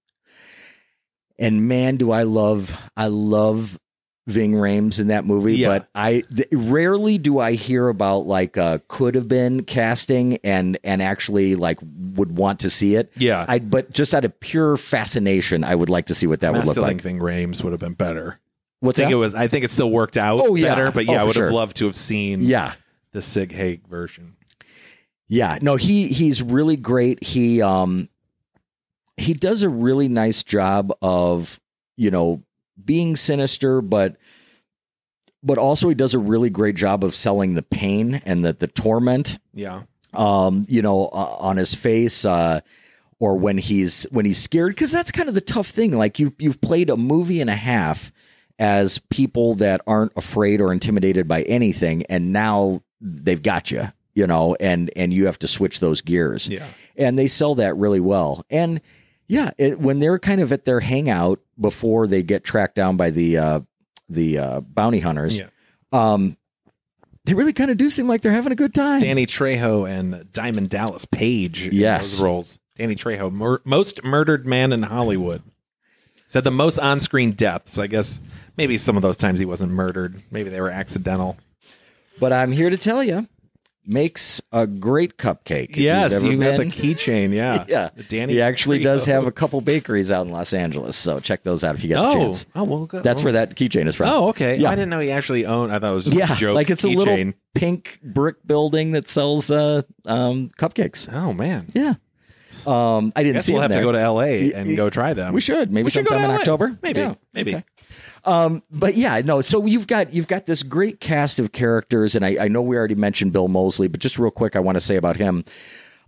and 1.39 1.69
man, 1.69 1.97
do 1.97 2.11
I 2.11 2.25
love 2.25 2.77
I 2.97 3.07
love 3.07 3.79
Ving 4.27 4.53
Rhames 4.53 5.01
in 5.01 5.09
that 5.09 5.25
movie. 5.25 5.57
Yeah. 5.57 5.69
But 5.69 5.89
I 5.95 6.23
th- 6.35 6.49
rarely 6.53 7.19
do 7.19 7.39
I 7.39 7.53
hear 7.53 7.89
about 7.89 8.27
like 8.27 8.57
uh, 8.57 8.79
could 8.87 9.15
have 9.15 9.27
been 9.29 9.65
casting 9.65 10.37
and 10.45 10.79
and 10.85 11.03
actually 11.03 11.57
like 11.57 11.79
would 11.83 12.37
want 12.37 12.61
to 12.61 12.71
see 12.71 12.95
it. 12.97 13.11
Yeah. 13.17 13.45
I 13.49 13.59
but 13.59 13.93
just 13.93 14.15
out 14.15 14.25
of 14.25 14.39
pure 14.41 14.77
fascination, 14.77 15.65
I 15.65 15.75
would 15.75 15.89
like 15.89 16.07
to 16.07 16.15
see 16.15 16.27
what 16.27 16.41
that 16.41 16.55
I 16.55 16.59
would 16.59 16.67
look 16.67 16.77
like. 16.77 16.89
think 16.89 17.03
Ving 17.03 17.19
Rhames 17.19 17.63
would 17.65 17.73
have 17.73 17.81
been 17.81 17.95
better. 17.95 18.39
What's 18.81 18.99
I 19.01 19.03
think 19.05 19.11
that? 19.11 19.17
it 19.17 19.19
was. 19.21 19.35
I 19.35 19.49
think 19.49 19.65
it 19.65 19.71
still 19.71 19.91
worked 19.91 20.17
out 20.17 20.41
Oh, 20.43 20.55
yeah. 20.55 20.69
better, 20.75 20.91
but 20.93 21.09
Oh, 21.09 21.13
yeah, 21.13 21.19
I 21.19 21.21
for 21.21 21.27
would 21.27 21.35
sure. 21.35 21.45
have 21.47 21.55
loved 21.55 21.77
to 21.79 21.87
have 21.87 21.97
seen 21.97 22.41
yeah. 22.41 22.75
the 23.13 23.21
Sid 23.23 23.53
Haig 23.53 23.87
version. 23.89 24.37
Yeah, 25.29 25.59
no, 25.63 25.77
he 25.77 26.09
he's 26.09 26.43
really 26.43 26.77
great. 26.77 27.23
He 27.23 27.63
um 27.63 28.09
he 29.17 29.35
does 29.35 29.63
a 29.63 29.69
really 29.69 30.09
nice 30.09 30.43
job 30.43 30.93
of, 31.03 31.61
you 31.97 32.11
know, 32.11 32.43
being 32.85 33.17
sinister, 33.17 33.81
but 33.81 34.17
but 35.43 35.59
also 35.59 35.89
he 35.89 35.95
does 35.95 36.15
a 36.15 36.19
really 36.19 36.51
great 36.51 36.77
job 36.77 37.03
of 37.03 37.15
selling 37.15 37.55
the 37.55 37.63
pain 37.63 38.21
and 38.25 38.45
the 38.45 38.53
the 38.53 38.67
torment 38.67 39.39
Yeah, 39.55 39.83
um, 40.13 40.65
you 40.69 40.83
know, 40.83 41.07
uh, 41.07 41.37
on 41.39 41.57
his 41.57 41.75
face, 41.75 42.25
uh, 42.25 42.61
or 43.19 43.37
when 43.37 43.59
he's 43.59 44.05
when 44.11 44.25
he's 44.25 44.39
scared, 44.39 44.75
because 44.75 44.93
that's 44.93 45.11
kind 45.11 45.29
of 45.29 45.35
the 45.35 45.41
tough 45.41 45.69
thing. 45.69 45.97
Like 45.97 46.19
you've 46.19 46.35
you've 46.39 46.61
played 46.61 46.91
a 46.91 46.97
movie 46.97 47.41
and 47.41 47.51
a 47.51 47.57
half 47.57 48.13
as 48.59 48.99
people 49.11 49.55
that 49.57 49.81
aren't 49.87 50.13
afraid 50.17 50.61
or 50.61 50.73
intimidated 50.73 51.27
by 51.27 51.43
anything, 51.43 52.05
and 52.05 52.33
now 52.33 52.83
they've 53.01 53.43
got 53.43 53.71
you, 53.71 53.93
you 54.15 54.27
know, 54.27 54.57
and 54.61 54.91
and 54.97 55.13
you 55.13 55.27
have 55.27 55.39
to 55.41 55.49
switch 55.49 55.81
those 55.81 56.01
gears. 56.01 56.49
yeah. 56.49 56.67
and 56.97 57.19
they 57.19 57.27
sell 57.27 57.55
that 57.55 57.77
really 57.77 58.01
well. 58.01 58.45
And 58.51 58.81
yeah, 59.31 59.53
it, 59.59 59.79
when 59.79 60.01
they're 60.01 60.19
kind 60.19 60.41
of 60.41 60.51
at 60.53 60.65
their 60.65 60.81
hangout 60.81 61.39
before 61.59 62.09
they 62.09 62.23
get 62.25 62.43
tracked 62.43 62.75
down 62.75 62.97
by 62.97 63.11
the 63.11 63.39
uh, 63.39 63.61
the 64.09 64.39
uh, 64.39 64.61
bounty 64.61 64.99
hunters, 64.99 65.39
Yeah. 65.39 65.47
um, 65.93 66.37
they 67.25 67.35
really 67.35 67.53
kind 67.53 67.71
of 67.71 67.77
do 67.77 67.89
seem 67.91 68.09
like 68.09 68.23
they're 68.23 68.33
having 68.33 68.51
a 68.51 68.57
good 68.57 68.75
time. 68.75 69.01
Danny 69.01 69.27
Trejo 69.27 69.89
and 69.89 70.31
Diamond 70.33 70.69
Dallas 70.71 71.05
Page. 71.05 71.69
in 71.69 71.75
Yes. 71.75 72.11
those 72.13 72.21
roles. 72.23 72.59
Danny 72.77 72.97
Trejo, 72.97 73.31
mur- 73.31 73.63
most 73.65 74.05
murdered 74.05 74.47
man 74.47 74.73
in 74.73 74.83
Hollywood. 74.83 75.43
Said 76.27 76.43
the 76.45 76.51
most 76.51 76.79
on-screen 76.79 77.33
deaths. 77.33 77.79
I 77.79 77.87
guess 77.87 78.19
maybe 78.57 78.79
some 78.79 78.97
of 78.97 79.03
those 79.03 79.17
times 79.17 79.39
he 79.39 79.45
wasn't 79.47 79.71
murdered. 79.73 80.21
Maybe 80.33 80.51
they 80.51 80.61
were 80.61 80.71
accidental. 80.71 81.37
But 82.19 82.33
I'm 82.33 82.51
here 82.53 82.71
to 82.71 82.77
tell 82.77 83.05
you, 83.05 83.29
makes 83.91 84.41
a 84.53 84.67
great 84.67 85.19
cupcake. 85.19 85.71
If 85.73 85.77
yes, 85.79 86.23
you've 86.23 86.41
got 86.41 86.57
the 86.59 86.65
keychain. 86.67 87.33
Yeah, 87.33 87.65
yeah, 87.69 87.91
Danny. 88.09 88.35
he 88.35 88.41
actually 88.43 88.79
does 88.79 89.05
have 89.07 89.27
a 89.27 89.33
couple 89.33 89.61
bakeries 89.61 90.11
out 90.11 90.27
in 90.27 90.33
Los 90.33 90.55
Angeles, 90.55 90.97
so 90.97 91.21
check 91.21 91.43
those 91.43 91.65
out 91.65 91.75
if 91.75 91.83
you 91.83 91.89
get 91.89 91.97
the 92.01 92.09
Oh, 92.09 92.15
chance. 92.15 92.47
oh, 92.55 92.65
well, 92.65 92.87
go- 92.87 93.01
That's 93.01 93.21
oh. 93.21 93.25
where 93.25 93.33
that 93.35 93.57
keychain 93.57 93.87
is 93.87 93.97
from. 93.97 94.09
Oh, 94.09 94.29
okay. 94.29 94.57
Yeah. 94.57 94.71
I 94.71 94.75
didn't 94.75 94.91
know 94.91 95.01
he 95.01 95.11
actually 95.11 95.45
owned. 95.45 95.73
I 95.73 95.79
thought 95.79 95.93
it 95.93 95.95
was 95.95 96.05
just 96.07 96.17
yeah, 96.17 96.33
a 96.33 96.37
joke. 96.37 96.55
like 96.55 96.71
it's 96.71 96.85
a 96.85 96.89
little 96.89 97.33
pink 97.55 97.99
brick 98.03 98.37
building 98.47 98.93
that 98.93 99.09
sells 99.09 99.51
uh, 99.51 99.83
um, 100.07 100.49
cupcakes. 100.57 101.13
Oh 101.13 101.33
man, 101.35 101.67
Yeah, 101.75 101.95
um, 102.67 103.13
I 103.17 103.23
didn't 103.23 103.37
guess 103.37 103.47
see 103.47 103.53
we'll 103.53 103.63
have 103.63 103.73
to 103.73 103.81
go 103.81 103.93
to 103.93 103.99
L.A. 104.01 104.53
And 104.53 104.77
go 104.77 104.91
try 104.91 105.15
them. 105.15 105.33
We 105.35 105.41
should 105.41 105.73
maybe 105.73 105.85
We 105.85 105.91
should 105.91 106.05
go 106.07 106.11
sometime 106.15 106.31
in. 106.31 106.37
October. 106.37 106.79
Maybe, 106.83 107.01
Yeah. 107.01 107.15
maybe. 107.35 107.55
Okay. 107.57 107.65
Um, 108.25 108.63
but 108.71 108.97
yeah, 108.97 109.21
no. 109.25 109.41
So 109.41 109.65
you've 109.67 109.87
got 109.87 110.13
you've 110.13 110.29
got 110.29 110.47
this 110.47 110.63
great 110.63 111.01
cast 111.01 111.39
of 111.39 111.53
characters, 111.53 112.15
and 112.15 112.25
I, 112.25 112.45
I 112.45 112.49
know 112.49 112.63
we 112.63 112.77
already 112.77 112.95
mentioned 112.95 113.33
Bill 113.33 113.49
Moseley, 113.49 113.89
but 113.89 114.01
just 114.01 114.19
real 114.19 114.31
quick, 114.31 114.57
I 114.57 114.61
want 114.61 114.77
to 114.77 114.81
say 114.81 114.97
about 114.97 115.17
him. 115.17 115.45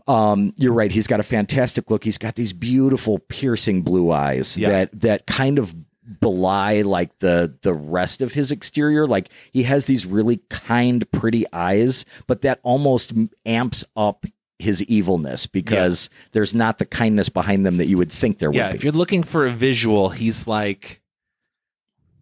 Um, 0.08 0.52
you're 0.58 0.72
right. 0.72 0.90
He's 0.90 1.06
got 1.06 1.20
a 1.20 1.24
fantastic 1.24 1.90
look. 1.90 2.02
He's 2.04 2.18
got 2.18 2.34
these 2.34 2.52
beautiful, 2.52 3.18
piercing 3.20 3.82
blue 3.82 4.10
eyes 4.10 4.58
Yeah. 4.58 4.70
that 4.70 5.00
that 5.00 5.26
kind 5.26 5.58
of 5.58 5.74
belie 6.20 6.82
like 6.82 7.16
the 7.20 7.56
the 7.62 7.72
rest 7.72 8.20
of 8.20 8.32
his 8.32 8.50
exterior. 8.50 9.06
Like 9.06 9.30
he 9.52 9.62
has 9.62 9.86
these 9.86 10.04
really 10.04 10.38
kind, 10.50 11.08
pretty 11.12 11.44
eyes, 11.52 12.04
but 12.26 12.42
that 12.42 12.58
almost 12.64 13.12
amps 13.46 13.84
up 13.96 14.26
his 14.58 14.82
evilness 14.84 15.46
because 15.46 16.08
there's 16.32 16.54
not 16.54 16.78
the 16.78 16.86
kindness 16.86 17.28
behind 17.28 17.66
them 17.66 17.76
that 17.76 17.86
you 17.88 17.98
would 17.98 18.12
think 18.12 18.38
there 18.38 18.52
Yeah, 18.52 18.68
would 18.68 18.76
if 18.76 18.84
you're 18.84 18.92
looking 18.92 19.22
for 19.24 19.44
a 19.46 19.50
visual, 19.50 20.10
he's 20.10 20.46
like, 20.46 21.00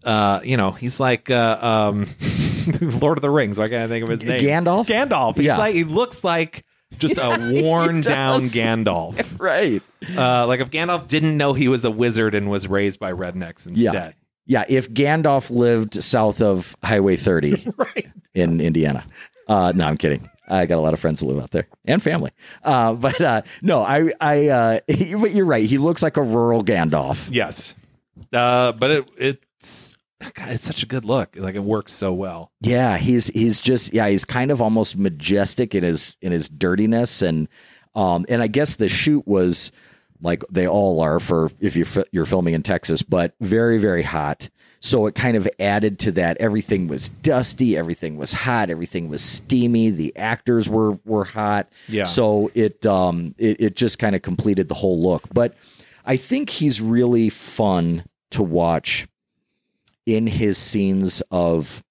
uh, 0.05 0.41
you 0.45 0.57
know, 0.57 0.71
he's 0.73 0.99
like 1.01 1.31
uh, 1.31 1.59
um, 1.61 2.07
Lord 2.81 3.19
of 3.19 3.23
the 3.23 3.31
Rings. 3.31 3.59
Why 3.59 3.69
can't 3.69 3.85
I 3.85 3.89
think 3.89 4.03
of 4.05 4.09
his 4.11 4.23
name? 4.23 4.41
Gandalf? 4.43 4.87
Gandalf. 4.87 5.37
He's 5.37 5.47
Yeah. 5.47 5.59
like 5.59 5.75
he 5.75 5.85
looks 5.85 6.23
like 6.25 6.65
just 6.99 7.19
a 7.19 7.61
worn 7.63 8.01
down. 8.01 8.43
Gandalf. 8.43 9.27
Right. 9.41 9.83
Uh, 10.17 10.47
like 10.47 10.61
if 10.61 10.71
Gandalf 10.71 11.09
didn't 11.09 11.37
know 11.37 11.53
he 11.55 11.69
was 11.69 11.85
a 11.85 11.91
wizard 11.91 12.35
and 12.35 12.49
was 12.51 12.69
raised 12.69 12.99
by 13.01 13.13
rednecks 13.13 13.67
instead. 13.67 14.15
Yeah, 14.47 14.65
if 14.69 14.91
Gandalf 14.91 15.51
lived 15.51 16.03
south 16.03 16.43
of 16.43 16.75
Highway 16.83 17.17
30 17.17 17.73
Right. 17.77 18.09
in 18.35 18.61
Indiana. 18.61 19.05
Uh, 19.47 19.73
no, 19.75 19.85
I'm 19.87 19.97
kidding. 19.97 20.29
I 20.49 20.67
got 20.67 20.79
a 20.79 20.81
lot 20.81 20.95
of 20.95 20.99
friends 21.01 21.21
that 21.21 21.27
live 21.27 21.41
out 21.41 21.51
there 21.53 21.69
and 21.85 22.03
family. 22.03 22.33
Uh, 22.65 22.95
but 22.95 23.21
uh, 23.21 23.43
no, 23.63 23.83
I, 23.83 24.13
I, 24.21 24.49
uh, 24.49 24.81
he- 24.89 25.15
but 25.15 25.31
you're 25.33 25.45
right. 25.47 25.65
He 25.65 25.79
looks 25.79 26.03
like 26.03 26.17
a 26.17 26.23
rural 26.23 26.65
Gandalf. 26.65 27.29
Yes. 27.31 27.77
Uh, 28.33 28.73
but 28.73 28.91
it, 28.91 29.11
it's 29.17 29.97
God, 30.35 30.51
it's 30.51 30.65
such 30.65 30.83
a 30.83 30.87
good 30.87 31.05
look. 31.05 31.35
Like 31.37 31.55
it 31.55 31.65
works 31.65 31.93
so 31.93 32.13
well. 32.13 32.53
Yeah, 32.61 32.99
he's 32.99 33.29
he's 33.29 33.61
just 33.61 33.95
yeah, 33.95 34.09
he's 34.09 34.25
kind 34.25 34.51
of 34.51 34.61
almost 34.61 34.97
majestic 34.97 35.75
in 35.75 35.83
his 35.83 36.15
in 36.21 36.33
his 36.33 36.49
dirtiness 36.49 37.23
and 37.23 37.49
um 37.95 38.27
and 38.29 38.43
I 38.43 38.47
guess 38.47 38.77
the 38.77 38.89
shoot 38.89 39.27
was 39.27 39.73
like 40.21 40.45
they 40.51 40.69
all 40.69 41.01
are 41.01 41.21
for 41.21 41.51
if 41.59 41.75
you 41.75 41.87
you're 42.13 42.27
filming 42.27 42.53
in 42.53 42.63
Texas, 42.63 43.03
but 43.03 43.35
very 43.41 43.79
very 43.79 44.03
hot. 44.03 44.51
So 44.83 45.07
it 45.07 45.15
kind 45.15 45.37
of 45.37 45.49
added 45.59 45.99
to 46.01 46.13
that. 46.13 46.39
Everything 46.39 46.89
was 46.89 47.09
dusty, 47.09 47.77
everything 47.77 48.17
was 48.17 48.33
hot, 48.33 48.71
everything 48.71 49.09
was 49.09 49.23
steamy. 49.23 49.91
The 49.91 50.15
actors 50.17 50.69
were 50.69 50.99
were 51.07 51.25
hot. 51.25 51.71
Yeah. 51.89 52.05
So 52.05 52.51
it 52.55 52.85
um 52.85 53.35
it, 53.39 53.59
it 53.61 53.77
just 53.77 53.99
kind 53.99 54.15
of 54.15 54.21
completed 54.21 54.69
the 54.69 54.75
whole 54.75 55.03
look. 55.03 55.33
But 55.33 55.55
I 56.05 56.17
think 56.19 56.51
he's 56.51 56.81
really 56.81 57.31
fun 57.31 58.05
to 58.31 58.43
watch 58.43 59.07
in 60.07 60.27
his 60.27 60.57
scenes 60.59 61.23
of 61.31 61.83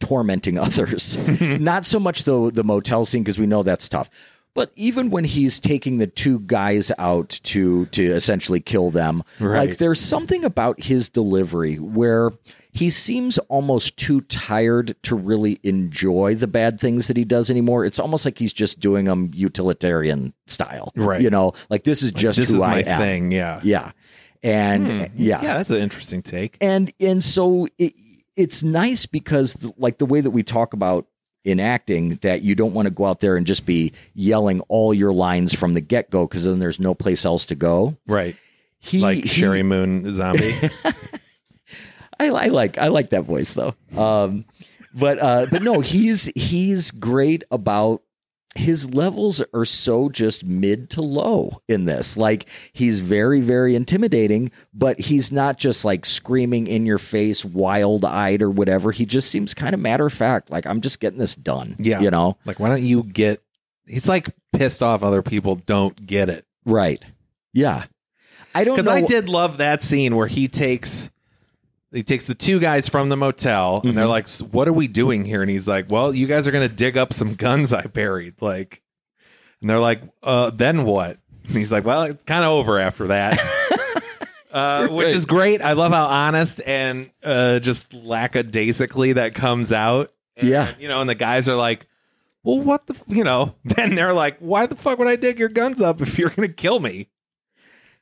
tormenting 0.00 0.58
others. 0.66 1.16
Not 1.40 1.84
so 1.84 1.98
much 2.00 2.24
the 2.24 2.50
the 2.52 2.64
motel 2.64 3.04
scene 3.04 3.22
because 3.22 3.38
we 3.38 3.46
know 3.46 3.62
that's 3.62 3.88
tough. 3.88 4.10
But 4.54 4.72
even 4.74 5.10
when 5.10 5.24
he's 5.24 5.60
taking 5.60 5.98
the 5.98 6.06
two 6.06 6.40
guys 6.40 6.90
out 6.98 7.40
to 7.44 7.86
to 7.86 8.02
essentially 8.04 8.60
kill 8.60 8.90
them, 8.90 9.22
Right. 9.38 9.68
like 9.68 9.78
there's 9.78 10.00
something 10.00 10.44
about 10.44 10.82
his 10.82 11.08
delivery 11.10 11.76
where 11.76 12.30
he 12.72 12.88
seems 12.90 13.36
almost 13.48 13.96
too 13.96 14.20
tired 14.22 14.94
to 15.02 15.14
really 15.16 15.58
enjoy 15.62 16.34
the 16.34 16.46
bad 16.46 16.78
things 16.80 17.06
that 17.08 17.16
he 17.18 17.24
does 17.24 17.50
anymore. 17.50 17.84
It's 17.86 17.98
almost 17.98 18.24
like 18.26 18.38
he's 18.38 18.52
just 18.52 18.80
doing 18.80 19.06
them 19.06 19.30
utilitarian 19.34 20.34
style, 20.46 20.92
Right. 20.94 21.20
You 21.22 21.30
know, 21.30 21.52
like 21.70 21.84
this 21.84 22.02
is 22.02 22.12
just 22.12 22.38
this 22.38 22.48
who 22.50 22.56
is 22.56 22.62
I 22.62 22.70
my 22.70 22.82
am. 22.82 22.98
thing. 23.00 23.32
Yeah. 23.32 23.60
Yeah, 23.62 23.92
and 24.42 25.10
Yeah, 25.14 25.40
that's 25.40 25.70
an 25.70 25.78
interesting 25.78 26.22
take. 26.22 26.56
and 26.60 26.92
and 27.00 27.22
so 27.22 27.66
it, 27.78 27.94
it's 28.36 28.62
nice 28.62 29.06
because 29.06 29.56
like 29.78 29.98
the 29.98 30.06
way 30.06 30.20
that 30.20 30.30
we 30.30 30.42
talk 30.42 30.72
about 30.74 31.06
in 31.44 31.60
acting 31.60 32.16
that 32.22 32.42
you 32.42 32.54
don't 32.56 32.74
want 32.74 32.86
to 32.86 32.90
go 32.90 33.04
out 33.04 33.20
there 33.20 33.36
and 33.36 33.46
just 33.46 33.64
be 33.66 33.92
yelling 34.14 34.60
all 34.68 34.92
your 34.92 35.12
lines 35.12 35.54
from 35.54 35.74
the 35.74 35.80
get-go 35.80 36.26
because 36.26 36.42
then 36.44 36.58
there's 36.58 36.80
no 36.80 36.92
place 36.94 37.24
else 37.24 37.44
to 37.46 37.54
go 37.54 37.96
Right. 38.06 38.34
he 38.78 38.98
Like 39.00 39.18
he- 39.24 39.42
Sheri 39.42 39.64
Moon 39.64 40.12
Zombie. 40.14 40.52
I, 42.18 42.28
I 42.28 42.46
like 42.48 42.78
I 42.78 42.88
like 42.88 43.10
that 43.10 43.24
voice 43.24 43.52
though 43.54 43.74
um 43.96 44.44
but 44.94 45.20
uh 45.22 45.46
but 45.50 45.62
no 45.62 45.80
he's 45.80 46.30
he's 46.34 46.90
great 46.90 47.44
about 47.50 48.02
his 48.56 48.94
levels 48.94 49.42
are 49.52 49.64
so 49.64 50.08
just 50.08 50.44
mid 50.44 50.90
to 50.90 51.02
low 51.02 51.62
in 51.68 51.84
this. 51.84 52.16
Like 52.16 52.48
he's 52.72 53.00
very, 53.00 53.40
very 53.40 53.74
intimidating, 53.74 54.50
but 54.72 54.98
he's 55.00 55.30
not 55.30 55.58
just 55.58 55.84
like 55.84 56.04
screaming 56.04 56.66
in 56.66 56.86
your 56.86 56.98
face, 56.98 57.44
wild 57.44 58.04
eyed 58.04 58.42
or 58.42 58.50
whatever. 58.50 58.92
He 58.92 59.06
just 59.06 59.30
seems 59.30 59.54
kind 59.54 59.74
of 59.74 59.80
matter 59.80 60.06
of 60.06 60.12
fact. 60.12 60.50
Like 60.50 60.66
I'm 60.66 60.80
just 60.80 61.00
getting 61.00 61.18
this 61.18 61.34
done. 61.34 61.76
Yeah. 61.78 62.00
You 62.00 62.10
know? 62.10 62.36
like, 62.44 62.58
why 62.60 62.68
don't 62.68 62.82
you 62.82 63.02
get. 63.02 63.42
He's 63.86 64.08
like 64.08 64.34
pissed 64.52 64.82
off 64.82 65.02
other 65.02 65.22
people 65.22 65.56
don't 65.56 66.06
get 66.06 66.28
it. 66.28 66.44
Right. 66.64 67.04
Yeah. 67.52 67.84
I 68.54 68.64
don't 68.64 68.74
Because 68.76 68.86
know. 68.86 68.92
I 68.92 69.02
did 69.02 69.28
love 69.28 69.58
that 69.58 69.82
scene 69.82 70.16
where 70.16 70.26
he 70.26 70.48
takes. 70.48 71.10
He 71.92 72.02
takes 72.02 72.26
the 72.26 72.34
two 72.34 72.58
guys 72.58 72.88
from 72.88 73.08
the 73.08 73.16
motel, 73.16 73.80
and 73.84 73.96
they're 73.96 74.04
Mhm. 74.06 74.08
like, 74.08 74.28
"What 74.52 74.66
are 74.68 74.72
we 74.72 74.88
doing 74.88 75.24
here?" 75.24 75.40
And 75.40 75.50
he's 75.50 75.68
like, 75.68 75.86
"Well, 75.90 76.14
you 76.14 76.26
guys 76.26 76.46
are 76.46 76.50
going 76.50 76.68
to 76.68 76.74
dig 76.74 76.96
up 76.96 77.12
some 77.12 77.34
guns 77.34 77.72
I 77.72 77.82
buried." 77.82 78.34
Like, 78.40 78.82
and 79.60 79.70
they're 79.70 79.78
like, 79.78 80.02
"Uh, 80.22 80.50
then 80.50 80.84
what?" 80.84 81.18
And 81.48 81.56
he's 81.56 81.70
like, 81.72 81.84
"Well, 81.84 82.02
it's 82.02 82.22
kind 82.24 82.44
of 82.44 82.50
over 82.52 82.78
after 82.78 83.06
that." 83.08 83.38
Uh, 84.52 84.86
which 84.88 85.12
is 85.12 85.26
great. 85.26 85.60
I 85.60 85.74
love 85.74 85.92
how 85.92 86.06
honest 86.06 86.62
and 86.66 87.10
uh, 87.22 87.58
just 87.58 87.92
lackadaisically 87.92 89.12
that 89.14 89.34
comes 89.34 89.70
out. 89.70 90.14
And, 90.38 90.48
Yeah. 90.48 90.72
you 90.78 90.88
know, 90.88 91.02
and 91.02 91.10
the 91.10 91.14
guys 91.14 91.46
are 91.46 91.56
like, 91.56 91.86
"Well, 92.42 92.60
what 92.60 92.86
the, 92.86 92.94
f-? 92.94 93.02
you 93.06 93.22
know?" 93.22 93.54
Then 93.64 93.96
they're 93.96 94.14
like, 94.14 94.38
"Why 94.38 94.64
the 94.64 94.74
fuck 94.76 94.98
would 94.98 95.08
I 95.08 95.16
dig 95.16 95.38
your 95.38 95.50
guns 95.50 95.82
up 95.82 96.00
if 96.00 96.18
you're 96.18 96.30
going 96.30 96.48
to 96.48 96.54
kill 96.54 96.80
me?" 96.80 97.08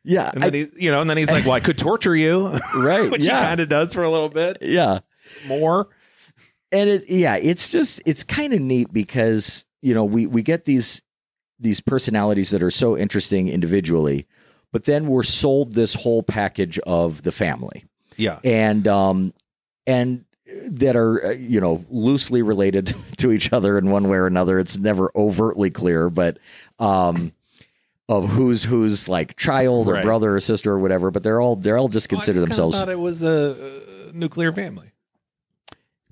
Yeah. 0.05 0.31
And 0.35 0.45
I- 0.45 0.51
then 0.51 0.69
he, 0.77 0.85
you 0.85 0.91
know, 0.91 1.01
and 1.01 1.09
then 1.11 1.17
he's 1.17 1.31
like, 1.31 1.45
"Well, 1.45 1.55
I 1.55 1.61
could 1.61 1.79
torture 1.79 2.15
you," 2.15 2.49
right. 2.77 3.11
which 3.11 3.25
yeah. 3.25 3.41
he 3.41 3.47
kind 3.47 3.61
of 3.61 3.69
does 3.69 3.95
for 3.95 4.03
a 4.03 4.11
little 4.11 4.29
bit 4.29 4.59
yeah. 4.61 5.01
more. 5.47 5.89
and 6.73 6.91
it 6.91 7.05
yeah 7.09 7.37
it's 7.37 7.71
just 7.71 8.01
it's 8.05 8.25
kind 8.25 8.53
of 8.53 8.61
neat 8.61 8.93
because 8.93 9.65
you 9.83 9.95
know 9.95 10.05
we 10.05 10.27
we 10.27 10.43
get 10.43 10.65
these 10.65 11.03
these 11.61 11.81
personalities 11.81 12.51
that 12.51 12.63
are 12.63 12.71
so 12.71 12.97
interesting 12.99 13.49
individually 13.49 14.27
but 14.73 14.85
then 14.85 15.07
we're 15.07 15.23
sold 15.23 15.73
this 15.73 15.95
whole 15.95 16.23
package 16.23 16.79
of 16.81 17.23
the 17.23 17.31
family 17.31 17.85
Yeah, 18.17 18.41
and 18.43 18.89
um 18.89 19.33
and 19.87 20.25
that 20.67 20.97
are 20.97 21.27
uh, 21.27 21.31
you 21.31 21.61
know 21.61 21.85
loosely 21.91 22.43
related 22.43 22.93
to 23.19 23.31
each 23.31 23.53
other 23.53 23.79
in 23.79 23.91
one 23.91 24.09
way 24.09 24.17
or 24.19 24.27
another 24.27 24.59
it's 24.59 24.77
never 24.77 25.11
overtly 25.15 25.71
clear 25.71 26.11
but 26.11 26.39
um 26.81 27.33
of 28.09 28.31
who's 28.31 28.65
who's 28.65 29.09
like 29.09 29.37
child 29.37 29.89
or 29.89 29.95
Right. 29.95 30.05
brother 30.05 30.37
or 30.37 30.41
sister 30.41 30.73
or 30.73 30.79
whatever 30.79 31.11
but 31.11 31.23
they're 31.23 31.41
all 31.41 31.57
they're 31.57 31.79
all 31.79 31.89
just 31.89 32.09
consider 32.09 32.39
I 32.41 32.45
just 32.45 32.59
kinda 32.59 32.71
themselves 32.71 32.79
Thought 32.79 32.89
it 32.91 32.99
was 32.99 33.23
a, 33.23 34.11
a 34.11 34.13
nuclear 34.13 34.53
family. 34.53 34.93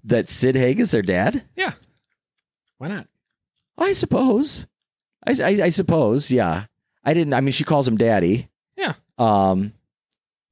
that 0.04 0.30
sid 0.30 0.56
haig 0.56 0.80
is 0.80 0.90
their 0.90 1.02
dad 1.02 1.44
Yeah, 1.56 1.72
why 2.78 2.88
not? 2.88 3.06
I 3.78 3.92
suppose. 3.92 4.66
I, 5.26 5.32
I, 5.32 5.48
I 5.64 5.68
suppose. 5.70 6.30
Yeah. 6.30 6.64
I 7.04 7.14
didn't. 7.14 7.32
I 7.32 7.40
mean, 7.40 7.52
she 7.52 7.64
calls 7.64 7.88
him 7.88 7.96
daddy. 7.96 8.48
Yeah. 8.76 8.92
Um. 9.18 9.72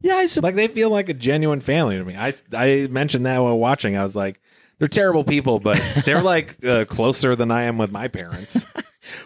Yeah. 0.00 0.14
I 0.14 0.26
suppose. 0.26 0.44
Like 0.48 0.54
they 0.56 0.68
feel 0.68 0.90
like 0.90 1.08
a 1.08 1.14
genuine 1.14 1.60
family 1.60 1.98
to 1.98 2.04
me. 2.04 2.16
I 2.16 2.32
I 2.56 2.88
mentioned 2.90 3.26
that 3.26 3.38
while 3.40 3.58
watching. 3.58 3.96
I 3.96 4.02
was 4.02 4.16
like, 4.16 4.40
they're 4.78 4.88
terrible 4.88 5.22
people, 5.22 5.58
but 5.60 5.80
they're 6.04 6.22
like 6.34 6.64
uh, 6.64 6.86
closer 6.86 7.36
than 7.36 7.50
I 7.50 7.64
am 7.64 7.78
with 7.78 7.92
my 7.92 8.08
parents. 8.08 8.64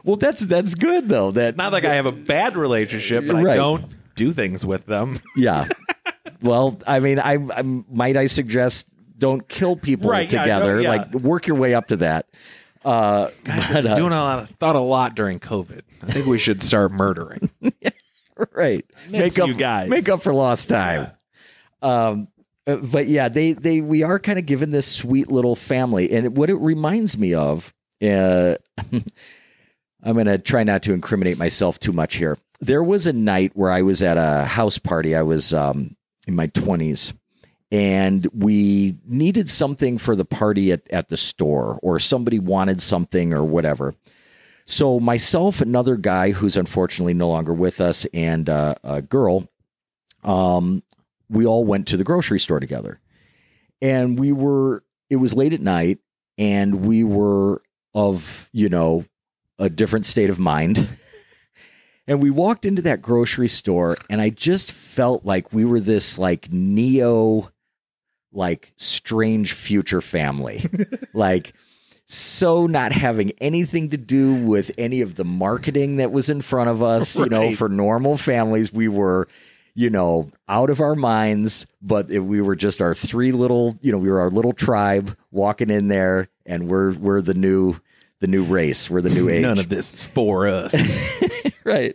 Well, 0.04 0.16
that's 0.16 0.40
that's 0.44 0.74
good 0.74 1.08
though. 1.08 1.30
That 1.30 1.56
Not 1.56 1.72
like 1.72 1.84
I 1.84 1.94
have 1.94 2.06
a 2.06 2.12
bad 2.12 2.56
relationship, 2.56 3.26
but 3.26 3.36
I 3.36 3.56
don't 3.56 3.94
do 4.14 4.32
things 4.32 4.64
with 4.64 4.86
them. 4.86 5.20
Yeah. 5.36 5.66
well, 6.42 6.78
I 6.86 7.00
mean, 7.00 7.18
I, 7.18 7.34
I 7.34 7.62
might 7.62 8.16
I 8.16 8.26
suggest 8.26 8.86
don't 9.18 9.48
kill 9.48 9.76
people 9.76 10.10
Right, 10.10 10.30
yeah, 10.32 10.42
together. 10.42 10.80
yeah. 10.80 10.88
Like 10.88 11.14
work 11.14 11.46
your 11.46 11.56
way 11.56 11.74
up 11.74 11.88
to 11.88 11.96
that. 11.96 12.26
Uh, 12.84 13.30
but, 13.44 13.86
uh, 13.86 13.94
Doing 13.94 14.12
a 14.12 14.16
lot, 14.16 14.38
of, 14.40 14.50
thought 14.58 14.76
a 14.76 14.80
lot 14.80 15.14
during 15.14 15.40
COVID. 15.40 15.80
I 16.02 16.12
think 16.12 16.26
we 16.26 16.38
should 16.38 16.62
start 16.62 16.92
murdering. 16.92 17.48
right. 18.52 18.84
Miss 19.08 19.36
make 19.36 19.38
up, 19.38 19.48
you 19.48 19.54
guys. 19.54 19.88
Make 19.88 20.08
up 20.10 20.20
for 20.20 20.34
lost 20.34 20.68
time. 20.68 21.10
Um, 21.80 22.28
uh, 22.66 22.76
but 22.76 23.08
yeah, 23.08 23.28
they 23.28 23.52
they 23.52 23.80
we 23.80 24.02
are 24.02 24.18
kind 24.18 24.38
of 24.38 24.46
given 24.46 24.70
this 24.70 24.86
sweet 24.86 25.30
little 25.30 25.54
family, 25.56 26.10
and 26.10 26.36
what 26.36 26.48
it 26.50 26.56
reminds 26.56 27.16
me 27.18 27.32
of, 27.34 27.72
Uh, 28.02 28.54
I'm 30.04 30.14
going 30.14 30.26
to 30.26 30.38
try 30.38 30.64
not 30.64 30.82
to 30.82 30.92
incriminate 30.92 31.38
myself 31.38 31.80
too 31.80 31.92
much 31.92 32.16
here. 32.16 32.36
There 32.60 32.82
was 32.82 33.06
a 33.06 33.12
night 33.12 33.52
where 33.54 33.70
I 33.70 33.82
was 33.82 34.02
at 34.02 34.18
a 34.18 34.44
house 34.44 34.78
party. 34.78 35.16
I 35.16 35.22
was 35.22 35.54
um, 35.54 35.96
in 36.26 36.36
my 36.36 36.46
20s, 36.48 37.14
and 37.72 38.26
we 38.34 38.98
needed 39.06 39.48
something 39.48 39.96
for 39.96 40.14
the 40.14 40.26
party 40.26 40.72
at, 40.72 40.82
at 40.90 41.08
the 41.08 41.16
store, 41.16 41.80
or 41.82 41.98
somebody 41.98 42.38
wanted 42.38 42.82
something, 42.82 43.32
or 43.32 43.42
whatever. 43.42 43.94
So, 44.66 45.00
myself, 45.00 45.60
another 45.60 45.96
guy 45.96 46.30
who's 46.30 46.56
unfortunately 46.56 47.14
no 47.14 47.28
longer 47.28 47.52
with 47.52 47.80
us, 47.80 48.06
and 48.14 48.48
uh, 48.48 48.74
a 48.84 49.02
girl, 49.02 49.48
um, 50.22 50.82
we 51.28 51.46
all 51.46 51.64
went 51.64 51.88
to 51.88 51.96
the 51.96 52.04
grocery 52.04 52.40
store 52.40 52.60
together. 52.60 53.00
And 53.82 54.18
we 54.18 54.32
were, 54.32 54.84
it 55.10 55.16
was 55.16 55.34
late 55.34 55.52
at 55.52 55.60
night, 55.60 55.98
and 56.38 56.86
we 56.86 57.04
were 57.04 57.62
of, 57.94 58.48
you 58.52 58.68
know, 58.68 59.04
a 59.58 59.68
different 59.68 60.06
state 60.06 60.30
of 60.30 60.38
mind. 60.38 60.88
and 62.06 62.20
we 62.20 62.30
walked 62.30 62.64
into 62.64 62.82
that 62.82 63.02
grocery 63.02 63.48
store, 63.48 63.96
and 64.10 64.20
I 64.20 64.30
just 64.30 64.72
felt 64.72 65.24
like 65.24 65.52
we 65.52 65.64
were 65.64 65.80
this 65.80 66.18
like 66.18 66.52
neo, 66.52 67.50
like 68.32 68.72
strange 68.76 69.52
future 69.52 70.00
family. 70.00 70.68
like, 71.14 71.54
so 72.06 72.66
not 72.66 72.92
having 72.92 73.30
anything 73.40 73.90
to 73.90 73.96
do 73.96 74.34
with 74.34 74.70
any 74.76 75.00
of 75.00 75.14
the 75.14 75.24
marketing 75.24 75.96
that 75.96 76.12
was 76.12 76.28
in 76.28 76.42
front 76.42 76.70
of 76.70 76.82
us. 76.82 77.18
You 77.18 77.26
know, 77.26 77.54
for 77.54 77.68
normal 77.68 78.16
families, 78.16 78.72
we 78.72 78.88
were, 78.88 79.26
you 79.74 79.88
know, 79.88 80.28
out 80.48 80.68
of 80.68 80.80
our 80.80 80.94
minds, 80.94 81.66
but 81.80 82.10
it, 82.10 82.18
we 82.20 82.42
were 82.42 82.56
just 82.56 82.82
our 82.82 82.94
three 82.94 83.32
little, 83.32 83.78
you 83.80 83.90
know, 83.90 83.98
we 83.98 84.10
were 84.10 84.20
our 84.20 84.30
little 84.30 84.52
tribe 84.52 85.16
walking 85.30 85.70
in 85.70 85.88
there, 85.88 86.28
and 86.44 86.68
we're 86.68 86.92
we're 86.92 87.22
the 87.22 87.34
new 87.34 87.76
the 88.20 88.26
new 88.26 88.44
race. 88.44 88.88
We're 88.88 89.00
the 89.00 89.10
new 89.10 89.28
age. 89.28 89.42
None 89.42 89.58
of 89.58 89.68
this 89.68 89.92
is 89.92 90.04
for 90.04 90.46
us. 90.46 90.74
right. 91.64 91.94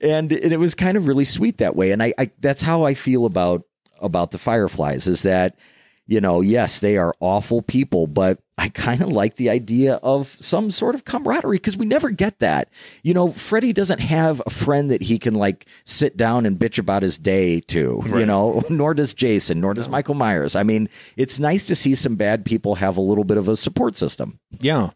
And, 0.00 0.30
and 0.32 0.52
it 0.52 0.58
was 0.58 0.74
kind 0.74 0.96
of 0.96 1.06
really 1.08 1.24
sweet 1.24 1.58
that 1.58 1.76
way. 1.76 1.90
And 1.90 2.02
I, 2.02 2.14
I 2.18 2.30
that's 2.40 2.62
how 2.62 2.84
i 2.84 2.94
feel 2.94 3.24
about 3.24 3.62
about 4.00 4.30
the 4.30 4.38
fireflies 4.38 5.06
is 5.06 5.22
that 5.22 5.58
you 6.06 6.20
know 6.20 6.40
yes 6.40 6.78
they 6.78 6.96
are 6.96 7.12
awful 7.20 7.62
people 7.62 8.06
but 8.06 8.38
i 8.56 8.68
kind 8.68 9.02
of 9.02 9.08
like 9.08 9.34
the 9.34 9.50
idea 9.50 9.94
of 9.96 10.36
some 10.40 10.70
sort 10.70 10.94
of 10.94 11.04
camaraderie 11.04 11.56
because 11.56 11.76
we 11.76 11.84
never 11.84 12.10
get 12.10 12.38
that. 12.38 12.70
You 13.02 13.14
know 13.14 13.30
freddie 13.32 13.72
doesn't 13.72 14.00
have 14.00 14.40
a 14.46 14.50
friend 14.50 14.90
that 14.90 15.02
he 15.02 15.18
can 15.18 15.34
like 15.34 15.66
sit 15.84 16.16
down 16.16 16.46
and 16.46 16.58
bitch 16.58 16.78
about 16.78 17.02
his 17.02 17.18
day 17.18 17.60
to 17.60 18.02
you 18.06 18.26
know? 18.26 18.62
Nor 18.70 18.94
does 18.94 19.14
jason 19.14 19.60
nor 19.60 19.74
does 19.74 19.88
michael 19.88 20.14
myers. 20.14 20.56
I 20.56 20.62
mean 20.62 20.88
it's 21.16 21.38
nice 21.38 21.66
to 21.66 21.74
see 21.74 21.94
some 21.94 22.16
bad 22.16 22.44
people 22.44 22.76
have 22.76 22.96
a 22.96 23.02
little 23.02 23.24
bit 23.24 23.36
of 23.36 23.48
a 23.48 23.56
support 23.56 23.96
system. 23.96 24.38
Yeah. 24.60 24.90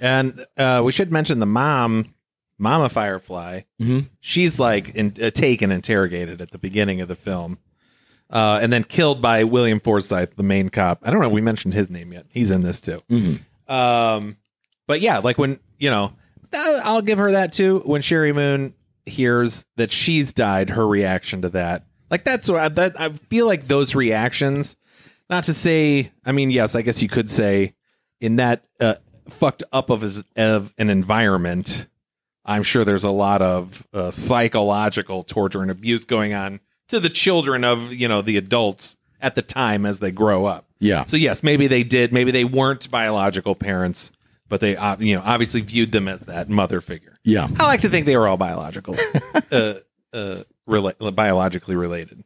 And 0.00 0.44
uh, 0.56 0.82
we 0.84 0.92
should 0.92 1.10
mention 1.10 1.38
the 1.38 1.46
mom, 1.46 2.14
Mama 2.58 2.88
Firefly. 2.88 3.62
Mhm. 3.80 4.08
She's 4.20 4.58
like 4.58 4.94
in, 4.94 5.14
uh, 5.22 5.30
taken, 5.30 5.70
interrogated 5.72 6.40
at 6.40 6.50
the 6.50 6.58
beginning 6.58 7.00
of 7.00 7.08
the 7.08 7.14
film, 7.14 7.58
uh, 8.30 8.58
and 8.62 8.72
then 8.72 8.84
killed 8.84 9.20
by 9.22 9.44
William 9.44 9.80
Forsythe, 9.80 10.30
the 10.36 10.42
main 10.42 10.68
cop. 10.68 11.00
I 11.02 11.10
don't 11.10 11.20
know 11.20 11.28
if 11.28 11.32
we 11.32 11.40
mentioned 11.40 11.74
his 11.74 11.88
name 11.90 12.12
yet. 12.12 12.26
He's 12.30 12.50
in 12.50 12.62
this 12.62 12.80
too. 12.80 13.00
Um, 13.68 14.36
but 14.86 15.00
yeah, 15.00 15.18
like 15.18 15.38
when 15.38 15.58
you 15.78 15.90
know, 15.90 16.12
uh, 16.54 16.80
I'll 16.84 17.02
give 17.02 17.18
her 17.18 17.32
that 17.32 17.52
too. 17.52 17.82
When 17.84 18.00
Sheri 18.02 18.34
Moon 18.34 18.74
hears 19.04 19.64
that 19.76 19.92
she's 19.92 20.32
died, 20.32 20.70
her 20.70 20.86
reaction 20.86 21.42
to 21.42 21.48
that, 21.50 21.84
like 22.10 22.24
that's 22.24 22.48
what 22.50 22.60
I, 22.60 22.68
that 22.68 23.00
I 23.00 23.08
feel 23.10 23.46
like 23.46 23.66
those 23.66 23.94
reactions. 23.94 24.76
Not 25.28 25.44
to 25.44 25.54
say, 25.54 26.12
I 26.24 26.30
mean, 26.30 26.50
yes, 26.50 26.76
I 26.76 26.82
guess 26.82 27.02
you 27.02 27.08
could 27.08 27.30
say 27.30 27.74
in 28.20 28.36
that 28.36 28.64
uh, 28.80 28.94
fucked 29.28 29.62
up 29.72 29.90
of, 29.90 30.00
his, 30.02 30.24
of 30.36 30.72
an 30.78 30.90
environment. 30.90 31.86
I'm 32.44 32.62
sure 32.62 32.84
there's 32.84 33.04
a 33.04 33.10
lot 33.10 33.42
of 33.42 33.86
uh, 33.92 34.10
psychological 34.10 35.22
torture 35.24 35.62
and 35.62 35.70
abuse 35.70 36.04
going 36.04 36.32
on 36.32 36.60
to 36.88 37.00
the 37.00 37.08
children 37.08 37.64
of 37.64 37.92
you 37.92 38.06
know 38.06 38.22
the 38.22 38.36
adults 38.36 38.96
at 39.20 39.34
the 39.34 39.42
time 39.42 39.84
as 39.84 39.98
they 39.98 40.12
grow 40.12 40.44
up. 40.44 40.66
yeah 40.78 41.04
So 41.06 41.16
yes, 41.16 41.42
maybe 41.42 41.66
they 41.66 41.82
did. 41.82 42.12
Maybe 42.12 42.30
they 42.30 42.44
weren't 42.44 42.88
biological 42.90 43.56
parents, 43.56 44.12
but 44.48 44.60
they 44.60 44.76
uh, 44.76 44.96
you 45.00 45.16
know 45.16 45.22
obviously 45.24 45.60
viewed 45.62 45.90
them 45.90 46.06
as 46.06 46.20
that 46.22 46.48
mother 46.48 46.80
figure. 46.80 47.18
yeah 47.24 47.48
I 47.58 47.64
like 47.66 47.80
to 47.80 47.88
think 47.88 48.06
they 48.06 48.16
were 48.16 48.28
all 48.28 48.36
biological, 48.36 48.94
uh, 49.50 49.74
uh, 50.12 50.42
rela- 50.68 51.14
biologically 51.16 51.74
related. 51.74 52.22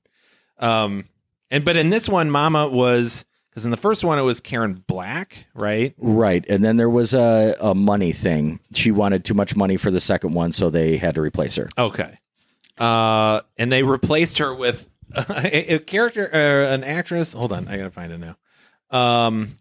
Um, 0.59 1.07
and 1.51 1.65
but 1.65 1.77
in 1.77 1.89
this 1.89 2.09
one, 2.11 2.31
Mama 2.31 2.69
was 2.69 3.25
because 3.51 3.65
in 3.65 3.71
the 3.71 3.77
first 3.77 4.05
one 4.05 4.19
it 4.19 4.23
was 4.23 4.41
Karen 4.41 4.85
Black, 4.87 5.47
right? 5.55 5.95
Right. 5.99 6.45
And 6.49 6.65
then 6.65 6.77
there 6.77 6.91
was 6.91 7.13
a, 7.15 7.57
a 7.61 7.75
money 7.75 8.13
thing. 8.13 8.61
She 8.75 8.91
wanted 8.91 9.25
too 9.25 9.35
much 9.35 9.57
money 9.57 9.77
for 9.77 9.91
the 9.91 10.01
second 10.01 10.35
one, 10.35 10.53
so 10.53 10.71
they 10.71 10.97
had 10.97 11.17
to 11.17 11.21
replace 11.21 11.57
her. 11.57 11.69
Okay. 11.77 12.19
Uh, 12.79 13.41
and 13.59 13.71
they 13.71 13.83
replaced 13.83 14.39
her 14.39 14.55
with 14.55 14.89
a, 15.15 15.75
a 15.75 15.79
character, 15.81 16.31
uh, 16.33 16.73
an 16.73 16.85
actress. 16.85 17.33
Hold 17.33 17.53
on, 17.53 17.69
I 17.69 17.77
gotta 17.77 17.91
find 17.91 18.13
it 18.13 18.19
now. 18.19 18.37
Um, 18.91 19.57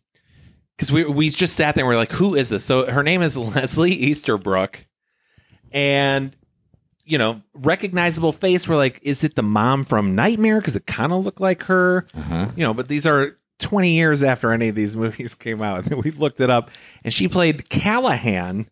because 0.77 0.91
we 0.93 1.03
we 1.03 1.29
just 1.29 1.55
sat 1.55 1.75
there 1.75 1.83
and 1.83 1.89
we 1.89 1.95
are 1.95 1.97
like, 1.97 2.11
who 2.11 2.35
is 2.35 2.47
this? 2.49 2.63
So 2.63 2.89
her 2.89 3.03
name 3.03 3.21
is 3.21 3.35
Leslie 3.37 3.91
Easterbrook, 3.91 4.79
and 5.73 6.33
you 7.03 7.17
know, 7.17 7.41
recognizable 7.53 8.31
face. 8.31 8.67
We're 8.67 8.77
like, 8.77 8.99
is 9.01 9.23
it 9.23 9.35
the 9.35 9.43
mom 9.43 9.83
from 9.83 10.15
Nightmare? 10.15 10.61
Because 10.61 10.75
it 10.75 10.85
kind 10.85 11.11
of 11.11 11.25
looked 11.25 11.41
like 11.41 11.63
her. 11.63 12.05
You 12.55 12.63
know, 12.63 12.73
but 12.73 12.87
these 12.87 13.05
are. 13.07 13.37
20 13.59 13.91
years 13.91 14.23
after 14.23 14.51
any 14.51 14.69
of 14.69 14.75
these 14.75 14.95
movies 14.97 15.35
came 15.35 15.61
out, 15.61 15.89
we 15.93 16.11
looked 16.11 16.41
it 16.41 16.49
up, 16.49 16.71
and 17.03 17.13
she 17.13 17.27
played 17.27 17.69
Callahan 17.69 18.69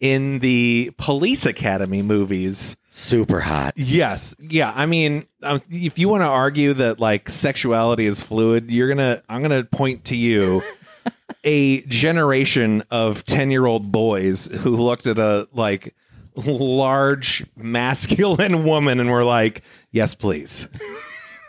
in 0.00 0.38
the 0.40 0.92
Police 0.96 1.46
Academy 1.46 2.02
movies. 2.02 2.76
Super 2.90 3.40
hot. 3.40 3.74
Yes. 3.76 4.34
Yeah. 4.40 4.72
I 4.74 4.86
mean, 4.86 5.26
um, 5.42 5.60
if 5.70 5.98
you 5.98 6.08
want 6.08 6.22
to 6.22 6.26
argue 6.28 6.74
that 6.74 6.98
like 6.98 7.28
sexuality 7.28 8.06
is 8.06 8.20
fluid, 8.20 8.70
you're 8.70 8.88
going 8.88 8.98
to, 8.98 9.22
I'm 9.28 9.42
going 9.42 9.62
to 9.62 9.68
point 9.68 10.06
to 10.06 10.16
you 10.16 10.62
a 11.44 11.82
generation 11.82 12.82
of 12.90 13.24
10 13.26 13.50
year 13.50 13.66
old 13.66 13.92
boys 13.92 14.46
who 14.46 14.70
looked 14.70 15.06
at 15.06 15.18
a 15.18 15.48
like 15.52 15.94
large 16.34 17.44
masculine 17.56 18.64
woman 18.64 19.00
and 19.00 19.10
were 19.10 19.24
like, 19.24 19.62
yes, 19.92 20.14
please. 20.14 20.66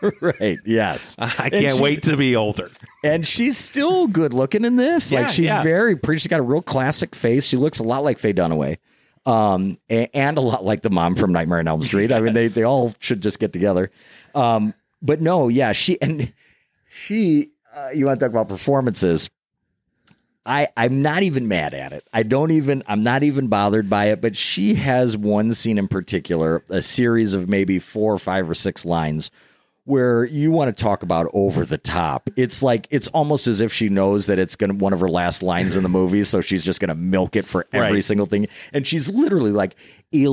right. 0.21 0.59
Yes. 0.65 1.15
I 1.19 1.49
can't 1.49 1.79
wait 1.79 2.03
to 2.03 2.17
be 2.17 2.35
older. 2.35 2.69
And 3.03 3.25
she's 3.25 3.57
still 3.57 4.07
good 4.07 4.33
looking 4.33 4.65
in 4.65 4.75
this. 4.75 5.11
Yeah, 5.11 5.21
like 5.21 5.29
she's 5.29 5.45
yeah. 5.45 5.63
very 5.63 5.95
pretty. 5.95 6.19
She's 6.19 6.27
got 6.27 6.39
a 6.39 6.43
real 6.43 6.61
classic 6.61 7.15
face. 7.15 7.45
She 7.45 7.57
looks 7.57 7.79
a 7.79 7.83
lot 7.83 8.03
like 8.03 8.19
Faye 8.19 8.33
Dunaway. 8.33 8.77
Um, 9.25 9.77
a- 9.89 10.09
and 10.15 10.37
a 10.37 10.41
lot 10.41 10.65
like 10.65 10.81
the 10.81 10.89
mom 10.89 11.15
from 11.15 11.31
Nightmare 11.31 11.59
on 11.59 11.67
Elm 11.67 11.83
Street. 11.83 12.11
I 12.11 12.21
mean, 12.21 12.33
they, 12.33 12.47
they 12.47 12.63
all 12.63 12.93
should 12.99 13.21
just 13.21 13.39
get 13.39 13.53
together. 13.53 13.91
Um, 14.33 14.73
but 15.01 15.21
no, 15.21 15.47
yeah, 15.47 15.71
she 15.71 16.01
and 16.01 16.33
she. 16.89 17.51
Uh, 17.73 17.89
you 17.93 18.05
want 18.05 18.19
to 18.19 18.25
talk 18.25 18.31
about 18.31 18.49
performances? 18.49 19.29
I 20.45 20.69
I'm 20.75 21.01
not 21.01 21.23
even 21.23 21.47
mad 21.47 21.73
at 21.73 21.93
it. 21.93 22.07
I 22.11 22.23
don't 22.23 22.51
even 22.51 22.83
I'm 22.87 23.03
not 23.03 23.23
even 23.23 23.47
bothered 23.47 23.89
by 23.89 24.05
it. 24.05 24.21
But 24.21 24.35
she 24.35 24.73
has 24.75 25.15
one 25.15 25.53
scene 25.53 25.77
in 25.77 25.87
particular, 25.87 26.63
a 26.69 26.81
series 26.81 27.33
of 27.33 27.47
maybe 27.47 27.79
four 27.79 28.13
or 28.13 28.19
five 28.19 28.49
or 28.49 28.55
six 28.55 28.83
lines 28.83 29.29
where 29.85 30.23
you 30.25 30.51
want 30.51 30.75
to 30.75 30.83
talk 30.83 31.01
about 31.03 31.27
over 31.33 31.65
the 31.65 31.77
top. 31.77 32.29
It's 32.35 32.61
like 32.61 32.87
it's 32.91 33.07
almost 33.09 33.47
as 33.47 33.61
if 33.61 33.73
she 33.73 33.89
knows 33.89 34.27
that 34.27 34.37
it's 34.39 34.55
gonna 34.55 34.75
one 34.75 34.93
of 34.93 34.99
her 34.99 35.09
last 35.09 35.41
lines 35.41 35.75
in 35.75 35.83
the 35.83 35.89
movie, 35.89 36.23
so 36.23 36.39
she's 36.41 36.63
just 36.63 36.79
gonna 36.79 36.93
milk 36.95 37.35
it 37.35 37.45
for 37.47 37.65
every 37.73 37.95
Right. 37.95 38.03
single 38.03 38.27
thing. 38.27 38.47
And 38.73 38.85
she's 38.85 39.09
literally 39.09 39.51
like 39.51 39.75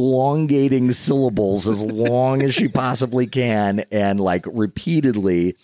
elongating 0.02 0.92
syllables 0.92 1.66
as 1.66 1.82
long 1.82 2.42
as 2.42 2.54
she 2.54 2.68
possibly 2.72 3.26
can 3.26 3.80
and 3.90 4.20
like 4.20 4.44
repeatedly. 4.46 5.56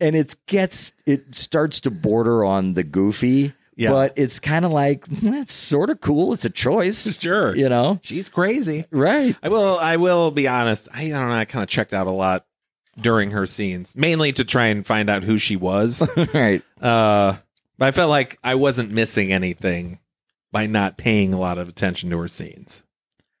And 0.00 0.16
it 0.16 0.34
gets 0.46 0.92
it 1.06 1.34
starts 1.36 1.80
to 1.80 1.90
border 1.90 2.44
on 2.44 2.74
the 2.74 2.82
goofy. 2.82 3.54
Yeah. 3.76 3.90
But 3.90 4.12
it's 4.16 4.38
kind 4.38 4.64
of 4.66 4.72
like 4.72 5.06
hmm, 5.06 5.30
that's 5.30 5.54
sort 5.54 5.88
of 5.90 6.00
cool. 6.00 6.32
It's 6.34 6.44
a 6.44 6.50
choice, 6.50 7.18
Sure. 7.20 7.56
you 7.56 7.68
know, 7.68 7.98
She's 8.02 8.28
crazy. 8.28 8.84
right? 8.90 9.34
I 9.42 9.48
will. 9.48 9.78
I 9.78 9.96
will 9.96 10.30
be 10.30 10.46
honest. 10.46 10.88
I, 10.92 11.04
I 11.04 11.08
don't 11.08 11.28
know. 11.28 11.34
I 11.34 11.44
kind 11.46 11.62
of 11.62 11.68
checked 11.68 11.94
out 11.94 12.06
a 12.06 12.10
lot 12.12 12.44
during 12.96 13.30
her 13.30 13.46
scenes, 13.46 13.96
mainly 13.96 14.32
to 14.32 14.44
try 14.44 14.66
and 14.66 14.86
find 14.86 15.08
out 15.08 15.24
who 15.24 15.38
she 15.38 15.56
was. 15.56 16.06
right. 16.34 16.62
uh, 16.80 17.36
but 17.78 17.88
I 17.88 17.90
felt 17.90 18.10
like 18.10 18.38
I 18.44 18.54
wasn't 18.54 18.90
missing 18.90 19.32
anything 19.32 19.98
by 20.50 20.66
not 20.66 20.98
paying 20.98 21.32
a 21.32 21.40
lot 21.40 21.58
of 21.58 21.68
attention 21.68 22.10
to 22.10 22.18
her 22.18 22.28
scenes. 22.28 22.84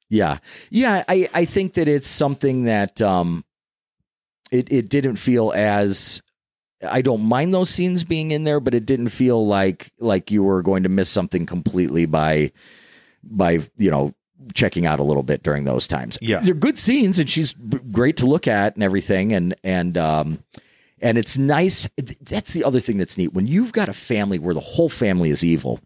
Yeah. 0.08 0.38
Yeah, 0.70 1.04
I, 1.08 1.28
I 1.32 1.44
think 1.44 1.74
that 1.74 1.88
it's 1.88 2.06
something 2.06 2.64
that 2.64 3.00
um 3.00 3.44
it, 4.50 4.70
it 4.70 4.88
didn't 4.88 5.16
feel 5.16 5.52
as 5.54 6.22
I 6.86 7.00
don't 7.00 7.22
mind 7.22 7.54
those 7.54 7.70
scenes 7.70 8.04
being 8.04 8.32
in 8.32 8.44
there, 8.44 8.60
but 8.60 8.74
it 8.74 8.84
didn't 8.84 9.08
feel 9.08 9.46
like 9.46 9.92
like 9.98 10.30
you 10.30 10.42
were 10.42 10.62
going 10.62 10.82
to 10.82 10.88
miss 10.88 11.08
something 11.08 11.46
completely 11.46 12.06
by 12.06 12.52
by 13.22 13.60
you 13.76 13.90
know 13.90 14.14
checking 14.54 14.86
out 14.86 15.00
a 15.00 15.02
little 15.02 15.22
bit 15.22 15.42
during 15.42 15.64
those 15.64 15.86
times. 15.86 16.18
Yeah. 16.20 16.40
they're 16.40 16.54
good 16.54 16.78
scenes, 16.78 17.18
and 17.18 17.28
she's 17.28 17.52
great 17.90 18.16
to 18.18 18.26
look 18.26 18.46
at 18.48 18.74
and 18.74 18.82
everything, 18.82 19.32
and 19.32 19.54
and 19.64 19.96
um 19.98 20.42
and 21.00 21.18
it's 21.18 21.36
nice. 21.38 21.88
That's 22.20 22.52
the 22.52 22.64
other 22.64 22.80
thing 22.80 22.98
that's 22.98 23.18
neat 23.18 23.32
when 23.34 23.46
you've 23.46 23.72
got 23.72 23.88
a 23.88 23.92
family 23.92 24.38
where 24.38 24.54
the 24.54 24.60
whole 24.60 24.88
family 24.88 25.30
is 25.30 25.44
evil 25.44 25.80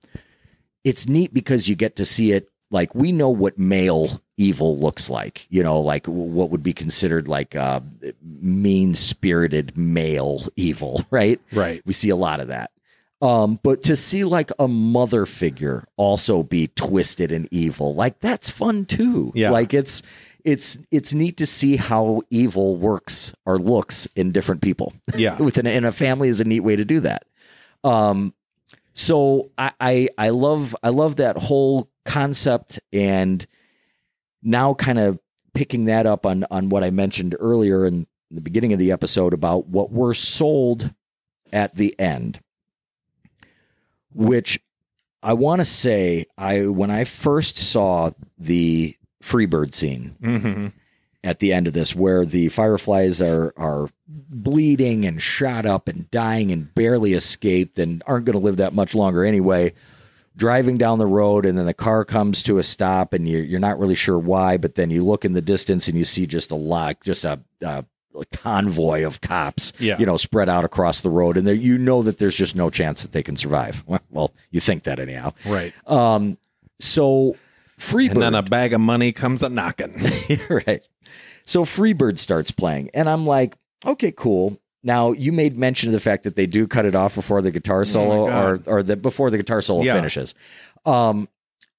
it's 0.85 1.09
neat 1.09 1.35
because 1.35 1.69
you 1.69 1.75
get 1.75 1.97
to 1.97 2.05
see 2.05 2.31
it 2.31 2.49
like 2.71 2.95
we 2.95 3.11
know 3.11 3.29
what 3.29 3.59
male 3.59 4.21
evil 4.37 4.79
looks 4.79 5.11
like 5.11 5.45
you 5.51 5.61
know 5.63 5.81
like 5.81 6.07
what 6.07 6.51
would 6.51 6.63
be 6.63 6.73
considered 6.73 7.27
like 7.27 7.57
uh, 7.57 7.81
mean 8.23 8.95
spirited 8.95 9.77
male 9.77 10.43
evil 10.55 11.03
right 11.11 11.41
Right. 11.53 11.83
we 11.85 11.93
see 11.93 12.11
a 12.11 12.15
lot 12.17 12.39
of 12.39 12.49
that 12.49 12.71
um, 13.23 13.59
but 13.63 13.83
to 13.85 13.97
see 13.97 14.25
like 14.25 14.51
a 14.59 14.69
mother 14.69 15.25
figure 15.27 15.85
also 15.97 16.43
be 16.43 16.67
twisted 16.69 17.33
and 17.33 17.49
evil 17.51 17.95
like 17.95 18.21
that's 18.21 18.51
fun 18.51 18.85
too 18.85 19.33
Yeah. 19.35 19.51
like 19.51 19.73
it's 19.75 20.03
it's 20.45 20.79
it's 20.91 21.13
neat 21.15 21.39
to 21.39 21.47
see 21.47 21.77
how 21.77 22.23
evil 22.31 22.77
works 22.77 23.35
or 23.47 23.59
looks 23.59 24.07
in 24.15 24.33
different 24.33 24.61
people 24.63 24.93
Yeah. 25.17 25.37
within 25.43 25.67
in 25.67 25.85
a 25.85 25.93
family 25.93 26.29
is 26.29 26.41
a 26.41 26.45
neat 26.45 26.61
way 26.61 26.77
to 26.77 26.85
do 26.85 27.01
that 27.01 27.25
um 27.85 28.35
so 28.95 29.51
I, 29.59 29.73
I 29.81 30.09
I 30.19 30.29
love 30.31 30.75
I 30.83 30.89
love 30.91 31.17
that 31.17 31.37
whole 31.37 31.91
concept 32.05 32.81
and 32.93 33.45
now 34.43 34.75
kind 34.75 34.99
of 34.99 35.19
picking 35.55 35.87
that 35.87 36.07
up 36.07 36.25
on 36.27 36.45
on 36.51 36.69
what 36.69 36.85
I 36.85 36.91
mentioned 36.91 37.35
earlier 37.39 37.85
in 37.87 38.07
the 38.31 38.41
beginning 38.41 38.73
of 38.73 38.79
the 38.79 38.93
episode 38.93 39.33
about 39.33 39.67
what 39.69 39.91
we're 39.91 40.15
sold 40.15 40.93
at 41.53 41.75
the 41.77 41.95
end, 41.99 42.41
which 44.17 44.61
I 45.23 45.35
want 45.35 45.61
to 45.61 45.65
say 45.65 46.27
I 46.39 46.67
when 46.67 46.91
I 46.91 47.05
first 47.05 47.57
saw 47.57 48.11
the 48.39 48.97
Freebird 49.23 49.75
scene 49.75 50.17
hmm 50.21 50.69
at 51.25 51.41
the 51.41 51.53
end 51.53 51.67
of 51.67 51.73
this 51.73 51.95
where 51.95 52.25
the 52.25 52.49
fireflies 52.49 53.21
are 53.21 53.53
are 53.57 53.91
bleeding 54.07 55.05
and 55.05 55.21
shot 55.21 55.67
up 55.67 55.89
and 55.89 56.09
dying 56.13 56.53
and 56.53 56.73
barely 56.75 57.15
escaped 57.15 57.81
and 57.81 58.03
aren't 58.07 58.25
going 58.25 58.39
to 58.39 58.45
live 58.45 58.59
that 58.59 58.73
much 58.73 58.95
longer 58.95 59.25
anyway 59.25 59.73
driving 60.37 60.79
down 60.79 60.99
the 60.99 61.07
road 61.07 61.45
and 61.45 61.59
then 61.59 61.67
the 61.67 61.75
car 61.75 62.05
comes 62.05 62.43
to 62.43 62.59
a 62.59 62.63
stop 62.63 63.13
and 63.13 63.29
you're, 63.29 63.43
you're 63.43 63.59
not 63.59 63.79
really 63.79 63.97
sure 63.97 64.19
why 64.19 64.57
but 64.57 64.77
then 64.77 64.91
you 64.91 65.05
look 65.05 65.25
in 65.25 65.33
the 65.33 65.43
distance 65.43 65.89
and 65.89 65.99
you 65.99 66.05
see 66.05 66.27
just 66.27 66.53
a 66.53 66.57
lot 66.57 67.01
just 67.03 67.25
a, 67.25 67.41
a 67.63 67.85
convoy 68.33 69.05
of 69.05 69.21
cops 69.21 69.73
Yeah. 69.79 69.99
you 69.99 70.07
know 70.07 70.17
spread 70.17 70.49
out 70.49 70.65
across 70.65 71.01
the 71.01 71.11
road 71.11 71.37
and 71.37 71.47
there 71.47 71.55
you 71.55 71.79
know 71.79 72.03
that 72.03 72.19
there's 72.19 72.37
just 72.37 72.55
no 72.57 72.71
chance 72.71 73.03
that 73.03 73.13
they 73.13 73.23
can 73.23 73.37
survive 73.37 73.83
well, 73.87 74.01
well 74.11 74.35
you 74.51 74.61
think 74.61 74.85
that 74.85 74.99
anyhow 74.99 75.33
Right. 75.45 75.73
um 75.87 76.39
so 76.81 77.37
Freebird 77.79 78.13
And 78.13 78.23
then 78.23 78.35
a 78.35 78.43
bag 78.43 78.73
of 78.73 78.81
money 78.81 79.13
comes 79.13 79.43
a 79.43 79.51
knocking. 79.51 79.95
right. 80.49 80.81
So 81.45 81.63
Freebird 81.67 82.19
starts 82.19 82.51
playing, 82.51 82.89
and 82.95 83.07
I'm 83.07 83.27
like, 83.27 83.55
okay, 83.85 84.13
cool. 84.13 84.59
Now 84.83 85.13
you 85.13 85.31
made 85.31 85.59
mention 85.59 85.91
of 85.91 85.93
the 85.93 86.01
fact 86.01 86.23
that 86.25 86.37
they 86.37 86.47
do 86.47 86.67
cut 86.67 86.87
it 86.87 86.95
off 86.95 87.15
before 87.15 87.43
the 87.43 87.51
guitar 87.51 87.85
solo, 87.85 88.31
or 88.31 88.63
or 88.67 88.83
the 88.83 88.97
before 88.97 89.29
the 89.31 89.37
guitar 89.37 89.61
solo 89.61 89.83
Yeah. 89.83 89.93
finishes. 89.95 90.35
Um, 90.87 91.29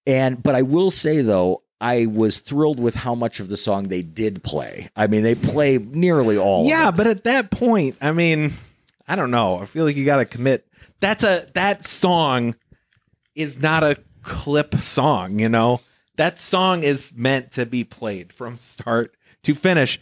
and 0.06 0.42
but 0.44 0.54
I 0.54 0.62
will 0.62 0.92
say 0.92 1.22
though, 1.22 1.64
I 1.80 2.08
was 2.08 2.40
thrilled 2.40 2.80
with 2.80 2.96
how 2.96 3.14
much 3.14 3.40
of 3.40 3.50
the 3.50 3.58
song 3.58 3.90
they 3.90 4.02
did 4.02 4.44
play. 4.44 4.90
I 4.96 5.08
mean, 5.08 5.24
they 5.24 5.36
play 5.36 5.78
nearly 5.78 6.38
all. 6.38 6.62
of 6.62 6.68
yeah, 6.68 6.92
but 6.92 7.08
at 7.08 7.24
that 7.26 7.52
point, 7.52 7.98
I 8.02 8.12
mean, 8.12 8.54
I 9.08 9.16
don't 9.16 9.32
know. 9.32 9.60
I 9.60 9.66
feel 9.66 9.86
like 9.86 9.96
you 9.96 10.06
got 10.06 10.18
to 10.18 10.26
commit. 10.26 10.68
That's 11.00 11.24
a 11.24 11.48
that 11.54 11.86
song 11.86 12.56
is 13.36 13.60
not 13.62 13.84
a 13.84 13.98
clip 14.24 14.76
song, 14.76 15.40
you 15.40 15.50
know. 15.50 15.82
That 16.16 16.42
song 16.42 16.82
is 16.82 17.14
meant 17.16 17.54
to 17.54 17.66
be 17.66 17.84
played 17.84 18.34
from 18.34 18.58
start 18.58 19.16
to 19.44 19.54
finish. 19.54 20.00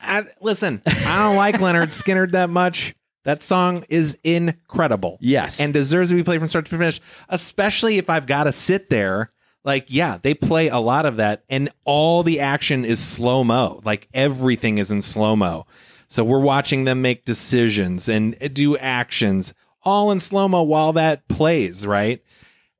I, 0.00 0.26
listen, 0.40 0.82
I 0.86 1.22
don't 1.22 1.36
like 1.36 1.56
Lynyrd 1.56 1.88
Skynyrd 1.88 2.32
that 2.32 2.50
much. 2.50 2.94
That 3.24 3.42
song 3.42 3.84
is 3.88 4.18
incredible. 4.22 5.18
Yes. 5.20 5.60
And 5.60 5.72
deserves 5.72 6.10
to 6.10 6.16
be 6.16 6.22
played 6.22 6.38
from 6.40 6.48
start 6.48 6.66
to 6.66 6.70
finish, 6.70 7.00
especially 7.28 7.98
if 7.98 8.10
I've 8.10 8.26
got 8.26 8.44
to 8.44 8.52
sit 8.52 8.88
there. 8.90 9.32
Like, 9.66 9.86
yeah, 9.88 10.18
they 10.22 10.32
play 10.32 10.68
a 10.68 10.78
lot 10.78 11.06
of 11.06 11.16
that, 11.16 11.42
and 11.50 11.68
all 11.84 12.22
the 12.22 12.38
action 12.38 12.84
is 12.84 13.00
slow 13.00 13.42
mo. 13.42 13.80
Like, 13.84 14.08
everything 14.14 14.78
is 14.78 14.92
in 14.92 15.02
slow 15.02 15.34
mo. 15.34 15.66
So 16.06 16.22
we're 16.22 16.38
watching 16.38 16.84
them 16.84 17.02
make 17.02 17.24
decisions 17.24 18.08
and 18.08 18.38
do 18.54 18.76
actions 18.76 19.52
all 19.82 20.12
in 20.12 20.20
slow 20.20 20.46
mo 20.46 20.62
while 20.62 20.92
that 20.92 21.26
plays, 21.26 21.84
right? 21.84 22.22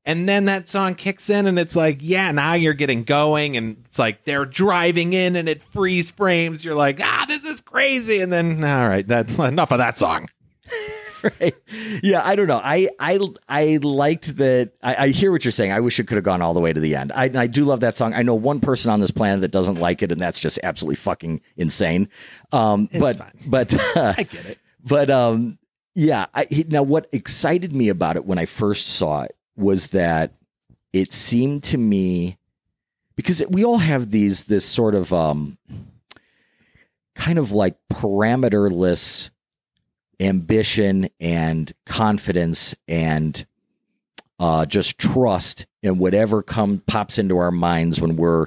And 0.04 0.28
then 0.28 0.44
that 0.44 0.68
song 0.68 0.94
kicks 0.94 1.28
in, 1.28 1.48
and 1.48 1.58
it's 1.58 1.74
like, 1.74 1.98
yeah, 2.00 2.30
now 2.30 2.52
you're 2.52 2.72
getting 2.72 3.02
going, 3.02 3.56
and 3.56 3.82
it's 3.86 3.98
like 3.98 4.22
they're 4.22 4.44
driving 4.44 5.12
in, 5.12 5.34
and 5.34 5.48
it 5.48 5.62
freeze 5.62 6.12
frames. 6.12 6.64
You're 6.64 6.76
like, 6.76 7.00
ah, 7.02 7.24
this 7.26 7.44
is 7.44 7.60
crazy. 7.60 8.20
And 8.20 8.32
then, 8.32 8.62
all 8.62 8.88
right, 8.88 9.06
that 9.08 9.28
enough 9.40 9.72
of 9.72 9.78
that 9.78 9.98
song. 9.98 10.28
right? 11.40 11.54
Yeah, 12.02 12.22
I 12.24 12.36
don't 12.36 12.46
know. 12.46 12.60
I 12.62 12.88
I 12.98 13.18
I 13.48 13.78
liked 13.82 14.36
that. 14.36 14.72
I, 14.82 14.94
I 15.04 15.08
hear 15.08 15.32
what 15.32 15.44
you're 15.44 15.52
saying. 15.52 15.72
I 15.72 15.80
wish 15.80 15.98
it 15.98 16.06
could 16.06 16.16
have 16.16 16.24
gone 16.24 16.42
all 16.42 16.54
the 16.54 16.60
way 16.60 16.72
to 16.72 16.80
the 16.80 16.94
end. 16.96 17.12
I 17.12 17.24
I 17.34 17.46
do 17.46 17.64
love 17.64 17.80
that 17.80 17.96
song. 17.96 18.14
I 18.14 18.22
know 18.22 18.34
one 18.34 18.60
person 18.60 18.90
on 18.90 19.00
this 19.00 19.10
planet 19.10 19.40
that 19.42 19.50
doesn't 19.50 19.76
like 19.76 20.02
it, 20.02 20.12
and 20.12 20.20
that's 20.20 20.40
just 20.40 20.58
absolutely 20.62 20.96
fucking 20.96 21.40
insane. 21.56 22.08
Um, 22.52 22.88
but 22.98 23.16
fine. 23.18 23.32
but 23.46 23.74
uh, 23.96 24.14
I 24.18 24.22
get 24.24 24.46
it. 24.46 24.58
but 24.84 25.10
um, 25.10 25.58
yeah. 25.94 26.26
I, 26.34 26.44
he- 26.44 26.64
now, 26.68 26.82
what 26.82 27.08
excited 27.12 27.74
me 27.74 27.88
about 27.88 28.16
it 28.16 28.24
when 28.24 28.38
I 28.38 28.44
first 28.46 28.86
saw 28.88 29.22
it 29.22 29.34
was 29.56 29.88
that 29.88 30.32
it 30.92 31.12
seemed 31.12 31.62
to 31.64 31.78
me 31.78 32.38
because 33.16 33.42
we 33.48 33.64
all 33.64 33.78
have 33.78 34.10
these 34.10 34.44
this 34.44 34.64
sort 34.64 34.94
of 34.94 35.12
um, 35.12 35.56
kind 37.14 37.38
of 37.38 37.52
like 37.52 37.76
parameterless 37.90 39.30
ambition 40.20 41.08
and 41.20 41.72
confidence 41.84 42.74
and 42.88 43.46
uh, 44.38 44.66
just 44.66 44.98
trust 44.98 45.66
in 45.82 45.98
whatever 45.98 46.42
come 46.42 46.82
pops 46.86 47.18
into 47.18 47.38
our 47.38 47.50
minds 47.50 48.00
when 48.00 48.16
we're 48.16 48.46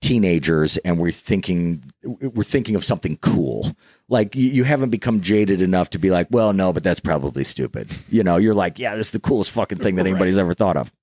teenagers 0.00 0.76
and 0.78 0.98
we're 0.98 1.10
thinking 1.10 1.82
we're 2.02 2.42
thinking 2.42 2.76
of 2.76 2.84
something 2.84 3.16
cool. 3.18 3.70
Like 4.08 4.36
you, 4.36 4.50
you 4.50 4.64
haven't 4.64 4.90
become 4.90 5.22
jaded 5.22 5.62
enough 5.62 5.90
to 5.90 5.98
be 5.98 6.10
like, 6.10 6.28
well, 6.30 6.52
no, 6.52 6.72
but 6.72 6.84
that's 6.84 7.00
probably 7.00 7.42
stupid. 7.42 7.90
You 8.10 8.22
know, 8.22 8.36
you're 8.36 8.54
like, 8.54 8.78
yeah, 8.78 8.94
this 8.96 9.08
is 9.08 9.12
the 9.12 9.20
coolest 9.20 9.50
fucking 9.52 9.78
thing 9.78 9.96
that 9.96 10.06
anybody's 10.06 10.38
ever 10.38 10.54
thought 10.54 10.76
of. 10.76 10.92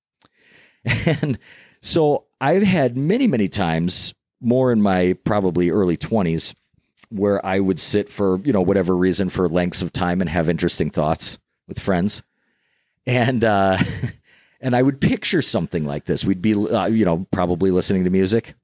And 0.84 1.38
so 1.80 2.24
I've 2.40 2.64
had 2.64 2.96
many, 2.96 3.28
many 3.28 3.48
times, 3.48 4.14
more 4.40 4.72
in 4.72 4.82
my 4.82 5.16
probably 5.24 5.70
early 5.70 5.96
20s, 5.96 6.54
where 7.12 7.44
I 7.44 7.60
would 7.60 7.78
sit 7.78 8.10
for, 8.10 8.38
you 8.38 8.52
know, 8.52 8.62
whatever 8.62 8.96
reason 8.96 9.28
for 9.28 9.48
lengths 9.48 9.82
of 9.82 9.92
time 9.92 10.20
and 10.20 10.30
have 10.30 10.48
interesting 10.48 10.90
thoughts 10.90 11.38
with 11.68 11.78
friends. 11.78 12.22
And, 13.06 13.44
uh, 13.44 13.78
and 14.60 14.74
I 14.74 14.82
would 14.82 15.00
picture 15.00 15.42
something 15.42 15.84
like 15.84 16.04
this. 16.04 16.24
We'd 16.24 16.42
be, 16.42 16.54
uh, 16.54 16.86
you 16.86 17.04
know, 17.04 17.26
probably 17.30 17.70
listening 17.70 18.04
to 18.04 18.10
music. 18.10 18.54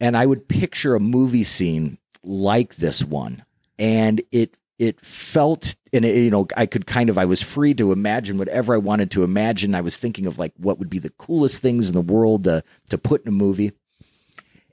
And 0.00 0.16
I 0.16 0.26
would 0.26 0.48
picture 0.48 0.94
a 0.94 1.00
movie 1.00 1.44
scene 1.44 1.98
like 2.22 2.76
this 2.76 3.04
one. 3.04 3.44
And 3.78 4.22
it, 4.32 4.56
it 4.78 5.00
felt, 5.00 5.74
and 5.92 6.04
it, 6.04 6.16
you 6.16 6.30
know, 6.30 6.46
I 6.56 6.66
could 6.66 6.86
kind 6.86 7.08
of, 7.08 7.18
I 7.18 7.24
was 7.24 7.42
free 7.42 7.74
to 7.74 7.92
imagine 7.92 8.38
whatever 8.38 8.74
I 8.74 8.78
wanted 8.78 9.10
to 9.12 9.24
imagine. 9.24 9.74
I 9.74 9.80
was 9.80 9.96
thinking 9.96 10.26
of 10.26 10.38
like 10.38 10.52
what 10.56 10.78
would 10.78 10.90
be 10.90 10.98
the 10.98 11.10
coolest 11.10 11.62
things 11.62 11.88
in 11.88 11.94
the 11.94 12.00
world 12.00 12.44
to, 12.44 12.64
to 12.90 12.98
put 12.98 13.22
in 13.22 13.28
a 13.28 13.32
movie. 13.32 13.72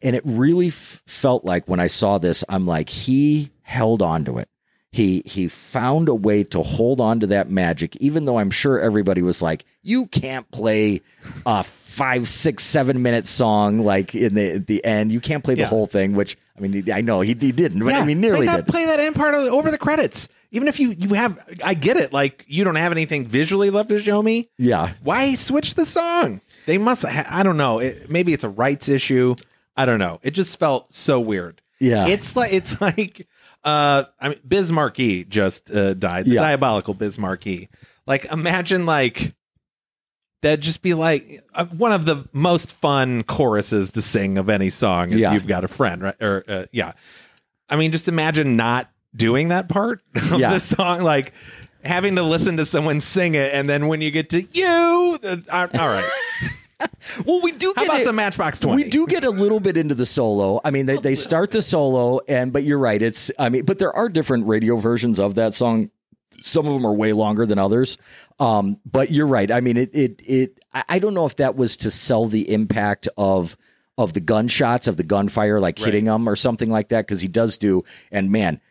And 0.02 0.16
it 0.16 0.22
really 0.26 0.68
f- 0.68 1.02
felt 1.08 1.44
like 1.46 1.68
when 1.68 1.80
I 1.80 1.88
saw 1.88 2.18
this, 2.18 2.44
I'm 2.48 2.66
like, 2.66 2.90
he 2.90 3.52
held 3.64 4.02
on 4.02 4.26
to 4.26 4.38
it. 4.38 4.48
He 4.92 5.22
he 5.26 5.48
found 5.50 6.10
a 6.10 6.16
way 6.16 6.44
to 6.46 6.64
hold 6.64 7.00
on 7.00 7.20
to 7.20 7.28
that 7.28 7.48
magic, 7.52 7.96
even 7.98 8.26
though 8.26 8.40
I'm 8.40 8.50
sure 8.50 8.80
everybody 8.80 9.22
was 9.22 9.40
like, 9.40 9.64
"You 9.84 10.08
can't 10.08 10.50
play 10.50 11.02
a 11.46 11.64
five, 11.64 12.28
six, 12.28 12.64
seven 12.64 13.04
minute 13.04 13.28
song 13.28 13.82
like 13.82 14.16
in 14.16 14.34
the 14.34 14.54
at 14.54 14.66
the 14.66 14.84
end. 14.84 15.12
You 15.12 15.20
can't 15.20 15.44
play 15.44 15.54
the 15.54 15.60
Yeah. 15.62 15.68
whole 15.68 15.86
thing." 15.86 16.14
Which 16.16 16.38
I 16.58 16.62
mean, 16.62 16.92
I 16.92 17.02
know 17.02 17.22
he, 17.22 17.36
he 17.40 17.52
didn't, 17.52 17.84
but 17.86 17.94
I 17.94 18.04
mean, 18.04 18.20
nearly 18.20 18.40
play 18.40 18.46
that. 18.48 18.68
Play 18.68 18.86
that 18.88 19.00
end 19.00 19.14
part 19.14 19.36
of, 19.36 19.42
over 19.54 19.70
the 19.70 19.78
credits. 19.78 20.28
Even 20.50 20.68
if 20.68 20.80
you 20.80 20.90
you 20.98 21.14
have, 21.14 21.38
I 21.64 21.76
get 21.76 21.96
it. 21.98 22.12
Like 22.12 22.44
you 22.48 22.64
don't 22.64 22.74
have 22.74 22.92
anything 22.92 23.28
visually 23.28 23.70
left 23.70 23.90
to 23.90 24.00
show 24.00 24.24
me. 24.24 24.50
Yeah, 24.58 24.94
Why 25.04 25.36
switch 25.36 25.76
the 25.76 25.86
song? 25.86 26.42
They 26.66 26.80
must. 26.80 27.04
Ha- 27.04 27.28
I 27.30 27.44
don't 27.44 27.58
know. 27.58 27.78
It, 27.78 28.10
maybe 28.10 28.34
it's 28.34 28.44
a 28.44 28.50
rights 28.50 28.90
issue. 28.90 29.36
I 29.80 29.86
don't 29.86 30.00
know. 30.00 30.20
It 30.24 30.32
just 30.32 30.60
felt 30.60 30.94
so 30.94 31.20
weird. 31.20 31.62
Yeah. 31.80 32.08
It's 32.08 32.36
like 32.36 32.52
it's 32.54 32.80
like. 32.82 33.26
Uh, 33.64 34.06
I 34.22 34.30
mean, 34.30 34.40
Biz 34.48 34.72
Markie 34.72 35.26
just 35.26 35.70
uh, 35.70 35.94
died. 35.94 36.26
The 36.26 36.32
Yeah. 36.32 36.42
diabolical 36.42 36.94
Biz 36.94 37.18
Markie. 37.20 37.68
Like, 38.08 38.26
imagine 38.26 38.86
like 38.86 39.34
that'd 40.42 40.62
just 40.62 40.82
be 40.82 40.94
like 40.94 41.42
uh, 41.54 41.66
one 41.66 41.92
of 41.92 42.06
the 42.06 42.26
most 42.32 42.72
fun 42.72 43.24
choruses 43.24 43.92
to 43.92 44.02
sing 44.02 44.38
of 44.38 44.50
any 44.50 44.70
song. 44.70 45.12
Is 45.12 45.20
Yeah. 45.20 45.34
you've 45.34 45.48
got 45.48 45.64
a 45.66 45.68
friend, 45.68 46.02
right? 46.02 46.16
Or 46.22 46.44
uh, 46.48 46.66
yeah. 46.72 46.94
I 47.70 47.76
mean, 47.76 47.92
just 47.92 48.08
imagine 48.08 48.56
not 48.56 48.90
doing 49.16 49.50
that 49.50 49.68
part 49.70 50.02
of 50.16 50.40
Yeah. 50.40 50.54
the 50.54 50.60
song, 50.60 51.02
like 51.02 51.34
having 51.84 52.16
to 52.16 52.24
listen 52.24 52.58
to 52.58 52.66
someone 52.66 53.00
sing 53.02 53.36
it, 53.36 53.54
and 53.54 53.70
then 53.70 53.88
when 53.88 54.00
you 54.02 54.12
get 54.12 54.30
to 54.32 54.42
you, 54.42 55.18
the, 55.22 55.44
uh, 55.50 55.68
all 55.78 55.88
right. 55.90 56.10
well, 57.26 57.42
we 57.42 57.52
do 57.52 57.74
How 57.76 57.84
get 57.84 57.90
about 57.90 58.02
it- 58.02 58.06
some 58.06 58.16
Matchbox 58.16 58.60
Twenty? 58.60 58.84
We 58.84 58.90
do 58.90 59.06
get 59.08 59.24
a 59.24 59.30
little 59.30 59.60
bit 59.60 59.78
into 59.78 59.96
the 59.96 60.06
solo. 60.06 60.62
I 60.64 60.72
mean, 60.72 60.86
they, 60.86 60.98
they 60.98 61.16
start 61.16 61.52
the 61.52 61.62
solo, 61.62 62.20
and 62.28 62.54
but 62.54 62.64
you're 62.64 62.78
right. 62.80 63.02
It's 63.02 63.32
I 63.38 63.50
mean, 63.50 63.66
but 63.66 63.80
there 63.80 63.94
are 63.96 64.10
different 64.10 64.48
radio 64.48 64.78
versions 64.78 65.20
of 65.20 65.36
that 65.36 65.54
song. 65.54 65.90
Some 66.42 66.66
of 66.68 66.74
them 66.74 66.86
are 66.86 66.94
way 66.94 67.12
longer 67.14 67.46
than 67.46 67.60
others. 67.60 67.98
Um, 68.40 68.80
but 68.90 69.12
you're 69.12 69.28
right. 69.28 69.52
I 69.52 69.60
mean, 69.60 69.76
it 69.78 69.90
it 69.94 70.22
it. 70.24 70.60
I, 70.88 71.00
don't 71.00 71.14
know 71.14 71.26
if 71.26 71.36
that 71.38 71.56
was 71.56 71.76
to 71.78 71.92
sell 71.92 72.26
the 72.26 72.50
impact 72.54 73.10
of 73.18 73.58
of 73.98 74.14
the 74.14 74.22
gunshots 74.22 74.88
of 74.88 74.96
the 74.96 75.04
gunfire, 75.04 75.60
like 75.60 75.78
hitting 75.78 76.06
him 76.06 76.30
or 76.30 76.38
something 76.38 76.70
like 76.70 76.90
that, 76.90 77.06
because 77.06 77.20
he 77.20 77.28
does 77.28 77.58
do. 77.58 77.84
And 78.12 78.32
man, 78.32 78.62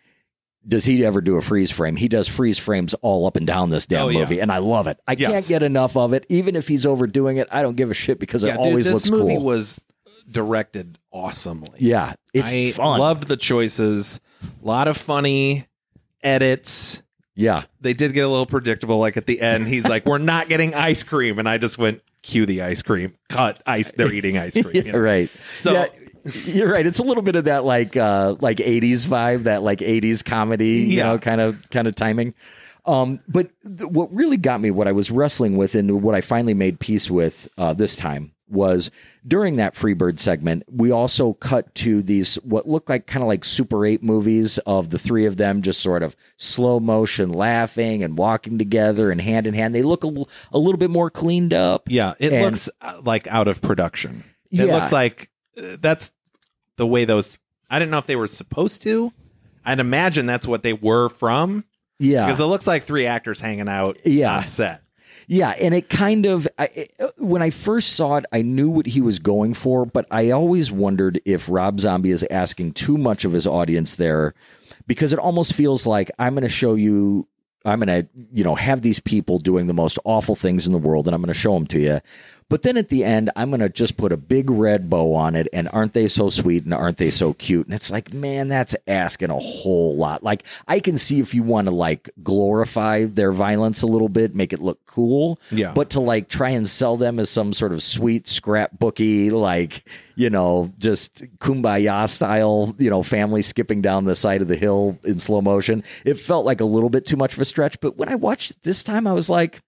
does 0.69 0.85
he 0.85 1.05
ever 1.07 1.21
do 1.23 1.37
a 1.37 1.41
freeze 1.43 1.71
frame? 1.71 1.97
He 1.97 2.09
does 2.09 2.29
freeze 2.29 2.59
frames 2.59 2.93
all 3.01 3.27
up 3.27 3.37
and 3.37 3.47
down 3.47 3.71
this 3.71 3.87
damn 3.87 4.05
Oh, 4.05 4.09
yeah. 4.09 4.19
movie, 4.21 4.39
and 4.41 4.53
I 4.53 4.59
love 4.59 4.87
it. 4.87 4.99
I 5.09 5.13
Yes. 5.19 5.31
can't 5.33 5.47
get 5.49 5.63
enough 5.63 5.97
of 5.97 6.13
it. 6.13 6.27
Even 6.29 6.55
if 6.57 6.69
he's 6.69 6.85
overdoing 6.85 7.39
it, 7.39 7.49
I 7.51 7.63
don't 7.63 7.77
give 7.77 7.91
a 7.91 7.95
shit 7.95 8.19
because 8.19 8.45
it 8.45 8.49
yeah, 8.49 8.57
dude, 8.59 8.67
always 8.67 8.85
this 8.87 8.95
looks 8.95 9.11
movie 9.11 9.37
cool. 9.37 9.45
was 9.45 9.81
directed 10.31 10.99
awesomely. 11.11 11.71
yeah, 11.79 12.13
it's 12.35 12.53
I 12.53 12.73
fun. 12.73 13.01
loved 13.01 13.29
the 13.29 13.37
choices. 13.39 14.21
A 14.63 14.67
lot 14.67 14.89
of 14.89 14.97
funny 14.97 15.67
edits. 16.23 17.03
yeah, 17.35 17.63
They 17.81 17.95
did 17.95 18.13
get 18.13 18.23
a 18.25 18.29
little 18.29 18.47
predictable. 18.47 18.99
Like 18.99 19.17
at 19.17 19.27
the 19.27 19.41
end, 19.41 19.67
he's 19.69 19.85
like, 19.87 20.05
"We're 20.07 20.19
not 20.19 20.49
getting 20.49 20.75
ice 20.75 21.03
cream," 21.05 21.39
and 21.39 21.49
I 21.49 21.57
just 21.59 21.79
went, 21.79 22.03
"Cue 22.23 22.47
the 22.47 22.63
ice 22.63 22.83
cream." 22.83 23.15
Cut 23.29 23.63
ice. 23.67 23.93
They're 23.93 24.13
eating 24.13 24.37
ice 24.39 24.53
cream. 24.61 24.71
you 24.87 24.93
know? 24.93 24.99
right. 24.99 25.31
So- 25.59 25.73
yeah, 25.73 25.87
you're 26.45 26.71
right. 26.71 26.87
It's 26.87 26.99
a 26.99 27.03
little 27.03 27.23
bit 27.23 27.37
of 27.37 27.45
that 27.45 27.65
like 27.65 27.97
uh 27.97 28.37
like 28.41 28.59
80s 28.59 29.07
vibe, 29.07 29.45
that 29.45 29.63
like 29.63 29.79
80s 29.81 30.25
comedy, 30.25 30.81
you 30.89 31.03
know, 31.03 31.19
kind 31.19 31.41
of 31.41 31.69
kind 31.71 31.87
of 31.87 31.95
timing. 31.95 32.35
Um, 32.87 33.21
but 33.29 33.51
th- 33.65 33.91
what 33.91 34.13
really 34.15 34.39
got 34.39 34.61
me, 34.61 34.71
what 34.71 34.89
I 34.89 34.93
was 34.93 35.11
wrestling 35.11 35.57
with, 35.59 35.75
and 35.75 36.03
what 36.03 36.15
I 36.15 36.21
finally 36.23 36.55
made 36.55 36.81
peace 36.81 37.11
with 37.11 37.47
uh, 37.59 37.75
this 37.75 37.95
time 37.97 38.33
was 38.51 38.91
during 39.27 39.57
that 39.57 39.75
Freebird 39.75 40.19
segment, 40.19 40.63
we 40.73 40.91
also 40.91 41.35
cut 41.35 41.75
to 41.75 42.01
these 42.03 42.37
what 42.37 42.67
looked 42.67 42.89
like 42.89 43.07
kind 43.07 43.23
of 43.23 43.29
like 43.29 43.45
Super 43.45 43.85
8 43.85 44.03
movies 44.03 44.57
of 44.59 44.89
the 44.89 44.99
three 44.99 45.27
of 45.27 45.37
them 45.37 45.61
just 45.61 45.81
sort 45.83 46.03
of 46.03 46.17
slow 46.39 46.81
motion 46.81 47.31
laughing 47.31 48.03
and 48.03 48.17
walking 48.17 48.57
together 48.57 49.11
and 49.11 49.21
hand 49.21 49.47
in 49.47 49.53
hand. 49.53 49.75
They 49.75 49.83
look 49.83 50.03
a, 50.03 50.07
l- 50.07 50.29
a 50.51 50.59
little 50.59 50.79
bit 50.79 50.89
more 50.89 51.11
cleaned 51.11 51.53
up. 51.53 51.83
Yeah, 51.91 52.15
it 52.19 52.33
And- 52.33 52.43
looks 52.47 52.71
uh, 52.81 53.03
like 53.05 53.27
out 53.27 53.49
of 53.49 53.61
production. 53.61 54.25
It 54.51 54.67
Yeah. 54.67 54.77
looks 54.77 54.93
like 54.93 55.29
uh, 55.59 55.77
that's 55.79 56.11
the 56.79 56.87
way 56.87 57.05
those. 57.05 57.39
I 57.69 57.79
didn't 57.79 57.91
know 57.91 57.99
if 57.99 58.07
they 58.07 58.17
were 58.17 58.27
supposed 58.29 58.81
to. 58.85 59.13
I'd 59.65 59.79
imagine 59.81 60.25
that's 60.25 60.47
what 60.47 60.63
they 60.63 60.73
were 60.73 61.11
from 61.11 61.65
Yeah. 61.99 62.25
because 62.25 62.41
it 62.41 62.45
looks 62.45 62.67
like 62.67 62.85
three 62.85 63.05
actors 63.05 63.41
hanging 63.41 63.69
out 63.69 63.99
Yeah. 64.07 64.39
on 64.39 64.45
set. 64.47 64.81
Yeah, 65.27 65.51
and 65.61 65.75
it 65.75 65.91
kind 65.91 66.25
of 66.25 66.49
I, 66.59 66.71
it- 66.75 66.93
when 67.19 67.43
I 67.43 67.51
first 67.51 67.91
saw 67.93 68.17
it, 68.17 68.25
I 68.33 68.41
knew 68.41 68.71
what 68.71 68.87
he 68.87 69.03
was 69.03 69.19
going 69.19 69.53
for, 69.53 69.85
but 69.85 70.07
I 70.11 70.31
always 70.31 70.73
wondered 70.73 71.21
if 71.27 71.47
Rob 71.51 71.81
Zombie 71.81 72.13
is 72.13 72.25
asking 72.31 72.73
too 72.73 72.97
much 72.97 73.27
of 73.27 73.33
his 73.33 73.47
audience 73.47 73.97
there 73.97 74.33
because 74.87 75.13
it 75.13 75.19
almost 75.19 75.53
feels 75.53 75.85
like 75.87 76.11
I'm 76.19 76.33
going 76.33 76.45
to 76.45 76.49
show 76.49 76.75
you 76.75 77.29
I'm 77.65 77.81
going 77.81 78.03
to, 78.05 78.09
you 78.33 78.45
know, 78.45 78.55
have 78.55 78.81
these 78.81 79.01
people 79.01 79.39
doing 79.41 79.67
the 79.67 79.75
most 79.75 79.99
awful 80.05 80.35
things 80.37 80.67
in 80.67 80.73
the 80.73 80.79
world 80.79 81.07
and 81.07 81.15
I'm 81.15 81.21
going 81.21 81.35
to 81.35 81.39
show 81.39 81.53
them 81.53 81.67
to 81.67 81.79
you. 81.81 82.01
But 82.51 82.63
then 82.63 82.79
at 82.79 82.89
the 82.89 83.05
end, 83.05 83.31
I'm 83.37 83.51
going 83.51 83.61
to 83.61 83.69
just 83.69 83.99
put 83.99 84.11
a 84.11 84.17
big 84.17 84.49
red 84.49 84.89
bow 84.89 85.15
on 85.15 85.37
it. 85.37 85.49
And 85.53 85.69
aren't 85.71 85.93
they 85.93 86.09
so 86.09 86.31
sweet 86.31 86.65
and 86.65 86.73
aren't 86.73 86.97
they 86.97 87.11
so 87.11 87.35
cute? 87.35 87.67
And 87.67 87.75
it's 87.75 87.91
like, 87.91 88.15
man, 88.15 88.49
that's 88.49 88.75
asking 88.87 89.31
a 89.31 89.39
whole 89.39 89.97
lot. 89.97 90.23
Like, 90.23 90.45
I 90.67 90.81
can 90.81 90.97
see 90.97 91.21
if 91.21 91.35
you 91.35 91.43
want 91.43 91.69
to 91.69 91.75
like 91.75 92.09
glorify 92.23 93.05
their 93.05 93.33
violence 93.33 93.83
a 93.83 93.87
little 93.87 94.09
bit, 94.09 94.35
make 94.35 94.55
it 94.55 94.61
look 94.61 94.85
cool. 94.87 95.39
Yeah. 95.51 95.73
But 95.75 95.91
to 95.91 96.01
like 96.01 96.29
try 96.29 96.51
and 96.51 96.67
sell 96.67 96.97
them 96.97 97.19
as 97.19 97.29
some 97.29 97.53
sort 97.53 97.73
of 97.73 97.83
sweet 97.83 98.25
scrapbooky, 98.25 99.31
like, 99.31 99.87
you 100.15 100.31
know, 100.31 100.73
just 100.79 101.23
kumbaya 101.39 102.09
style, 102.09 102.75
you 102.79 102.89
know, 102.89 103.03
family 103.03 103.43
skipping 103.43 103.83
down 103.83 104.07
the 104.07 104.17
side 104.17 104.41
of 104.41 104.49
the 104.49 104.57
hill 104.57 104.99
in 105.05 105.19
slow 105.19 105.43
motion, 105.43 105.85
it 106.07 106.15
felt 106.15 106.47
like 106.47 106.63
a 106.63 106.65
little 106.65 106.91
bit 106.91 107.05
too 107.05 107.17
much 107.17 107.35
of 107.35 107.41
a 107.41 107.45
stretch. 107.45 107.79
But 107.81 107.99
when 107.99 108.09
I 108.09 108.15
watched 108.15 108.53
it 108.53 108.63
this 108.63 108.83
time, 108.83 109.07
I 109.07 109.13
was 109.13 109.29
like, 109.29 109.61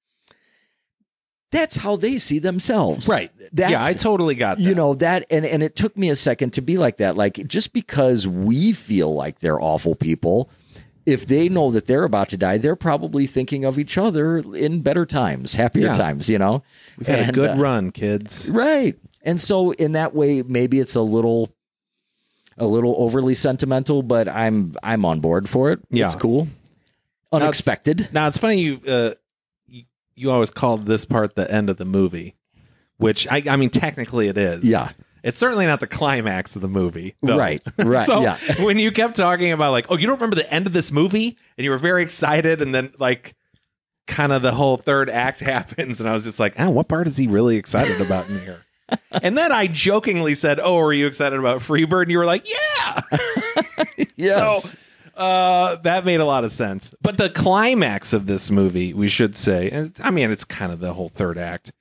that's 1.52 1.76
how 1.76 1.96
they 1.96 2.18
see 2.18 2.38
themselves. 2.38 3.08
Right. 3.08 3.30
That's, 3.52 3.70
yeah, 3.72 3.84
I 3.84 3.92
totally 3.94 4.34
got 4.36 4.58
that. 4.58 4.62
you 4.64 4.74
know 4.74 4.94
that 4.94 5.26
and 5.30 5.44
and 5.44 5.62
it 5.62 5.74
took 5.76 5.96
me 5.96 6.08
a 6.10 6.16
second 6.16 6.52
to 6.54 6.60
be 6.62 6.78
like 6.78 6.98
that 6.98 7.16
like 7.16 7.34
just 7.48 7.72
because 7.72 8.26
we 8.26 8.72
feel 8.72 9.12
like 9.12 9.40
they're 9.40 9.60
awful 9.60 9.94
people 9.96 10.48
if 11.06 11.26
they 11.26 11.48
know 11.48 11.70
that 11.72 11.86
they're 11.86 12.04
about 12.04 12.28
to 12.28 12.36
die 12.36 12.58
they're 12.58 12.76
probably 12.76 13.26
thinking 13.26 13.64
of 13.64 13.78
each 13.78 13.98
other 13.98 14.36
in 14.54 14.80
better 14.82 15.04
times 15.06 15.54
happier 15.54 15.86
Yeah. 15.86 15.94
times 15.94 16.30
you 16.30 16.38
know 16.38 16.62
we've 16.96 17.06
had 17.08 17.28
a 17.30 17.32
good 17.32 17.50
uh, 17.50 17.56
run, 17.56 17.90
kids. 17.90 18.48
right 18.50 18.96
and 19.22 19.40
so 19.40 19.72
in 19.72 19.92
that 19.92 20.14
way 20.14 20.42
maybe 20.42 20.78
it's 20.78 20.94
a 20.94 21.02
little 21.02 21.52
a 22.58 22.66
little 22.66 22.94
overly 22.98 23.34
sentimental 23.34 24.02
but 24.04 24.28
i'm 24.28 24.76
i'm 24.84 25.04
on 25.04 25.18
board 25.20 25.48
for 25.48 25.72
it 25.72 25.80
Yeah. 25.90 26.04
it's 26.04 26.14
cool 26.14 26.46
unexpected 27.32 28.08
Now 28.12 28.28
it's 28.28 28.38
funny 28.38 28.60
you 28.60 28.80
uh, 28.86 28.90
you, 28.90 29.19
you 30.20 30.30
always 30.30 30.50
called 30.50 30.86
this 30.86 31.04
part 31.04 31.34
the 31.34 31.50
end 31.50 31.70
of 31.70 31.78
the 31.78 31.84
movie, 31.84 32.36
which 32.98 33.26
I 33.30 33.42
I 33.48 33.56
mean 33.56 33.70
technically 33.70 34.28
it 34.28 34.38
is. 34.38 34.64
Yeah. 34.64 34.90
It's 35.22 35.38
certainly 35.38 35.66
not 35.66 35.80
the 35.80 35.86
climax 35.86 36.56
of 36.56 36.62
the 36.62 36.68
movie. 36.68 37.14
though. 37.22 37.36
Right, 37.36 37.60
right, 37.78 38.06
so 38.06 38.22
yeah. 38.22 38.38
when 38.60 38.78
you 38.78 38.90
kept 38.90 39.16
talking 39.16 39.52
about 39.52 39.70
like, 39.70 39.86
oh, 39.90 39.98
you 39.98 40.06
don't 40.06 40.16
remember 40.16 40.36
the 40.36 40.50
end 40.52 40.66
of 40.66 40.72
this 40.72 40.90
movie, 40.90 41.36
and 41.58 41.64
you 41.64 41.70
were 41.70 41.78
very 41.78 42.02
excited, 42.02 42.62
and 42.62 42.74
then 42.74 42.92
like 42.98 43.34
kind 44.06 44.32
of 44.32 44.40
the 44.40 44.52
whole 44.52 44.78
third 44.78 45.10
act 45.10 45.40
happens, 45.54 46.00
and 46.00 46.08
I 46.08 46.14
was 46.14 46.24
just 46.24 46.40
like, 46.40 46.58
oh, 46.58 46.70
what 46.70 46.88
part 46.88 47.06
is 47.06 47.16
he 47.16 47.26
really 47.26 47.56
excited 47.56 48.00
about 48.00 48.28
in 48.28 48.40
here? 48.40 48.64
and 49.12 49.36
then 49.36 49.52
I 49.52 49.66
jokingly 49.68 50.34
said, 50.34 50.58
"Oh, 50.58 50.78
are 50.78 50.92
you 50.92 51.06
excited 51.06 51.38
about 51.38 51.60
Freebird?" 51.60 52.02
And 52.02 52.10
you 52.10 52.18
were 52.18 52.24
like, 52.24 52.44
"Yeah." 52.48 53.02
yes 54.16 54.72
So 54.72 54.78
uh, 55.20 55.76
that 55.76 56.06
made 56.06 56.20
a 56.20 56.24
lot 56.24 56.44
of 56.44 56.50
sense. 56.50 56.94
But 57.02 57.18
the 57.18 57.28
climax 57.28 58.14
of 58.14 58.26
this 58.26 58.50
movie, 58.50 58.94
we 58.94 59.06
should 59.08 59.36
say, 59.36 59.70
and 59.70 59.92
I 60.02 60.10
mean, 60.10 60.30
it's 60.30 60.46
kind 60.46 60.72
of 60.72 60.80
the 60.80 60.94
whole 60.94 61.10
third 61.10 61.36
act. 61.36 61.72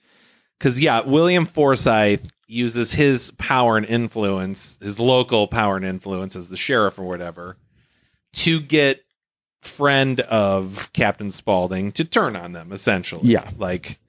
Because, 0.57 0.77
yeah, 0.77 1.01
William 1.01 1.45
Forsythe 1.45 2.25
uses 2.47 2.91
his 2.91 3.31
power 3.37 3.77
and 3.77 3.85
influence, 3.85 4.77
his 4.81 4.99
local 4.99 5.47
power 5.47 5.77
and 5.77 5.85
influence 5.85 6.35
as 6.35 6.49
the 6.49 6.57
sheriff 6.57 6.99
or 6.99 7.03
whatever, 7.03 7.55
to 8.33 8.59
get 8.59 9.05
friend 9.61 10.19
of 10.21 10.91
Captain 10.91 11.31
Spaulding 11.31 11.93
to 11.93 12.03
turn 12.03 12.35
on 12.35 12.51
them, 12.51 12.73
essentially. 12.73 13.29
Yeah. 13.29 13.49
Like, 13.57 13.99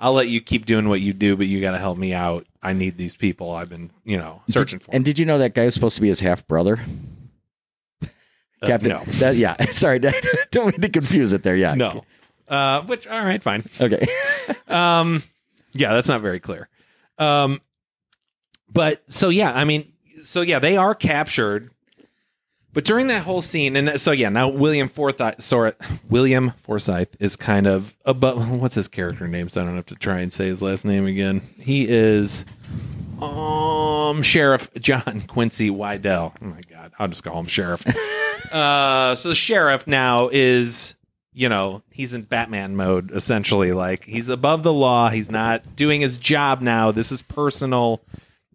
I'll 0.00 0.14
let 0.14 0.26
you 0.26 0.40
keep 0.40 0.66
doing 0.66 0.88
what 0.88 1.00
you 1.00 1.12
do, 1.12 1.36
but 1.36 1.46
you 1.46 1.60
got 1.60 1.72
to 1.72 1.78
help 1.78 1.96
me 1.96 2.12
out. 2.12 2.44
I 2.60 2.72
need 2.72 2.96
these 2.96 3.14
people 3.14 3.52
I've 3.52 3.68
been, 3.68 3.90
you 4.02 4.18
know, 4.18 4.42
searching 4.48 4.80
for. 4.80 4.92
and 4.92 5.04
did 5.04 5.18
you 5.18 5.26
know 5.26 5.38
that 5.38 5.54
guy 5.54 5.64
was 5.64 5.74
supposed 5.74 5.94
to 5.94 6.02
be 6.02 6.08
his 6.08 6.20
half 6.20 6.44
brother 6.48 6.80
Captain. 8.66 8.90
no. 8.90 9.04
That, 9.18 9.36
yeah. 9.36 9.56
Sorry. 9.70 9.98
Don't 10.50 10.66
mean 10.72 10.80
to 10.80 10.88
confuse 10.88 11.32
it 11.32 11.42
there. 11.42 11.56
Yeah. 11.56 11.74
No. 11.74 12.04
Uh, 12.48 12.82
which, 12.82 13.06
all 13.06 13.24
right, 13.24 13.42
fine. 13.42 13.64
Okay. 13.80 14.06
Um, 14.66 15.24
yeah, 15.72 15.92
that's 15.94 16.06
not 16.06 16.20
very 16.20 16.38
clear. 16.38 16.68
Um, 17.18 17.60
but 18.72 19.02
so 19.08 19.28
yeah, 19.30 19.52
I 19.52 19.64
mean, 19.64 19.92
so 20.22 20.42
yeah, 20.42 20.60
they 20.60 20.76
are 20.76 20.94
captured. 20.94 21.70
But 22.72 22.84
during 22.84 23.08
that 23.08 23.24
whole 23.24 23.42
scene, 23.42 23.74
and 23.74 24.00
so 24.00 24.12
yeah, 24.12 24.28
now 24.28 24.46
William 24.48 24.88
Forsythe, 24.88 25.40
sorry, 25.40 25.72
William 26.08 26.52
Forsythe 26.62 27.08
is 27.18 27.34
kind 27.34 27.66
of 27.66 27.96
above. 28.04 28.48
What's 28.60 28.76
his 28.76 28.86
character 28.86 29.26
name? 29.26 29.48
So 29.48 29.60
I 29.60 29.64
don't 29.64 29.74
have 29.74 29.86
to 29.86 29.96
try 29.96 30.20
and 30.20 30.32
say 30.32 30.46
his 30.46 30.62
last 30.62 30.84
name 30.84 31.04
again. 31.04 31.40
He 31.58 31.88
is, 31.88 32.44
um, 33.20 34.22
Sheriff 34.22 34.72
John 34.74 35.24
Quincy 35.26 35.68
Wydell. 35.68 36.32
Oh 36.40 36.44
my 36.44 36.60
God, 36.69 36.69
I'll 37.00 37.08
just 37.08 37.24
call 37.24 37.40
him 37.40 37.46
Sheriff. 37.46 37.84
uh, 38.52 39.14
so 39.14 39.30
the 39.30 39.34
sheriff 39.34 39.86
now 39.86 40.28
is 40.30 40.94
you 41.32 41.48
know, 41.48 41.82
he's 41.90 42.12
in 42.12 42.22
Batman 42.22 42.76
mode 42.76 43.10
essentially. 43.12 43.72
Like 43.72 44.04
he's 44.04 44.28
above 44.28 44.62
the 44.62 44.72
law. 44.72 45.08
He's 45.08 45.30
not 45.30 45.76
doing 45.76 46.00
his 46.00 46.18
job 46.18 46.60
now. 46.60 46.90
This 46.90 47.10
is 47.10 47.22
personal. 47.22 48.02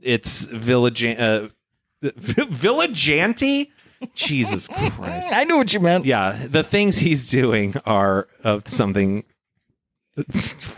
It's 0.01 0.45
village 0.45 1.03
uh, 1.03 1.47
villageante. 2.03 3.72
Jesus 4.13 4.67
Christ. 4.97 5.34
I 5.34 5.45
knew 5.45 5.57
what 5.57 5.73
you 5.73 5.80
meant. 5.80 6.05
Yeah, 6.05 6.45
the 6.47 6.63
things 6.63 6.97
he's 6.97 7.30
doing 7.30 7.76
are 7.85 8.27
of 8.43 8.67
something. 8.67 9.23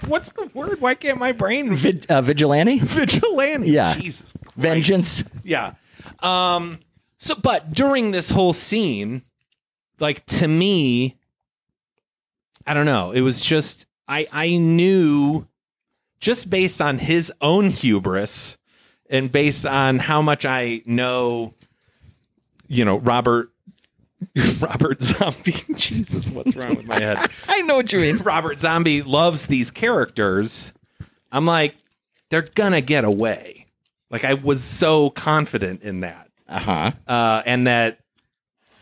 What's 0.07 0.31
the 0.31 0.49
word? 0.53 0.80
Why 0.81 0.95
can't 0.95 1.19
my 1.19 1.31
brain 1.31 1.76
Vig- 1.76 2.06
uh, 2.10 2.22
vigilante, 2.22 2.80
vigilante? 2.80 3.69
Yeah. 3.69 3.95
Jesus 3.95 4.34
Christ. 4.34 4.57
vengeance. 4.57 5.23
Yeah. 5.44 5.73
Um 6.22 6.80
so 7.18 7.35
but 7.35 7.72
during 7.72 8.11
this 8.11 8.30
whole 8.30 8.53
scene, 8.53 9.23
like 9.99 10.26
to 10.27 10.48
me, 10.48 11.18
I 12.65 12.73
don't 12.73 12.85
know, 12.85 13.11
it 13.11 13.22
was 13.22 13.41
just 13.41 13.85
I 14.07 14.27
I 14.31 14.57
knew 14.57 15.48
just 16.19 16.49
based 16.49 16.81
on 16.81 16.98
his 16.98 17.31
own 17.41 17.69
hubris 17.69 18.57
and 19.10 19.31
based 19.31 19.65
on 19.65 19.99
how 19.99 20.22
much 20.22 20.45
I 20.45 20.81
know 20.85 21.53
you 22.68 22.85
know, 22.85 22.99
Robert 22.99 23.49
Robert 24.60 25.02
Zombie. 25.02 25.52
Jesus, 25.76 26.30
what's 26.31 26.56
wrong 26.56 26.76
with 26.76 26.88
my 26.88 26.99
head? 26.99 27.30
I 27.48 27.61
know 27.61 27.76
what 27.76 27.91
you 27.94 27.99
mean. 27.99 28.18
Robert 28.18 28.60
Zombie 28.60 29.02
loves 29.02 29.45
these 29.45 29.72
characters. 29.72 30.73
I'm 31.31 31.45
like, 31.45 31.76
they're 32.30 32.45
gonna 32.56 32.81
get 32.81 33.06
away. 33.06 33.68
Like 34.10 34.23
I 34.23 34.34
was 34.35 34.64
so 34.64 35.10
confident 35.11 35.81
in 35.84 36.02
that, 36.02 36.27
Uh 36.49 36.60
huh. 36.60 36.91
uh, 37.07 37.44
and 37.45 37.68
that 37.68 37.99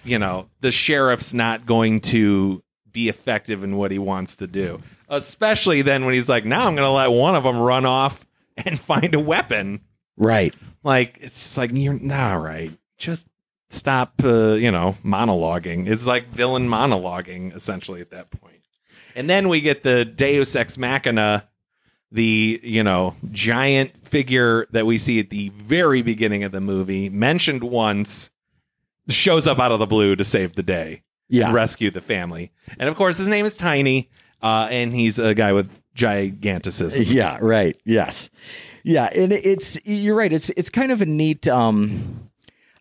you 0.03 0.19
know 0.19 0.49
the 0.61 0.71
sheriff's 0.71 1.33
not 1.33 1.65
going 1.65 2.01
to 2.01 2.63
be 2.91 3.09
effective 3.09 3.63
in 3.63 3.75
what 3.75 3.91
he 3.91 3.99
wants 3.99 4.37
to 4.37 4.47
do. 4.47 4.79
Especially 5.09 5.81
then 5.81 6.05
when 6.05 6.13
he's 6.13 6.29
like, 6.29 6.45
now 6.45 6.65
I'm 6.65 6.75
going 6.75 6.87
to 6.87 6.91
let 6.91 7.11
one 7.11 7.35
of 7.35 7.43
them 7.43 7.59
run 7.59 7.85
off 7.85 8.25
and 8.57 8.79
find 8.91 9.13
a 9.13 9.19
weapon. 9.19 9.81
Right. 10.17 10.55
Like 10.81 11.17
it's 11.21 11.43
just 11.43 11.57
like 11.57 11.71
you're 11.73 11.99
not 11.99 12.35
right. 12.35 12.71
Just 12.97 13.27
stop, 13.69 14.13
uh, 14.23 14.53
you 14.53 14.71
know, 14.71 14.95
monologuing. 15.03 15.89
It's 15.89 16.07
like 16.07 16.29
villain 16.29 16.69
monologuing 16.69 17.53
essentially 17.53 17.99
at 17.99 18.11
that 18.11 18.31
point. 18.31 18.61
And 19.13 19.29
then 19.29 19.49
we 19.49 19.59
get 19.61 19.83
the 19.83 20.05
Deus 20.05 20.55
Ex 20.55 20.77
Machina, 20.77 21.47
the 22.11 22.59
you 22.63 22.83
know 22.83 23.15
giant 23.31 23.91
figure 24.07 24.67
that 24.71 24.85
we 24.85 24.97
see 24.97 25.19
at 25.19 25.29
the 25.29 25.49
very 25.49 26.01
beginning 26.01 26.43
of 26.43 26.51
the 26.51 26.61
movie, 26.61 27.09
mentioned 27.09 27.63
once, 27.63 28.29
shows 29.09 29.47
up 29.47 29.59
out 29.59 29.71
of 29.71 29.79
the 29.79 29.85
blue 29.85 30.15
to 30.15 30.23
save 30.23 30.53
the 30.55 30.63
day, 30.63 31.03
Yeah. 31.29 31.45
and 31.47 31.53
rescue 31.55 31.91
the 31.91 32.01
family. 32.01 32.51
And 32.79 32.87
of 32.89 32.95
course, 32.95 33.17
his 33.17 33.27
name 33.27 33.45
is 33.45 33.57
Tiny, 33.57 34.09
uh, 34.41 34.67
and 34.71 34.93
he's 34.93 35.19
a 35.19 35.33
guy 35.33 35.51
with 35.53 35.69
giganticism. 35.93 37.03
Yeah, 37.05 37.37
right. 37.41 37.77
Yes. 37.85 38.29
Yeah, 38.83 39.05
and 39.05 39.31
it's 39.33 39.79
you're 39.85 40.15
right. 40.15 40.31
It's 40.31 40.49
it's 40.51 40.69
kind 40.69 40.91
of 40.91 41.01
a 41.01 41.05
neat 41.07 41.47
um 41.47 42.29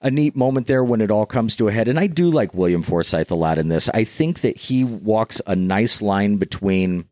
a 0.02 0.10
neat 0.10 0.36
moment 0.36 0.66
there 0.66 0.84
when 0.84 1.00
it 1.00 1.10
all 1.10 1.24
comes 1.24 1.56
to 1.56 1.68
a 1.68 1.72
head. 1.72 1.88
And 1.88 1.98
I 1.98 2.06
do 2.08 2.30
like 2.30 2.52
William 2.52 2.82
Forsythe 2.82 3.30
a 3.30 3.34
lot 3.34 3.56
in 3.56 3.68
this. 3.68 3.88
I 3.88 4.04
think 4.04 4.42
that 4.42 4.58
he 4.58 4.84
walks 4.84 5.40
a 5.46 5.56
nice 5.56 6.02
line 6.02 6.36
between 6.36 7.06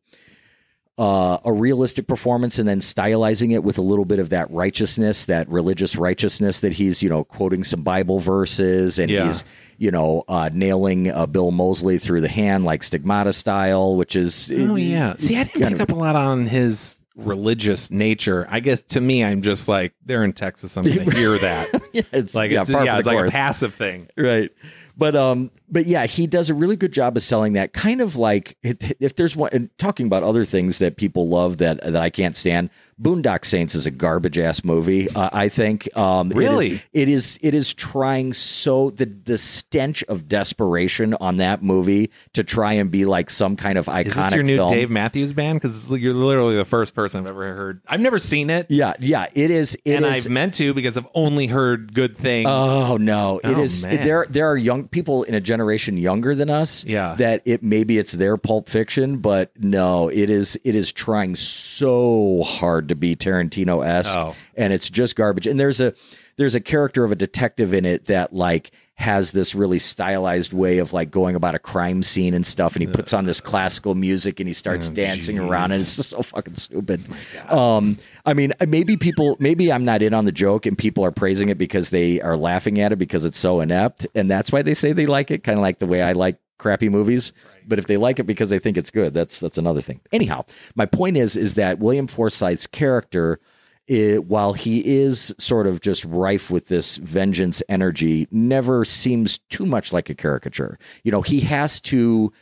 uh, 0.98 1.39
a 1.44 1.52
realistic 1.52 2.06
performance 2.06 2.59
and 2.59 2.69
then 2.69 2.81
stylizing 2.81 3.52
it 3.52 3.64
with 3.64 3.78
a 3.78 3.82
little 3.82 4.05
bit 4.05 4.19
of 4.19 4.28
that 4.31 4.51
righteousness, 4.51 5.24
that 5.24 5.48
religious 5.48 5.97
righteousness 5.97 6.60
that 6.60 6.74
he's, 6.74 7.02
you 7.02 7.09
know, 7.09 7.24
quoting 7.24 7.64
some 7.64 7.82
Bible 7.82 8.19
verses 8.19 8.98
and 8.98 9.10
Yeah. 9.10 9.24
he's, 9.27 9.43
you 9.78 9.90
know, 9.90 10.23
uh, 10.28 10.51
nailing 10.52 11.10
uh, 11.10 11.27
Bill 11.27 11.51
Moseley 11.51 11.98
through 11.98 12.20
the 12.20 12.28
hand 12.28 12.64
like 12.64 12.82
stigmata 12.82 13.32
style, 13.32 13.97
which 13.97 14.14
is 14.16 14.51
Oh 14.55 14.77
yeah. 14.77 15.14
See, 15.16 15.36
I 15.36 15.44
didn't 15.44 15.62
pick 15.62 15.73
of- 15.74 15.81
up 15.81 15.90
a 15.93 15.94
lot 15.94 16.14
on 16.14 16.47
his 16.47 16.97
religious 17.16 17.90
nature. 17.90 18.47
I 18.51 18.60
guess 18.60 18.82
to 18.82 19.01
me, 19.01 19.24
I'm 19.24 19.43
just 19.43 19.69
like 19.69 19.94
they're 20.05 20.24
in 20.24 20.32
Texas. 20.35 20.77
I'm 20.77 20.85
going 20.85 21.09
to 21.10 21.16
hear 21.16 21.39
that. 21.39 21.69
yeah, 21.93 22.02
it's 22.12 22.35
Like 22.35 22.51
yeah, 22.51 22.62
it's, 22.62 22.70
yeah, 22.70 22.98
it's 22.98 23.06
like 23.06 23.28
a 23.28 23.31
passive 23.31 23.74
thing. 23.74 24.09
right 24.16 24.51
but 24.94 25.16
um 25.16 25.51
but 25.73 25.86
yeah 25.86 26.07
he 26.07 26.27
does 26.28 26.49
a 26.51 26.55
really 26.55 26.77
good 26.77 26.93
job 26.93 27.16
of 27.16 27.23
selling 27.23 27.55
that 27.55 27.73
kind 27.73 28.01
of 28.01 28.15
like 28.15 28.57
if 28.62 29.16
there's 29.16 29.35
one 29.35 29.51
and 29.53 29.69
talking 29.78 30.07
about 30.07 30.23
other 30.23 30.44
things 30.44 30.78
that 30.78 30.97
people 30.97 31.27
love 31.28 31.57
that 31.57 31.81
that 31.82 31.97
i 32.03 32.11
can't 32.11 32.36
stand 32.36 32.70
boondock 33.01 33.44
saints 33.44 33.74
is 33.74 33.85
a 33.86 33.90
garbage 33.90 34.39
ass 34.39 34.62
movie 34.62 35.09
uh, 35.16 35.28
i 35.32 35.49
think 35.49 35.89
um 35.97 36.31
it 36.31 36.36
is- 36.36 36.39
Really? 36.39 36.82
it 36.93 37.09
is 37.09 37.39
it 37.43 37.55
is 37.55 37.74
trying 37.74 38.32
so 38.32 38.90
the 38.90 39.07
the 39.07 39.39
stench 39.39 40.05
of 40.05 40.28
desperation 40.28 41.15
on 41.15 41.39
that 41.39 41.62
movie 41.62 42.11
to 42.35 42.44
try 42.44 42.74
and 42.74 42.90
be 42.90 43.05
like 43.05 43.31
some 43.31 43.57
kind 43.57 43.78
of 43.78 43.86
iconic 43.86 44.07
Is 44.07 44.15
this 44.16 44.35
your 44.35 44.43
new 44.44 44.57
film. 44.57 44.70
Dave 44.70 44.90
Matthews 44.90 45.32
Band? 45.32 45.61
Because 45.61 45.89
you're 45.90 46.12
literally 46.12 46.57
the 46.57 46.65
first 46.65 46.94
person 46.94 47.24
I've 47.24 47.31
ever 47.31 47.55
heard. 47.57 47.81
I've 47.89 48.01
never 48.01 48.19
seen 48.19 48.51
it, 48.51 48.66
yeah 48.69 48.93
yeah 49.01 49.27
it 49.35 49.51
is 49.51 49.74
it 49.85 49.94
and 49.97 50.05
is- 50.07 50.27
I've 50.27 50.31
meant 50.32 50.55
to 50.55 50.74
because 50.74 50.97
I've 50.97 51.09
only 51.15 51.47
heard 51.47 51.94
good 51.94 52.16
things. 52.19 52.47
Oh 52.51 52.99
no! 52.99 53.39
It 53.43 53.57
Oh, 53.57 53.62
is 53.62 53.85
man. 53.85 54.05
there. 54.05 54.27
There 54.28 54.47
are 54.47 54.57
young 54.57 54.86
people 54.89 55.23
in 55.24 55.35
a 55.35 55.40
generation 55.40 55.62
younger 55.97 56.35
than 56.35 56.51
us. 56.51 56.85
Yeah. 56.85 57.15
that 57.17 57.43
it 57.45 57.63
maybe 57.63 57.99
it's 57.99 58.13
their 58.13 58.37
Pulp 58.37 58.69
Fiction, 58.69 59.19
but 59.19 59.51
no, 59.59 60.09
it 60.09 60.31
is. 60.31 60.59
It 60.65 60.75
is 60.75 60.93
trying 60.93 61.37
so 61.37 62.43
hard 62.45 62.89
to 62.89 62.95
be 62.95 63.15
Tarantino 63.17 63.85
esque, 63.87 64.17
Oh. 64.19 64.35
and 64.57 64.73
it's 64.73 64.91
just 64.91 65.17
garbage. 65.17 65.47
And 65.47 65.59
there's 65.59 65.81
a 65.81 65.95
there's 66.37 66.55
a 66.55 66.61
character 66.61 67.05
of 67.05 67.13
a 67.13 67.17
detective 67.17 67.73
in 67.75 67.85
it 67.85 68.07
that 68.07 68.33
like 68.33 68.71
has 68.95 69.33
this 69.33 69.55
really 69.55 69.79
stylized 69.79 70.53
way 70.53 70.79
of 70.79 70.93
like 70.93 71.11
going 71.11 71.35
about 71.35 71.55
a 71.55 71.59
crime 71.59 72.03
scene 72.03 72.35
and 72.35 72.47
stuff 72.47 72.77
and 72.77 72.87
he 72.87 72.93
puts 72.93 73.13
on 73.13 73.25
this 73.25 73.41
classical 73.41 73.95
music 73.95 74.39
and 74.39 74.47
he 74.49 74.53
starts 74.53 74.89
dancing 74.91 75.39
around 75.39 75.73
and 75.73 75.81
it's 75.81 75.97
just 75.97 76.11
so 76.11 76.23
fucking 76.23 76.55
stupid 76.55 77.03
um 77.49 77.97
i 78.27 78.35
mean 78.35 78.53
uh, 78.61 78.66
maybe 78.66 78.97
people 78.97 79.36
maybe 79.39 79.73
i'm 79.73 79.85
not 79.85 80.03
in 80.03 80.15
on 80.15 80.24
the 80.24 80.32
joke 80.32 80.66
and 80.66 80.77
people 80.78 81.05
are 81.05 81.12
praising 81.12 81.49
it 81.49 81.59
because 81.59 81.90
they 81.90 82.20
are 82.20 82.36
laughing 82.36 82.81
at 82.81 82.93
it 82.93 82.97
because 82.97 83.24
it's 83.24 83.39
so 83.39 83.61
inept 83.61 84.07
and 84.15 84.31
that's 84.31 84.53
why 84.53 84.62
they 84.62 84.74
say 84.74 84.93
they 84.93 85.07
like 85.07 85.31
it 85.31 85.43
kind 85.44 85.59
of 85.59 85.62
like 85.62 85.78
the 85.78 85.86
way 85.86 86.03
i 86.03 86.12
like 86.12 86.39
crappy 86.59 86.89
movies 86.89 87.32
but 87.66 87.78
if 87.78 87.86
they 87.86 87.97
like 87.97 88.19
it 88.19 88.24
because 88.24 88.49
they 88.49 88.59
think 88.59 88.77
it's 88.77 88.90
good 88.90 89.12
that's 89.15 89.40
that's 89.40 89.59
another 89.59 89.81
thing 89.81 90.01
anyhow 90.12 90.44
my 90.74 90.86
point 90.86 91.16
is 91.16 91.36
is 91.36 91.55
that 91.57 91.78
william 91.78 92.07
forsythe's 92.07 92.66
character 92.66 93.40
it, 93.89 94.24
while 94.24 94.53
he 94.53 95.03
is 95.03 95.35
sort 95.39 95.66
of 95.66 95.81
just 95.81 96.05
rife 96.05 96.51
with 96.51 96.69
this 96.69 96.97
vengeance 96.97 97.62
energy, 97.69 98.28
never 98.31 98.85
seems 98.85 99.39
too 99.51 99.66
much 99.66 99.93
like 99.93 100.09
a 100.09 100.15
caricature. 100.15 100.78
You 101.03 101.12
know, 101.12 101.23
he 101.23 101.40
has 101.40 101.81
to 101.81 102.32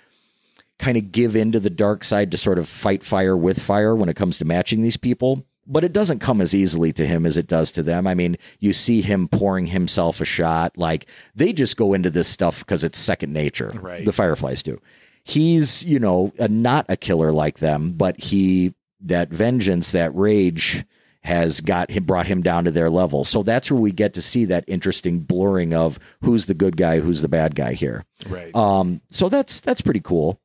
kind 0.79 0.97
of 0.97 1.13
give 1.13 1.37
into 1.37 1.61
the 1.61 1.71
dark 1.71 2.05
side 2.05 2.31
to 2.31 2.37
sort 2.37 2.59
of 2.59 2.69
fight 2.69 3.05
fire 3.05 3.37
with 3.37 3.61
fire 3.61 3.95
when 3.95 4.09
it 4.09 4.17
comes 4.17 4.39
to 4.39 4.45
matching 4.45 4.83
these 4.83 4.97
people. 4.97 5.45
But 5.67 5.85
it 5.85 5.93
doesn't 5.93 6.19
come 6.19 6.41
as 6.41 6.55
easily 6.55 6.93
to 6.95 7.07
him 7.07 7.25
as 7.25 7.37
it 7.37 7.47
does 7.47 7.71
to 7.73 7.83
them. 7.83 8.07
I 8.07 8.15
mean, 8.15 8.37
you 8.59 8.73
see 8.73 9.03
him 9.03 9.29
pouring 9.29 9.67
himself 9.67 10.21
a 10.21 10.25
shot. 10.25 10.77
Like 10.77 11.07
they 11.35 11.53
just 11.53 11.77
go 11.77 11.95
into 11.95 12.11
this 12.11 12.29
stuff 12.29 12.61
because 12.61 12.83
it's 12.83 12.99
second 12.99 13.33
nature. 13.33 13.71
Right. 13.75 14.05
The 14.05 14.13
Fireflies 14.13 14.63
do. 14.63 14.81
He's, 15.23 15.85
you 15.85 15.99
know, 15.99 16.33
a, 16.39 16.49
not 16.49 16.87
a 16.89 16.97
killer 16.97 17.31
like 17.31 17.59
them, 17.59 17.93
but 17.93 18.19
he, 18.19 18.75
that 19.01 19.29
vengeance, 19.31 19.93
that 19.93 20.15
rage 20.15 20.85
has 21.23 21.61
got 21.61 21.91
him 21.91 22.05
brought 22.05 22.27
him 22.27 22.43
down 22.43 22.65
to 22.65 22.71
their 22.71 22.89
level. 22.91 23.25
So 23.25 23.43
that's 23.43 23.71
where 23.71 23.81
we 23.81 23.93
get 23.93 24.15
to 24.15 24.23
see 24.23 24.47
that 24.47 24.65
interesting 24.67 25.21
blurring 25.21 25.75
of 25.75 25.99
who's 26.23 26.47
the 26.47 26.55
good 26.55 26.77
guy, 26.77 27.01
who's 27.01 27.21
the 27.23 27.29
bad 27.29 27.55
guy 27.55 27.75
here. 27.75 28.05
right. 28.29 28.55
Um, 28.55 29.03
so 29.11 29.29
that's 29.29 29.61
that's 29.61 29.83
pretty 29.83 30.01
cool. 30.01 30.41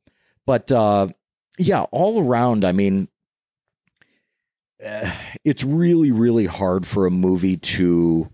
But 0.46 0.72
uh, 0.72 1.08
yeah, 1.58 1.84
all 1.84 2.22
around, 2.22 2.66
I 2.66 2.74
mean, 2.74 3.08
it's 5.44 5.64
really 5.64 6.12
really 6.12 6.46
hard 6.46 6.86
for 6.86 7.06
a 7.06 7.12
movie 7.12 7.58
to 7.58 8.30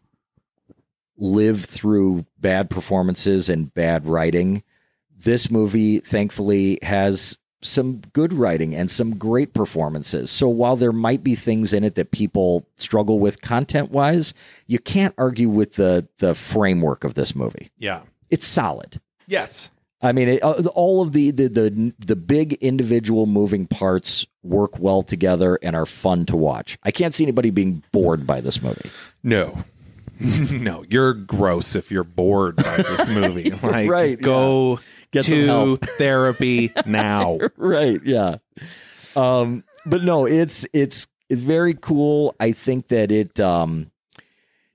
live 1.17 1.63
through 1.63 2.25
bad 2.39 2.69
performances 2.69 3.47
and 3.47 3.73
bad 3.73 4.05
writing. 4.07 4.63
This 5.23 5.51
movie, 5.51 5.99
thankfully, 5.99 6.79
has 6.81 7.37
some 7.61 8.01
good 8.13 8.33
writing 8.33 8.73
and 8.73 8.89
some 8.89 9.17
great 9.17 9.53
performances. 9.53 10.31
So 10.31 10.49
while 10.49 10.75
there 10.75 10.91
might 10.91 11.23
be 11.23 11.35
things 11.35 11.73
in 11.73 11.83
it 11.83 11.93
that 11.93 12.09
people 12.09 12.65
struggle 12.75 13.19
with 13.19 13.41
content 13.41 13.91
wise, 13.91 14.33
you 14.65 14.79
can't 14.79 15.13
argue 15.17 15.47
with 15.47 15.75
the 15.75 16.07
the 16.17 16.33
framework 16.33 17.03
of 17.03 17.13
this 17.13 17.35
movie. 17.35 17.69
yeah. 17.77 18.01
It's 18.29 18.47
solid. 18.47 19.01
Yes. 19.27 19.71
I 20.03 20.11
mean, 20.13 20.27
it, 20.29 20.43
uh, 20.43 20.63
all 20.73 21.01
of 21.01 21.11
the, 21.11 21.31
the 21.31 21.47
the 21.47 21.93
the 21.99 22.15
big 22.15 22.53
individual 22.53 23.25
moving 23.27 23.67
parts 23.67 24.25
work 24.43 24.79
well 24.79 25.03
together 25.03 25.59
and 25.61 25.75
are 25.75 25.85
fun 25.85 26.25
to 26.25 26.35
watch. 26.35 26.79
I 26.83 26.91
can't 26.91 27.13
see 27.13 27.23
anybody 27.23 27.51
being 27.51 27.83
bored 27.91 28.25
by 28.25 28.41
this 28.41 28.61
movie. 28.61 28.89
No. 29.23 29.63
no, 30.19 30.83
you're 30.89 31.13
gross 31.13 31.75
if 31.75 31.91
you're 31.91 32.03
bored 32.03 32.55
by 32.55 32.77
this 32.77 33.09
movie. 33.09 33.51
Like, 33.63 33.89
Right, 33.89 34.19
go 34.19 34.79
Get 35.11 35.25
some 35.25 35.33
to 35.37 35.45
help. 35.45 35.85
therapy 35.97 36.71
now. 36.85 37.37
right? 37.57 37.99
Yeah. 38.03 38.37
Um, 39.15 39.63
but 39.85 40.03
no, 40.03 40.25
it's 40.25 40.65
it's 40.73 41.07
it's 41.29 41.41
very 41.41 41.73
cool. 41.73 42.35
I 42.39 42.51
think 42.53 42.87
that 42.87 43.11
it. 43.11 43.39
Um, 43.39 43.90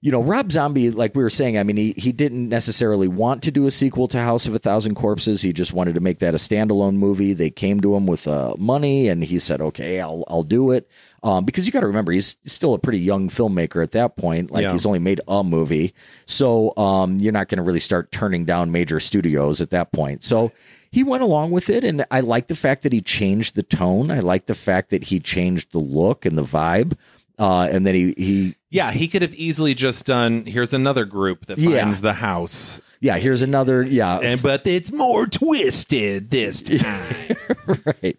you 0.07 0.12
know, 0.12 0.23
Rob 0.23 0.53
Zombie, 0.53 0.93
like 0.93 1.16
we 1.16 1.23
were 1.24 1.28
saying, 1.28 1.59
I 1.59 1.65
mean, 1.65 1.77
he, 1.77 1.91
he 1.97 2.12
didn't 2.12 2.49
necessarily 2.49 3.09
want 3.09 3.43
to 3.43 3.51
do 3.51 3.66
a 3.66 3.73
sequel 3.73 4.07
to 4.07 4.20
House 4.20 4.47
of 4.47 4.55
a 4.55 4.59
Thousand 4.61 4.95
Corpses. 4.95 5.43
He 5.43 5.53
just 5.53 5.73
wanted 5.73 5.97
to 5.97 6.01
make 6.01 6.20
that 6.20 6.33
a 6.33 6.37
standalone 6.37 6.95
movie. 6.95 7.33
They 7.33 7.51
came 7.51 7.81
to 7.81 7.97
him 7.97 8.07
with 8.07 8.28
uh, 8.28 8.55
money, 8.57 9.09
and 9.09 9.24
he 9.24 9.41
said, 9.41 9.61
"Okay, 9.61 10.01
I'll 10.01 10.23
I'll 10.28 10.45
do 10.45 10.70
it." 10.70 10.89
Um, 11.24 11.45
because 11.45 11.66
you 11.66 11.73
got 11.73 11.81
to 11.81 11.89
remember, 11.89 12.12
he's 12.12 12.37
still 12.47 12.73
a 12.74 12.78
pretty 12.78 13.01
young 13.01 13.28
filmmaker 13.28 13.83
at 13.83 13.91
that 13.93 14.16
point. 14.16 14.53
Like 14.53 14.62
Yeah. 14.62 14.70
he's 14.70 14.87
only 14.87 15.01
made 15.01 15.20
a 15.27 15.43
movie, 15.43 15.93
so 16.24 16.73
um, 16.77 17.16
you're 17.16 17.33
not 17.33 17.49
going 17.49 17.59
to 17.59 17.65
really 17.65 17.81
start 17.81 18.12
turning 18.12 18.45
down 18.45 18.70
major 18.70 19.01
studios 19.01 19.61
at 19.61 19.70
that 19.70 19.91
point. 19.91 20.23
So 20.23 20.53
he 20.93 21.03
went 21.03 21.24
along 21.24 21.51
with 21.51 21.69
it, 21.69 21.83
and 21.83 22.07
I 22.12 22.20
like 22.20 22.47
the 22.47 22.55
fact 22.55 22.85
that 22.85 22.93
he 22.93 23.01
changed 23.01 23.57
the 23.57 23.65
tone. 23.65 24.12
I 24.12 24.20
like 24.20 24.47
the 24.47 24.55
fact 24.55 24.91
that 24.91 25.03
he 25.03 25.19
changed 25.19 25.73
the 25.73 25.81
look 25.81 26.24
and 26.24 26.39
the 26.39 26.45
vibe, 26.45 26.97
uh, 27.39 27.69
and 27.71 27.87
then 27.87 27.95
he 27.95 28.15
he 28.17 28.55
Yeah, 28.71 28.93
he 28.93 29.09
could 29.09 29.23
have 29.23 29.35
easily 29.35 29.75
just 29.75 30.07
done. 30.07 30.45
Here's 30.47 30.73
another 30.73 31.05
group 31.05 31.47
that 31.47 31.59
Yeah. 31.59 31.83
finds 31.83 32.01
the 32.01 32.15
house, 32.15 32.81
yeah. 33.01 33.19
Here's 33.19 33.43
another 33.43 33.83
yeah. 33.83 34.19
and 34.19 34.43
but 34.43 34.67
it's 34.67 34.93
more 34.93 35.27
twisted 35.27 36.31
this 36.31 36.63
time. 36.63 37.37
right 37.85 38.17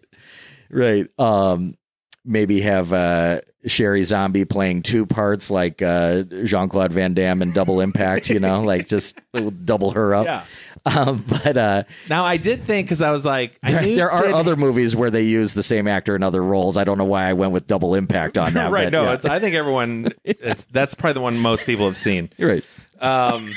right 0.70 1.06
um 1.18 1.76
maybe 2.28 2.60
have 2.60 2.92
uh 2.92 3.40
sheri 3.66 4.04
zombie 4.04 4.44
playing 4.44 4.82
two 4.82 5.04
parts 5.06 5.50
like 5.50 5.82
uh 5.82 6.22
jean-claude 6.44 6.92
van 6.92 7.14
damme 7.14 7.42
in 7.42 7.52
double 7.52 7.80
impact 7.80 8.28
you 8.30 8.38
know 8.38 8.60
like 8.62 8.86
just 8.86 9.18
double 9.64 9.90
her 9.90 10.14
up 10.14 10.26
Yeah. 10.26 10.44
um 10.84 11.24
but 11.28 11.56
uh 11.56 11.82
now 12.08 12.24
I 12.24 12.36
did 12.36 12.64
think 12.64 12.86
because 12.86 13.02
I 13.02 13.10
was 13.10 13.24
like, 13.24 13.58
I 13.62 13.72
there, 13.72 13.82
there 13.96 14.10
are 14.10 14.26
other 14.28 14.54
movies 14.56 14.94
where 14.94 15.10
they 15.10 15.22
use 15.24 15.54
the 15.54 15.62
same 15.62 15.88
actor 15.88 16.14
in 16.14 16.22
other 16.22 16.42
roles 16.42 16.76
i 16.76 16.84
don't 16.84 16.98
know 16.98 17.04
why 17.04 17.24
i 17.28 17.32
went 17.32 17.52
with 17.52 17.66
double 17.66 17.94
impact 17.94 18.38
on 18.38 18.54
that 18.54 18.70
right. 18.70 18.84
but 18.86 18.92
No, 18.92 19.04
yeah. 19.04 19.14
it's, 19.14 19.24
I 19.24 19.38
think 19.40 19.54
everyone. 19.56 20.08
Is, 20.24 20.64
that's 20.66 20.94
probably 20.94 21.14
the 21.14 21.20
one 21.22 21.38
most 21.38 21.64
people 21.66 21.86
have 21.86 21.96
seen. 21.96 22.30
You're 22.36 22.50
right 22.50 22.64
Um, 23.00 23.52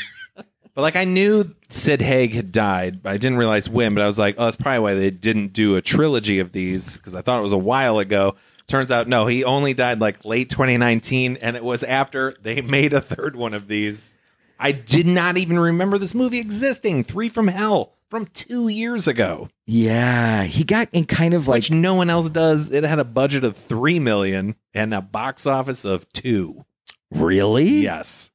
But 0.73 0.81
like 0.83 0.95
I 0.95 1.03
knew 1.03 1.53
Sid 1.69 2.01
Haig 2.01 2.33
had 2.33 2.51
died, 2.53 3.03
but 3.03 3.11
I 3.11 3.17
didn't 3.17 3.37
realize 3.37 3.69
when. 3.69 3.93
But 3.93 4.03
I 4.03 4.05
was 4.05 4.17
like, 4.17 4.35
oh, 4.37 4.45
that's 4.45 4.55
probably 4.55 4.79
why 4.79 4.93
they 4.93 5.09
didn't 5.09 5.51
do 5.53 5.75
a 5.75 5.81
trilogy 5.81 6.39
of 6.39 6.53
these 6.53 6.95
because 6.97 7.13
I 7.13 7.21
thought 7.21 7.39
it 7.39 7.43
was 7.43 7.51
a 7.53 7.57
while 7.57 7.99
ago. 7.99 8.35
Turns 8.71 8.89
out, 8.89 9.09
no, 9.09 9.25
he 9.27 9.43
only 9.43 9.73
died 9.73 9.99
like 9.99 10.23
late 10.23 10.49
2019, 10.49 11.39
and 11.41 11.57
it 11.57 11.63
was 11.63 11.83
after 11.83 12.35
they 12.41 12.61
made 12.61 12.93
a 12.93 13.01
third 13.01 13.35
one 13.35 13.53
of 13.53 13.67
these. 13.67 14.13
I 14.57 14.71
did 14.71 15.05
not 15.05 15.35
even 15.37 15.59
remember 15.59 15.97
this 15.97 16.15
movie 16.15 16.39
existing. 16.39 17.03
Three 17.03 17.27
from 17.27 17.49
Hell 17.49 17.91
from 18.09 18.27
two 18.27 18.69
years 18.69 19.09
ago, 19.09 19.49
Yeah, 19.65 20.43
he 20.43 20.63
got 20.63 20.87
in 20.93 21.05
kind 21.05 21.33
of 21.33 21.49
like 21.49 21.57
which 21.57 21.71
no 21.71 21.95
one 21.95 22.09
else 22.09 22.29
does. 22.29 22.71
It 22.71 22.85
had 22.85 22.99
a 22.99 23.03
budget 23.03 23.43
of 23.43 23.57
three 23.57 23.99
million 23.99 24.55
and 24.73 24.93
a 24.93 25.01
box 25.01 25.45
office 25.45 25.83
of 25.83 26.07
two. 26.13 26.63
really. 27.11 27.67
Yes, 27.81 28.31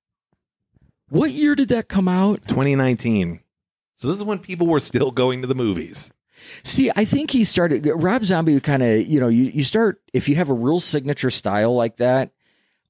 What 1.09 1.31
year 1.31 1.55
did 1.55 1.69
that 1.69 1.89
come 1.89 2.09
out? 2.09 2.47
2019. 2.47 3.41
So 3.95 4.09
this 4.09 4.19
is 4.19 4.23
when 4.25 4.41
people 4.41 4.67
were 4.67 4.81
still 4.81 5.11
going 5.11 5.41
to 5.41 5.47
the 5.47 5.55
movies. 5.55 6.13
See, 6.63 6.91
I 6.95 7.05
think 7.05 7.31
he 7.31 7.45
started 7.45 7.87
Rob 7.95 8.25
Zombie 8.25 8.61
kind 8.61 8.83
of, 8.83 9.07
you 9.07 9.21
know, 9.21 9.29
you, 9.29 9.45
you 9.45 9.65
start 9.65 10.01
if 10.13 10.29
you 10.29 10.37
have 10.37 10.51
a 10.51 10.55
real 10.55 10.81
signature 10.81 11.31
style 11.31 11.75
like 11.75 11.99
that, 11.99 12.33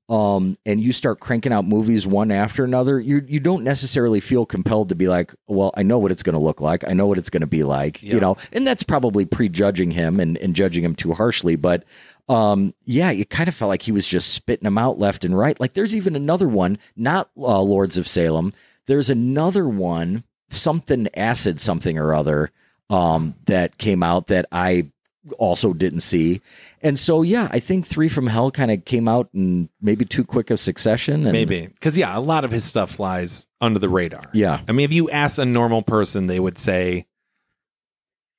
um, 0.08 0.54
and 0.64 0.80
you 0.80 0.92
start 0.92 1.18
cranking 1.18 1.52
out 1.52 1.64
movies 1.64 2.06
one 2.06 2.30
after 2.30 2.64
another, 2.64 3.00
you 3.00 3.24
you 3.26 3.40
don't 3.40 3.64
necessarily 3.64 4.20
feel 4.20 4.46
compelled 4.46 4.90
to 4.90 4.94
be 4.94 5.08
like, 5.08 5.34
well, 5.48 5.72
I 5.76 5.82
know 5.82 5.98
what 5.98 6.12
it's 6.12 6.22
going 6.22 6.34
to 6.34 6.40
look 6.40 6.60
like, 6.60 6.88
I 6.88 6.92
know 6.92 7.06
what 7.06 7.18
it's 7.18 7.30
going 7.30 7.40
to 7.40 7.46
be 7.46 7.64
like, 7.64 8.02
you 8.02 8.20
know, 8.20 8.36
and 8.52 8.66
that's 8.66 8.84
probably 8.84 9.24
prejudging 9.24 9.90
him 9.90 10.20
and, 10.20 10.36
and 10.38 10.54
judging 10.54 10.84
him 10.84 10.94
too 10.94 11.12
harshly, 11.12 11.56
but 11.56 11.84
um, 12.28 12.72
yeah, 12.84 13.10
it 13.10 13.30
kind 13.30 13.48
of 13.48 13.54
felt 13.54 13.68
like 13.68 13.82
he 13.82 13.92
was 13.92 14.06
just 14.06 14.32
spitting 14.32 14.64
them 14.64 14.78
out 14.78 14.98
left 14.98 15.24
and 15.24 15.36
right. 15.36 15.58
Like 15.58 15.74
there's 15.74 15.94
even 15.96 16.16
another 16.16 16.48
one, 16.48 16.78
not 16.96 17.30
uh, 17.36 17.60
Lords 17.60 17.96
of 17.96 18.08
Salem. 18.08 18.52
There's 18.86 19.10
another 19.10 19.68
one, 19.68 20.24
something 20.50 21.08
acid, 21.14 21.60
something 21.60 21.98
or 21.98 22.14
other, 22.14 22.50
um, 22.90 23.34
that 23.46 23.78
came 23.78 24.02
out 24.02 24.28
that 24.28 24.46
I 24.52 24.90
also 25.38 25.72
didn't 25.72 26.00
see. 26.00 26.40
And 26.82 26.96
so, 26.98 27.22
yeah, 27.22 27.48
I 27.50 27.58
think 27.58 27.84
Three 27.86 28.08
from 28.08 28.28
Hell 28.28 28.50
kind 28.52 28.70
of 28.70 28.84
came 28.84 29.08
out 29.08 29.28
in 29.34 29.68
maybe 29.80 30.04
too 30.04 30.24
quick 30.24 30.50
a 30.52 30.56
succession. 30.56 31.24
And 31.24 31.32
Maybe 31.32 31.66
because 31.66 31.98
yeah, 31.98 32.16
a 32.16 32.20
lot 32.20 32.44
of 32.44 32.52
his 32.52 32.64
stuff 32.64 32.92
flies 32.92 33.46
under 33.60 33.80
the 33.80 33.88
radar. 33.88 34.30
Yeah. 34.32 34.60
I 34.68 34.72
mean, 34.72 34.84
if 34.84 34.92
you 34.92 35.10
ask 35.10 35.38
a 35.38 35.44
normal 35.44 35.82
person, 35.82 36.26
they 36.28 36.38
would 36.38 36.58
say. 36.58 37.06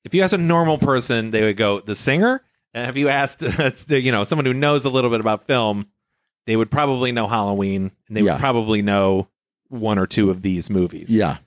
If 0.05 0.13
you 0.13 0.21
ask 0.21 0.31
a 0.33 0.37
normal 0.37 0.77
person, 0.77 1.31
they 1.31 1.41
would 1.43 1.57
go 1.57 1.81
the 1.81 1.93
singer. 1.95 2.41
And 2.73 2.89
if 2.89 2.95
you 2.95 3.09
asked, 3.09 3.41
you 3.89 4.11
know, 4.13 4.23
someone 4.23 4.45
who 4.45 4.53
knows 4.53 4.85
a 4.85 4.89
little 4.89 5.09
bit 5.09 5.19
about 5.19 5.45
film, 5.47 5.83
they 6.45 6.55
would 6.55 6.71
probably 6.71 7.11
know 7.11 7.27
Halloween, 7.27 7.91
and 8.07 8.15
they 8.15 8.21
Yeah. 8.21 8.33
would 8.33 8.39
probably 8.39 8.81
know 8.81 9.27
one 9.67 9.99
or 9.99 10.07
two 10.07 10.29
of 10.29 10.41
these 10.41 10.69
movies. 10.69 11.13
Yeah. 11.13 11.37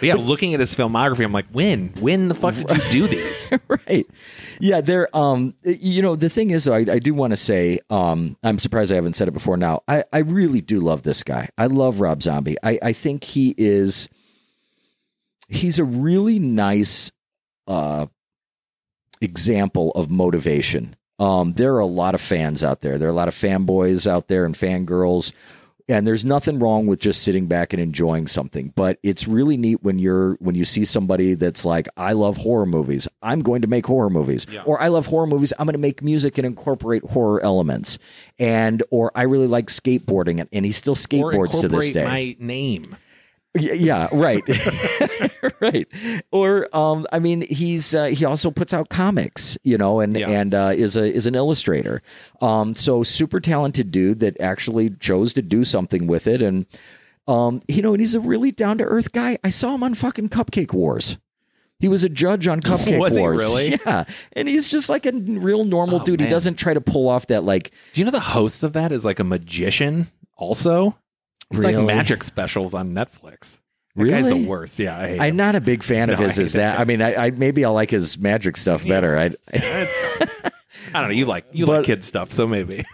But 0.00 0.06
yeah. 0.06 0.14
looking 0.14 0.54
at 0.54 0.60
his 0.60 0.74
filmography, 0.74 1.24
I'm 1.24 1.32
like, 1.32 1.46
when, 1.52 1.88
when 2.00 2.28
the 2.28 2.34
fuck 2.34 2.54
did 2.54 2.70
you 2.70 2.90
do 2.90 3.06
these? 3.06 3.52
right. 3.68 4.06
Yeah, 4.60 4.80
there 4.80 5.14
um 5.16 5.54
you 5.64 6.02
know, 6.02 6.16
the 6.16 6.28
thing 6.28 6.50
is 6.50 6.64
though, 6.64 6.74
I, 6.74 6.84
I 6.88 6.98
do 6.98 7.14
want 7.14 7.32
to 7.32 7.36
say, 7.36 7.78
um, 7.90 8.36
I'm 8.42 8.58
surprised 8.58 8.92
I 8.92 8.96
haven't 8.96 9.14
said 9.14 9.28
it 9.28 9.32
before 9.32 9.56
now. 9.56 9.82
I, 9.88 10.04
I 10.12 10.18
really 10.18 10.60
do 10.60 10.80
love 10.80 11.02
this 11.02 11.22
guy. 11.22 11.48
I 11.58 11.66
love 11.66 12.00
Rob 12.00 12.22
Zombie. 12.22 12.56
I, 12.62 12.78
I 12.82 12.92
think 12.92 13.24
he 13.24 13.54
is 13.56 14.08
he's 15.48 15.78
a 15.78 15.84
really 15.84 16.38
nice 16.38 17.12
uh 17.66 18.06
example 19.20 19.92
of 19.92 20.10
motivation. 20.10 20.96
Um, 21.18 21.52
there 21.52 21.74
are 21.74 21.80
a 21.80 21.86
lot 21.86 22.14
of 22.14 22.20
fans 22.20 22.64
out 22.64 22.80
there. 22.80 22.98
There 22.98 23.06
are 23.06 23.12
a 23.12 23.14
lot 23.14 23.28
of 23.28 23.34
fanboys 23.34 24.10
out 24.10 24.26
there 24.26 24.44
and 24.44 24.56
fangirls. 24.56 25.32
And 25.92 26.06
there's 26.06 26.24
nothing 26.24 26.58
wrong 26.58 26.86
with 26.86 27.00
just 27.00 27.22
sitting 27.22 27.46
back 27.46 27.74
and 27.74 27.82
enjoying 27.82 28.26
something, 28.26 28.72
but 28.74 28.98
it's 29.02 29.28
really 29.28 29.56
neat 29.58 29.82
when 29.82 29.98
you're 29.98 30.34
when 30.36 30.54
you 30.54 30.64
see 30.64 30.84
somebody 30.86 31.34
that's 31.34 31.64
like, 31.66 31.86
I 31.98 32.14
love 32.14 32.38
horror 32.38 32.64
movies. 32.64 33.06
I'm 33.22 33.40
going 33.42 33.60
to 33.62 33.68
make 33.68 33.86
horror 33.86 34.08
movies, 34.08 34.46
Yeah. 34.50 34.62
or 34.64 34.80
I 34.80 34.88
love 34.88 35.04
horror 35.06 35.26
movies. 35.26 35.52
I'm 35.58 35.66
going 35.66 35.74
to 35.74 35.78
make 35.78 36.02
music 36.02 36.38
and 36.38 36.46
incorporate 36.46 37.04
horror 37.04 37.42
elements, 37.42 37.98
and 38.38 38.82
or 38.90 39.12
I 39.14 39.22
really 39.22 39.46
like 39.48 39.66
skateboarding, 39.66 40.40
and, 40.40 40.48
and 40.52 40.64
he 40.64 40.72
still 40.72 40.94
skateboards 40.94 41.60
to 41.60 41.68
this 41.68 41.90
day. 41.90 42.04
my 42.04 42.36
name. 42.38 42.96
Yeah, 43.54 44.08
right, 44.12 44.42
right. 45.60 45.86
Or, 46.30 46.74
um, 46.74 47.06
I 47.12 47.18
mean, 47.18 47.42
he's 47.42 47.94
uh, 47.94 48.06
he 48.06 48.24
also 48.24 48.50
puts 48.50 48.72
out 48.72 48.88
comics, 48.88 49.58
you 49.62 49.76
know, 49.76 50.00
and 50.00 50.16
Yeah. 50.16 50.28
and 50.30 50.54
uh, 50.54 50.72
is 50.74 50.96
a 50.96 51.02
is 51.12 51.26
an 51.26 51.34
illustrator. 51.34 52.00
Um, 52.40 52.74
so 52.74 53.02
super 53.02 53.40
talented 53.40 53.90
dude 53.90 54.20
that 54.20 54.40
actually 54.40 54.90
chose 54.90 55.32
to 55.34 55.42
do 55.42 55.64
something 55.64 56.06
with 56.06 56.26
it, 56.26 56.40
and 56.40 56.64
um, 57.28 57.60
you 57.68 57.82
know, 57.82 57.92
and 57.92 58.00
he's 58.00 58.14
a 58.14 58.20
really 58.20 58.52
down 58.52 58.78
to 58.78 58.84
earth 58.84 59.12
guy. 59.12 59.38
I 59.44 59.50
saw 59.50 59.74
him 59.74 59.82
on 59.82 59.94
fucking 59.94 60.30
Cupcake 60.30 60.72
Wars. 60.72 61.18
He 61.78 61.88
was 61.88 62.04
a 62.04 62.08
judge 62.08 62.46
on 62.48 62.60
Cupcake 62.60 62.98
Was 63.00 63.18
Wars. 63.18 63.42
really? 63.42 63.78
Yeah, 63.86 64.04
and 64.34 64.48
he's 64.48 64.70
just 64.70 64.88
like 64.88 65.04
a 65.04 65.12
real 65.12 65.64
normal 65.64 66.00
Oh, 66.00 66.04
dude. 66.04 66.20
He 66.20 66.28
doesn't 66.28 66.54
try 66.54 66.72
to 66.74 66.80
pull 66.80 67.08
off 67.08 67.26
that 67.26 67.44
like 67.44 67.72
Do 67.92 68.00
you 68.00 68.04
know 68.06 68.12
the 68.12 68.20
host 68.20 68.62
of 68.62 68.72
that 68.74 68.92
is 68.92 69.04
like 69.04 69.18
a 69.18 69.24
magician? 69.24 70.06
Also, 70.36 70.96
it's 71.52 71.60
Really? 71.60 71.76
like 71.76 71.86
magic 71.86 72.22
specials 72.24 72.74
on 72.74 72.92
Netflix. 72.94 73.58
That 73.96 74.04
guy's 74.08 74.24
Really? 74.24 74.42
the 74.42 74.48
worst. 74.48 74.78
Yeah, 74.78 74.96
I 74.98 75.26
him. 75.28 75.36
not 75.36 75.54
a 75.54 75.60
big 75.60 75.82
fan 75.82 76.08
of 76.10 76.18
No, 76.18 76.24
his. 76.26 76.38
Is 76.38 76.52
that? 76.54 76.72
that 76.76 76.80
I 76.80 76.84
mean, 76.84 77.02
I, 77.02 77.26
I 77.26 77.30
maybe 77.30 77.64
I 77.64 77.68
like 77.68 77.90
his 77.90 78.18
magic 78.18 78.56
stuff 78.56 78.86
better. 78.86 79.18
I, 79.18 79.34
I 79.52 81.00
don't 81.00 81.08
know. 81.08 81.08
You 81.14 81.26
like 81.26 81.46
you 81.52 81.66
But- 81.66 81.78
like 81.78 81.86
kid 81.86 82.04
stuff, 82.04 82.32
so 82.32 82.46
maybe. 82.46 82.84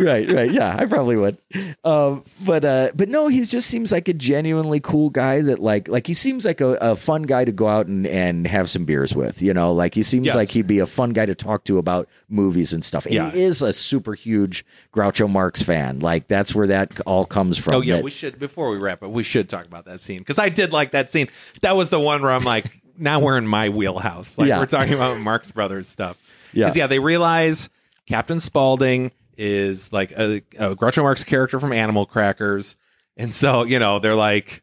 Right, 0.00 0.30
right. 0.30 0.50
Yeah, 0.50 0.74
I 0.78 0.86
probably 0.86 1.16
would. 1.16 1.38
Um, 1.84 2.24
but 2.44 2.64
uh, 2.64 2.90
but 2.94 3.08
no, 3.08 3.28
he 3.28 3.44
just 3.44 3.68
seems 3.68 3.92
like 3.92 4.08
a 4.08 4.12
genuinely 4.14 4.80
cool 4.80 5.10
guy. 5.10 5.40
That 5.42 5.58
like 5.58 5.88
like 5.88 6.06
he 6.06 6.14
seems 6.14 6.44
like 6.44 6.60
a, 6.60 6.70
a 6.80 6.96
fun 6.96 7.22
guy 7.22 7.44
to 7.44 7.52
go 7.52 7.68
out 7.68 7.86
and, 7.86 8.06
and 8.06 8.46
have 8.46 8.68
some 8.70 8.84
beers 8.84 9.14
with. 9.14 9.42
You 9.42 9.54
know, 9.54 9.72
like 9.72 9.94
he 9.94 10.02
seems 10.02 10.26
Yes. 10.26 10.34
like 10.34 10.48
he'd 10.50 10.66
be 10.66 10.78
a 10.78 10.86
fun 10.86 11.10
guy 11.10 11.26
to 11.26 11.34
talk 11.34 11.64
to 11.64 11.78
about 11.78 12.08
movies 12.28 12.72
and 12.72 12.84
stuff. 12.84 13.06
And 13.06 13.14
Yeah. 13.14 13.30
he 13.30 13.42
is 13.42 13.62
a 13.62 13.72
super 13.72 14.14
huge 14.14 14.64
Groucho 14.92 15.28
Marx 15.30 15.62
fan. 15.62 16.00
Like 16.00 16.28
that's 16.28 16.54
where 16.54 16.66
that 16.68 17.00
all 17.06 17.24
comes 17.24 17.58
from. 17.58 17.74
Oh 17.74 17.80
yeah, 17.80 17.96
that- 17.96 18.04
we 18.04 18.10
should 18.10 18.38
before 18.38 18.70
we 18.70 18.78
wrap 18.78 19.02
up. 19.02 19.10
We 19.10 19.22
should 19.24 19.48
talk 19.48 19.64
about 19.66 19.84
that 19.86 20.00
scene 20.00 20.18
because 20.18 20.38
I 20.38 20.48
did 20.48 20.72
like 20.72 20.92
that 20.92 21.10
scene. 21.10 21.28
That 21.62 21.76
was 21.76 21.90
the 21.90 22.00
one 22.00 22.22
where 22.22 22.32
I'm 22.32 22.44
like, 22.44 22.66
now 22.98 23.20
we're 23.20 23.36
in 23.38 23.46
my 23.46 23.68
wheelhouse. 23.68 24.38
Like 24.38 24.48
Yeah. 24.48 24.58
we're 24.58 24.66
talking 24.66 24.94
about 24.94 25.18
Marx 25.20 25.50
Brothers 25.50 25.86
stuff. 25.88 26.16
Yeah. 26.52 26.72
yeah, 26.74 26.86
they 26.86 26.98
realize 26.98 27.68
Captain 28.06 28.40
Spaulding 28.40 29.10
is 29.36 29.92
like 29.92 30.12
a, 30.12 30.36
a 30.58 30.76
Groucho 30.76 31.02
Marx 31.02 31.24
character 31.24 31.60
from 31.60 31.72
Animal 31.72 32.06
Crackers, 32.06 32.76
and 33.16 33.32
so 33.32 33.64
you 33.64 33.78
know 33.78 33.98
they're 33.98 34.14
like, 34.14 34.62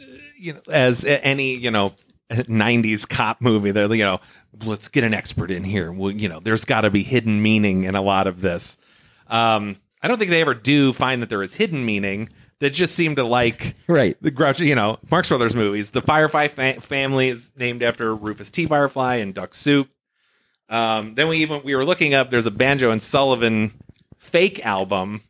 uh, 0.00 0.04
you 0.38 0.54
know, 0.54 0.60
as 0.70 1.04
any 1.04 1.56
you 1.56 1.70
know. 1.70 1.94
90s 2.30 3.08
cop 3.08 3.40
movie 3.40 3.72
they're 3.72 3.92
you 3.92 4.04
know 4.04 4.20
let's 4.64 4.86
get 4.86 5.02
an 5.02 5.12
expert 5.12 5.50
in 5.50 5.64
here 5.64 5.90
well 5.90 6.12
you 6.12 6.28
know 6.28 6.38
there's 6.38 6.64
got 6.64 6.82
to 6.82 6.90
be 6.90 7.02
hidden 7.02 7.42
meaning 7.42 7.82
in 7.82 7.96
a 7.96 8.00
lot 8.00 8.28
of 8.28 8.40
this 8.40 8.76
um 9.26 9.74
i 10.00 10.06
don't 10.06 10.16
think 10.16 10.30
they 10.30 10.40
ever 10.40 10.54
do 10.54 10.92
find 10.92 11.22
that 11.22 11.28
there 11.28 11.42
is 11.42 11.56
hidden 11.56 11.84
meaning 11.84 12.28
that 12.60 12.70
just 12.70 12.94
seem 12.94 13.16
to 13.16 13.24
like 13.24 13.74
right. 13.88 14.16
the 14.22 14.30
Groucho, 14.30 14.64
you 14.64 14.74
know, 14.74 14.98
Marx 15.10 15.28
Brothers 15.28 15.56
movies. 15.56 15.90
The 15.90 16.02
Firefly 16.02 16.48
fa- 16.48 16.80
family 16.80 17.28
is 17.28 17.50
named 17.56 17.82
after 17.82 18.14
Rufus 18.14 18.50
T. 18.50 18.66
Firefly 18.66 19.16
and 19.16 19.34
Duck 19.34 19.54
Soup. 19.54 19.88
Um, 20.70 21.14
then 21.16 21.28
we 21.28 21.38
even 21.38 21.62
we 21.64 21.74
were 21.74 21.84
looking 21.84 22.14
up. 22.14 22.30
There's 22.30 22.46
a 22.46 22.50
Banjo 22.50 22.90
and 22.92 23.02
Sullivan 23.02 23.72
fake 24.18 24.64
album 24.64 25.22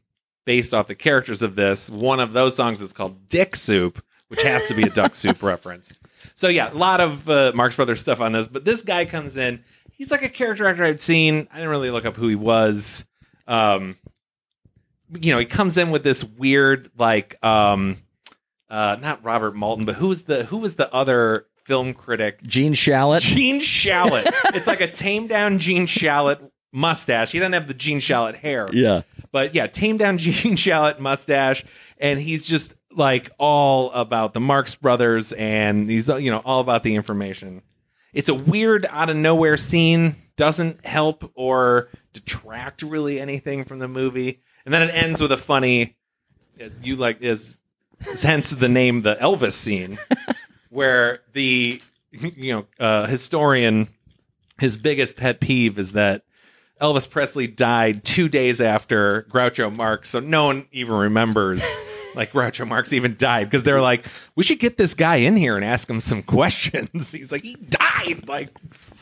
based 0.45 0.75
off 0.75 0.87
the 0.87 0.95
characters 0.95 1.43
of 1.43 1.57
this. 1.57 1.89
One 1.91 2.21
of 2.21 2.33
those 2.33 2.55
songs 2.55 2.81
is 2.81 2.93
called 2.93 3.29
Dick 3.29 3.57
Soup, 3.57 4.03
which 4.29 4.43
has 4.43 4.67
to 4.67 4.75
be 4.75 4.83
a 4.83 4.91
Duck 4.91 5.15
Soup 5.15 5.43
reference. 5.43 5.93
So 6.35 6.49
yeah, 6.49 6.73
a 6.73 6.75
lot 6.75 7.01
of 7.01 7.29
uh, 7.29 7.53
Marx 7.55 7.77
Brothers 7.77 8.01
stuff 8.01 8.21
on 8.21 8.33
this. 8.33 8.47
But 8.47 8.65
this 8.65 8.83
guy 8.83 9.07
comes 9.07 9.37
in. 9.37 9.65
He's 9.93 10.11
like 10.11 10.23
a 10.23 10.29
character 10.29 10.67
actor 10.67 10.85
I'd 10.85 11.01
seen. 11.01 11.49
I 11.53 11.57
didn't 11.57 11.71
really 11.71 11.91
look 11.91 12.05
up 12.05 12.17
who 12.17 12.29
he 12.29 12.37
was. 12.37 13.05
Um, 13.49 13.97
you 15.13 15.33
know, 15.33 15.39
he 15.39 15.47
comes 15.47 15.77
in 15.77 15.91
with 15.91 16.05
this 16.05 16.23
weird 16.23 16.91
like 16.97 17.43
um 17.45 17.97
uh 18.69 18.97
not 19.01 19.25
Robert 19.25 19.57
Malton, 19.57 19.85
but 19.85 19.97
who 19.97 20.09
was 20.09 20.23
the 20.23 20.45
who 20.45 20.59
was 20.59 20.77
the 20.77 20.93
other 20.95 21.47
film 21.71 21.95
critic? 21.95 22.43
Gene 22.43 22.75
Shalit. 22.75 23.21
Gene 23.21 23.61
Shalit. 23.61 24.25
it's 24.55 24.67
like 24.67 24.81
a 24.81 24.89
tamed 24.91 25.29
down 25.29 25.61
Gene 25.61 25.87
Shalit 25.87 26.51
mustache. 26.73 27.31
He 27.31 27.39
doesn't 27.39 27.53
have 27.53 27.69
the 27.69 27.75
Gene 27.75 28.01
Shalit 28.01 28.35
hair. 28.35 28.69
Yeah. 28.73 29.03
But 29.31 29.55
yeah, 29.55 29.69
tamed 29.69 30.01
down 30.01 30.19
Gene 30.19 30.57
Shalit 30.57 30.99
mustache, 30.99 31.65
and 31.99 32.19
he's 32.19 32.45
just 32.45 32.75
like 32.91 33.31
all 33.39 33.93
about 33.93 34.35
the 34.35 34.41
Marx 34.41 34.75
Brothers, 34.75 35.33
and 35.33 35.89
he's 35.89 36.09
you 36.09 36.33
know 36.33 36.43
all 36.45 36.61
about 36.61 36.83
the 36.83 36.97
information. 36.97 37.63
It's 38.13 38.29
a 38.29 38.35
weird 38.35 38.85
out 38.91 39.09
of 39.09 39.17
nowhere 39.17 39.57
scene. 39.57 40.17
Doesn't 40.35 40.85
help 40.85 41.31
or 41.37 41.89
detract 42.13 42.83
really 42.83 43.21
anything 43.21 43.65
from 43.65 43.79
the 43.79 43.87
movie, 43.87 44.43
and 44.65 44.75
then 44.75 44.83
it 44.83 44.93
ends 44.93 45.21
with 45.21 45.31
a 45.31 45.37
funny. 45.37 45.97
You 46.83 46.97
like 46.97 47.23
is 47.23 47.59
hence 48.23 48.51
the 48.51 48.69
name 48.69 49.03
the 49.03 49.15
Elvis 49.17 49.53
scene, 49.53 49.99
where 50.71 51.21
the 51.33 51.81
you 52.13 52.55
know 52.55 52.67
uh, 52.79 53.07
historian 53.07 53.89
his 54.59 54.77
biggest 54.77 55.17
pet 55.17 55.41
peeve 55.41 55.79
is 55.79 55.93
that 55.93 56.23
Elvis 56.81 57.09
Presley 57.09 57.47
died 57.47 58.05
two 58.05 58.29
days 58.29 58.61
after 58.61 59.25
Groucho 59.25 59.75
Marx, 59.75 60.09
so 60.09 60.21
no 60.21 60.47
one 60.47 60.67
even 60.73 60.95
remembers 60.95 61.63
like 62.15 62.33
Groucho 62.33 62.67
Marx 62.67 62.93
even 62.93 63.17
died 63.17 63.45
because 63.45 63.65
they're 63.65 63.81
like, 63.83 64.07
we 64.35 64.43
should 64.43 64.59
get 64.59 64.79
this 64.79 64.95
guy 64.95 65.17
in 65.17 65.37
here 65.37 65.57
and 65.57 65.65
ask 65.65 65.89
him 65.89 66.01
some 66.01 66.23
questions. 66.25 67.13
He's 67.13 67.31
like, 67.31 67.43
he 67.43 67.55
died 67.55 68.27
like 68.29 68.51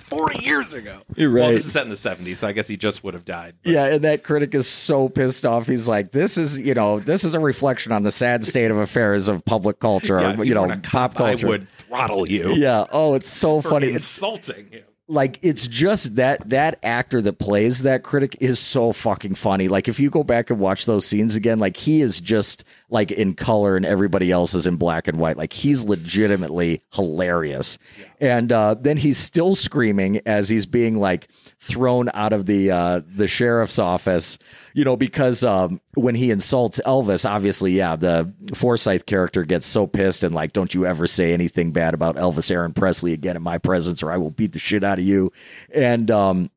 40 0.08 0.44
years 0.44 0.74
ago. 0.74 1.00
You're 1.16 1.32
Well, 1.32 1.48
right. 1.48 1.54
this 1.54 1.66
is 1.66 1.72
set 1.72 1.84
in 1.84 1.90
the 1.90 1.96
70s, 1.96 2.36
so 2.38 2.48
I 2.48 2.52
guess 2.52 2.66
he 2.68 2.76
just 2.76 3.04
would 3.04 3.14
have 3.14 3.24
died. 3.24 3.54
But- 3.62 3.72
Yeah, 3.72 3.84
and 3.86 4.04
that 4.04 4.22
critic 4.24 4.54
is 4.54 4.66
so 4.66 5.08
pissed 5.08 5.44
off. 5.46 5.66
He's 5.66 5.86
like, 5.88 6.12
"This 6.12 6.36
is, 6.38 6.58
you 6.58 6.74
know, 6.74 7.00
this 7.00 7.24
is 7.24 7.34
a 7.34 7.40
reflection 7.40 7.92
on 7.92 8.02
the 8.02 8.12
sad 8.12 8.44
state 8.44 8.70
of 8.70 8.76
affairs 8.76 9.28
of 9.28 9.44
public 9.44 9.78
culture, 9.80 10.20
Yeah, 10.20 10.32
if 10.32 10.38
or, 10.38 10.44
you 10.44 10.54
know, 10.54 10.66
pop 10.66 11.14
cop, 11.14 11.20
I 11.20 11.30
culture." 11.30 11.46
would 11.48 11.68
throttle 11.70 12.28
you. 12.28 12.54
Yeah. 12.54 12.84
Oh, 12.92 13.14
it's 13.14 13.30
so 13.30 13.60
for 13.60 13.70
funny. 13.70 13.90
Insulting 13.92 14.66
him. 14.70 14.82
like 15.10 15.38
it's 15.40 15.66
just 15.66 16.16
that 16.16 16.46
that 16.50 16.78
actor 16.82 17.22
that 17.22 17.38
plays 17.38 17.80
that 17.82 18.02
critic 18.02 18.36
is 18.40 18.58
so 18.58 18.92
fucking 18.92 19.34
funny. 19.34 19.66
Like 19.66 19.88
if 19.88 19.98
you 19.98 20.10
go 20.10 20.22
back 20.22 20.50
and 20.50 20.58
watch 20.58 20.84
those 20.84 21.06
scenes 21.06 21.34
again, 21.34 21.58
like 21.58 21.78
he 21.78 22.02
is 22.02 22.20
just 22.20 22.62
like 22.90 23.10
in 23.10 23.32
color 23.32 23.74
and 23.76 23.86
everybody 23.86 24.30
else 24.30 24.52
is 24.52 24.66
in 24.66 24.76
black 24.76 25.08
and 25.08 25.18
white. 25.18 25.38
Like 25.38 25.54
he's 25.54 25.82
legitimately 25.84 26.82
hilarious. 26.92 27.78
And 28.20 28.50
uh, 28.50 28.74
then 28.74 28.96
he's 28.96 29.18
still 29.18 29.54
screaming 29.54 30.20
as 30.26 30.48
he's 30.48 30.66
being 30.66 30.98
like 30.98 31.28
thrown 31.58 32.10
out 32.14 32.32
of 32.32 32.46
the 32.46 32.70
uh, 32.70 33.00
the 33.06 33.28
sheriff's 33.28 33.78
office. 33.78 34.38
You 34.74 34.84
know, 34.84 34.96
because 34.96 35.42
um, 35.42 35.80
when 35.94 36.14
he 36.14 36.30
insults 36.30 36.80
Elvis, 36.86 37.28
obviously, 37.28 37.72
yeah, 37.72 37.96
the 37.96 38.32
Forsythe 38.54 39.06
character 39.06 39.44
gets 39.44 39.66
so 39.66 39.86
pissed 39.86 40.22
and 40.22 40.34
like, 40.34 40.52
don't 40.52 40.72
you 40.74 40.86
ever 40.86 41.06
say 41.06 41.32
anything 41.32 41.72
bad 41.72 41.94
about 41.94 42.16
Elvis 42.16 42.50
Aaron 42.50 42.72
Presley 42.72 43.12
again 43.12 43.36
in 43.36 43.42
my 43.42 43.58
presence, 43.58 44.02
or 44.02 44.12
I 44.12 44.18
will 44.18 44.30
beat 44.30 44.52
the 44.52 44.58
shit 44.58 44.84
out 44.84 44.98
of 44.98 45.04
you. 45.04 45.32
And 45.72 46.10
um, 46.10 46.50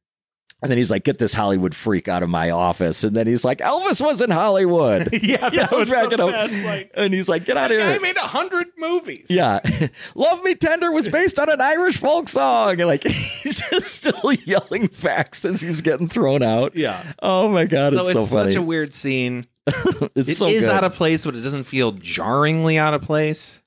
and 0.62 0.70
then 0.70 0.78
he's 0.78 0.92
like, 0.92 1.04
get 1.04 1.18
this 1.18 1.34
Hollywood 1.34 1.74
freak 1.74 2.08
out 2.08 2.22
of 2.24 2.30
my 2.30 2.52
office. 2.52 3.04
And 3.04 3.16
then 3.16 3.26
he's 3.28 3.44
like, 3.44 3.58
Elvis 3.60 4.00
was 4.00 4.22
in 4.22 4.30
Hollywood. 4.30 5.10
Yeah, 5.22 5.50
that 5.50 5.72
I 5.72 5.76
was 5.76 5.90
the 5.90 5.96
cracking 5.96 6.18
best, 6.18 6.54
like- 6.66 6.92
and 6.96 7.14
he's 7.14 7.28
like, 7.30 7.46
get 7.46 7.58
out 7.58 7.72
of 7.72 7.78
here!" 7.78 7.86
I 7.88 7.98
made 8.00 8.16
a 8.18 8.22
hundred 8.22 8.68
movies. 8.78 9.28
Yeah. 9.30 9.60
Love 10.16 10.44
Me 10.44 10.56
Tender 10.56 10.92
was 10.92 11.08
based 11.10 11.40
on 11.40 11.50
an 11.50 11.62
Irish 11.62 11.98
folk 11.98 12.28
song. 12.30 12.72
And 12.72 12.86
like 12.88 13.04
he's 13.04 13.62
just 13.70 13.88
still 13.94 14.34
yelling 14.46 14.88
facts 14.88 15.46
as 15.46 15.62
he's 15.62 15.82
getting 15.82 16.08
thrown 16.08 16.42
out. 16.44 16.76
Yeah. 16.76 17.02
Oh 17.22 17.48
my 17.50 17.66
God. 17.66 17.94
So 17.94 18.08
it's, 18.08 18.16
it's 18.18 18.30
so 18.30 18.36
funny. 18.38 18.52
such 18.52 18.58
a 18.60 18.62
weird 18.62 18.94
scene. 18.94 19.46
it's 19.68 20.12
It 20.16 20.30
is 20.30 20.38
so 20.38 20.48
good. 20.48 20.64
out 20.66 20.84
of 20.84 20.94
place, 20.96 21.26
but 21.26 21.36
it 21.36 21.42
doesn't 21.42 21.64
feel 21.64 21.92
jarringly 21.94 22.78
out 22.78 22.94
of 22.94 23.02
place. 23.04 23.62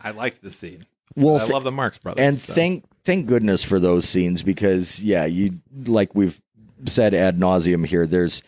I 0.00 0.10
liked 0.10 0.42
the 0.42 0.50
scene. 0.50 0.84
well, 1.16 1.38
I 1.40 1.44
love 1.46 1.64
the 1.64 1.72
Marx 1.72 1.98
Brothers. 1.98 2.22
and 2.24 2.36
so. 2.36 2.52
thank 2.52 2.84
thank 3.08 3.24
goodness 3.26 3.64
for 3.64 3.80
those 3.80 4.06
scenes 4.06 4.42
because 4.42 5.02
yeah, 5.02 5.24
you 5.24 5.60
like 5.86 6.14
we've 6.14 6.42
said 6.84 7.14
ad 7.14 7.38
nauseum 7.38 7.86
here. 7.86 8.06
There's 8.06 8.42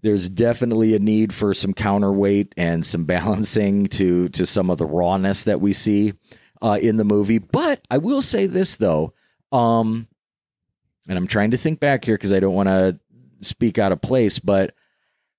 there's 0.00 0.30
definitely 0.30 0.94
a 0.94 0.98
need 0.98 1.34
for 1.34 1.52
some 1.52 1.74
counterweight 1.74 2.54
and 2.56 2.86
some 2.86 3.04
balancing 3.14 3.88
to 3.88 4.30
to 4.30 4.46
some 4.46 4.70
of 4.70 4.78
the 4.78 4.86
rawness 4.86 5.44
that 5.44 5.60
we 5.60 5.74
see 5.74 6.14
uh, 6.62 6.78
in 6.80 6.96
the 6.96 7.04
movie. 7.04 7.36
But 7.36 7.86
I 7.90 7.98
will 7.98 8.22
say 8.22 8.46
this 8.46 8.76
though, 8.76 9.12
um, 9.52 10.08
and 11.06 11.18
I'm 11.18 11.26
trying 11.26 11.50
to 11.50 11.58
think 11.58 11.78
back 11.78 12.06
here 12.06 12.14
because 12.14 12.32
I 12.32 12.40
don't 12.40 12.54
want 12.54 12.70
to 12.70 12.98
speak 13.42 13.78
out 13.78 13.92
of 13.92 14.00
place, 14.00 14.38
but 14.38 14.74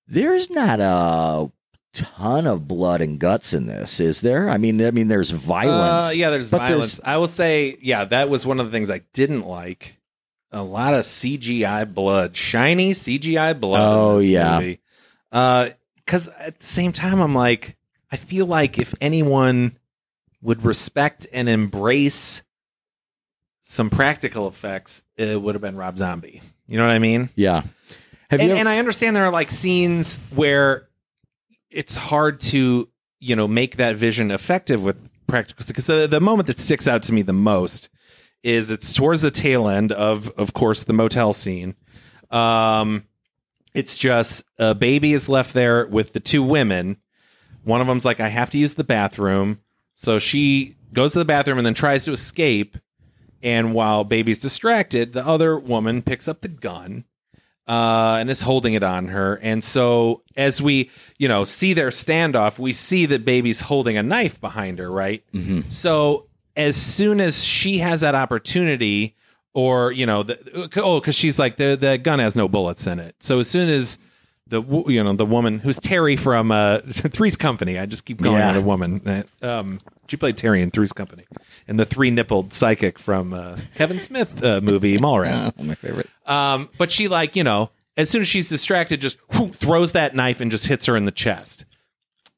there's 0.06 0.52
not 0.52 0.80
a 0.80 1.52
ton 1.94 2.48
of 2.48 2.68
blood 2.68 3.02
and 3.02 3.20
guts 3.20 3.54
in 3.54 3.68
this, 3.68 4.00
is 4.00 4.22
there? 4.22 4.50
I 4.50 4.58
mean, 4.58 4.84
I 4.84 4.92
mean, 4.92 5.08
there's 5.08 5.32
violence. 5.32 6.12
Uh, 6.12 6.14
yeah, 6.16 6.30
there's 6.30 6.50
violence. 6.50 7.00
I 7.04 7.18
will 7.18 7.28
say, 7.28 7.78
yeah, 7.82 8.06
that 8.06 8.30
was 8.30 8.46
one 8.46 8.60
of 8.60 8.66
the 8.66 8.72
things 8.72 8.90
I 8.90 9.02
didn't 9.14 9.44
like. 9.44 10.00
A 10.52 10.62
lot 10.62 10.94
of 10.94 11.02
CGI 11.02 11.92
blood, 11.92 12.36
shiny 12.36 12.92
CGI 12.92 13.60
blood. 13.60 13.82
in 13.82 13.88
Oh, 13.88 14.20
yeah. 14.20 14.76
Because 15.96 16.28
at 16.28 16.60
the 16.60 16.66
same 16.66 16.92
time, 16.92 17.22
I'm 17.22 17.34
like, 17.34 17.78
I 18.12 18.18
feel 18.18 18.46
like 18.46 18.78
if 18.78 18.94
anyone 19.02 19.78
would 20.42 20.64
respect 20.64 21.26
and 21.34 21.50
embrace 21.50 22.44
some 23.62 23.90
practical 23.90 24.48
effects, 24.48 25.04
it 25.18 25.42
would 25.42 25.56
have 25.56 25.62
been 25.62 25.78
Rob 25.78 25.98
Zombie. 25.98 26.42
You 26.68 26.78
know 26.78 26.86
what 26.86 26.94
I 26.94 27.00
mean? 27.00 27.30
Yeah. 27.36 27.64
Have 28.30 28.40
and, 28.40 28.44
you 28.44 28.50
ever- 28.52 28.60
and 28.60 28.70
I 28.70 28.78
understand 28.78 29.16
there 29.16 29.26
are 29.26 29.32
like 29.32 29.50
scenes 29.52 30.20
where 30.36 30.88
it's 31.74 31.96
hard 31.96 32.40
to 32.40 32.90
you 33.20 33.36
know 33.36 33.48
make 33.48 33.78
that 33.78 33.96
vision 33.96 34.32
effective 34.32 34.84
with 34.84 35.10
practical 35.28 35.66
because 35.68 35.88
the, 35.88 36.08
the 36.08 36.22
moment 36.22 36.48
that 36.48 36.60
sticks 36.60 36.88
out 36.88 37.04
to 37.04 37.14
me 37.14 37.22
the 37.22 37.34
most 37.34 37.90
is 38.44 38.70
it's 38.70 38.94
towards 38.94 39.22
the 39.22 39.32
tail 39.32 39.68
end 39.68 39.92
of 39.92 40.30
of 40.38 40.54
course 40.54 40.84
the 40.84 40.94
motel 40.94 41.34
scene. 41.34 41.76
Um 42.32 43.06
it's 43.74 43.98
just 43.98 44.46
a 44.60 44.76
baby 44.76 45.14
is 45.14 45.28
left 45.28 45.54
there 45.54 45.88
with 45.88 46.14
the 46.14 46.20
two 46.20 46.44
women. 46.44 46.98
One 47.64 47.82
of 47.82 47.88
them's 47.88 48.06
like 48.06 48.20
i 48.20 48.28
have 48.30 48.50
to 48.52 48.58
use 48.58 48.76
the 48.76 48.84
bathroom. 48.84 49.60
So 49.96 50.20
she 50.20 50.76
goes 50.92 51.14
to 51.14 51.20
the 51.20 51.26
bathroom 51.26 51.58
and 51.58 51.66
then 51.66 51.74
tries 51.74 52.06
to 52.06 52.12
escape. 52.12 52.78
And 53.42 53.74
while 53.74 54.04
baby's 54.04 54.40
distracted 54.40 55.14
the 55.14 55.26
other 55.26 55.58
woman 55.58 56.02
picks 56.02 56.28
up 56.28 56.42
the 56.42 56.50
gun 56.50 57.06
uh, 57.68 58.18
and 58.20 58.30
is 58.30 58.42
holding 58.42 58.74
it 58.74 58.84
on 58.84 59.08
her. 59.08 59.40
And 59.42 59.64
so 59.64 60.24
as 60.36 60.62
we, 60.62 60.90
you 61.18 61.28
know, 61.28 61.44
see 61.46 61.74
their 61.74 61.90
standoff, 61.90 62.60
we 62.60 62.74
see 62.74 63.06
that 63.08 63.24
baby's 63.26 63.62
holding 63.62 63.98
a 63.98 64.04
knife 64.04 64.40
behind 64.42 64.80
her, 64.80 64.92
right? 64.92 65.24
So 65.70 66.28
as 66.56 66.76
soon 66.76 67.20
as 67.22 67.44
she 67.44 67.78
has 67.80 68.02
that 68.02 68.16
opportunity, 68.16 69.16
or 69.54 69.92
you 69.92 70.06
know, 70.06 70.24
the, 70.24 70.70
oh, 70.78 71.00
because 71.00 71.16
she's 71.16 71.38
like 71.40 71.58
the 71.58 71.78
the 71.80 71.98
gun 71.98 72.20
has 72.20 72.36
no 72.36 72.48
bullets 72.48 72.88
in 72.88 73.00
it. 73.00 73.16
So 73.20 73.40
as 73.40 73.48
soon 73.48 73.70
as 73.70 73.98
the 74.48 74.62
you 74.88 75.04
know 75.04 75.14
the 75.14 75.26
woman 75.26 75.60
who's 75.60 75.80
Terry 75.80 76.16
from 76.16 76.52
uh, 76.52 76.80
Three's 76.88 77.38
Company, 77.38 77.80
I 77.80 77.86
just 77.86 78.06
keep 78.06 78.20
calling 78.22 78.38
Yeah. 78.40 78.50
her 78.54 78.60
the 78.60 78.66
woman. 78.66 79.02
Uh, 79.42 79.48
Um, 79.48 79.80
she 80.08 80.18
played 80.18 80.38
Terry 80.38 80.62
in 80.62 80.70
Three's 80.70 80.92
Company, 80.94 81.26
and 81.68 81.80
the 81.80 81.86
three 81.86 82.12
nippled 82.12 82.52
psychic 82.54 83.00
from 83.00 83.34
uh, 83.34 83.58
Kevin 83.76 84.00
Smith 84.00 84.44
uh, 84.44 84.60
movie 84.62 84.98
Mallrats. 85.00 85.54
Oh, 85.58 85.64
my 85.64 85.76
favorite. 85.76 86.10
Um, 86.26 86.70
but 86.78 86.92
she 86.92 87.08
like 87.08 87.36
you 87.36 87.44
know, 87.44 87.72
as 87.98 88.10
soon 88.10 88.22
as 88.22 88.28
she's 88.28 88.50
distracted, 88.50 89.00
just 89.02 89.18
whoo, 89.34 89.48
throws 89.50 89.94
that 89.94 90.14
knife 90.16 90.42
and 90.42 90.52
just 90.52 90.68
hits 90.68 90.86
her 90.88 90.98
in 90.98 91.06
the 91.06 91.12
chest. 91.12 91.66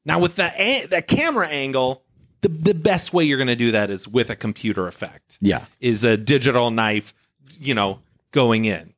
Now 0.04 0.20
with 0.20 0.36
that 0.36 0.54
a- 0.58 0.86
that 0.86 1.08
camera 1.08 1.48
angle, 1.48 2.02
the 2.42 2.48
the 2.48 2.74
best 2.74 3.12
way 3.12 3.24
you're 3.24 3.38
going 3.38 3.48
to 3.48 3.56
do 3.56 3.72
that 3.72 3.90
is 3.90 4.06
with 4.06 4.30
a 4.30 4.36
computer 4.36 4.86
effect. 4.86 5.38
Yeah. 5.40 5.64
is 5.80 6.04
a 6.04 6.16
digital 6.16 6.70
knife, 6.70 7.12
you 7.58 7.74
know, 7.74 7.98
going 8.30 8.64
in. 8.64 8.94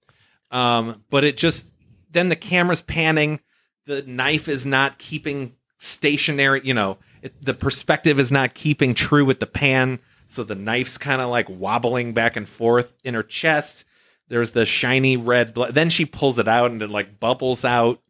Um, 0.51 1.02
but 1.10 1.24
it 1.24 1.36
just 1.39 1.70
then 2.10 2.28
the 2.28 2.36
camera's 2.36 2.80
panning, 2.80 3.40
the 3.86 4.02
knife 4.02 4.48
is 4.48 4.66
not 4.66 4.98
keeping 4.98 5.55
stationary. 5.78 6.60
You 6.64 6.74
know, 6.74 6.98
it, 7.22 7.40
the 7.43 7.55
perspective 7.55 8.18
is 8.18 8.30
not 8.30 8.55
keeping 8.55 8.94
true 8.94 9.24
with 9.24 9.40
the 9.40 9.47
pan, 9.47 9.98
so 10.26 10.44
the 10.44 10.55
knife's 10.55 10.98
kind 10.98 11.20
of 11.20 11.30
like 11.30 11.48
wobbling 11.48 12.12
back 12.12 12.36
and 12.36 12.48
forth 12.48 12.93
in 13.05 13.14
her 13.14 13.22
chest. 13.22 13.85
There's 14.28 14.51
the 14.51 14.66
shiny 14.66 15.16
red 15.16 15.55
blood. 15.55 15.74
Then 15.74 15.90
she 15.90 16.05
pulls 16.05 16.39
it 16.39 16.48
out 16.48 16.70
and 16.70 16.82
it 16.82 16.90
like 16.90 17.18
bubbles 17.18 17.64
out. 17.64 18.01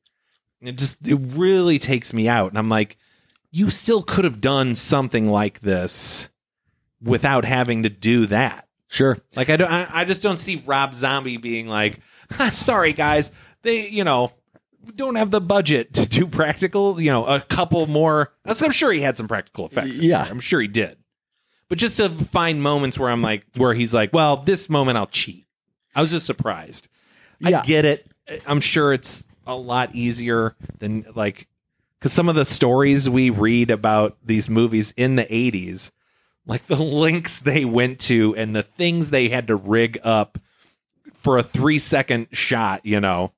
It 0.60 0.76
just 0.76 1.06
it 1.06 1.14
really 1.14 1.78
takes 1.78 2.12
me 2.12 2.28
out, 2.28 2.50
and 2.50 2.58
I'm 2.58 2.68
like, 2.68 2.96
you 3.52 3.70
still 3.70 4.02
could 4.02 4.24
have 4.24 4.40
done 4.40 4.74
something 4.74 5.28
like 5.28 5.60
this 5.60 6.28
without 7.00 7.44
having 7.44 7.84
to 7.84 7.88
do 7.88 8.26
that. 8.26 8.66
Sure. 8.88 9.16
Like 9.36 9.50
I 9.50 9.56
don't, 9.56 9.70
I, 9.70 9.86
I 9.92 10.04
just 10.04 10.22
don't 10.22 10.38
see 10.38 10.62
Rob 10.64 10.94
Zombie 10.94 11.36
being 11.36 11.68
like, 11.68 12.00
sorry 12.52 12.92
guys, 12.92 13.30
they, 13.62 13.88
you 13.88 14.04
know, 14.04 14.32
don't 14.94 15.16
have 15.16 15.30
the 15.30 15.40
budget 15.40 15.94
to 15.94 16.06
do 16.06 16.26
practical. 16.26 17.00
You 17.00 17.10
know, 17.10 17.26
a 17.26 17.40
couple 17.40 17.86
more. 17.86 18.32
I'm 18.44 18.70
sure 18.70 18.92
he 18.92 19.00
had 19.00 19.16
some 19.16 19.28
practical 19.28 19.66
effects. 19.66 19.98
Yeah. 19.98 20.22
there. 20.22 20.32
I'm 20.32 20.40
sure 20.40 20.60
he 20.60 20.68
did. 20.68 20.96
But 21.68 21.78
just 21.78 21.98
to 21.98 22.08
find 22.08 22.62
moments 22.62 22.98
where 22.98 23.10
I'm 23.10 23.22
like, 23.22 23.44
where 23.54 23.74
he's 23.74 23.92
like, 23.92 24.12
well, 24.12 24.38
this 24.38 24.70
moment 24.70 24.96
I'll 24.96 25.06
cheat. 25.06 25.46
I 25.94 26.00
was 26.00 26.10
just 26.10 26.26
surprised. 26.26 26.88
Yeah. 27.40 27.60
I 27.60 27.62
get 27.62 27.84
it. 27.84 28.06
I'm 28.46 28.60
sure 28.60 28.92
it's 28.92 29.24
a 29.46 29.56
lot 29.56 29.94
easier 29.94 30.54
than 30.78 31.06
like 31.14 31.48
because 31.98 32.12
some 32.12 32.28
of 32.28 32.34
the 32.34 32.44
stories 32.44 33.08
we 33.08 33.30
read 33.30 33.70
about 33.70 34.16
these 34.24 34.48
movies 34.50 34.92
in 34.96 35.16
the 35.16 35.24
80s 35.24 35.90
like 36.46 36.66
the 36.66 36.76
links 36.76 37.40
they 37.40 37.64
went 37.64 37.98
to 38.00 38.36
and 38.36 38.54
the 38.54 38.62
things 38.62 39.08
they 39.08 39.28
had 39.30 39.46
to 39.46 39.56
rig 39.56 39.98
up 40.04 40.38
for 41.14 41.38
a 41.38 41.42
three 41.42 41.78
second 41.78 42.28
shot 42.30 42.84
you 42.84 43.00
know 43.00 43.32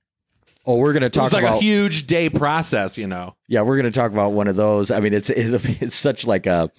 Oh, 0.67 0.77
we're 0.77 0.93
going 0.93 1.03
to 1.03 1.11
talk 1.11 1.25
was 1.25 1.33
like 1.33 1.43
about 1.45 1.59
a 1.59 1.65
huge 1.65 2.07
day 2.07 2.29
process 2.29 2.99
you 2.99 3.07
know 3.07 3.35
Yeah, 3.49 3.63
we're 3.63 3.77
going 3.77 3.91
to 3.91 3.99
talk 3.99 4.13
about 4.13 4.33
one 4.33 4.47
of 4.49 4.57
those. 4.57 4.91
I 4.91 5.01
mean, 5.01 5.15
it's 5.15 5.31
it's, 5.31 5.65
it's 5.83 5.97
such 5.97 6.27
like 6.27 6.47
a 6.47 6.71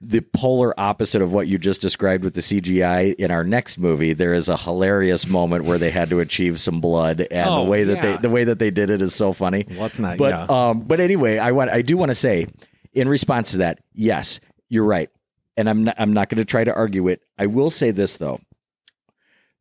the 0.00 0.20
polar 0.20 0.78
opposite 0.78 1.22
of 1.22 1.32
what 1.32 1.46
you 1.46 1.56
just 1.56 1.80
described 1.80 2.24
with 2.24 2.34
the 2.34 2.42
CGI. 2.42 3.14
In 3.14 3.30
our 3.30 3.42
next 3.44 3.78
movie, 3.78 4.12
there 4.12 4.34
is 4.34 4.50
a 4.50 4.56
hilarious 4.56 5.26
moment 5.26 5.64
where 5.64 5.78
they 5.78 5.90
had 5.90 6.10
to 6.10 6.20
achieve 6.20 6.60
some 6.60 6.80
blood, 6.80 7.26
and 7.30 7.48
Oh, 7.48 7.64
the 7.64 7.70
way 7.70 7.84
that 7.84 7.96
yeah. 7.96 8.16
they 8.16 8.22
the 8.22 8.28
way 8.30 8.44
that 8.44 8.58
they 8.58 8.70
did 8.70 8.90
it 8.90 9.00
is 9.00 9.14
so 9.14 9.32
funny. 9.32 9.64
Let's 9.78 9.98
not- 9.98 10.18
But 10.18 10.32
yeah. 10.34 10.46
um, 10.68 10.80
but 10.82 11.00
anyway, 11.00 11.38
I 11.38 11.52
want 11.52 11.70
I 11.70 11.80
do 11.80 11.96
want 11.96 12.10
to 12.10 12.14
say 12.14 12.46
in 12.92 13.08
response 13.08 13.52
to 13.52 13.58
that, 13.58 13.78
yes, 13.94 14.40
you're 14.68 14.84
right, 14.84 15.08
and 15.56 15.68
I'm 15.70 15.84
not, 15.84 15.94
I'm 15.98 16.12
not 16.12 16.28
going 16.28 16.38
to 16.38 16.44
try 16.44 16.64
to 16.64 16.74
argue 16.74 17.08
it. 17.08 17.22
I 17.38 17.46
will 17.46 17.70
say 17.70 17.90
this 17.90 18.18
though. 18.18 18.40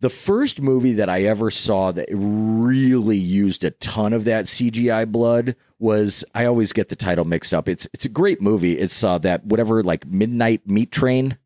The 0.03 0.09
first 0.09 0.59
movie 0.61 0.91
that 0.93 1.09
I 1.09 1.23
ever 1.23 1.49
saw 1.49 1.93
that 1.93 2.09
really 2.11 3.15
used 3.17 3.63
a 3.63 3.71
ton 3.71 4.11
of 4.11 4.25
that 4.25 4.45
CGI 4.45 5.09
blood 5.09 5.55
was 5.79 6.25
I 6.35 6.43
always 6.45 6.73
get 6.73 6.89
the 6.89 6.95
title 6.97 7.23
mixed 7.23 7.53
up. 7.53 7.69
It's 7.69 7.87
it's 7.93 8.03
a 8.03 8.09
great 8.09 8.41
movie. 8.41 8.73
It's 8.77 9.01
uh, 9.01 9.17
that 9.19 9.45
whatever 9.45 9.81
like 9.81 10.05
Midnight 10.05 10.67
Meat 10.67 10.91
Train. 10.91 11.37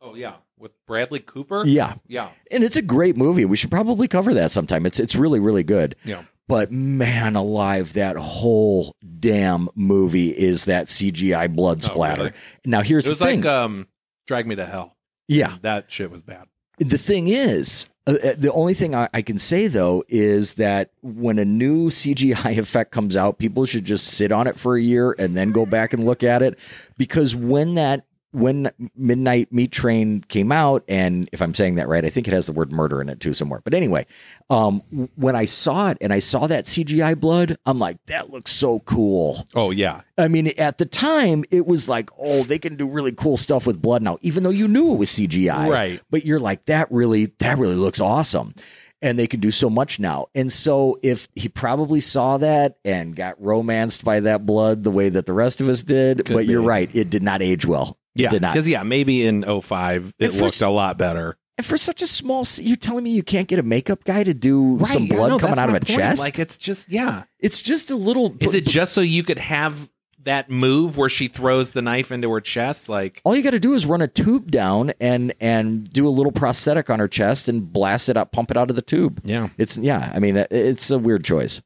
Oh 0.00 0.14
yeah, 0.14 0.34
with 0.56 0.70
Bradley 0.86 1.18
Cooper. 1.18 1.64
Yeah, 1.66 1.94
yeah, 2.06 2.28
and 2.52 2.62
it's 2.62 2.76
a 2.76 2.82
great 2.82 3.16
movie. 3.16 3.44
We 3.44 3.56
should 3.56 3.72
probably 3.72 4.06
cover 4.06 4.32
that 4.34 4.52
sometime. 4.52 4.86
It's 4.86 5.00
it's 5.00 5.16
really 5.16 5.40
really 5.40 5.64
good. 5.64 5.96
yeah. 6.04 6.22
But 6.48 6.70
man 6.70 7.34
alive, 7.34 7.94
that 7.94 8.16
whole 8.16 8.94
damn 9.18 9.68
movie 9.74 10.28
is 10.28 10.66
that 10.66 10.86
CGI 10.86 11.52
blood 11.52 11.78
Oh, 11.82 11.88
splatter. 11.88 12.22
really? 12.22 12.34
Now 12.64 12.82
here's 12.82 13.04
It 13.06 13.10
was 13.10 13.18
the 13.18 13.24
thing. 13.26 13.40
like 13.40 13.50
um, 13.52 13.88
Drag 14.28 14.46
Me 14.46 14.54
to 14.54 14.64
Hell. 14.64 14.96
yeah, 15.26 15.56
that 15.62 15.90
shit 15.90 16.08
was 16.08 16.22
bad. 16.22 16.46
the 16.78 16.98
thing 16.98 17.26
is, 17.26 17.86
uh, 18.06 18.12
uh, 18.12 18.34
the 18.38 18.52
only 18.52 18.74
thing 18.74 18.94
I, 18.94 19.08
I 19.12 19.22
can 19.22 19.38
say 19.38 19.66
though 19.66 20.04
is 20.08 20.54
that 20.54 20.90
when 21.02 21.38
a 21.38 21.44
new 21.44 21.90
CGI 21.90 22.58
effect 22.58 22.92
comes 22.92 23.16
out, 23.16 23.38
people 23.38 23.64
should 23.66 23.84
just 23.84 24.06
sit 24.06 24.32
on 24.32 24.46
it 24.46 24.56
for 24.56 24.76
a 24.76 24.82
year 24.82 25.14
and 25.18 25.36
then 25.36 25.52
go 25.52 25.66
back 25.66 25.92
and 25.92 26.04
look 26.04 26.22
at 26.22 26.42
it. 26.42 26.58
Because 26.96 27.34
when 27.34 27.74
that 27.74 28.04
when 28.36 28.70
Midnight 28.94 29.50
Meat 29.50 29.72
Train 29.72 30.20
came 30.28 30.52
out, 30.52 30.84
and 30.88 31.26
if 31.32 31.40
I'm 31.40 31.54
saying 31.54 31.76
that 31.76 31.88
right, 31.88 32.04
I 32.04 32.10
think 32.10 32.28
it 32.28 32.34
has 32.34 32.44
the 32.44 32.52
word 32.52 32.70
murder 32.70 33.00
in 33.00 33.08
it 33.08 33.18
too 33.18 33.32
somewhere. 33.32 33.62
But 33.64 33.72
anyway, 33.72 34.06
um, 34.50 34.80
when 35.16 35.34
I 35.34 35.46
saw 35.46 35.88
it 35.88 35.98
and 36.02 36.12
I 36.12 36.18
saw 36.18 36.46
that 36.46 36.66
CGI 36.66 37.18
blood, 37.18 37.56
I'm 37.64 37.78
like, 37.78 37.96
that 38.06 38.28
looks 38.28 38.52
so 38.52 38.80
cool. 38.80 39.46
Oh 39.54 39.70
yeah, 39.70 40.02
I 40.18 40.28
mean, 40.28 40.48
at 40.58 40.76
the 40.76 40.84
time, 40.84 41.44
it 41.50 41.66
was 41.66 41.88
like, 41.88 42.10
oh, 42.18 42.42
they 42.42 42.58
can 42.58 42.76
do 42.76 42.86
really 42.86 43.12
cool 43.12 43.38
stuff 43.38 43.66
with 43.66 43.80
blood 43.80 44.02
now, 44.02 44.18
even 44.20 44.42
though 44.42 44.50
you 44.50 44.68
knew 44.68 44.92
it 44.92 44.98
was 44.98 45.10
CGI. 45.10 45.70
Right. 45.70 46.02
But 46.10 46.26
you're 46.26 46.40
like, 46.40 46.66
that 46.66 46.90
really, 46.92 47.32
that 47.38 47.56
really 47.56 47.74
looks 47.74 48.00
awesome. 48.00 48.54
And 49.02 49.18
they 49.18 49.26
can 49.26 49.40
do 49.40 49.50
so 49.50 49.68
much 49.68 50.00
now. 50.00 50.28
And 50.34 50.50
so 50.50 50.98
if 51.02 51.28
he 51.34 51.48
probably 51.48 52.00
saw 52.00 52.38
that 52.38 52.78
and 52.84 53.14
got 53.14 53.40
romanced 53.40 54.04
by 54.04 54.20
that 54.20 54.46
blood 54.46 54.84
the 54.84 54.90
way 54.90 55.10
that 55.10 55.26
the 55.26 55.34
rest 55.34 55.60
of 55.60 55.68
us 55.68 55.82
did, 55.82 56.24
Could 56.24 56.34
but 56.34 56.46
you're 56.46 56.62
right, 56.62 56.92
it 56.94 57.10
did 57.10 57.22
not 57.22 57.42
age 57.42 57.66
well. 57.66 57.98
Yeah. 58.18 58.30
did 58.30 58.42
not. 58.42 58.54
Because 58.54 58.68
yeah, 58.68 58.82
maybe 58.82 59.26
in 59.26 59.42
05 59.42 60.14
it 60.18 60.30
for 60.30 60.42
looked 60.42 60.62
a 60.62 60.68
lot 60.68 60.98
better. 60.98 61.36
And 61.58 61.64
for 61.64 61.78
such 61.78 62.02
a 62.02 62.06
small, 62.06 62.44
you're 62.58 62.76
telling 62.76 63.04
me 63.04 63.10
you 63.10 63.22
can't 63.22 63.48
get 63.48 63.58
a 63.58 63.62
makeup 63.62 64.04
guy 64.04 64.22
to 64.24 64.34
do 64.34 64.78
some 64.84 65.06
blood 65.06 65.30
no, 65.30 65.38
coming 65.38 65.58
out 65.58 65.70
of 65.70 65.74
a 65.74 65.80
point. 65.80 65.88
chest? 65.88 66.20
Like 66.20 66.38
it's 66.38 66.58
just 66.58 66.90
yeah. 66.90 67.24
it's 67.38 67.62
just 67.62 67.90
a 67.90 67.96
little. 67.96 68.36
Is 68.40 68.54
it 68.54 68.66
just 68.66 68.92
so 68.92 69.00
you 69.00 69.22
could 69.22 69.38
have 69.38 69.90
that 70.26 70.50
move 70.50 70.98
where 70.98 71.08
she 71.08 71.28
throws 71.28 71.70
the 71.70 71.80
knife 71.80 72.12
into 72.12 72.30
her 72.30 72.42
chest? 72.42 72.90
Like 72.90 73.22
all 73.24 73.34
you 73.34 73.42
got 73.42 73.52
to 73.52 73.60
do 73.60 73.72
is 73.72 73.86
run 73.86 74.02
a 74.02 74.08
tube 74.08 74.50
down 74.50 74.92
and 75.00 75.32
and 75.40 75.90
do 75.90 76.06
a 76.06 76.10
little 76.10 76.32
prosthetic 76.32 76.90
on 76.90 76.98
her 76.98 77.08
chest 77.08 77.48
and 77.48 77.72
blast 77.72 78.10
it 78.10 78.18
up, 78.18 78.32
pump 78.32 78.50
it 78.50 78.58
out 78.58 78.68
of 78.68 78.76
the 78.76 78.82
tube. 78.82 79.22
yeah. 79.24 79.48
It's 79.56 79.78
yeah, 79.78 80.12
I 80.14 80.18
mean 80.18 80.36
it's 80.50 80.90
a 80.90 80.98
weird 80.98 81.24
choice, 81.24 81.62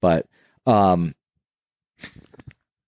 but 0.00 0.26
um, 0.66 1.16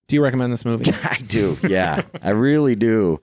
Do 0.09 0.15
you 0.15 0.23
recommend 0.23 0.51
this 0.51 0.65
movie? 0.65 0.91
I 1.03 1.19
do, 1.27 1.55
yeah, 1.67 2.01
I 2.21 2.31
really 2.31 2.75
do. 2.75 3.21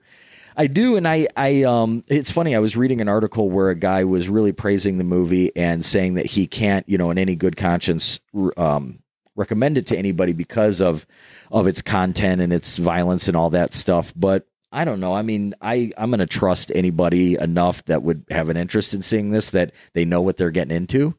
I 0.55 0.67
do, 0.67 0.95
and 0.95 1.05
I, 1.05 1.27
I, 1.35 1.63
um, 1.63 2.03
it's 2.07 2.31
funny. 2.31 2.55
I 2.55 2.59
was 2.59 2.77
reading 2.77 3.01
an 3.01 3.09
article 3.09 3.49
where 3.49 3.69
a 3.69 3.75
guy 3.75 4.05
was 4.05 4.29
really 4.29 4.53
praising 4.53 4.97
the 4.97 5.03
movie 5.03 5.55
and 5.55 5.83
saying 5.83 6.13
that 6.13 6.25
he 6.25 6.47
can't, 6.47 6.87
you 6.87 6.97
know, 6.97 7.11
in 7.11 7.17
any 7.17 7.35
good 7.35 7.57
conscience, 7.57 8.21
um, 8.55 8.99
recommend 9.35 9.77
it 9.77 9.85
to 9.87 9.97
anybody 9.97 10.31
because 10.31 10.81
of 10.81 11.05
of 11.51 11.67
its 11.67 11.81
content 11.81 12.41
and 12.41 12.53
its 12.53 12.77
violence 12.77 13.27
and 13.27 13.35
all 13.35 13.49
that 13.49 13.73
stuff. 13.73 14.13
But 14.15 14.47
I 14.71 14.85
don't 14.85 15.01
know. 15.01 15.13
I 15.13 15.23
mean, 15.23 15.55
I 15.61 15.91
I'm 15.97 16.09
going 16.09 16.19
to 16.19 16.25
trust 16.25 16.71
anybody 16.73 17.35
enough 17.35 17.83
that 17.85 18.01
would 18.01 18.23
have 18.31 18.47
an 18.49 18.57
interest 18.57 18.93
in 18.93 19.01
seeing 19.01 19.31
this 19.31 19.49
that 19.51 19.73
they 19.93 20.05
know 20.05 20.21
what 20.21 20.37
they're 20.37 20.51
getting 20.51 20.75
into. 20.75 21.15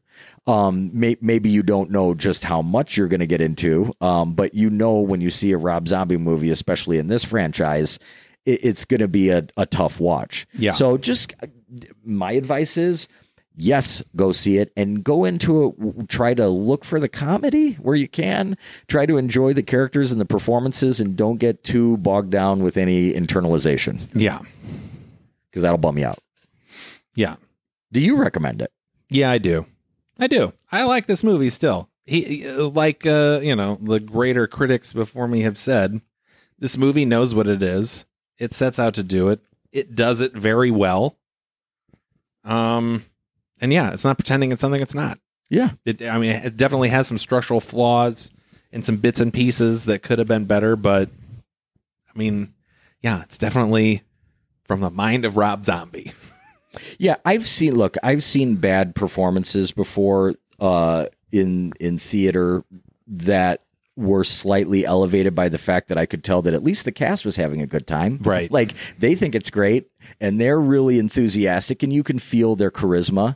Um, 0.49 0.89
may, 0.93 1.15
maybe 1.21 1.49
you 1.49 1.61
don't 1.63 1.91
know 1.91 2.13
just 2.15 2.43
how 2.43 2.61
much 2.61 2.97
you're 2.97 3.07
going 3.07 3.19
to 3.19 3.27
get 3.27 3.41
into, 3.41 3.93
um, 4.01 4.33
but 4.33 4.53
you 4.55 4.69
know 4.69 4.99
when 4.99 5.21
you 5.21 5.29
see 5.29 5.51
a 5.51 5.57
Rob 5.57 5.87
Zombie 5.87 6.17
movie, 6.17 6.49
especially 6.49 6.97
in 6.97 7.07
this 7.07 7.23
franchise, 7.23 7.99
it, 8.45 8.59
it's 8.63 8.85
going 8.85 9.01
to 9.01 9.07
be 9.07 9.29
a, 9.29 9.45
a 9.57 9.65
tough 9.65 9.99
watch. 9.99 10.47
Yeah. 10.53 10.71
So 10.71 10.97
just 10.97 11.33
my 12.03 12.31
advice 12.31 12.77
is 12.77 13.07
yes, 13.55 14.01
go 14.15 14.31
see 14.31 14.57
it 14.57 14.71
and 14.77 15.03
go 15.03 15.25
into 15.25 15.75
it. 15.99 16.09
Try 16.09 16.33
to 16.33 16.47
look 16.47 16.83
for 16.85 16.99
the 16.99 17.09
comedy 17.09 17.73
where 17.73 17.95
you 17.95 18.07
can. 18.07 18.57
Try 18.87 19.05
to 19.05 19.17
enjoy 19.17 19.53
the 19.53 19.61
characters 19.63 20.11
and 20.11 20.19
the 20.19 20.25
performances, 20.25 20.99
and 20.99 21.15
don't 21.15 21.37
get 21.37 21.63
too 21.63 21.97
bogged 21.97 22.31
down 22.31 22.63
with 22.63 22.75
any 22.77 23.13
internalization 23.13 23.99
Yeah. 24.13 24.39
because 25.51 25.61
that'll 25.61 25.77
bum 25.77 25.97
you 25.99 26.05
out. 26.05 26.19
Yeah. 27.15 27.35
Do 27.91 27.99
you 27.99 28.15
recommend 28.15 28.61
it? 28.63 28.71
Yeah, 29.09 29.29
I 29.29 29.37
do. 29.39 29.65
I 30.19 30.27
do. 30.27 30.53
I 30.71 30.83
like 30.83 31.05
this 31.05 31.23
movie 31.23 31.49
still. 31.49 31.89
He 32.05 32.49
like 32.51 33.05
uh, 33.05 33.39
you 33.41 33.55
know, 33.55 33.77
the 33.81 33.99
greater 33.99 34.47
critics 34.47 34.93
before 34.93 35.27
me 35.27 35.41
have 35.41 35.57
said, 35.57 36.01
this 36.57 36.77
movie 36.77 37.05
knows 37.05 37.33
what 37.33 37.47
it 37.47 37.63
is. 37.63 38.05
It 38.37 38.53
sets 38.53 38.79
out 38.79 38.95
to 38.95 39.03
do 39.03 39.29
it. 39.29 39.39
It 39.71 39.95
does 39.95 40.19
it 40.21 40.33
very 40.33 40.71
well. 40.71 41.17
Um 42.43 43.05
and 43.61 43.71
yeah, 43.71 43.91
it's 43.91 44.05
not 44.05 44.17
pretending 44.17 44.51
it's 44.51 44.61
something 44.61 44.81
it's 44.81 44.95
not. 44.95 45.19
Yeah. 45.49 45.71
It 45.85 46.01
I 46.01 46.17
mean, 46.17 46.31
it 46.31 46.57
definitely 46.57 46.89
has 46.89 47.07
some 47.07 47.17
structural 47.17 47.61
flaws 47.61 48.31
and 48.71 48.83
some 48.83 48.97
bits 48.97 49.19
and 49.19 49.33
pieces 49.33 49.85
that 49.85 50.03
could 50.03 50.19
have 50.19 50.27
been 50.27 50.45
better, 50.45 50.75
but 50.75 51.09
I 52.13 52.17
mean, 52.17 52.53
yeah, 53.01 53.21
it's 53.21 53.37
definitely 53.37 54.03
from 54.63 54.81
the 54.81 54.89
mind 54.89 55.25
of 55.25 55.37
Rob 55.37 55.65
Zombie. 55.65 56.13
Yeah, 56.97 57.15
I've 57.25 57.47
seen. 57.47 57.75
Look, 57.75 57.95
I've 58.03 58.23
seen 58.23 58.55
bad 58.55 58.95
performances 58.95 59.71
before 59.71 60.35
uh, 60.59 61.05
in 61.31 61.73
in 61.79 61.97
theater 61.97 62.63
that 63.07 63.61
were 63.95 64.23
slightly 64.23 64.85
elevated 64.85 65.35
by 65.35 65.49
the 65.49 65.57
fact 65.57 65.89
that 65.89 65.97
I 65.97 66.05
could 66.05 66.23
tell 66.23 66.41
that 66.43 66.53
at 66.53 66.63
least 66.63 66.85
the 66.85 66.91
cast 66.91 67.25
was 67.25 67.35
having 67.35 67.61
a 67.61 67.67
good 67.67 67.85
time. 67.85 68.19
Right. 68.21 68.49
Like 68.49 68.73
they 68.97 69.13
think 69.13 69.35
it's 69.35 69.49
great 69.49 69.91
and 70.21 70.39
they're 70.39 70.59
really 70.59 70.99
enthusiastic, 70.99 71.83
and 71.83 71.91
you 71.91 72.03
can 72.03 72.17
feel 72.17 72.55
their 72.55 72.71
charisma. 72.71 73.35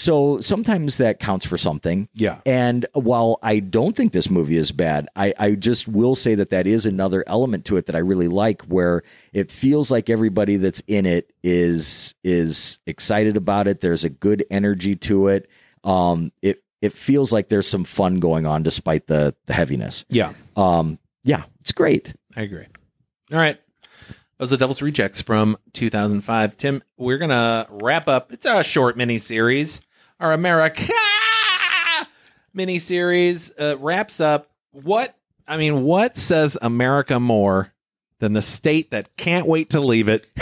So 0.00 0.40
sometimes 0.40 0.96
that 0.96 1.18
counts 1.18 1.44
for 1.44 1.58
something. 1.58 2.08
Yeah. 2.14 2.40
And 2.46 2.86
while 2.94 3.38
I 3.42 3.58
don't 3.58 3.94
think 3.94 4.12
this 4.12 4.30
movie 4.30 4.56
is 4.56 4.72
bad, 4.72 5.06
I, 5.14 5.34
I 5.38 5.50
just 5.56 5.86
will 5.86 6.14
say 6.14 6.34
that 6.36 6.48
that 6.48 6.66
is 6.66 6.86
another 6.86 7.22
element 7.26 7.66
to 7.66 7.76
it 7.76 7.84
that 7.84 7.94
I 7.94 7.98
really 7.98 8.26
like, 8.26 8.62
where 8.62 9.02
it 9.34 9.52
feels 9.52 9.90
like 9.90 10.08
everybody 10.08 10.56
that's 10.56 10.82
in 10.86 11.04
it 11.04 11.30
is 11.42 12.14
is 12.24 12.78
excited 12.86 13.36
about 13.36 13.68
it. 13.68 13.82
There's 13.82 14.02
a 14.02 14.08
good 14.08 14.42
energy 14.50 14.96
to 14.96 15.28
it. 15.28 15.50
Um, 15.84 16.32
it 16.40 16.64
it 16.80 16.94
feels 16.94 17.30
like 17.30 17.50
there's 17.50 17.68
some 17.68 17.84
fun 17.84 18.20
going 18.20 18.46
on 18.46 18.62
despite 18.62 19.06
the 19.06 19.36
the 19.44 19.52
heaviness. 19.52 20.06
Yeah. 20.08 20.32
Um, 20.56 20.98
yeah, 21.24 21.42
it's 21.60 21.72
great. 21.72 22.14
I 22.34 22.40
agree. 22.40 22.66
All 23.30 23.38
right. 23.38 23.60
That 24.38 24.44
was 24.44 24.50
the 24.50 24.56
Devil's 24.56 24.80
Rejects 24.80 25.20
from 25.20 25.58
2005. 25.74 26.56
Tim, 26.56 26.82
we're 26.96 27.18
going 27.18 27.28
to 27.28 27.66
wrap 27.68 28.08
up. 28.08 28.32
It's 28.32 28.46
a 28.46 28.64
short 28.64 28.96
mini 28.96 29.18
series. 29.18 29.82
Our 30.20 30.32
America 30.34 30.92
mini 32.54 32.78
series 32.78 33.50
uh, 33.58 33.76
wraps 33.78 34.20
up 34.20 34.50
what, 34.70 35.16
I 35.48 35.56
mean, 35.56 35.82
what 35.82 36.16
says 36.16 36.58
America 36.60 37.18
more 37.18 37.72
than 38.18 38.34
the 38.34 38.42
state 38.42 38.90
that 38.90 39.16
can't 39.16 39.46
wait 39.46 39.70
to 39.70 39.80
leave 39.80 40.08
it? 40.08 40.26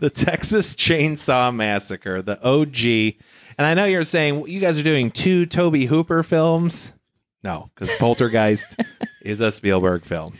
the 0.00 0.10
Texas 0.10 0.74
Chainsaw 0.74 1.54
Massacre, 1.54 2.22
the 2.22 2.42
OG. 2.42 3.14
And 3.56 3.66
I 3.66 3.74
know 3.74 3.84
you're 3.84 4.02
saying 4.02 4.48
you 4.48 4.58
guys 4.58 4.80
are 4.80 4.84
doing 4.84 5.12
two 5.12 5.46
Tobe 5.46 5.76
Hooper 5.76 6.24
films. 6.24 6.92
No, 7.44 7.70
because 7.74 7.94
Poltergeist 7.96 8.66
is 9.22 9.40
a 9.40 9.52
Spielberg 9.52 10.04
film. 10.04 10.34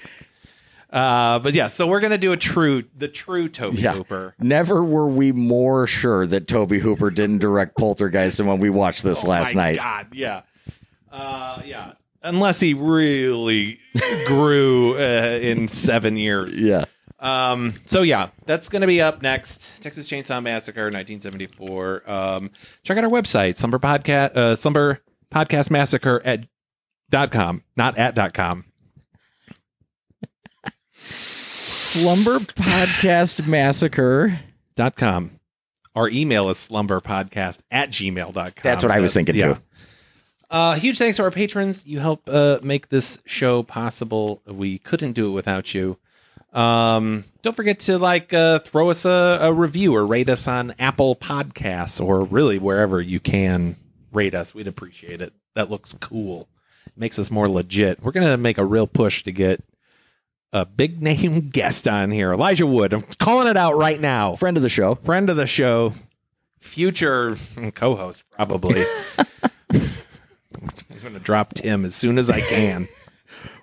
Uh, 0.93 1.39
but 1.39 1.55
yeah, 1.55 1.69
so 1.69 1.87
we're 1.87 2.01
gonna 2.01 2.19
do 2.19 2.33
a 2.33 2.37
true, 2.37 2.85
the 2.97 3.09
true 3.09 3.49
Tobe 3.49 3.75
Yeah. 3.75 3.95
Hooper. 3.95 4.35
Never 4.39 4.85
were 4.85 5.09
we 5.09 5.33
more 5.33 5.87
sure 5.87 6.27
that 6.27 6.47
Tobe 6.47 6.73
Hooper 6.73 7.11
didn't 7.11 7.39
direct 7.39 7.79
Poltergeist 7.79 8.37
than 8.37 8.47
when 8.47 8.59
we 8.59 8.69
watched 8.69 9.03
this 9.03 9.25
last 9.25 9.55
Oh 9.55 9.57
My 9.59 9.63
night. 9.71 9.77
God, 9.77 10.07
yeah, 10.13 10.43
uh, 11.11 11.63
yeah. 11.65 11.93
Unless 12.23 12.61
he 12.61 12.75
really 12.75 13.81
grew 14.27 14.95
uh, 14.97 15.39
in 15.43 15.67
seven 15.69 16.17
years. 16.17 16.57
Yeah. 16.61 16.85
Um, 17.19 17.73
so 17.87 18.03
yeah, 18.03 18.29
that's 18.47 18.69
going 18.69 18.83
to 18.83 18.87
be 18.87 19.01
up 19.01 19.23
next. 19.23 19.69
Texas 19.81 20.09
Chainsaw 20.11 20.43
Massacre, 20.43 20.85
1974. 20.91 22.11
Um, 22.11 22.51
check 22.83 22.99
out 22.99 23.05
our 23.05 23.11
website, 23.11 23.57
Slumber 23.57 23.79
Podcast, 23.79 24.37
uh, 24.37 24.55
Slumber 24.57 25.01
Podcast 25.33 25.71
Massacre 25.71 26.21
at 26.25 26.47
dot 27.11 27.31
com, 27.33 27.63
not 27.77 27.97
at 27.97 28.15
dot 28.15 28.35
com. 28.35 28.65
Slumber 31.93 32.39
Podcast 32.39 33.47
Massacre. 33.47 34.41
Dot 34.77 34.97
com. 34.97 35.39
Our 35.95 36.09
email 36.09 36.49
is 36.49 36.57
slumberpodcast 36.57 37.59
at 37.71 37.91
gmail.com. 37.91 38.53
That's 38.63 38.83
what 38.83 38.91
I 38.91 39.01
was 39.01 39.13
thinking, 39.13 39.35
too. 39.35 39.59
Uh, 40.51 40.75
huge 40.75 40.97
thanks 40.97 41.19
to 41.19 41.23
our 41.25 41.31
patrons. 41.31 41.85
You 41.85 42.01
help 42.01 42.23
uh, 42.31 42.61
make 42.63 42.89
this 42.89 43.21
show 43.27 43.63
possible. 43.63 44.41
We 44.47 44.79
couldn't 44.79 45.13
do 45.13 45.29
it 45.29 45.33
without 45.33 45.75
you. 45.75 45.99
Um, 46.55 47.25
don't 47.43 47.55
forget 47.55 47.81
to 47.81 47.99
like 47.99 48.33
uh, 48.33 48.61
throw 48.61 48.89
us 48.89 49.05
a, 49.05 49.39
a 49.43 49.53
review 49.53 49.95
or 49.95 50.07
rate 50.07 50.31
us 50.31 50.49
on 50.49 50.75
Apple 50.79 51.15
Podcasts 51.15 52.03
or 52.03 52.25
really 52.25 52.59
wherever 52.59 53.03
you 53.03 53.21
can 53.21 53.77
rate 54.13 54.35
us. 54.35 54.55
We'd 54.55 54.67
appreciate 54.69 55.21
it. 55.21 55.35
That 55.55 55.71
looks 55.71 55.93
cool. 56.01 56.49
makes 56.97 57.19
us 57.19 57.31
more 57.31 57.49
legit. 57.51 58.03
We're 58.03 58.13
gonna 58.13 58.39
make 58.39 58.57
a 58.57 58.65
real 58.65 58.87
push 58.87 59.23
to 59.25 59.33
get 59.33 59.63
a 60.53 60.65
big 60.67 61.01
name 61.03 61.41
guest 61.53 61.87
on 61.89 62.11
here, 62.11 62.33
Elijah 62.33 62.67
Wood. 62.67 62.93
I'm 62.93 63.03
calling 63.19 63.47
it 63.49 63.57
out 63.57 63.77
right 63.77 64.01
now. 64.01 64.35
Friend 64.37 64.57
of 64.57 64.63
the 64.63 64.69
show. 64.69 64.95
Friend 64.97 65.29
of 65.31 65.37
the 65.37 65.47
show, 65.47 65.93
future 66.61 67.37
co-host 67.75 68.23
probably. 68.31 68.85
I'm 69.73 70.99
gonna 71.03 71.19
drop 71.21 71.55
Tim 71.55 71.85
as 71.85 71.95
soon 71.95 72.19
as 72.19 72.31
I 72.31 72.41
can. 72.41 72.87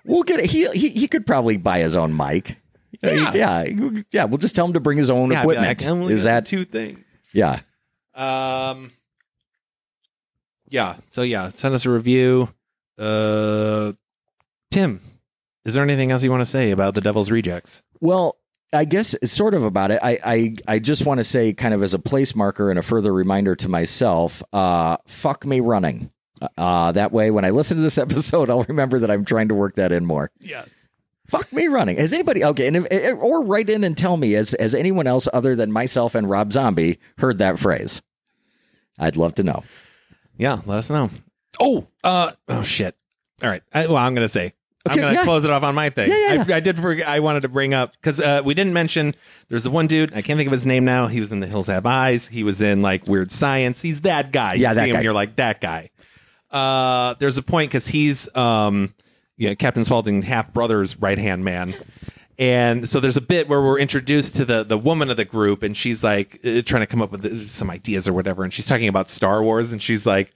We'll 0.04 0.24
get 0.24 0.40
it. 0.40 0.50
He, 0.50 0.68
he 0.72 0.90
he 0.90 1.08
could 1.08 1.26
probably 1.26 1.58
buy 1.58 1.80
his 1.80 1.96
own 1.96 2.16
mic. 2.16 2.58
Yeah. 3.02 3.34
yeah, 3.34 3.66
yeah. 4.12 4.24
We'll 4.26 4.40
just 4.40 4.56
tell 4.56 4.66
him 4.66 4.74
to 4.74 4.80
bring 4.80 4.98
his 4.98 5.10
own 5.10 5.32
Yeah, 5.32 5.42
equipment. 5.42 5.86
like, 5.86 6.12
Is 6.12 6.24
that 6.24 6.46
two 6.48 6.66
things? 6.66 7.00
yeah? 7.32 7.60
Um. 8.16 8.92
Yeah. 10.68 10.96
So 11.08 11.22
yeah, 11.22 11.48
send 11.50 11.76
us 11.76 11.86
a 11.86 11.92
review. 11.92 12.50
Uh, 12.98 13.94
Tim, 14.72 15.00
is 15.66 15.74
there 15.74 15.84
anything 15.84 16.12
else 16.12 16.24
you 16.24 16.32
want 16.32 16.42
to 16.42 16.50
say 16.50 16.72
about 16.72 16.96
the 16.96 17.02
Devil's 17.02 17.32
Rejects? 17.32 17.84
Well, 18.00 18.38
I 18.72 18.86
guess 18.86 19.16
sort 19.24 19.54
of 19.54 19.64
about 19.64 19.92
it. 19.92 20.00
I 20.02 20.18
I, 20.24 20.56
I 20.68 20.80
just 20.80 21.06
want 21.06 21.20
to 21.20 21.24
say, 21.24 21.54
kind 21.54 21.74
of 21.74 21.84
as 21.84 21.94
a 21.94 22.00
place 22.00 22.36
marker 22.36 22.70
and 22.70 22.78
a 22.78 22.84
further 22.84 23.14
reminder 23.14 23.56
to 23.56 23.70
myself, 23.70 24.44
uh, 24.54 24.98
fuck 25.08 25.46
me 25.46 25.60
running. 25.60 26.12
Uh, 26.58 26.92
that 26.94 27.12
way, 27.12 27.32
when 27.32 27.46
I 27.46 27.50
listen 27.50 27.78
to 27.78 27.84
this 27.84 27.98
episode, 28.00 28.50
I'll 28.50 28.64
remember 28.64 29.00
that 29.00 29.12
I'm 29.12 29.26
trying 29.26 29.50
to 29.50 29.56
work 29.56 29.76
that 29.76 29.92
in 29.92 30.06
more. 30.06 30.32
Yes. 30.40 30.88
Fuck 31.28 31.52
me 31.54 31.68
running. 31.68 31.98
Has 31.98 32.12
anybody 32.12 32.44
okay? 32.44 32.66
And 32.68 32.78
if, 32.78 32.88
eh, 32.90 33.12
or 33.12 33.44
write 33.44 33.70
in 33.70 33.84
and 33.84 33.96
tell 33.96 34.18
me 34.18 34.32
has 34.32 34.56
has 34.60 34.74
anyone 34.74 35.06
else 35.06 35.28
other 35.32 35.56
than 35.56 35.72
myself 35.72 36.16
and 36.16 36.28
Rob 36.30 36.52
Zombie 36.52 36.98
heard 37.20 37.38
that 37.38 37.60
phrase? 37.60 38.02
I'd 38.98 39.16
love 39.16 39.36
to 39.36 39.44
know. 39.44 39.64
Yeah. 40.38 40.62
Let 40.66 40.80
us 40.80 40.90
know. 40.90 41.12
Oh. 41.60 41.88
Uh. 42.04 42.32
Oh 42.48 42.64
shit. 42.64 42.96
All 43.44 43.50
right. 43.50 43.62
I, 43.74 43.86
well, 43.88 43.98
I'm 43.98 44.16
gonna 44.16 44.28
say. 44.28 44.54
I'm 44.88 44.98
gonna 44.98 45.14
yeah. 45.14 45.24
close 45.24 45.44
it 45.44 45.52
off 45.52 45.64
on 45.64 45.76
my 45.76 45.90
thing. 45.90 46.10
Yeah, 46.10 46.36
yeah, 46.36 46.46
I, 46.48 46.58
I 46.58 46.60
did 46.60 46.78
forget. 46.80 47.08
I 47.08 47.20
wanted 47.20 47.42
to 47.42 47.50
bring 47.50 47.74
up 47.74 47.92
because 47.94 48.20
uh, 48.20 48.42
we 48.46 48.54
didn't 48.54 48.74
mention. 48.74 49.14
There's 49.50 49.64
the 49.64 49.70
one 49.70 49.88
dude. 49.88 50.14
I 50.14 50.22
can't 50.22 50.38
think 50.38 50.48
of 50.48 50.54
his 50.54 50.66
name 50.66 50.86
now. 50.86 51.08
He 51.08 51.20
was 51.20 51.32
in 51.32 51.42
The 51.42 51.48
Hills 51.48 51.68
Have 51.68 51.86
Eyes. 51.86 52.28
He 52.28 52.44
was 52.44 52.62
in 52.62 52.82
like 52.82 53.08
Weird 53.08 53.32
Science. 53.32 53.82
He's 53.82 54.02
that 54.02 54.32
guy. 54.32 54.54
You 54.54 54.62
Yeah, 54.62 54.74
that 54.74 54.84
see 54.84 54.90
him, 54.90 54.96
guy. 54.96 55.02
You're 55.02 55.14
like 55.14 55.36
that 55.36 55.60
guy. 55.60 55.90
Uh, 56.50 57.16
there's 57.20 57.38
a 57.38 57.44
point 57.44 57.72
because 57.72 57.88
he's 57.88 58.34
um, 58.36 58.94
yeah, 59.38 59.54
Captain 59.54 59.84
Spaulding 59.84 60.22
half 60.22 60.54
brother's 60.54 61.00
right 61.00 61.18
hand 61.18 61.44
man. 61.44 61.76
And 62.38 62.88
so 62.88 63.02
there's 63.02 63.18
a 63.18 63.22
bit 63.22 63.50
where 63.50 63.62
we're 63.62 63.80
introduced 63.80 64.36
to 64.36 64.46
the 64.46 64.64
the 64.64 64.78
woman 64.78 65.10
of 65.10 65.18
the 65.18 65.26
group, 65.26 65.62
and 65.62 65.76
she's 65.76 66.06
like 66.06 66.40
uh, 66.46 66.62
trying 66.62 66.82
to 66.82 66.88
come 66.88 67.02
up 67.02 67.12
with 67.12 67.26
uh, 67.26 67.46
some 67.48 67.70
ideas 67.70 68.08
or 68.08 68.14
whatever, 68.14 68.46
and 68.46 68.54
she's 68.54 68.66
talking 68.66 68.88
about 68.88 69.10
Star 69.10 69.44
Wars, 69.44 69.74
and 69.74 69.82
she's 69.82 70.06
like, 70.06 70.34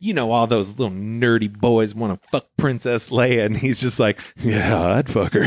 you 0.00 0.14
know, 0.14 0.32
all 0.32 0.46
those 0.46 0.70
little 0.78 0.92
nerdy 0.94 1.52
boys 1.52 1.94
want 1.94 2.20
to 2.20 2.28
fuck 2.30 2.46
Princess 2.56 3.10
Leia, 3.10 3.44
and 3.44 3.56
he's 3.56 3.80
just 3.80 4.00
like, 4.00 4.18
yeah, 4.38 4.94
I'd 4.94 5.08
fuck 5.08 5.34
her. 5.34 5.46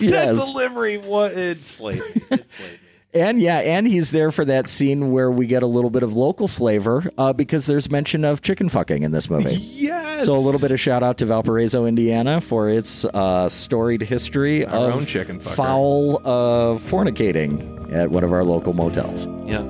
that 0.00 0.34
delivery, 0.36 0.98
what 0.98 1.32
it 1.32 1.64
slayed 1.64 2.00
me. 2.00 2.22
It 2.30 2.48
slayed 2.48 2.72
me. 2.72 2.78
And 3.14 3.42
yeah, 3.42 3.58
and 3.58 3.86
he's 3.86 4.10
there 4.10 4.32
for 4.32 4.42
that 4.46 4.70
scene 4.70 5.12
where 5.12 5.30
we 5.30 5.46
get 5.46 5.62
a 5.62 5.66
little 5.66 5.90
bit 5.90 6.02
of 6.02 6.14
local 6.14 6.48
flavor 6.48 7.04
uh, 7.18 7.34
because 7.34 7.66
there's 7.66 7.90
mention 7.90 8.24
of 8.24 8.40
chicken 8.40 8.70
fucking 8.70 9.02
in 9.02 9.10
this 9.10 9.28
movie. 9.28 9.54
Yes. 9.54 10.24
So 10.24 10.34
a 10.34 10.40
little 10.40 10.58
bit 10.60 10.70
of 10.70 10.80
shout 10.80 11.02
out 11.02 11.18
to 11.18 11.26
Valparaiso, 11.26 11.84
Indiana, 11.84 12.40
for 12.40 12.70
its 12.70 13.04
uh, 13.04 13.50
storied 13.50 14.00
history 14.00 14.64
Our 14.64 14.88
of 14.88 14.94
own 14.96 15.04
chicken 15.04 15.40
fucker. 15.40 15.54
foul 15.54 16.16
uh, 16.26 16.78
fornicating 16.78 17.92
at 17.92 18.10
one 18.10 18.24
of 18.24 18.32
our 18.32 18.44
local 18.44 18.72
motels. 18.72 19.26
yeah. 19.46 19.62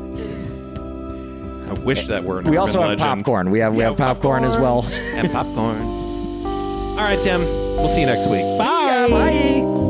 I 1.73 1.85
wish 1.85 2.07
that 2.09 2.25
were. 2.25 2.41
An 2.41 2.51
We 2.51 2.57
also 2.59 2.81
have 2.81 2.91
legend. 2.91 3.25
popcorn. 3.25 3.51
We 3.51 3.61
have 3.61 3.73
we 3.75 3.81
Yeah, 3.81 3.89
have 3.89 3.97
popcorn, 3.97 4.45
as 4.45 4.57
well. 4.57 4.85
and 4.93 5.31
popcorn. 5.33 5.81
All 6.45 6.97
right, 6.99 7.21
Tim. 7.21 7.45
We'll 7.77 7.89
see 7.89 8.01
you 8.01 8.07
next 8.07 8.29
week. 8.29 8.43
Bye. 8.59 9.09
Bye. 9.11 9.82